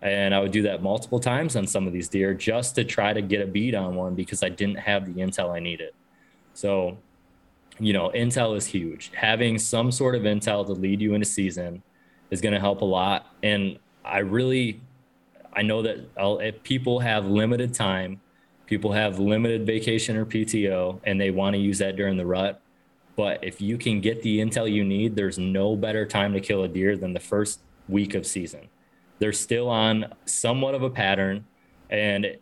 And 0.00 0.34
I 0.34 0.40
would 0.40 0.52
do 0.52 0.62
that 0.62 0.82
multiple 0.82 1.18
times 1.18 1.56
on 1.56 1.66
some 1.66 1.86
of 1.86 1.92
these 1.92 2.08
deer 2.08 2.32
just 2.32 2.76
to 2.76 2.84
try 2.84 3.12
to 3.12 3.20
get 3.20 3.40
a 3.40 3.46
beat 3.46 3.74
on 3.74 3.96
one 3.96 4.14
because 4.14 4.42
I 4.42 4.48
didn't 4.48 4.76
have 4.76 5.06
the 5.06 5.20
intel 5.20 5.50
I 5.50 5.58
needed. 5.58 5.92
So, 6.54 6.98
you 7.80 7.92
know, 7.92 8.10
intel 8.10 8.56
is 8.56 8.66
huge. 8.66 9.10
Having 9.14 9.58
some 9.58 9.90
sort 9.90 10.14
of 10.14 10.22
intel 10.22 10.64
to 10.66 10.72
lead 10.72 11.00
you 11.00 11.14
into 11.14 11.26
season 11.26 11.82
is 12.30 12.40
going 12.40 12.54
to 12.54 12.60
help 12.60 12.80
a 12.80 12.84
lot. 12.84 13.34
And 13.42 13.78
I 14.04 14.18
really, 14.18 14.80
I 15.52 15.62
know 15.62 15.82
that 15.82 15.98
oh, 16.16 16.38
if 16.38 16.62
people 16.62 17.00
have 17.00 17.26
limited 17.26 17.74
time, 17.74 18.20
people 18.66 18.92
have 18.92 19.18
limited 19.18 19.66
vacation 19.66 20.16
or 20.16 20.24
PTO, 20.24 21.00
and 21.04 21.20
they 21.20 21.30
want 21.30 21.54
to 21.54 21.58
use 21.60 21.78
that 21.78 21.96
during 21.96 22.16
the 22.16 22.26
rut. 22.26 22.60
But 23.16 23.42
if 23.42 23.60
you 23.60 23.78
can 23.78 24.00
get 24.00 24.22
the 24.22 24.38
intel 24.38 24.70
you 24.70 24.84
need, 24.84 25.16
there's 25.16 25.38
no 25.38 25.74
better 25.74 26.06
time 26.06 26.34
to 26.34 26.40
kill 26.40 26.62
a 26.62 26.68
deer 26.68 26.96
than 26.96 27.14
the 27.14 27.20
first 27.20 27.60
week 27.88 28.14
of 28.14 28.24
season 28.26 28.68
they're 29.18 29.32
still 29.32 29.68
on 29.68 30.12
somewhat 30.24 30.74
of 30.74 30.82
a 30.82 30.90
pattern. 30.90 31.44
And 31.90 32.36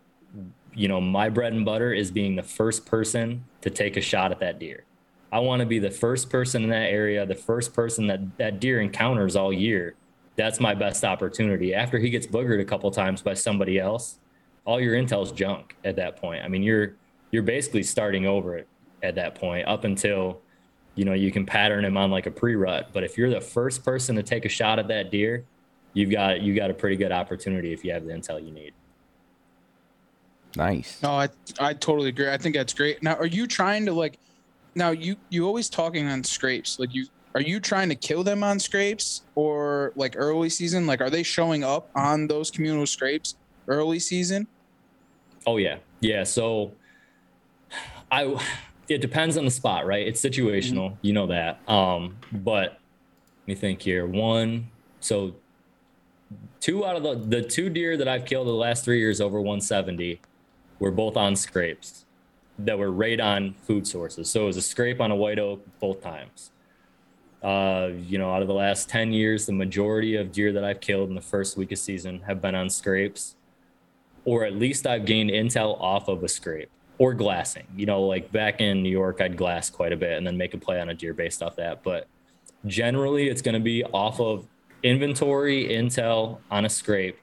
you 0.76 0.88
know 0.88 1.00
my 1.00 1.28
bread 1.30 1.54
and 1.54 1.64
butter 1.64 1.92
is 1.92 2.10
being 2.10 2.36
the 2.36 2.42
first 2.42 2.86
person 2.86 3.44
to 3.62 3.70
take 3.70 3.96
a 3.96 4.00
shot 4.00 4.30
at 4.30 4.38
that 4.40 4.58
deer. 4.60 4.84
I 5.32 5.40
want 5.40 5.60
to 5.60 5.66
be 5.66 5.78
the 5.78 5.90
first 5.90 6.30
person 6.30 6.62
in 6.62 6.70
that 6.70 6.90
area 6.90 7.26
the 7.26 7.34
first 7.34 7.72
person 7.72 8.06
that 8.08 8.38
that 8.38 8.60
deer 8.60 8.80
encounters 8.80 9.34
all 9.34 9.52
year. 9.52 9.94
That's 10.36 10.60
my 10.60 10.74
best 10.74 11.02
opportunity. 11.02 11.72
After 11.72 11.98
he 11.98 12.10
gets 12.10 12.26
boogered 12.26 12.60
a 12.60 12.64
couple 12.64 12.90
times 12.90 13.22
by 13.22 13.34
somebody 13.34 13.78
else 13.78 14.18
all 14.66 14.80
your 14.80 14.94
intel's 14.94 15.32
junk 15.32 15.76
at 15.84 15.96
that 15.96 16.16
point. 16.16 16.44
I 16.44 16.48
mean 16.48 16.62
you're 16.62 16.94
you're 17.30 17.42
basically 17.42 17.82
starting 17.82 18.26
over 18.26 18.64
at 19.02 19.14
that 19.14 19.34
point 19.34 19.66
up 19.66 19.84
until 19.84 20.40
you 20.94 21.04
know 21.04 21.14
you 21.14 21.32
can 21.32 21.46
pattern 21.46 21.84
him 21.84 21.96
on 21.96 22.10
like 22.10 22.26
a 22.26 22.30
pre-rut. 22.30 22.90
But 22.92 23.02
if 23.02 23.16
you're 23.16 23.30
the 23.30 23.40
first 23.40 23.82
person 23.82 24.16
to 24.16 24.22
take 24.22 24.44
a 24.44 24.50
shot 24.50 24.78
at 24.78 24.88
that 24.88 25.10
deer 25.10 25.44
you've 25.96 26.10
got 26.10 26.42
you 26.42 26.54
got 26.54 26.70
a 26.70 26.74
pretty 26.74 26.96
good 26.96 27.10
opportunity 27.10 27.72
if 27.72 27.82
you 27.84 27.90
have 27.90 28.04
the 28.04 28.12
intel 28.12 28.44
you 28.44 28.52
need. 28.52 28.74
Nice. 30.54 31.02
No, 31.02 31.12
I 31.12 31.28
I 31.58 31.72
totally 31.72 32.10
agree. 32.10 32.30
I 32.30 32.36
think 32.36 32.54
that's 32.54 32.74
great. 32.74 33.02
Now, 33.02 33.14
are 33.14 33.26
you 33.26 33.46
trying 33.46 33.86
to 33.86 33.92
like? 33.92 34.18
Now 34.74 34.90
you 34.90 35.16
you 35.30 35.46
always 35.46 35.70
talking 35.70 36.06
on 36.06 36.22
scrapes. 36.22 36.78
Like 36.78 36.94
you 36.94 37.06
are 37.34 37.40
you 37.40 37.60
trying 37.60 37.88
to 37.88 37.94
kill 37.94 38.22
them 38.22 38.44
on 38.44 38.58
scrapes 38.58 39.22
or 39.34 39.92
like 39.96 40.14
early 40.16 40.50
season? 40.50 40.86
Like 40.86 41.00
are 41.00 41.10
they 41.10 41.22
showing 41.22 41.64
up 41.64 41.88
on 41.94 42.26
those 42.26 42.50
communal 42.50 42.86
scrapes 42.86 43.36
early 43.66 43.98
season? 43.98 44.46
Oh 45.46 45.56
yeah, 45.56 45.78
yeah. 46.00 46.24
So 46.24 46.72
I 48.10 48.38
it 48.88 49.00
depends 49.00 49.38
on 49.38 49.46
the 49.46 49.50
spot, 49.50 49.86
right? 49.86 50.06
It's 50.06 50.20
situational, 50.20 50.90
mm-hmm. 50.90 51.06
you 51.06 51.14
know 51.14 51.26
that. 51.28 51.66
Um, 51.68 52.18
but 52.32 52.80
let 53.40 53.48
me 53.48 53.54
think 53.54 53.80
here. 53.80 54.06
One, 54.06 54.68
so 55.00 55.34
two 56.60 56.84
out 56.84 56.96
of 56.96 57.02
the 57.02 57.14
the 57.14 57.42
two 57.42 57.70
deer 57.70 57.96
that 57.96 58.08
I've 58.08 58.24
killed 58.24 58.46
in 58.46 58.52
the 58.52 58.58
last 58.58 58.84
three 58.84 58.98
years 58.98 59.20
over 59.20 59.40
170 59.40 60.20
were 60.78 60.90
both 60.90 61.16
on 61.16 61.36
scrapes 61.36 62.04
that 62.58 62.78
were 62.78 62.90
right 62.90 63.20
on 63.20 63.54
food 63.66 63.86
sources. 63.86 64.30
So 64.30 64.44
it 64.44 64.46
was 64.46 64.56
a 64.56 64.62
scrape 64.62 65.00
on 65.00 65.10
a 65.10 65.16
white 65.16 65.38
oak 65.38 65.64
both 65.78 66.02
times. 66.02 66.50
Uh, 67.42 67.90
you 68.08 68.18
know, 68.18 68.32
out 68.32 68.42
of 68.42 68.48
the 68.48 68.54
last 68.54 68.88
10 68.88 69.12
years, 69.12 69.46
the 69.46 69.52
majority 69.52 70.16
of 70.16 70.32
deer 70.32 70.52
that 70.52 70.64
I've 70.64 70.80
killed 70.80 71.08
in 71.08 71.14
the 71.14 71.20
first 71.20 71.56
week 71.56 71.70
of 71.70 71.78
season 71.78 72.20
have 72.26 72.40
been 72.40 72.54
on 72.54 72.70
scrapes, 72.70 73.36
or 74.24 74.44
at 74.44 74.54
least 74.54 74.86
I've 74.86 75.04
gained 75.04 75.30
intel 75.30 75.80
off 75.80 76.08
of 76.08 76.24
a 76.24 76.28
scrape 76.28 76.70
or 76.98 77.14
glassing. 77.14 77.66
You 77.76 77.86
know, 77.86 78.02
like 78.02 78.32
back 78.32 78.60
in 78.60 78.82
New 78.82 78.90
York, 78.90 79.20
I'd 79.20 79.36
glass 79.36 79.70
quite 79.70 79.92
a 79.92 79.96
bit 79.96 80.16
and 80.16 80.26
then 80.26 80.36
make 80.36 80.54
a 80.54 80.58
play 80.58 80.80
on 80.80 80.88
a 80.88 80.94
deer 80.94 81.12
based 81.12 81.42
off 81.42 81.56
that. 81.56 81.82
But 81.82 82.08
generally, 82.64 83.28
it's 83.28 83.42
going 83.42 83.54
to 83.54 83.60
be 83.60 83.84
off 83.84 84.18
of 84.18 84.46
inventory 84.86 85.64
intel 85.64 86.38
on 86.50 86.64
a 86.64 86.68
scrape. 86.68 87.18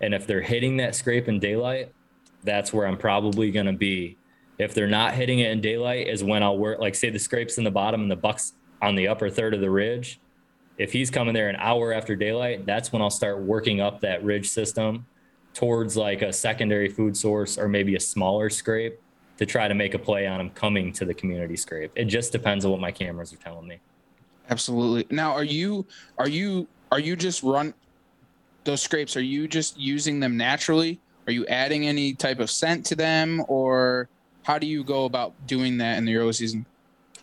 And 0.00 0.14
if 0.14 0.26
they're 0.26 0.40
hitting 0.40 0.76
that 0.76 0.94
scrape 0.94 1.28
in 1.28 1.40
daylight, 1.40 1.92
that's 2.44 2.72
where 2.72 2.86
I'm 2.86 2.96
probably 2.96 3.50
going 3.50 3.66
to 3.66 3.72
be. 3.72 4.16
If 4.58 4.74
they're 4.74 4.86
not 4.86 5.14
hitting 5.14 5.40
it 5.40 5.50
in 5.50 5.60
daylight, 5.60 6.06
is 6.06 6.22
when 6.22 6.42
I'll 6.42 6.58
work, 6.58 6.78
like, 6.78 6.94
say 6.94 7.10
the 7.10 7.18
scrapes 7.18 7.58
in 7.58 7.64
the 7.64 7.70
bottom 7.70 8.02
and 8.02 8.10
the 8.10 8.16
bucks 8.16 8.52
on 8.80 8.94
the 8.94 9.08
upper 9.08 9.28
third 9.28 9.54
of 9.54 9.60
the 9.60 9.70
ridge. 9.70 10.20
If 10.78 10.92
he's 10.92 11.10
coming 11.10 11.34
there 11.34 11.48
an 11.48 11.56
hour 11.56 11.92
after 11.92 12.14
daylight, 12.14 12.66
that's 12.66 12.92
when 12.92 13.02
I'll 13.02 13.10
start 13.10 13.40
working 13.40 13.80
up 13.80 14.00
that 14.00 14.24
ridge 14.24 14.48
system 14.48 15.06
towards 15.54 15.96
like 15.96 16.22
a 16.22 16.32
secondary 16.32 16.88
food 16.88 17.16
source 17.16 17.58
or 17.58 17.68
maybe 17.68 17.96
a 17.96 18.00
smaller 18.00 18.48
scrape 18.48 18.98
to 19.38 19.46
try 19.46 19.68
to 19.68 19.74
make 19.74 19.94
a 19.94 19.98
play 19.98 20.26
on 20.26 20.40
him 20.40 20.50
coming 20.50 20.92
to 20.92 21.04
the 21.04 21.14
community 21.14 21.56
scrape. 21.56 21.92
It 21.96 22.04
just 22.04 22.32
depends 22.32 22.64
on 22.64 22.70
what 22.70 22.80
my 22.80 22.92
cameras 22.92 23.32
are 23.32 23.36
telling 23.36 23.66
me. 23.66 23.80
Absolutely. 24.50 25.06
Now, 25.14 25.32
are 25.32 25.44
you 25.44 25.86
are 26.18 26.28
you 26.28 26.68
are 26.92 27.00
you 27.00 27.16
just 27.16 27.42
run 27.42 27.72
those 28.64 28.82
scrapes? 28.82 29.16
Are 29.16 29.22
you 29.22 29.48
just 29.48 29.78
using 29.78 30.20
them 30.20 30.36
naturally? 30.36 31.00
Are 31.26 31.32
you 31.32 31.46
adding 31.46 31.86
any 31.86 32.12
type 32.12 32.38
of 32.38 32.50
scent 32.50 32.84
to 32.86 32.94
them, 32.94 33.42
or 33.48 34.10
how 34.42 34.58
do 34.58 34.66
you 34.66 34.84
go 34.84 35.06
about 35.06 35.32
doing 35.46 35.78
that 35.78 35.96
in 35.96 36.04
the 36.04 36.14
early 36.16 36.34
season? 36.34 36.66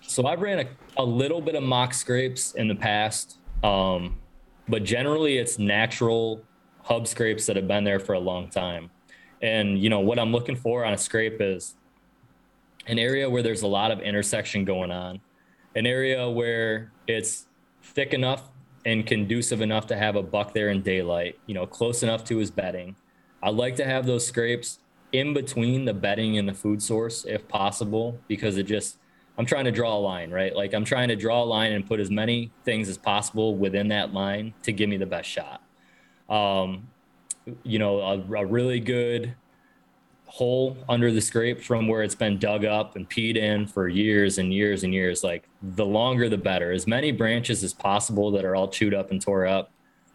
So 0.01 0.25
I've 0.25 0.41
ran 0.41 0.59
a, 0.59 0.65
a 0.97 1.05
little 1.05 1.39
bit 1.39 1.53
of 1.53 1.61
mock 1.61 1.93
scrapes 1.93 2.53
in 2.53 2.67
the 2.67 2.73
past, 2.73 3.37
um, 3.63 4.17
but 4.67 4.83
generally 4.83 5.37
it's 5.37 5.59
natural 5.59 6.41
hub 6.81 7.07
scrapes 7.07 7.45
that 7.45 7.55
have 7.55 7.67
been 7.67 7.83
there 7.83 7.99
for 7.99 8.13
a 8.13 8.19
long 8.19 8.49
time. 8.49 8.89
And 9.43 9.77
you 9.77 9.91
know 9.91 9.99
what 9.99 10.17
I'm 10.17 10.31
looking 10.31 10.55
for 10.55 10.83
on 10.83 10.93
a 10.93 10.97
scrape 10.97 11.39
is 11.41 11.75
an 12.87 12.97
area 12.97 13.29
where 13.29 13.43
there's 13.43 13.61
a 13.61 13.67
lot 13.67 13.91
of 13.91 13.99
intersection 13.99 14.65
going 14.65 14.89
on, 14.89 15.21
an 15.75 15.85
area 15.85 16.27
where 16.27 16.91
it's 17.07 17.45
thick 17.83 18.15
enough 18.15 18.49
and 18.85 19.05
conducive 19.05 19.61
enough 19.61 19.87
to 19.87 19.95
have 19.95 20.15
a 20.15 20.23
buck 20.23 20.53
there 20.53 20.69
in 20.69 20.81
daylight, 20.81 21.37
you 21.45 21.53
know, 21.53 21.65
close 21.65 22.03
enough 22.03 22.23
to 22.25 22.37
his 22.37 22.49
bedding. 22.51 22.95
I'd 23.43 23.55
like 23.55 23.75
to 23.75 23.85
have 23.85 24.05
those 24.05 24.25
scrapes 24.25 24.79
in 25.11 25.33
between 25.33 25.85
the 25.85 25.93
bedding 25.93 26.37
and 26.37 26.47
the 26.47 26.53
food 26.53 26.81
source 26.81 27.25
if 27.25 27.47
possible, 27.47 28.19
because 28.27 28.57
it 28.57 28.63
just, 28.63 28.97
I'm 29.37 29.45
trying 29.45 29.65
to 29.65 29.71
draw 29.71 29.95
a 29.95 29.99
line, 29.99 30.31
right? 30.31 30.55
Like 30.55 30.73
I'm 30.73 30.85
trying 30.85 31.07
to 31.09 31.15
draw 31.15 31.43
a 31.43 31.45
line 31.45 31.71
and 31.71 31.85
put 31.85 31.99
as 31.99 32.11
many 32.11 32.51
things 32.63 32.89
as 32.89 32.97
possible 32.97 33.55
within 33.55 33.87
that 33.89 34.13
line 34.13 34.53
to 34.63 34.71
give 34.71 34.89
me 34.89 34.97
the 34.97 35.05
best 35.05 35.29
shot. 35.29 35.61
Um, 36.29 36.87
you 37.63 37.79
know, 37.79 37.99
a, 38.01 38.19
a 38.19 38.45
really 38.45 38.79
good 38.79 39.33
hole 40.29 40.77
under 40.87 41.11
the 41.11 41.19
scrape 41.19 41.59
from 41.59 41.87
where 41.87 42.03
it's 42.03 42.13
been 42.13 42.37
dug 42.37 42.63
up 42.63 42.95
and 42.95 43.09
peed 43.09 43.35
in 43.35 43.65
for 43.65 43.87
years 43.87 44.37
and 44.37 44.53
years 44.53 44.83
and 44.83 44.93
years. 44.93 45.23
Like 45.23 45.49
the 45.61 45.85
longer 45.85 46.29
the 46.29 46.37
better. 46.37 46.71
As 46.71 46.85
many 46.85 47.11
branches 47.11 47.63
as 47.63 47.73
possible 47.73 48.29
that 48.31 48.45
are 48.45 48.55
all 48.55 48.67
chewed 48.67 48.93
up 48.93 49.09
and 49.09 49.19
tore 49.19 49.47
up. 49.47 49.71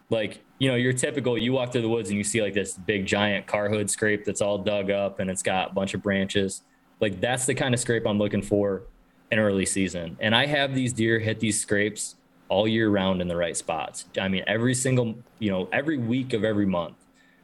Like, 0.09 0.41
you 0.57 0.69
know, 0.69 0.75
your 0.75 0.93
typical 0.93 1.37
you 1.37 1.51
walk 1.51 1.73
through 1.73 1.81
the 1.81 1.89
woods 1.89 2.09
and 2.09 2.17
you 2.17 2.23
see 2.23 2.41
like 2.41 2.53
this 2.53 2.77
big 2.77 3.05
giant 3.05 3.45
car 3.45 3.67
hood 3.67 3.89
scrape 3.89 4.23
that's 4.23 4.41
all 4.41 4.57
dug 4.57 4.89
up 4.89 5.19
and 5.19 5.29
it's 5.29 5.43
got 5.43 5.71
a 5.71 5.73
bunch 5.73 5.93
of 5.93 6.01
branches. 6.01 6.61
Like 7.01 7.19
that's 7.19 7.45
the 7.45 7.53
kind 7.53 7.73
of 7.73 7.79
scrape 7.81 8.07
I'm 8.07 8.17
looking 8.17 8.41
for 8.41 8.83
in 9.31 9.37
early 9.37 9.65
season. 9.65 10.15
And 10.21 10.33
I 10.33 10.45
have 10.45 10.73
these 10.73 10.93
deer 10.93 11.19
hit 11.19 11.41
these 11.41 11.59
scrapes 11.59 12.15
all 12.47 12.69
year 12.69 12.89
round 12.89 13.21
in 13.21 13.27
the 13.27 13.35
right 13.35 13.57
spots. 13.57 14.05
I 14.17 14.29
mean, 14.29 14.45
every 14.47 14.75
single, 14.75 15.15
you 15.39 15.51
know, 15.51 15.67
every 15.73 15.97
week 15.97 16.31
of 16.31 16.45
every 16.45 16.65
month, 16.65 16.95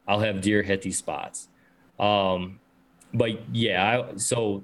I'll 0.07 0.22
have 0.22 0.39
deer 0.39 0.63
hit 0.63 0.84
these 0.84 0.97
spots. 0.97 1.49
Um, 1.99 2.61
but 3.14 3.55
yeah, 3.55 4.03
I, 4.14 4.18
so 4.18 4.64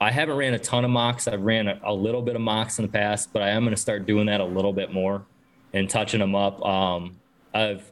I 0.00 0.10
haven't 0.10 0.36
ran 0.36 0.54
a 0.54 0.58
ton 0.58 0.84
of 0.84 0.90
mocks. 0.90 1.28
I've 1.28 1.42
ran 1.42 1.68
a, 1.68 1.80
a, 1.84 1.94
little 1.94 2.22
bit 2.22 2.36
of 2.36 2.42
mocks 2.42 2.78
in 2.78 2.84
the 2.84 2.90
past, 2.90 3.32
but 3.32 3.42
I 3.42 3.50
am 3.50 3.62
going 3.62 3.74
to 3.74 3.80
start 3.80 4.06
doing 4.06 4.26
that 4.26 4.40
a 4.40 4.44
little 4.44 4.72
bit 4.72 4.92
more 4.92 5.24
and 5.72 5.88
touching 5.88 6.20
them 6.20 6.34
up. 6.34 6.64
Um, 6.64 7.18
I've 7.52 7.90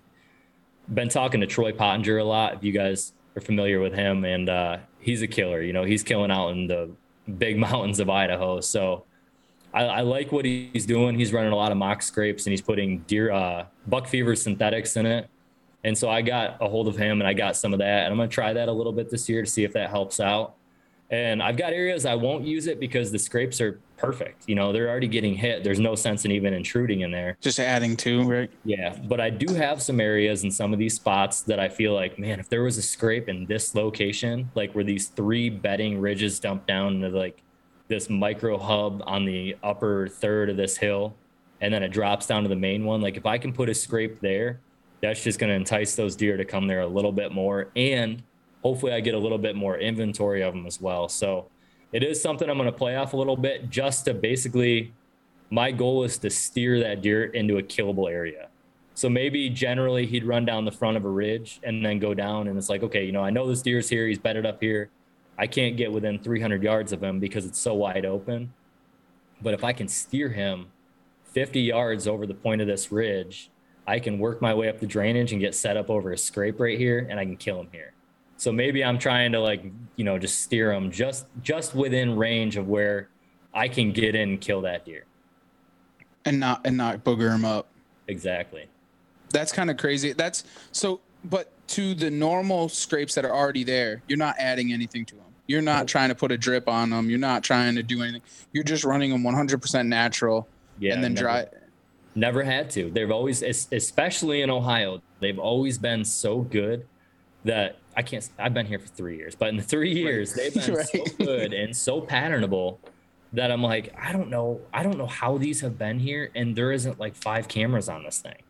been 0.93 1.09
talking 1.09 1.41
to 1.41 1.47
Troy 1.47 1.73
Pottinger 1.73 2.19
a 2.19 2.25
lot. 2.25 2.55
If 2.55 2.65
you 2.65 2.73
guys 2.73 3.13
are 3.37 3.41
familiar 3.41 3.81
with 3.81 3.95
him, 3.95 4.25
and 4.25 4.49
uh, 4.49 4.79
he's 4.99 5.23
a 5.23 5.27
killer. 5.27 5.63
You 5.63 5.73
know, 5.73 5.85
he's 5.85 6.03
killing 6.03 6.31
out 6.31 6.51
in 6.51 6.67
the 6.67 6.91
big 7.39 7.59
mountains 7.59 8.01
of 8.01 8.11
Idaho. 8.11 8.61
So 8.61 9.05
I, 9.73 9.85
I, 9.85 10.01
like 10.01 10.33
what 10.33 10.45
he's 10.45 10.87
doing. 10.87 11.19
He's 11.19 11.33
running 11.33 11.53
a 11.53 11.57
lot 11.57 11.73
of 11.73 11.79
mock 11.79 12.03
scrapes 12.03 12.47
and 12.47 12.53
he's 12.53 12.61
putting 12.61 12.99
deer 13.01 13.31
uh, 13.31 13.67
buck 13.87 14.07
fever 14.07 14.37
synthetics 14.37 14.97
in 14.97 15.07
it. 15.07 15.29
And 15.85 15.97
so 15.97 16.09
I 16.09 16.23
got 16.23 16.59
a 16.61 16.69
hold 16.69 16.89
of 16.89 16.97
him 16.97 17.21
and 17.21 17.29
I 17.29 17.33
got 17.33 17.57
some 17.57 17.73
of 17.73 17.81
that. 17.81 18.05
And 18.05 18.13
I'm 18.13 18.17
going 18.17 18.29
to 18.29 18.35
try 18.35 18.53
that 18.53 18.69
a 18.69 18.73
little 18.73 18.93
bit 18.93 19.11
this 19.11 19.29
year 19.29 19.43
to 19.43 19.51
see 19.51 19.65
if 19.65 19.73
that 19.73 19.91
helps 19.91 20.21
out. 20.21 20.55
And 21.11 21.43
I've 21.43 21.59
got 21.59 21.75
areas 21.75 22.07
I 22.07 22.15
won't 22.15 22.47
use 22.47 22.67
it 22.67 22.81
because 22.81 23.13
the 23.13 23.19
scrapes 23.19 23.61
are 23.61 23.79
perfect. 23.99 24.49
You 24.49 24.55
know, 24.55 24.73
they're 24.73 24.89
already 24.89 25.09
getting 25.09 25.35
hit. 25.35 25.63
There's 25.63 25.79
no 25.79 25.95
sense 25.95 26.25
in 26.25 26.33
even 26.33 26.55
intruding 26.55 27.01
in 27.03 27.11
there. 27.11 27.37
Just 27.41 27.61
adding 27.61 27.99
to, 27.99 28.23
right? 28.23 28.51
Yeah. 28.65 28.97
But 28.97 29.21
I 29.21 29.29
do 29.29 29.53
have 29.55 29.83
some 29.83 30.01
areas 30.01 30.43
in 30.43 30.51
some 30.51 30.73
of 30.73 30.79
these 30.79 30.95
spots 30.95 31.43
that 31.43 31.61
I 31.61 31.69
feel 31.69 31.93
like, 31.93 32.19
man, 32.19 32.41
if 32.41 32.49
there 32.49 32.63
was 32.63 32.79
a 32.79 32.83
scrape 32.83 33.29
in 33.29 33.45
this 33.45 33.75
location, 33.75 34.51
like 34.55 34.73
where 34.73 34.85
these 34.85 35.09
three 35.09 35.51
bedding 35.51 36.01
ridges 36.01 36.41
dump 36.41 36.67
down 36.67 36.95
into 36.95 37.11
like 37.11 37.43
this 37.89 38.09
micro 38.09 38.57
hub 38.57 39.03
on 39.05 39.27
the 39.27 39.55
upper 39.63 40.09
third 40.09 40.49
of 40.49 40.57
this 40.57 40.79
hill, 40.79 41.15
and 41.61 41.75
then 41.75 41.83
it 41.83 41.91
drops 41.91 42.27
down 42.27 42.43
to 42.43 42.49
the 42.49 42.57
main 42.57 42.87
one, 42.87 43.03
like 43.03 43.19
if 43.19 43.27
I 43.27 43.37
can 43.37 43.53
put 43.53 43.69
a 43.69 43.75
scrape 43.75 44.21
there, 44.21 44.61
that's 45.03 45.23
just 45.23 45.39
going 45.39 45.51
to 45.51 45.57
entice 45.57 45.97
those 45.97 46.15
deer 46.15 46.37
to 46.37 46.45
come 46.45 46.69
there 46.69 46.81
a 46.81 46.87
little 46.87 47.13
bit 47.13 47.33
more. 47.33 47.71
And 47.75 48.23
hopefully 48.63 48.93
I 48.93 49.01
get 49.01 49.15
a 49.15 49.19
little 49.19 49.39
bit 49.39 49.57
more 49.57 49.77
inventory 49.77 50.43
of 50.43 50.55
them 50.55 50.65
as 50.65 50.81
well. 50.81 51.09
So 51.09 51.51
it 51.93 52.05
is 52.05 52.23
something 52.23 52.49
I'm 52.49 52.57
going 52.57 52.71
to 52.71 52.77
play 52.77 52.97
off 52.97 53.13
a 53.13 53.17
little 53.17 53.37
bit 53.37 53.69
just 53.69 54.05
to 54.05 54.15
basically, 54.15 54.93
my 55.51 55.73
goal 55.73 56.05
is 56.05 56.19
to 56.19 56.31
steer 56.31 56.79
that 56.81 57.03
deer 57.03 57.25
into 57.25 57.59
a 57.59 57.63
killable 57.63 58.11
area. 58.11 58.49
So 58.95 59.09
maybe 59.09 59.51
generally 59.51 60.07
he'd 60.07 60.25
run 60.25 60.45
down 60.45 60.65
the 60.65 60.73
front 60.73 60.97
of 60.97 61.05
a 61.05 61.09
ridge 61.09 61.61
and 61.65 61.85
then 61.85 61.99
go 61.99 62.15
down. 62.15 62.47
And 62.47 62.57
it's 62.57 62.69
like, 62.69 62.85
okay, 62.85 63.05
you 63.05 63.13
know, 63.13 63.25
I 63.25 63.31
know 63.31 63.49
this 63.49 63.63
deer's 63.63 63.89
here. 63.89 64.07
He's 64.07 64.19
bedded 64.19 64.47
up 64.47 64.61
here. 64.61 64.91
I 65.37 65.47
can't 65.49 65.77
get 65.77 65.91
within 65.91 66.19
300 66.21 66.63
yards 66.63 66.93
of 66.93 67.03
him 67.03 67.19
because 67.19 67.45
it's 67.45 67.59
so 67.59 67.75
wide 67.75 68.07
open. 68.07 68.53
But 69.41 69.55
if 69.55 69.65
I 69.65 69.73
can 69.73 69.89
steer 69.89 70.29
him 70.29 70.67
50 71.25 71.61
yards 71.61 72.07
over 72.07 72.27
the 72.27 72.35
point 72.35 72.61
of 72.61 72.69
this 72.69 72.93
ridge 72.93 73.51
I 73.87 73.99
can 73.99 74.19
work 74.19 74.41
my 74.41 74.55
way 74.55 74.69
up 74.69 74.79
the 74.79 74.87
drainage 74.87 75.33
and 75.33 75.41
get 75.41 75.55
set 75.55 75.77
up 75.77 75.91
over 75.91 76.13
a 76.13 76.19
scrape 76.19 76.61
right 76.61 76.79
here 76.79 77.07
and 77.11 77.19
I 77.19 77.25
can 77.25 77.37
kill 77.37 77.61
him 77.61 77.69
here. 77.73 77.93
So 78.37 78.53
maybe 78.53 78.85
I'm 78.85 78.99
trying 78.99 79.33
to 79.33 79.41
like, 79.41 79.65
you 79.97 80.05
know, 80.05 80.19
just 80.19 80.41
steer 80.41 80.73
him 80.73 80.91
just 80.91 81.27
just 81.43 81.75
within 81.75 82.17
range 82.17 82.57
of 82.57 82.69
where 82.69 83.09
I 83.55 83.69
can 83.69 83.93
get 83.93 84.15
in 84.15 84.31
and 84.31 84.41
kill 84.41 84.63
that 84.63 84.85
deer. 84.85 85.05
And 86.25 86.41
not 86.41 86.61
and 86.65 86.77
not 86.77 87.05
booger 87.05 87.33
him 87.35 87.45
up. 87.45 87.69
Exactly. 88.09 88.67
That's 89.31 89.53
kind 89.53 89.71
of 89.71 89.77
crazy. 89.77 90.13
That's 90.13 90.45
so 90.73 91.01
but 91.25 91.51
to 91.69 91.95
the 91.95 92.11
normal 92.11 92.69
scrapes 92.69 93.15
that 93.15 93.25
are 93.25 93.35
already 93.35 93.65
there, 93.65 94.03
you're 94.09 94.19
not 94.19 94.37
adding 94.39 94.73
anything 94.73 95.05
to 95.07 95.15
them. 95.15 95.25
You're 95.47 95.63
not 95.63 95.89
trying 95.89 96.09
to 96.09 96.15
put 96.15 96.31
a 96.33 96.39
drip 96.39 96.69
on 96.69 96.91
them. 96.91 97.11
You're 97.11 97.19
not 97.19 97.43
trying 97.43 97.75
to 97.75 97.83
do 97.83 98.03
anything. 98.03 98.23
You're 98.53 98.65
just 98.65 98.85
running 98.85 99.11
them 99.11 99.23
100% 99.23 99.87
natural 99.87 100.49
yeah, 100.79 100.95
and 100.95 101.03
then 101.03 101.15
dry 101.15 101.47
Never 102.15 102.43
had 102.43 102.71
to. 102.71 102.91
They've 102.91 103.11
always, 103.11 103.43
especially 103.43 104.43
in 104.43 104.51
Ohio, 104.51 105.01
they've 105.21 105.39
always 105.39 105.79
been 105.79 106.05
so 106.05 106.41
good 106.41 106.87
that 107.45 107.79
I 107.97 108.03
can't. 108.03 108.29
I've 108.39 108.55
been 108.55 108.67
here 108.67 108.79
for 108.79 108.89
three 108.89 109.17
years, 109.17 109.35
but 109.35 109.49
in 109.49 109.57
the 109.57 109.63
three 109.63 109.93
years 109.93 110.31
right. 110.37 110.53
they've 110.53 110.67
been 110.67 110.75
right. 110.75 110.87
so 110.87 111.05
good 111.19 111.53
and 111.53 111.77
so 111.77 112.01
patternable 112.01 112.79
that 113.33 113.51
I'm 113.51 113.63
like, 113.63 113.95
I 113.99 114.13
don't 114.13 114.29
know, 114.29 114.61
I 114.75 114.83
don't 114.83 114.99
know 114.99 115.07
how 115.07 115.39
these 115.39 115.63
have 115.63 115.79
been 115.79 115.99
here, 115.99 116.31
and 116.35 116.55
there 116.55 116.71
isn't 116.71 117.01
like 117.01 117.17
five 117.17 117.49
cameras 117.49 117.89
on 117.89 118.05
this 118.05 118.21
thing. 118.21 118.43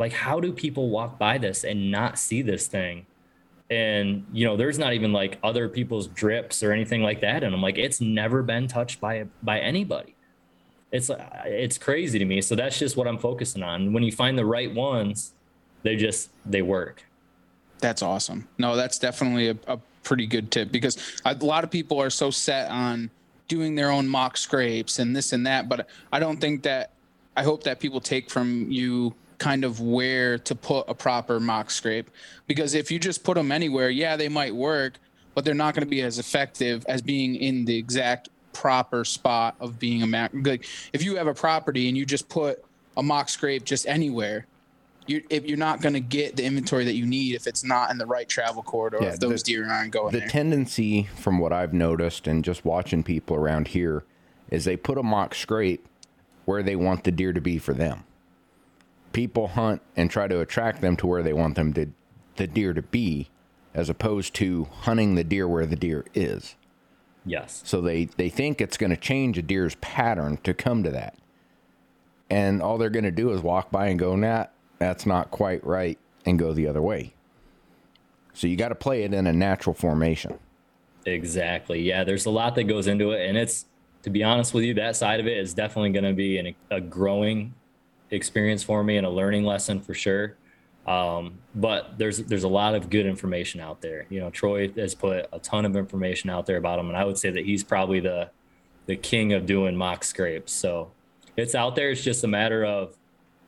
Like, 0.00 0.12
how 0.12 0.40
do 0.40 0.52
people 0.52 0.90
walk 0.90 1.18
by 1.18 1.38
this 1.38 1.62
and 1.62 1.92
not 1.92 2.18
see 2.18 2.42
this 2.42 2.66
thing? 2.66 3.06
and 3.70 4.26
you 4.32 4.46
know 4.46 4.56
there's 4.56 4.78
not 4.78 4.92
even 4.92 5.12
like 5.12 5.38
other 5.42 5.68
people's 5.68 6.06
drips 6.08 6.62
or 6.62 6.70
anything 6.72 7.02
like 7.02 7.20
that 7.20 7.42
and 7.42 7.54
i'm 7.54 7.62
like 7.62 7.78
it's 7.78 8.00
never 8.00 8.42
been 8.42 8.68
touched 8.68 9.00
by 9.00 9.24
by 9.42 9.58
anybody 9.58 10.13
it's 10.94 11.10
uh, 11.10 11.42
it's 11.44 11.76
crazy 11.76 12.20
to 12.20 12.24
me. 12.24 12.40
So 12.40 12.54
that's 12.54 12.78
just 12.78 12.96
what 12.96 13.06
i'm 13.08 13.18
focusing 13.18 13.62
on. 13.62 13.92
When 13.92 14.02
you 14.02 14.12
find 14.12 14.38
the 14.38 14.46
right 14.46 14.72
ones 14.72 15.34
they 15.82 15.96
just 15.96 16.30
they 16.46 16.62
work. 16.62 17.04
That's 17.80 18.00
awesome. 18.00 18.48
No 18.58 18.76
that's 18.76 18.98
definitely 18.98 19.48
a, 19.48 19.56
a 19.66 19.78
pretty 20.04 20.26
good 20.26 20.50
tip 20.50 20.70
because 20.70 20.96
a 21.24 21.34
lot 21.34 21.64
of 21.64 21.70
people 21.70 22.00
are 22.00 22.10
so 22.10 22.30
set 22.30 22.70
on 22.70 23.10
doing 23.48 23.74
their 23.74 23.90
own 23.90 24.06
mock 24.06 24.36
scrapes 24.36 24.98
and 24.98 25.14
this 25.14 25.32
and 25.32 25.46
that 25.46 25.68
but 25.68 25.88
i 26.12 26.18
don't 26.18 26.40
think 26.40 26.62
that 26.62 26.92
i 27.36 27.42
hope 27.42 27.62
that 27.62 27.80
people 27.80 28.00
take 28.00 28.30
from 28.30 28.70
you 28.70 29.14
kind 29.38 29.64
of 29.64 29.80
where 29.80 30.38
to 30.38 30.54
put 30.54 30.88
a 30.88 30.94
proper 30.94 31.40
mock 31.40 31.70
scrape. 31.70 32.10
Because 32.46 32.74
if 32.74 32.90
you 32.90 32.98
just 32.98 33.24
put 33.24 33.34
them 33.34 33.50
anywhere 33.50 33.90
yeah 33.90 34.16
they 34.16 34.28
might 34.28 34.54
work 34.54 34.98
but 35.34 35.44
they're 35.44 35.54
not 35.54 35.74
going 35.74 35.84
to 35.84 35.90
be 35.90 36.02
as 36.02 36.18
effective 36.18 36.84
as 36.86 37.02
being 37.02 37.34
in 37.34 37.64
the 37.64 37.76
exact 37.76 38.28
proper 38.54 39.04
spot 39.04 39.54
of 39.60 39.78
being 39.78 40.02
a 40.02 40.06
mock 40.06 40.30
like 40.32 40.66
if 40.92 41.02
you 41.02 41.16
have 41.16 41.26
a 41.26 41.34
property 41.34 41.88
and 41.88 41.96
you 41.96 42.06
just 42.06 42.28
put 42.28 42.64
a 42.96 43.02
mock 43.02 43.28
scrape 43.28 43.64
just 43.64 43.86
anywhere 43.86 44.46
you 45.06 45.22
if 45.28 45.44
you're 45.44 45.58
not 45.58 45.80
going 45.80 45.92
to 45.92 46.00
get 46.00 46.36
the 46.36 46.44
inventory 46.44 46.84
that 46.84 46.94
you 46.94 47.04
need 47.04 47.34
if 47.34 47.46
it's 47.46 47.64
not 47.64 47.90
in 47.90 47.98
the 47.98 48.06
right 48.06 48.28
travel 48.28 48.62
corridor 48.62 48.98
yeah, 49.02 49.08
if 49.08 49.20
those 49.20 49.42
the, 49.42 49.52
deer 49.52 49.70
aren't 49.70 49.92
going 49.92 50.12
the 50.12 50.20
there. 50.20 50.28
tendency 50.28 51.04
from 51.16 51.38
what 51.38 51.52
i've 51.52 51.74
noticed 51.74 52.26
and 52.26 52.44
just 52.44 52.64
watching 52.64 53.02
people 53.02 53.36
around 53.36 53.68
here 53.68 54.04
is 54.50 54.64
they 54.64 54.76
put 54.76 54.96
a 54.96 55.02
mock 55.02 55.34
scrape 55.34 55.86
where 56.44 56.62
they 56.62 56.76
want 56.76 57.04
the 57.04 57.12
deer 57.12 57.32
to 57.32 57.40
be 57.40 57.58
for 57.58 57.74
them 57.74 58.04
people 59.12 59.48
hunt 59.48 59.82
and 59.96 60.10
try 60.10 60.28
to 60.28 60.40
attract 60.40 60.80
them 60.80 60.96
to 60.96 61.06
where 61.06 61.22
they 61.22 61.32
want 61.32 61.54
them 61.54 61.72
to 61.72 61.90
the 62.36 62.46
deer 62.46 62.72
to 62.72 62.82
be 62.82 63.28
as 63.74 63.88
opposed 63.88 64.34
to 64.34 64.68
hunting 64.82 65.14
the 65.14 65.24
deer 65.24 65.48
where 65.48 65.66
the 65.66 65.76
deer 65.76 66.04
is. 66.14 66.54
Yes. 67.26 67.62
So 67.64 67.80
they 67.80 68.06
they 68.06 68.28
think 68.28 68.60
it's 68.60 68.76
going 68.76 68.90
to 68.90 68.96
change 68.96 69.38
a 69.38 69.42
deer's 69.42 69.74
pattern 69.76 70.38
to 70.44 70.54
come 70.54 70.82
to 70.82 70.90
that. 70.90 71.16
And 72.30 72.62
all 72.62 72.78
they're 72.78 72.90
going 72.90 73.04
to 73.04 73.10
do 73.10 73.30
is 73.30 73.40
walk 73.40 73.70
by 73.70 73.86
and 73.86 73.98
go, 73.98 74.16
"Nah, 74.16 74.46
that's 74.78 75.06
not 75.06 75.30
quite 75.30 75.64
right," 75.64 75.98
and 76.26 76.38
go 76.38 76.52
the 76.52 76.66
other 76.66 76.82
way. 76.82 77.14
So 78.32 78.46
you 78.46 78.56
got 78.56 78.68
to 78.68 78.74
play 78.74 79.04
it 79.04 79.14
in 79.14 79.26
a 79.26 79.32
natural 79.32 79.74
formation. 79.74 80.38
Exactly. 81.06 81.82
Yeah, 81.82 82.04
there's 82.04 82.26
a 82.26 82.30
lot 82.30 82.54
that 82.56 82.64
goes 82.64 82.86
into 82.86 83.12
it 83.12 83.28
and 83.28 83.36
it's 83.36 83.66
to 84.04 84.10
be 84.10 84.22
honest 84.22 84.52
with 84.52 84.64
you, 84.64 84.74
that 84.74 84.96
side 84.96 85.18
of 85.18 85.26
it 85.26 85.38
is 85.38 85.54
definitely 85.54 85.90
going 85.90 86.04
to 86.04 86.12
be 86.12 86.36
an, 86.36 86.54
a 86.70 86.78
growing 86.78 87.54
experience 88.10 88.62
for 88.62 88.84
me 88.84 88.98
and 88.98 89.06
a 89.06 89.10
learning 89.10 89.44
lesson 89.44 89.80
for 89.80 89.94
sure. 89.94 90.36
Um, 90.86 91.38
but 91.54 91.96
there's 91.98 92.18
there's 92.18 92.44
a 92.44 92.48
lot 92.48 92.74
of 92.74 92.90
good 92.90 93.06
information 93.06 93.60
out 93.60 93.80
there. 93.80 94.06
You 94.10 94.20
know, 94.20 94.30
Troy 94.30 94.70
has 94.76 94.94
put 94.94 95.26
a 95.32 95.38
ton 95.38 95.64
of 95.64 95.76
information 95.76 96.28
out 96.30 96.46
there 96.46 96.58
about 96.58 96.78
him, 96.78 96.88
and 96.88 96.96
I 96.96 97.04
would 97.04 97.18
say 97.18 97.30
that 97.30 97.44
he's 97.44 97.64
probably 97.64 98.00
the 98.00 98.30
the 98.86 98.96
king 98.96 99.32
of 99.32 99.46
doing 99.46 99.76
mock 99.76 100.04
scrapes. 100.04 100.52
So 100.52 100.90
it's 101.36 101.54
out 101.54 101.74
there. 101.74 101.90
It's 101.90 102.02
just 102.02 102.22
a 102.24 102.28
matter 102.28 102.64
of 102.64 102.96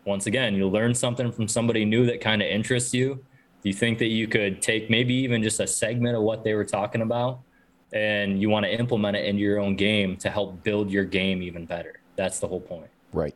once 0.07 0.27
again, 0.27 0.55
you 0.55 0.69
learn 0.69 0.95
something 0.95 1.31
from 1.33 1.49
somebody 1.49 1.85
new 1.85 2.07
that 2.07 2.21
kind 2.21 2.41
of 2.41 2.49
interests 2.49 2.95
you. 2.95 3.23
You 3.65 3.73
think 3.73 3.99
that 3.99 4.07
you 4.07 4.29
could 4.29 4.63
take 4.63 4.89
maybe 4.89 5.13
even 5.15 5.43
just 5.43 5.59
a 5.59 5.67
segment 5.67 6.17
of 6.17 6.23
what 6.23 6.45
they 6.45 6.55
were 6.55 6.65
talking 6.65 7.03
about 7.03 7.41
and 7.93 8.41
you 8.41 8.49
want 8.49 8.65
to 8.65 8.73
implement 8.73 9.17
it 9.17 9.25
into 9.25 9.43
your 9.43 9.59
own 9.59 9.75
game 9.75 10.17
to 10.19 10.31
help 10.31 10.63
build 10.63 10.89
your 10.89 11.05
game 11.05 11.43
even 11.43 11.67
better? 11.67 11.99
That's 12.15 12.39
the 12.39 12.47
whole 12.47 12.61
point. 12.61 12.89
Right. 13.13 13.35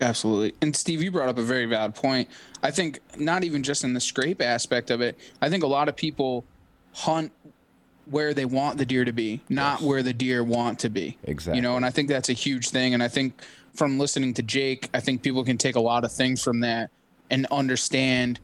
Absolutely. 0.00 0.54
And 0.62 0.74
Steve, 0.74 1.02
you 1.02 1.10
brought 1.10 1.28
up 1.28 1.38
a 1.38 1.42
very 1.42 1.66
valid 1.66 1.94
point. 1.94 2.28
I 2.62 2.70
think 2.70 3.00
not 3.16 3.44
even 3.44 3.62
just 3.62 3.84
in 3.84 3.94
the 3.94 4.00
scrape 4.00 4.40
aspect 4.40 4.90
of 4.90 5.00
it, 5.00 5.18
I 5.42 5.50
think 5.50 5.64
a 5.64 5.66
lot 5.66 5.88
of 5.88 5.96
people 5.96 6.44
hunt 6.92 7.32
where 8.10 8.32
they 8.32 8.44
want 8.44 8.78
the 8.78 8.86
deer 8.86 9.04
to 9.04 9.12
be, 9.12 9.40
not 9.48 9.80
yes. 9.80 9.88
where 9.88 10.02
the 10.02 10.12
deer 10.12 10.42
want 10.42 10.78
to 10.80 10.88
be. 10.88 11.18
Exactly. 11.24 11.58
You 11.58 11.62
know, 11.62 11.76
and 11.76 11.84
I 11.84 11.90
think 11.90 12.08
that's 12.08 12.28
a 12.28 12.34
huge 12.34 12.70
thing. 12.70 12.94
And 12.94 13.02
I 13.02 13.08
think 13.08 13.42
from 13.74 13.98
listening 13.98 14.34
to 14.34 14.42
Jake, 14.42 14.88
I 14.94 15.00
think 15.00 15.22
people 15.22 15.44
can 15.44 15.58
take 15.58 15.76
a 15.76 15.80
lot 15.80 16.04
of 16.04 16.12
things 16.12 16.42
from 16.42 16.60
that 16.60 16.90
and 17.30 17.46
understand 17.50 18.40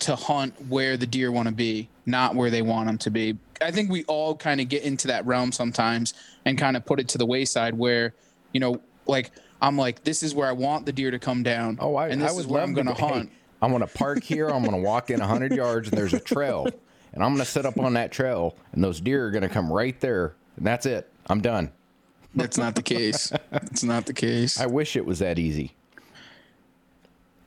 to 0.00 0.14
hunt 0.14 0.54
where 0.68 0.96
the 0.96 1.06
deer 1.06 1.32
want 1.32 1.48
to 1.48 1.54
be, 1.54 1.88
not 2.06 2.34
where 2.34 2.50
they 2.50 2.62
want 2.62 2.86
them 2.86 2.98
to 2.98 3.10
be. 3.10 3.36
I 3.60 3.70
think 3.70 3.90
we 3.90 4.04
all 4.04 4.36
kind 4.36 4.60
of 4.60 4.68
get 4.68 4.82
into 4.82 5.08
that 5.08 5.26
realm 5.26 5.50
sometimes 5.50 6.14
and 6.44 6.56
kind 6.56 6.76
of 6.76 6.84
put 6.84 7.00
it 7.00 7.08
to 7.08 7.18
the 7.18 7.26
wayside 7.26 7.74
where, 7.74 8.14
you 8.52 8.60
know, 8.60 8.80
like 9.06 9.32
I'm 9.60 9.76
like, 9.76 10.04
this 10.04 10.22
is 10.22 10.34
where 10.34 10.48
I 10.48 10.52
want 10.52 10.86
the 10.86 10.92
deer 10.92 11.10
to 11.10 11.18
come 11.18 11.42
down. 11.42 11.78
Oh, 11.80 11.96
I, 11.96 12.08
and 12.08 12.20
this 12.20 12.32
I 12.32 12.40
is 12.40 12.46
where 12.46 12.62
I'm 12.62 12.74
going 12.74 12.86
to 12.86 12.94
hunt. 12.94 13.28
Hey, 13.30 13.36
I'm 13.60 13.70
going 13.70 13.80
to 13.80 13.92
park 13.92 14.22
here. 14.22 14.48
I'm 14.48 14.62
going 14.62 14.76
to 14.76 14.82
walk 14.82 15.10
in 15.10 15.18
100 15.18 15.52
yards, 15.52 15.88
and 15.88 15.98
there's 15.98 16.14
a 16.14 16.20
trail, 16.20 16.66
and 17.12 17.24
I'm 17.24 17.30
going 17.30 17.44
to 17.44 17.50
sit 17.50 17.66
up 17.66 17.78
on 17.78 17.94
that 17.94 18.12
trail, 18.12 18.56
and 18.72 18.84
those 18.84 19.00
deer 19.00 19.26
are 19.26 19.30
going 19.30 19.42
to 19.42 19.48
come 19.48 19.72
right 19.72 19.98
there, 20.00 20.34
and 20.56 20.66
that's 20.66 20.86
it. 20.86 21.10
I'm 21.26 21.40
done. 21.40 21.72
That's 22.34 22.58
not 22.58 22.74
the 22.76 22.82
case. 22.82 23.32
It's 23.52 23.82
not 23.82 24.06
the 24.06 24.12
case. 24.12 24.60
I 24.60 24.66
wish 24.66 24.94
it 24.94 25.04
was 25.04 25.18
that 25.18 25.38
easy. 25.38 25.74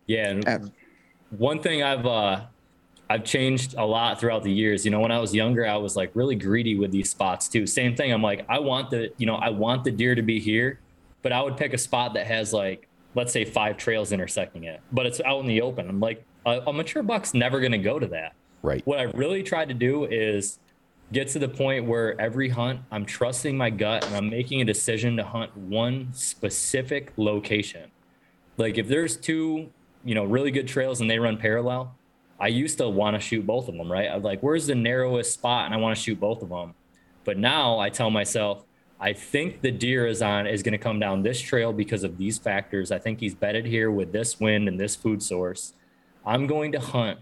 Yeah. 0.06 0.42
And 0.46 0.72
one 1.30 1.62
thing 1.62 1.82
I've 1.82 2.06
uh, 2.06 2.42
I've 3.10 3.24
changed 3.24 3.76
a 3.78 3.86
lot 3.86 4.20
throughout 4.20 4.44
the 4.44 4.52
years. 4.52 4.84
You 4.84 4.92
know, 4.92 5.00
when 5.00 5.12
I 5.12 5.20
was 5.20 5.34
younger, 5.34 5.66
I 5.66 5.78
was 5.78 5.96
like 5.96 6.12
really 6.16 6.36
greedy 6.36 6.76
with 6.76 6.92
these 6.92 7.10
spots 7.10 7.48
too. 7.48 7.66
Same 7.68 7.96
thing. 7.96 8.12
I'm 8.12 8.22
like, 8.22 8.46
I 8.50 8.60
want 8.60 8.90
the, 8.90 9.12
you 9.18 9.26
know, 9.26 9.36
I 9.36 9.50
want 9.50 9.84
the 9.84 9.92
deer 9.92 10.16
to 10.16 10.22
be 10.22 10.40
here 10.40 10.80
but 11.22 11.32
I 11.32 11.42
would 11.42 11.58
pick 11.58 11.74
a 11.74 11.78
spot 11.78 12.14
that 12.16 12.28
has 12.28 12.54
like, 12.54 12.88
let's 13.16 13.34
say 13.34 13.46
five 13.46 13.78
trails 13.78 14.12
intersecting 14.12 14.64
it, 14.64 14.82
but 14.92 15.06
it's 15.06 15.22
out 15.22 15.42
in 15.42 15.48
the 15.48 15.62
open. 15.62 15.90
I'm 15.90 16.00
like, 16.00 16.24
a, 16.46 16.62
a 16.68 16.74
mature 16.74 17.04
buck's 17.04 17.34
never 17.34 17.60
going 17.60 17.74
to 17.74 17.78
go 17.78 18.00
to 18.00 18.08
that. 18.08 18.34
Right. 18.64 18.86
What 18.86 19.00
I 19.00 19.04
really 19.04 19.44
tried 19.44 19.68
to 19.70 19.74
do 19.74 20.06
is 20.06 20.60
get 21.12 21.28
to 21.30 21.40
the 21.40 21.50
point 21.50 21.86
where 21.86 22.20
every 22.20 22.50
hunt, 22.50 22.80
I'm 22.92 23.06
trusting 23.06 23.58
my 23.58 23.70
gut 23.70 24.06
and 24.06 24.16
I'm 24.16 24.30
making 24.30 24.62
a 24.62 24.66
decision 24.66 25.18
to 25.18 25.24
hunt 25.24 25.56
one 25.58 26.10
specific 26.14 27.12
location. 27.18 27.92
Like 28.58 28.78
if 28.78 28.88
there's 28.88 29.18
two, 29.18 29.70
you 30.06 30.16
know, 30.16 30.24
really 30.24 30.52
good 30.52 30.68
trails 30.68 31.02
and 31.02 31.10
they 31.10 31.20
run 31.20 31.38
parallel, 31.38 31.96
I 32.40 32.48
used 32.48 32.78
to 32.80 32.90
want 32.90 33.16
to 33.16 33.20
shoot 33.20 33.46
both 33.46 33.68
of 33.68 33.76
them, 33.76 33.92
right? 33.92 34.10
I'm 34.10 34.24
like, 34.24 34.42
where's 34.42 34.68
the 34.68 34.76
narrowest 34.76 35.34
spot? 35.34 35.66
And 35.66 35.76
I 35.76 35.78
want 35.78 35.96
to 35.96 36.02
shoot 36.02 36.20
both 36.20 36.42
of 36.42 36.50
them. 36.50 36.74
But 37.24 37.38
now 37.38 37.78
I 37.78 37.90
tell 37.90 38.10
myself, 38.10 38.66
I 39.04 39.14
think 39.14 39.62
the 39.62 39.72
deer 39.72 40.06
is 40.06 40.22
on 40.22 40.46
is 40.46 40.62
going 40.62 40.74
to 40.74 40.78
come 40.78 41.00
down 41.00 41.24
this 41.24 41.42
trail 41.42 41.74
because 41.74 42.04
of 42.04 42.20
these 42.20 42.38
factors. 42.38 42.92
I 42.92 43.00
think 43.00 43.20
he's 43.20 43.34
bedded 43.34 43.66
here 43.66 43.90
with 43.90 44.12
this 44.12 44.40
wind 44.40 44.68
and 44.68 44.80
this 44.80 44.96
food 44.96 45.24
source. 45.24 45.74
I'm 46.24 46.46
going 46.46 46.72
to 46.74 46.80
hunt 46.80 47.18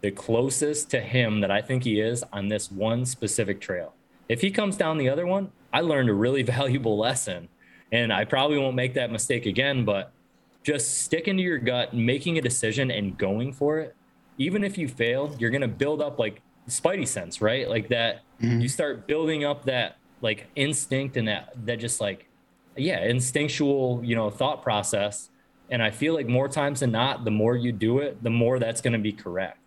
the 0.00 0.12
closest 0.12 0.90
to 0.92 1.00
him 1.00 1.40
that 1.40 1.50
I 1.50 1.60
think 1.60 1.82
he 1.82 2.00
is 2.00 2.22
on 2.32 2.46
this 2.48 2.70
one 2.70 3.04
specific 3.04 3.60
trail. 3.60 3.94
If 4.28 4.42
he 4.42 4.52
comes 4.52 4.76
down 4.76 4.96
the 4.96 5.08
other 5.08 5.26
one, 5.26 5.50
I 5.72 5.80
learned 5.80 6.08
a 6.08 6.14
really 6.14 6.42
valuable 6.56 6.96
lesson. 6.96 7.48
And 7.90 8.12
I 8.12 8.24
probably 8.24 8.58
won't 8.58 8.76
make 8.76 8.94
that 8.94 9.10
mistake 9.10 9.44
again, 9.44 9.84
but 9.84 10.12
just 10.62 10.98
sticking 10.98 11.36
to 11.36 11.42
your 11.42 11.58
gut, 11.58 11.94
making 11.94 12.38
a 12.38 12.42
decision 12.42 12.92
and 12.92 13.18
going 13.18 13.52
for 13.52 13.80
it. 13.80 13.96
Even 14.38 14.62
if 14.62 14.78
you 14.78 14.86
fail, 14.86 15.34
you're 15.40 15.50
going 15.50 15.62
to 15.62 15.68
build 15.68 16.00
up 16.00 16.18
like 16.20 16.42
spidey 16.68 17.06
sense, 17.06 17.40
right? 17.40 17.68
Like 17.68 17.88
that 17.88 18.22
mm-hmm. 18.40 18.60
you 18.60 18.68
start 18.68 19.08
building 19.08 19.44
up 19.44 19.64
that 19.64 19.96
like 20.20 20.46
instinct 20.56 21.16
and 21.16 21.28
that 21.28 21.52
that 21.66 21.78
just 21.78 22.00
like 22.00 22.26
yeah 22.76 23.04
instinctual 23.04 24.00
you 24.04 24.16
know 24.16 24.30
thought 24.30 24.62
process. 24.62 25.30
And 25.70 25.82
i 25.82 25.90
feel 25.90 26.14
like 26.14 26.28
more 26.28 26.48
times 26.48 26.80
than 26.80 26.92
not 26.92 27.24
the 27.24 27.30
more 27.30 27.56
you 27.56 27.72
do 27.72 27.98
it 27.98 28.22
the 28.22 28.30
more 28.30 28.58
that's 28.58 28.80
going 28.80 28.92
to 28.92 28.98
be 28.98 29.12
correct. 29.12 29.58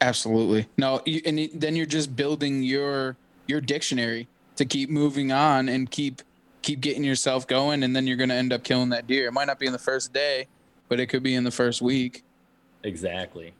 Absolutely. 0.00 0.66
No 0.76 1.00
and 1.06 1.48
then 1.54 1.76
you're 1.76 1.86
just 1.86 2.14
building 2.14 2.62
your 2.62 3.16
your 3.46 3.60
dictionary 3.60 4.28
to 4.56 4.64
keep 4.64 4.90
moving 4.90 5.32
on 5.32 5.68
and 5.68 5.90
keep 5.90 6.22
keep 6.62 6.80
getting 6.80 7.04
yourself 7.04 7.46
going 7.46 7.82
and 7.82 7.94
then 7.94 8.06
you're 8.06 8.16
going 8.16 8.28
to 8.28 8.34
end 8.34 8.52
up 8.52 8.64
killing 8.64 8.90
that 8.90 9.06
deer. 9.06 9.28
It 9.28 9.32
might 9.32 9.46
not 9.46 9.58
be 9.58 9.66
in 9.66 9.72
the 9.72 9.78
first 9.78 10.12
day 10.12 10.48
but 10.88 10.98
it 10.98 11.06
could 11.06 11.22
be 11.22 11.34
in 11.34 11.44
the 11.44 11.50
first 11.50 11.80
week. 11.80 12.24
Exactly. 12.82 13.54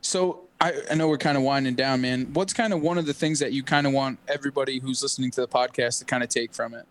So 0.00 0.43
I, 0.64 0.72
I 0.92 0.94
know 0.94 1.08
we're 1.08 1.18
kind 1.18 1.36
of 1.36 1.42
winding 1.42 1.74
down, 1.74 2.00
man. 2.00 2.32
What's 2.32 2.54
kind 2.54 2.72
of 2.72 2.80
one 2.80 2.96
of 2.96 3.04
the 3.04 3.12
things 3.12 3.38
that 3.40 3.52
you 3.52 3.62
kind 3.62 3.86
of 3.86 3.92
want 3.92 4.18
everybody 4.28 4.78
who's 4.78 5.02
listening 5.02 5.30
to 5.32 5.42
the 5.42 5.46
podcast 5.46 5.98
to 5.98 6.06
kind 6.06 6.22
of 6.22 6.30
take 6.30 6.54
from 6.54 6.72
it? 6.72 6.86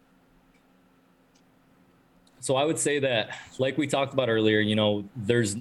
So 2.40 2.56
I 2.56 2.66
would 2.66 2.78
say 2.78 3.00
that, 3.00 3.36
like 3.58 3.80
we 3.80 3.88
talked 3.88 4.14
about 4.14 4.30
earlier, 4.30 4.60
you 4.60 4.76
know, 4.76 5.10
there's 5.16 5.56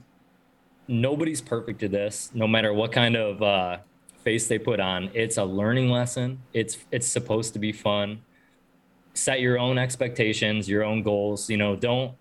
nobody's 0.86 1.40
perfect 1.40 1.80
to 1.80 1.88
this, 1.88 2.30
no 2.34 2.46
matter 2.46 2.74
what 2.74 2.92
kind 2.92 3.16
of 3.16 3.42
uh, 3.42 3.78
face 4.22 4.46
they 4.46 4.58
put 4.58 4.78
on. 4.78 5.10
It's 5.14 5.38
a 5.38 5.44
learning 5.44 5.88
lesson. 5.88 6.42
It's 6.52 6.76
it's 6.90 7.06
supposed 7.06 7.54
to 7.54 7.58
be 7.58 7.72
fun. 7.72 8.20
Set 9.14 9.40
your 9.40 9.58
own 9.58 9.78
expectations, 9.78 10.68
your 10.68 10.84
own 10.84 11.02
goals. 11.02 11.48
You 11.48 11.56
know, 11.56 11.76
don't 11.76 12.14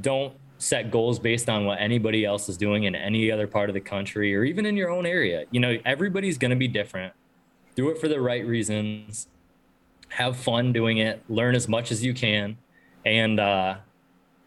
don't 0.00 0.32
set 0.58 0.90
goals 0.90 1.18
based 1.18 1.48
on 1.48 1.64
what 1.64 1.80
anybody 1.80 2.24
else 2.24 2.48
is 2.48 2.56
doing 2.56 2.84
in 2.84 2.94
any 2.94 3.30
other 3.30 3.46
part 3.46 3.70
of 3.70 3.74
the 3.74 3.80
country 3.80 4.34
or 4.34 4.44
even 4.44 4.66
in 4.66 4.76
your 4.76 4.90
own 4.90 5.06
area. 5.06 5.44
You 5.50 5.60
know, 5.60 5.78
everybody's 5.84 6.36
going 6.36 6.50
to 6.50 6.56
be 6.56 6.68
different. 6.68 7.14
Do 7.76 7.88
it 7.90 7.98
for 7.98 8.08
the 8.08 8.20
right 8.20 8.44
reasons. 8.44 9.28
Have 10.08 10.36
fun 10.36 10.72
doing 10.72 10.98
it. 10.98 11.22
Learn 11.28 11.54
as 11.54 11.68
much 11.68 11.92
as 11.92 12.04
you 12.04 12.12
can, 12.12 12.56
and 13.04 13.38
uh, 13.38 13.76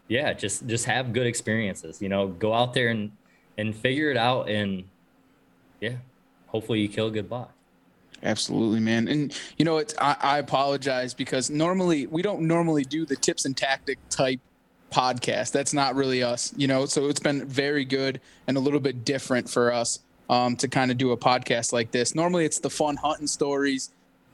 yeah, 0.08 0.32
just 0.32 0.66
just 0.66 0.84
have 0.84 1.12
good 1.12 1.26
experiences. 1.26 2.02
You 2.02 2.08
know, 2.08 2.28
go 2.28 2.52
out 2.52 2.74
there 2.74 2.88
and 2.88 3.12
and 3.56 3.74
figure 3.74 4.10
it 4.10 4.16
out 4.16 4.48
and 4.48 4.84
yeah, 5.80 5.96
hopefully 6.48 6.80
you 6.80 6.88
kill 6.88 7.06
a 7.06 7.10
good 7.10 7.28
buck. 7.28 7.52
Absolutely, 8.22 8.80
man. 8.80 9.08
And 9.08 9.34
you 9.56 9.64
know, 9.64 9.78
it's 9.78 9.94
I, 10.00 10.16
I 10.20 10.38
apologize 10.38 11.14
because 11.14 11.48
normally 11.48 12.06
we 12.06 12.22
don't 12.22 12.42
normally 12.42 12.84
do 12.84 13.06
the 13.06 13.16
tips 13.16 13.44
and 13.44 13.56
tactic 13.56 13.98
type 14.10 14.40
podcast. 14.92 15.52
That's 15.52 15.72
not 15.72 15.94
really 15.94 16.22
us, 16.22 16.52
you 16.56 16.68
know. 16.68 16.86
So 16.86 17.08
it's 17.08 17.20
been 17.20 17.46
very 17.46 17.84
good 17.84 18.20
and 18.46 18.56
a 18.56 18.60
little 18.60 18.80
bit 18.80 19.04
different 19.04 19.48
for 19.48 19.72
us 19.72 20.00
um, 20.30 20.56
to 20.56 20.68
kind 20.68 20.90
of 20.90 20.98
do 20.98 21.12
a 21.12 21.16
podcast 21.16 21.72
like 21.72 21.90
this. 21.90 22.14
Normally, 22.14 22.44
it's 22.44 22.60
the 22.60 22.70
fun 22.70 22.96
hunting 22.96 23.26
stories 23.26 23.90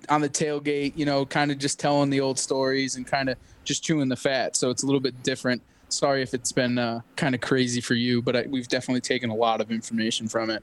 on 0.08 0.20
the 0.20 0.28
tailgate, 0.28 0.92
you 0.96 1.04
know, 1.04 1.26
kind 1.26 1.50
of 1.50 1.58
just 1.58 1.78
telling 1.78 2.10
the 2.10 2.20
old 2.20 2.38
stories 2.38 2.96
and 2.96 3.06
kind 3.06 3.28
of 3.28 3.36
just 3.64 3.82
chewing 3.82 4.08
the 4.08 4.16
fat. 4.16 4.56
So 4.56 4.70
it's 4.70 4.82
a 4.82 4.86
little 4.86 5.00
bit 5.00 5.22
different. 5.22 5.62
Sorry 5.88 6.22
if 6.22 6.34
it's 6.34 6.52
been 6.52 6.78
uh, 6.78 7.00
kind 7.16 7.34
of 7.34 7.40
crazy 7.40 7.80
for 7.80 7.94
you, 7.94 8.22
but 8.22 8.36
I, 8.36 8.44
we've 8.48 8.68
definitely 8.68 9.00
taken 9.00 9.30
a 9.30 9.34
lot 9.34 9.60
of 9.60 9.70
information 9.70 10.28
from 10.28 10.50
it. 10.50 10.62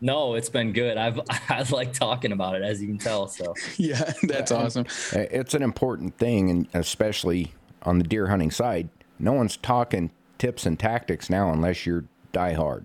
No, 0.00 0.34
it's 0.34 0.48
been 0.48 0.72
good. 0.72 0.96
I've 0.96 1.20
I 1.48 1.64
like 1.70 1.92
talking 1.92 2.32
about 2.32 2.56
it, 2.56 2.62
as 2.62 2.80
you 2.80 2.88
can 2.88 2.98
tell. 2.98 3.28
So 3.28 3.54
yeah, 3.76 4.12
that's 4.24 4.52
awesome. 4.52 4.86
It's 5.12 5.54
an 5.54 5.62
important 5.62 6.16
thing, 6.18 6.50
and 6.50 6.68
especially 6.74 7.52
on 7.82 7.98
the 7.98 8.04
deer 8.04 8.28
hunting 8.28 8.50
side, 8.50 8.88
no 9.18 9.32
one's 9.32 9.56
talking 9.56 10.10
tips 10.38 10.66
and 10.66 10.78
tactics 10.78 11.30
now 11.30 11.52
unless 11.52 11.86
you're 11.86 12.04
diehard. 12.32 12.84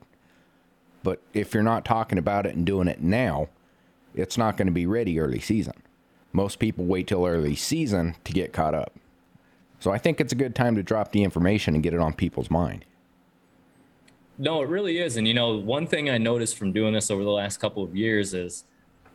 But 1.03 1.22
if 1.34 1.53
you're 1.53 1.64
not 1.64 1.85
talking 1.85 2.18
about 2.18 2.45
it 2.45 2.56
and 2.56 2.65
doing 2.65 2.88
it 2.88 3.01
now, 3.01 3.49
it's 4.14 4.38
not 4.38 4.57
going 4.57 4.68
to 4.68 4.73
be 4.73 4.85
ready 4.85 5.19
early 5.19 5.39
season. 5.39 5.73
Most 6.31 6.60
people 6.60 6.85
wait 6.85 7.07
till 7.07 7.26
early 7.26 7.56
season 7.56 8.15
to 8.23 8.31
get 8.31 8.53
caught 8.53 8.73
up. 8.73 8.93
So 9.80 9.91
I 9.91 9.97
think 9.97 10.19
it's 10.19 10.34
a 10.34 10.35
good 10.35 10.56
time 10.56 10.76
to 10.76 10.84
drop 10.84 11.11
the 11.11 11.23
information 11.23 11.73
and 11.73 11.84
get 11.84 11.93
it 11.93 11.99
on 11.99 12.14
people's 12.14 12.51
mind. 12.51 12.85
No, 14.38 14.61
it 14.61 14.69
really 14.69 14.99
is. 14.99 15.18
And 15.18 15.27
you 15.27 15.34
know, 15.34 15.56
one 15.56 15.88
thing 15.88 16.10
I 16.10 16.18
noticed 16.18 16.57
from 16.57 16.72
doing 16.72 16.93
this 16.93 17.10
over 17.10 17.23
the 17.23 17.30
last 17.30 17.57
couple 17.57 17.84
of 17.84 17.95
years 17.95 18.34
is 18.34 18.65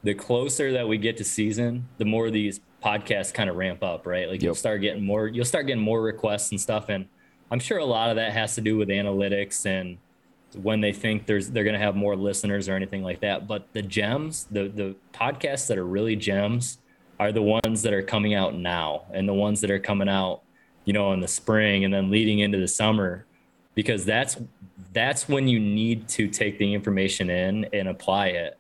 the 0.02 0.14
closer 0.14 0.72
that 0.72 0.88
we 0.88 0.98
get 0.98 1.16
to 1.18 1.24
season, 1.24 1.88
the 1.98 2.04
more 2.04 2.30
these 2.30 2.60
podcasts 2.84 3.32
kind 3.32 3.48
of 3.48 3.56
ramp 3.56 3.82
up, 3.82 4.06
right? 4.06 4.28
Like 4.28 4.34
yep. 4.34 4.42
you'll 4.42 4.54
start 4.54 4.80
getting 4.80 5.04
more 5.04 5.28
you'll 5.28 5.44
start 5.44 5.66
getting 5.66 5.82
more 5.82 6.02
requests 6.02 6.50
and 6.50 6.60
stuff 6.60 6.88
and 6.88 7.06
I'm 7.50 7.60
sure 7.60 7.78
a 7.78 7.84
lot 7.84 8.10
of 8.10 8.16
that 8.16 8.32
has 8.32 8.54
to 8.56 8.60
do 8.60 8.76
with 8.76 8.88
analytics 8.88 9.66
and 9.66 9.98
when 10.62 10.80
they 10.80 10.92
think 10.92 11.26
there's 11.26 11.50
they're 11.50 11.64
going 11.64 11.74
to 11.74 11.80
have 11.80 11.96
more 11.96 12.16
listeners 12.16 12.68
or 12.68 12.74
anything 12.74 13.02
like 13.02 13.20
that, 13.20 13.48
but 13.48 13.72
the 13.72 13.82
gems, 13.82 14.44
the 14.50 14.68
the 14.68 14.94
podcasts 15.12 15.66
that 15.68 15.78
are 15.78 15.86
really 15.86 16.16
gems 16.16 16.78
are 17.18 17.32
the 17.32 17.42
ones 17.42 17.82
that 17.82 17.92
are 17.92 18.02
coming 18.02 18.34
out 18.34 18.54
now 18.54 19.02
and 19.12 19.28
the 19.28 19.34
ones 19.34 19.60
that 19.60 19.70
are 19.70 19.78
coming 19.78 20.08
out, 20.08 20.42
you 20.84 20.92
know, 20.92 21.12
in 21.12 21.20
the 21.20 21.28
spring 21.28 21.84
and 21.84 21.92
then 21.92 22.10
leading 22.10 22.40
into 22.40 22.58
the 22.58 22.68
summer 22.68 23.26
because 23.74 24.04
that's 24.04 24.36
that's 24.92 25.28
when 25.28 25.48
you 25.48 25.58
need 25.58 26.08
to 26.08 26.28
take 26.28 26.58
the 26.58 26.72
information 26.74 27.30
in 27.30 27.66
and 27.72 27.88
apply 27.88 28.28
it. 28.28 28.58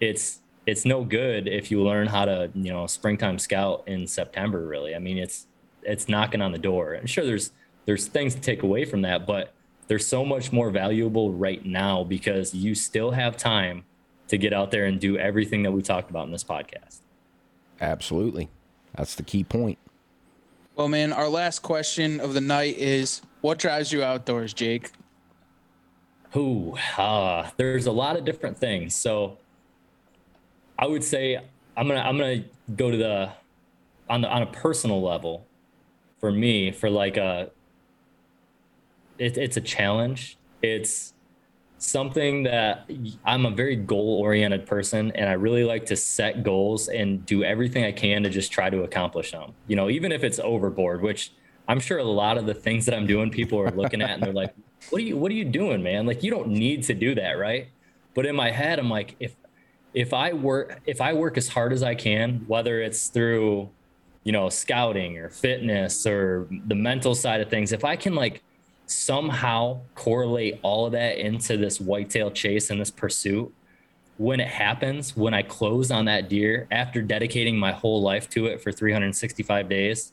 It's 0.00 0.40
it's 0.66 0.84
no 0.84 1.04
good 1.04 1.46
if 1.46 1.70
you 1.70 1.82
learn 1.82 2.06
how 2.06 2.24
to, 2.24 2.50
you 2.54 2.72
know, 2.72 2.86
springtime 2.86 3.38
scout 3.38 3.84
in 3.86 4.06
September 4.06 4.66
really. 4.66 4.94
I 4.94 4.98
mean, 4.98 5.18
it's 5.18 5.46
it's 5.82 6.08
knocking 6.08 6.40
on 6.40 6.52
the 6.52 6.58
door. 6.58 6.94
And 6.94 7.08
sure 7.08 7.24
there's 7.24 7.52
there's 7.84 8.06
things 8.06 8.34
to 8.34 8.40
take 8.40 8.62
away 8.62 8.84
from 8.84 9.02
that, 9.02 9.26
but 9.26 9.52
they're 9.86 9.98
so 9.98 10.24
much 10.24 10.52
more 10.52 10.70
valuable 10.70 11.32
right 11.32 11.64
now 11.64 12.04
because 12.04 12.54
you 12.54 12.74
still 12.74 13.10
have 13.10 13.36
time 13.36 13.84
to 14.28 14.38
get 14.38 14.52
out 14.52 14.70
there 14.70 14.86
and 14.86 14.98
do 14.98 15.18
everything 15.18 15.62
that 15.64 15.72
we 15.72 15.82
talked 15.82 16.08
about 16.08 16.24
in 16.24 16.32
this 16.32 16.44
podcast. 16.44 17.00
Absolutely. 17.80 18.48
That's 18.94 19.14
the 19.14 19.22
key 19.22 19.44
point. 19.44 19.78
Well, 20.76 20.88
man, 20.88 21.12
our 21.12 21.28
last 21.28 21.60
question 21.60 22.20
of 22.20 22.32
the 22.32 22.40
night 22.40 22.78
is 22.78 23.20
what 23.42 23.58
drives 23.58 23.92
you 23.92 24.02
outdoors, 24.02 24.54
Jake? 24.54 24.90
Who? 26.30 26.76
Uh, 26.96 27.50
there's 27.58 27.86
a 27.86 27.92
lot 27.92 28.16
of 28.16 28.24
different 28.24 28.58
things. 28.58 28.96
So 28.96 29.38
I 30.78 30.86
would 30.86 31.04
say 31.04 31.36
I'm 31.76 31.88
gonna 31.88 32.00
I'm 32.00 32.18
gonna 32.18 32.44
go 32.76 32.90
to 32.90 32.96
the 32.96 33.32
on 34.08 34.20
the 34.20 34.28
on 34.28 34.42
a 34.42 34.46
personal 34.46 35.02
level 35.02 35.46
for 36.18 36.30
me 36.30 36.72
for 36.72 36.90
like 36.90 37.16
a 37.16 37.50
it, 39.18 39.36
it's 39.36 39.56
a 39.56 39.60
challenge. 39.60 40.36
It's 40.62 41.14
something 41.78 42.44
that 42.44 42.88
I'm 43.24 43.46
a 43.46 43.50
very 43.50 43.76
goal 43.76 44.18
oriented 44.20 44.66
person 44.66 45.12
and 45.12 45.28
I 45.28 45.34
really 45.34 45.64
like 45.64 45.86
to 45.86 45.96
set 45.96 46.42
goals 46.42 46.88
and 46.88 47.24
do 47.26 47.44
everything 47.44 47.84
I 47.84 47.92
can 47.92 48.22
to 48.22 48.30
just 48.30 48.50
try 48.50 48.70
to 48.70 48.82
accomplish 48.82 49.32
them. 49.32 49.52
You 49.66 49.76
know, 49.76 49.90
even 49.90 50.10
if 50.10 50.24
it's 50.24 50.38
overboard, 50.38 51.02
which 51.02 51.32
I'm 51.68 51.80
sure 51.80 51.98
a 51.98 52.04
lot 52.04 52.38
of 52.38 52.46
the 52.46 52.54
things 52.54 52.86
that 52.86 52.94
I'm 52.94 53.06
doing, 53.06 53.30
people 53.30 53.60
are 53.60 53.70
looking 53.70 54.02
at 54.02 54.10
and 54.10 54.22
they're 54.22 54.32
like, 54.32 54.54
what 54.90 55.00
are 55.00 55.04
you, 55.04 55.16
what 55.16 55.30
are 55.30 55.34
you 55.34 55.44
doing, 55.44 55.82
man? 55.82 56.06
Like, 56.06 56.22
you 56.22 56.30
don't 56.30 56.48
need 56.48 56.84
to 56.84 56.94
do 56.94 57.14
that. 57.14 57.32
Right. 57.32 57.68
But 58.14 58.26
in 58.26 58.36
my 58.36 58.50
head, 58.50 58.78
I'm 58.78 58.90
like, 58.90 59.16
if, 59.20 59.34
if 59.94 60.12
I 60.12 60.32
work, 60.32 60.80
if 60.86 61.00
I 61.00 61.12
work 61.12 61.38
as 61.38 61.48
hard 61.48 61.72
as 61.72 61.82
I 61.82 61.94
can, 61.94 62.44
whether 62.48 62.80
it's 62.82 63.08
through, 63.08 63.70
you 64.24 64.32
know, 64.32 64.48
scouting 64.48 65.18
or 65.18 65.30
fitness 65.30 66.06
or 66.06 66.48
the 66.66 66.74
mental 66.74 67.14
side 67.14 67.40
of 67.40 67.48
things, 67.48 67.72
if 67.72 67.84
I 67.84 67.96
can 67.96 68.14
like 68.14 68.42
somehow 68.86 69.80
correlate 69.94 70.58
all 70.62 70.86
of 70.86 70.92
that 70.92 71.18
into 71.18 71.56
this 71.56 71.80
whitetail 71.80 72.30
chase 72.30 72.70
and 72.70 72.80
this 72.80 72.90
pursuit, 72.90 73.54
when 74.16 74.40
it 74.40 74.48
happens, 74.48 75.16
when 75.16 75.34
I 75.34 75.42
close 75.42 75.90
on 75.90 76.04
that 76.04 76.28
deer 76.28 76.66
after 76.70 77.02
dedicating 77.02 77.56
my 77.56 77.72
whole 77.72 78.02
life 78.02 78.28
to 78.30 78.46
it 78.46 78.60
for 78.60 78.72
365 78.72 79.68
days, 79.68 80.12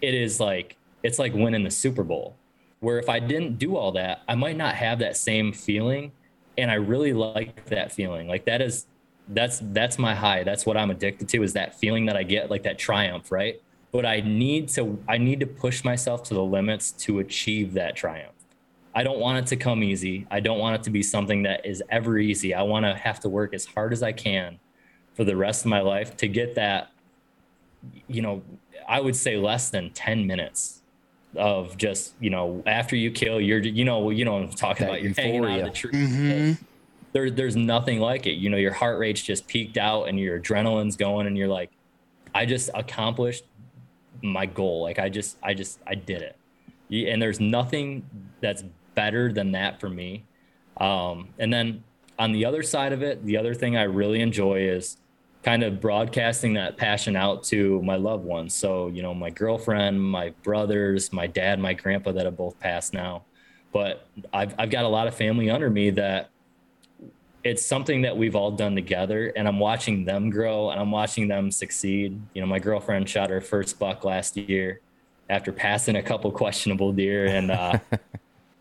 it 0.00 0.14
is 0.14 0.40
like 0.40 0.76
it's 1.02 1.18
like 1.18 1.32
winning 1.34 1.64
the 1.64 1.70
Super 1.70 2.02
Bowl. 2.02 2.36
Where 2.80 2.98
if 2.98 3.08
I 3.08 3.18
didn't 3.18 3.58
do 3.58 3.76
all 3.76 3.92
that, 3.92 4.22
I 4.28 4.34
might 4.34 4.56
not 4.56 4.74
have 4.74 4.98
that 5.00 5.16
same 5.16 5.52
feeling. 5.52 6.12
And 6.58 6.70
I 6.70 6.74
really 6.74 7.12
like 7.12 7.64
that 7.66 7.92
feeling. 7.92 8.28
Like 8.28 8.44
that 8.44 8.60
is 8.60 8.86
that's 9.28 9.60
that's 9.72 9.98
my 9.98 10.14
high. 10.14 10.42
That's 10.42 10.66
what 10.66 10.76
I'm 10.76 10.90
addicted 10.90 11.28
to 11.30 11.42
is 11.42 11.52
that 11.52 11.78
feeling 11.78 12.06
that 12.06 12.16
I 12.16 12.22
get, 12.22 12.50
like 12.50 12.64
that 12.64 12.78
triumph, 12.78 13.30
right? 13.30 13.60
But 13.92 14.06
I 14.06 14.20
need 14.20 14.68
to 14.70 14.98
I 15.08 15.18
need 15.18 15.40
to 15.40 15.46
push 15.46 15.84
myself 15.84 16.22
to 16.24 16.34
the 16.34 16.42
limits 16.42 16.92
to 16.92 17.20
achieve 17.20 17.74
that 17.74 17.96
triumph. 17.96 18.34
I 18.94 19.04
don't 19.04 19.20
want 19.20 19.38
it 19.38 19.46
to 19.48 19.56
come 19.56 19.84
easy. 19.84 20.26
I 20.30 20.40
don't 20.40 20.58
want 20.58 20.74
it 20.74 20.82
to 20.84 20.90
be 20.90 21.02
something 21.02 21.44
that 21.44 21.64
is 21.64 21.82
ever 21.90 22.18
easy. 22.18 22.54
I 22.54 22.62
want 22.62 22.84
to 22.86 22.94
have 22.94 23.20
to 23.20 23.28
work 23.28 23.54
as 23.54 23.64
hard 23.64 23.92
as 23.92 24.02
I 24.02 24.10
can 24.12 24.58
for 25.14 25.22
the 25.22 25.36
rest 25.36 25.64
of 25.64 25.70
my 25.70 25.80
life 25.80 26.16
to 26.18 26.28
get 26.28 26.56
that 26.56 26.90
you 28.08 28.22
know 28.22 28.42
I 28.88 29.00
would 29.00 29.16
say 29.16 29.36
less 29.36 29.70
than 29.70 29.90
10 29.90 30.26
minutes 30.26 30.79
of 31.36 31.76
just, 31.76 32.14
you 32.20 32.30
know, 32.30 32.62
after 32.66 32.96
you 32.96 33.10
kill, 33.10 33.40
you're, 33.40 33.60
you 33.60 33.84
know, 33.84 34.10
you 34.10 34.24
know, 34.24 34.36
I'm 34.36 34.50
talking 34.50 34.86
that 34.86 34.92
about 34.92 35.02
you're 35.02 35.14
hanging 35.14 35.44
out 35.44 35.58
of 35.60 35.64
the 35.66 35.70
tree. 35.70 35.92
Mm-hmm. 35.92 36.64
There, 37.12 37.30
there's 37.30 37.56
nothing 37.56 38.00
like 38.00 38.26
it. 38.26 38.34
You 38.34 38.50
know, 38.50 38.56
your 38.56 38.72
heart 38.72 38.98
rate's 38.98 39.22
just 39.22 39.46
peaked 39.46 39.76
out 39.76 40.04
and 40.04 40.18
your 40.18 40.40
adrenaline's 40.40 40.96
going 40.96 41.26
and 41.26 41.36
you're 41.36 41.48
like, 41.48 41.70
I 42.34 42.46
just 42.46 42.70
accomplished 42.74 43.44
my 44.22 44.46
goal. 44.46 44.82
Like 44.82 44.98
I 44.98 45.08
just, 45.08 45.36
I 45.42 45.54
just, 45.54 45.80
I 45.86 45.94
did 45.94 46.22
it. 46.22 46.36
And 47.08 47.20
there's 47.20 47.40
nothing 47.40 48.04
that's 48.40 48.64
better 48.94 49.32
than 49.32 49.52
that 49.52 49.80
for 49.80 49.88
me. 49.88 50.24
Um, 50.76 51.28
and 51.38 51.52
then 51.52 51.84
on 52.18 52.32
the 52.32 52.44
other 52.44 52.62
side 52.62 52.92
of 52.92 53.02
it, 53.02 53.24
the 53.24 53.36
other 53.36 53.54
thing 53.54 53.76
I 53.76 53.84
really 53.84 54.20
enjoy 54.20 54.60
is 54.68 54.96
kind 55.42 55.62
of 55.62 55.80
broadcasting 55.80 56.54
that 56.54 56.76
passion 56.76 57.16
out 57.16 57.42
to 57.44 57.80
my 57.82 57.96
loved 57.96 58.24
ones. 58.24 58.54
So, 58.54 58.88
you 58.88 59.02
know, 59.02 59.14
my 59.14 59.30
girlfriend, 59.30 60.02
my 60.02 60.30
brothers, 60.42 61.12
my 61.12 61.26
dad, 61.26 61.58
my 61.58 61.72
grandpa 61.72 62.12
that 62.12 62.26
have 62.26 62.36
both 62.36 62.58
passed 62.60 62.92
now. 62.92 63.22
But 63.72 64.06
I've, 64.32 64.54
I've 64.58 64.70
got 64.70 64.84
a 64.84 64.88
lot 64.88 65.06
of 65.06 65.14
family 65.14 65.48
under 65.48 65.70
me 65.70 65.90
that 65.90 66.30
it's 67.42 67.64
something 67.64 68.02
that 68.02 68.16
we've 68.16 68.36
all 68.36 68.50
done 68.50 68.74
together. 68.74 69.32
And 69.34 69.48
I'm 69.48 69.58
watching 69.58 70.04
them 70.04 70.28
grow 70.28 70.70
and 70.70 70.78
I'm 70.78 70.90
watching 70.90 71.28
them 71.28 71.50
succeed. 71.50 72.20
You 72.34 72.42
know, 72.42 72.46
my 72.46 72.58
girlfriend 72.58 73.08
shot 73.08 73.30
her 73.30 73.40
first 73.40 73.78
buck 73.78 74.04
last 74.04 74.36
year 74.36 74.80
after 75.30 75.52
passing 75.52 75.96
a 75.96 76.02
couple 76.02 76.30
questionable 76.32 76.92
deer. 76.92 77.26
And, 77.26 77.50
uh, 77.50 77.78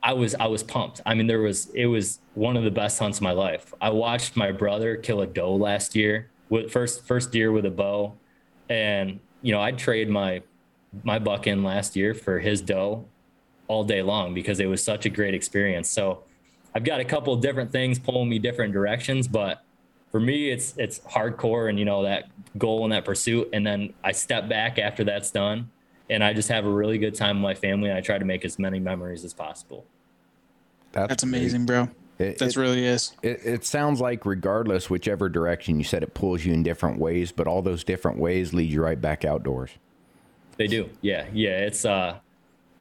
I 0.01 0.13
was 0.13 0.33
I 0.35 0.47
was 0.47 0.63
pumped. 0.63 1.01
I 1.05 1.13
mean, 1.13 1.27
there 1.27 1.41
was 1.41 1.69
it 1.71 1.87
was 1.87 2.19
one 2.33 2.55
of 2.55 2.63
the 2.63 2.71
best 2.71 2.97
hunts 2.99 3.17
of 3.17 3.21
my 3.21 3.33
life. 3.33 3.73
I 3.81 3.89
watched 3.89 4.37
my 4.37 4.49
brother 4.49 4.95
kill 4.95 5.19
a 5.19 5.27
doe 5.27 5.53
last 5.53 5.93
year 5.93 6.29
with 6.49 6.71
first 6.71 7.05
first 7.05 7.31
deer 7.31 7.51
with 7.51 7.65
a 7.65 7.71
bow, 7.71 8.15
and 8.69 9.19
you 9.41 9.51
know 9.51 9.61
I'd 9.61 9.77
trade 9.77 10.09
my 10.09 10.41
my 11.03 11.19
buck 11.19 11.47
in 11.47 11.63
last 11.63 11.95
year 11.95 12.13
for 12.13 12.39
his 12.39 12.61
doe 12.61 13.05
all 13.67 13.83
day 13.83 14.01
long 14.01 14.33
because 14.33 14.59
it 14.59 14.65
was 14.65 14.83
such 14.83 15.05
a 15.05 15.09
great 15.09 15.33
experience. 15.33 15.89
So 15.89 16.23
I've 16.73 16.83
got 16.83 16.99
a 16.99 17.05
couple 17.05 17.33
of 17.33 17.41
different 17.41 17.71
things 17.71 17.99
pulling 17.99 18.29
me 18.29 18.39
different 18.39 18.73
directions, 18.73 19.27
but 19.27 19.63
for 20.11 20.19
me 20.19 20.49
it's 20.49 20.73
it's 20.77 20.99
hardcore 21.01 21.69
and 21.69 21.77
you 21.77 21.85
know 21.85 22.03
that 22.03 22.25
goal 22.57 22.83
and 22.83 22.91
that 22.91 23.05
pursuit 23.05 23.47
and 23.53 23.65
then 23.65 23.93
I 24.03 24.11
step 24.11 24.49
back 24.49 24.79
after 24.79 25.03
that's 25.03 25.29
done 25.29 25.69
and 26.09 26.23
I 26.23 26.33
just 26.33 26.49
have 26.49 26.65
a 26.65 26.69
really 26.69 26.97
good 26.97 27.13
time 27.13 27.37
with 27.37 27.43
my 27.43 27.53
family 27.53 27.89
and 27.89 27.97
I 27.97 28.01
try 28.01 28.17
to 28.17 28.25
make 28.25 28.43
as 28.43 28.57
many 28.57 28.79
memories 28.79 29.23
as 29.23 29.33
possible. 29.33 29.85
That's, 30.91 31.09
that's 31.09 31.23
amazing, 31.23 31.67
bro. 31.67 31.87
It, 32.19 32.37
That's 32.37 32.57
it, 32.57 32.59
really 32.59 32.85
is. 32.85 33.13
It, 33.23 33.39
it 33.45 33.65
sounds 33.65 34.01
like 34.01 34.25
regardless 34.25 34.89
whichever 34.89 35.29
direction 35.29 35.77
you 35.77 35.85
said 35.85 36.03
it 36.03 36.13
pulls 36.13 36.43
you 36.45 36.53
in 36.53 36.63
different 36.63 36.99
ways, 36.99 37.31
but 37.31 37.47
all 37.47 37.61
those 37.61 37.83
different 37.83 38.19
ways 38.19 38.53
lead 38.53 38.69
you 38.69 38.83
right 38.83 38.99
back 38.99 39.23
outdoors. 39.23 39.71
They 40.57 40.67
do. 40.67 40.89
Yeah. 41.01 41.27
Yeah. 41.33 41.59
It's 41.59 41.85
uh 41.85 42.19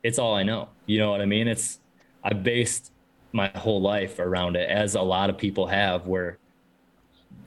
it's 0.03 0.19
all 0.19 0.35
I 0.35 0.43
know. 0.43 0.69
You 0.87 0.99
know 0.99 1.11
what 1.11 1.21
I 1.21 1.27
mean? 1.27 1.47
It's 1.47 1.79
I 2.25 2.35
based 2.35 2.91
my 3.33 3.49
whole 3.55 3.81
life 3.81 4.19
around 4.19 4.57
it, 4.57 4.69
as 4.69 4.95
a 4.95 5.03
lot 5.03 5.31
of 5.31 5.39
people 5.39 5.69
have, 5.69 6.07
where 6.07 6.39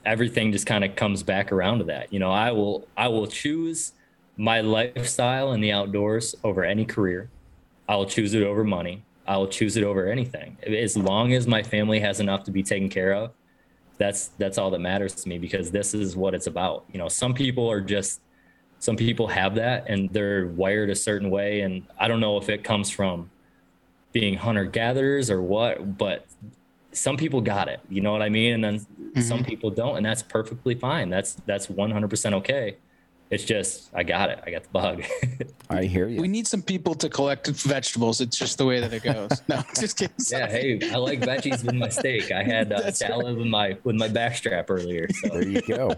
everything 0.05 0.51
just 0.51 0.65
kind 0.65 0.84
of 0.84 0.95
comes 0.95 1.23
back 1.23 1.51
around 1.51 1.80
to 1.80 1.84
that. 1.85 2.13
You 2.13 2.19
know, 2.19 2.31
I 2.31 2.51
will 2.51 2.88
I 2.95 3.09
will 3.09 3.27
choose 3.27 3.93
my 4.38 4.61
lifestyle 4.61 5.51
in 5.53 5.61
the 5.61 5.72
outdoors 5.72 6.35
over 6.43 6.63
any 6.63 6.85
career. 6.85 7.30
I 7.89 7.95
will 7.95 8.05
choose 8.05 8.34
it 8.34 8.43
over 8.43 8.63
money. 8.63 9.03
I 9.27 9.38
will 9.38 9.48
choose 9.48 9.77
it 9.77 9.84
over 9.84 10.07
anything. 10.07 10.57
As 10.65 10.98
long 10.98 11.34
as 11.34 11.48
my 11.48 11.64
family 11.64 11.99
has 11.99 12.19
enough 12.19 12.43
to 12.45 12.52
be 12.52 12.64
taken 12.64 12.89
care 12.89 13.14
of, 13.14 13.31
that's 13.98 14.30
that's 14.39 14.57
all 14.57 14.72
that 14.72 14.80
matters 14.80 15.14
to 15.15 15.30
me 15.30 15.38
because 15.38 15.72
this 15.72 15.93
is 15.93 16.15
what 16.15 16.34
it's 16.34 16.48
about. 16.48 16.85
You 16.91 16.98
know, 16.98 17.07
some 17.07 17.34
people 17.34 17.69
are 17.69 17.81
just 17.81 18.22
some 18.80 18.95
people 18.95 19.27
have 19.27 19.56
that 19.56 19.88
and 19.88 20.10
they're 20.10 20.48
wired 20.48 20.89
a 20.89 20.95
certain 20.95 21.30
way 21.30 21.61
and 21.61 21.85
I 21.99 22.07
don't 22.07 22.19
know 22.19 22.38
if 22.38 22.49
it 22.49 22.64
comes 22.64 22.89
from 22.89 23.30
being 24.11 24.35
hunter 24.35 24.65
gatherers 24.65 25.30
or 25.30 25.41
what, 25.41 25.99
but 25.99 26.26
some 26.91 27.15
people 27.15 27.41
got 27.41 27.68
it. 27.68 27.80
You 27.89 28.02
know 28.02 28.11
what 28.11 28.23
I 28.23 28.30
mean? 28.30 28.56
And 28.56 28.64
then 28.64 28.80
mm-hmm. 28.80 29.22
some 29.22 29.43
people 29.43 29.69
don't 29.69 29.98
and 29.98 30.06
that's 30.06 30.23
perfectly 30.23 30.73
fine. 30.73 31.10
That's 31.11 31.35
that's 31.45 31.68
100% 31.68 32.34
okay 32.34 32.77
it's 33.32 33.45
just 33.45 33.90
I 33.94 34.03
got 34.03 34.30
it. 34.30 34.44
I 34.45 34.52
got 34.52 34.64
the 34.64 34.70
bug. 34.70 35.03
I 35.70 35.86
hear 35.86 36.08
you. 36.10 36.20
We 36.22 36.28
need 36.28 36.48
some 36.48 36.62
people 36.62 36.94
to 36.95 37.10
collect 37.10 37.48
vegetables. 37.48 38.20
It's 38.20 38.38
just 38.38 38.58
the 38.58 38.66
way 38.66 38.82
that 38.82 38.91
it 38.94 39.03
goes. 39.03 39.41
No, 39.48 39.64
just 39.80 39.98
kidding. 39.98 40.16
Yeah, 40.32 40.48
hey, 40.48 40.80
I 40.91 40.98
like 40.98 41.22
veggies 41.22 41.64
with 41.64 41.76
my 41.76 41.90
steak. 41.90 42.32
I 42.32 42.44
had 42.44 42.72
uh, 42.74 42.91
salad 42.94 43.28
right. 43.28 43.38
with 43.38 43.48
my 43.48 43.78
with 43.84 43.95
my 43.95 44.10
backstrap 44.10 44.66
earlier. 44.70 45.08
So. 45.10 45.30
There 45.30 45.48
you 45.48 45.62
go. 45.62 45.95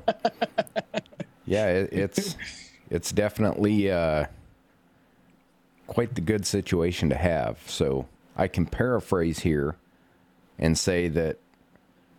yeah, 1.45 1.67
it, 1.67 1.89
it's 1.91 2.37
it's 2.91 3.11
definitely 3.11 3.91
uh, 3.91 4.27
quite 5.87 6.13
the 6.13 6.21
good 6.21 6.45
situation 6.45 7.09
to 7.09 7.15
have. 7.15 7.59
So 7.67 8.07
I 8.37 8.47
can 8.47 8.67
paraphrase 8.67 9.39
here 9.39 9.75
and 10.59 10.77
say 10.77 11.07
that 11.09 11.39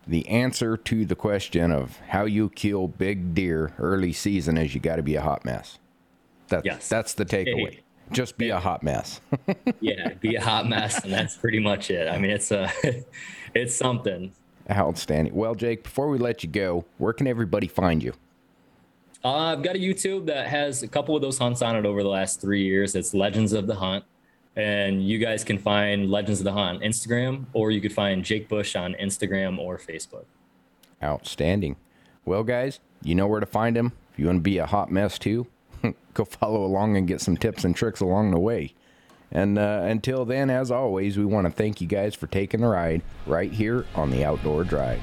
the 0.07 0.27
answer 0.27 0.77
to 0.77 1.05
the 1.05 1.15
question 1.15 1.71
of 1.71 1.97
how 2.09 2.25
you 2.25 2.49
kill 2.49 2.87
big 2.87 3.33
deer 3.33 3.73
early 3.79 4.13
season 4.13 4.57
is 4.57 4.73
you 4.73 4.79
got 4.79 4.97
to 4.97 5.03
be 5.03 5.15
a 5.15 5.21
hot 5.21 5.45
mess. 5.45 5.79
That's 6.47 6.65
yes. 6.65 6.89
that's 6.89 7.13
the 7.13 7.25
takeaway. 7.25 7.79
Just 8.11 8.37
be 8.37 8.49
a 8.49 8.59
hot 8.59 8.83
mess. 8.83 9.19
yeah, 9.81 10.13
be 10.13 10.35
a 10.35 10.41
hot 10.41 10.67
mess, 10.69 11.03
and 11.03 11.11
that's 11.11 11.35
pretty 11.35 11.59
much 11.59 11.89
it. 11.89 12.07
I 12.07 12.19
mean, 12.19 12.29
it's 12.29 12.51
a, 12.51 12.71
it's 13.55 13.75
something. 13.75 14.31
Outstanding. 14.69 15.33
Well, 15.33 15.55
Jake, 15.55 15.83
before 15.83 16.07
we 16.09 16.19
let 16.19 16.43
you 16.43 16.49
go, 16.49 16.85
where 16.97 17.13
can 17.13 17.25
everybody 17.25 17.67
find 17.67 18.03
you? 18.03 18.13
Uh, 19.23 19.53
I've 19.53 19.63
got 19.63 19.75
a 19.75 19.79
YouTube 19.79 20.27
that 20.27 20.47
has 20.47 20.83
a 20.83 20.87
couple 20.87 21.15
of 21.15 21.21
those 21.23 21.39
hunts 21.39 21.63
on 21.63 21.75
it 21.75 21.85
over 21.85 22.03
the 22.03 22.09
last 22.09 22.41
three 22.41 22.63
years. 22.63 22.95
It's 22.95 23.13
Legends 23.15 23.53
of 23.53 23.65
the 23.65 23.75
Hunt. 23.75 24.05
And 24.55 25.05
you 25.05 25.17
guys 25.17 25.43
can 25.43 25.57
find 25.57 26.09
Legends 26.09 26.39
of 26.39 26.45
the 26.45 26.53
Hunt 26.53 26.77
on 26.77 26.83
Instagram, 26.83 27.45
or 27.53 27.71
you 27.71 27.81
could 27.81 27.93
find 27.93 28.23
Jake 28.23 28.47
Bush 28.47 28.75
on 28.75 28.93
Instagram 28.95 29.57
or 29.59 29.77
Facebook. 29.77 30.25
Outstanding. 31.03 31.75
Well, 32.23 32.43
guys, 32.43 32.79
you 33.03 33.15
know 33.15 33.27
where 33.27 33.41
to 33.41 33.45
find 33.45 33.75
him. 33.75 33.91
If 34.13 34.19
you 34.19 34.27
want 34.27 34.37
to 34.37 34.41
be 34.41 34.57
a 34.57 34.65
hot 34.65 34.91
mess 34.91 35.19
too, 35.19 35.47
go 36.13 36.25
follow 36.25 36.63
along 36.63 36.95
and 36.95 37.07
get 37.07 37.21
some 37.21 37.35
tips 37.35 37.65
and 37.65 37.75
tricks 37.75 37.99
along 37.99 38.31
the 38.31 38.39
way. 38.39 38.73
And 39.31 39.59
uh, 39.59 39.81
until 39.83 40.23
then, 40.23 40.49
as 40.49 40.71
always, 40.71 41.17
we 41.17 41.25
want 41.25 41.45
to 41.45 41.51
thank 41.51 41.81
you 41.81 41.87
guys 41.87 42.15
for 42.15 42.27
taking 42.27 42.61
the 42.61 42.67
ride 42.67 43.01
right 43.25 43.51
here 43.51 43.85
on 43.93 44.09
the 44.09 44.23
Outdoor 44.23 44.63
Drive. 44.63 45.01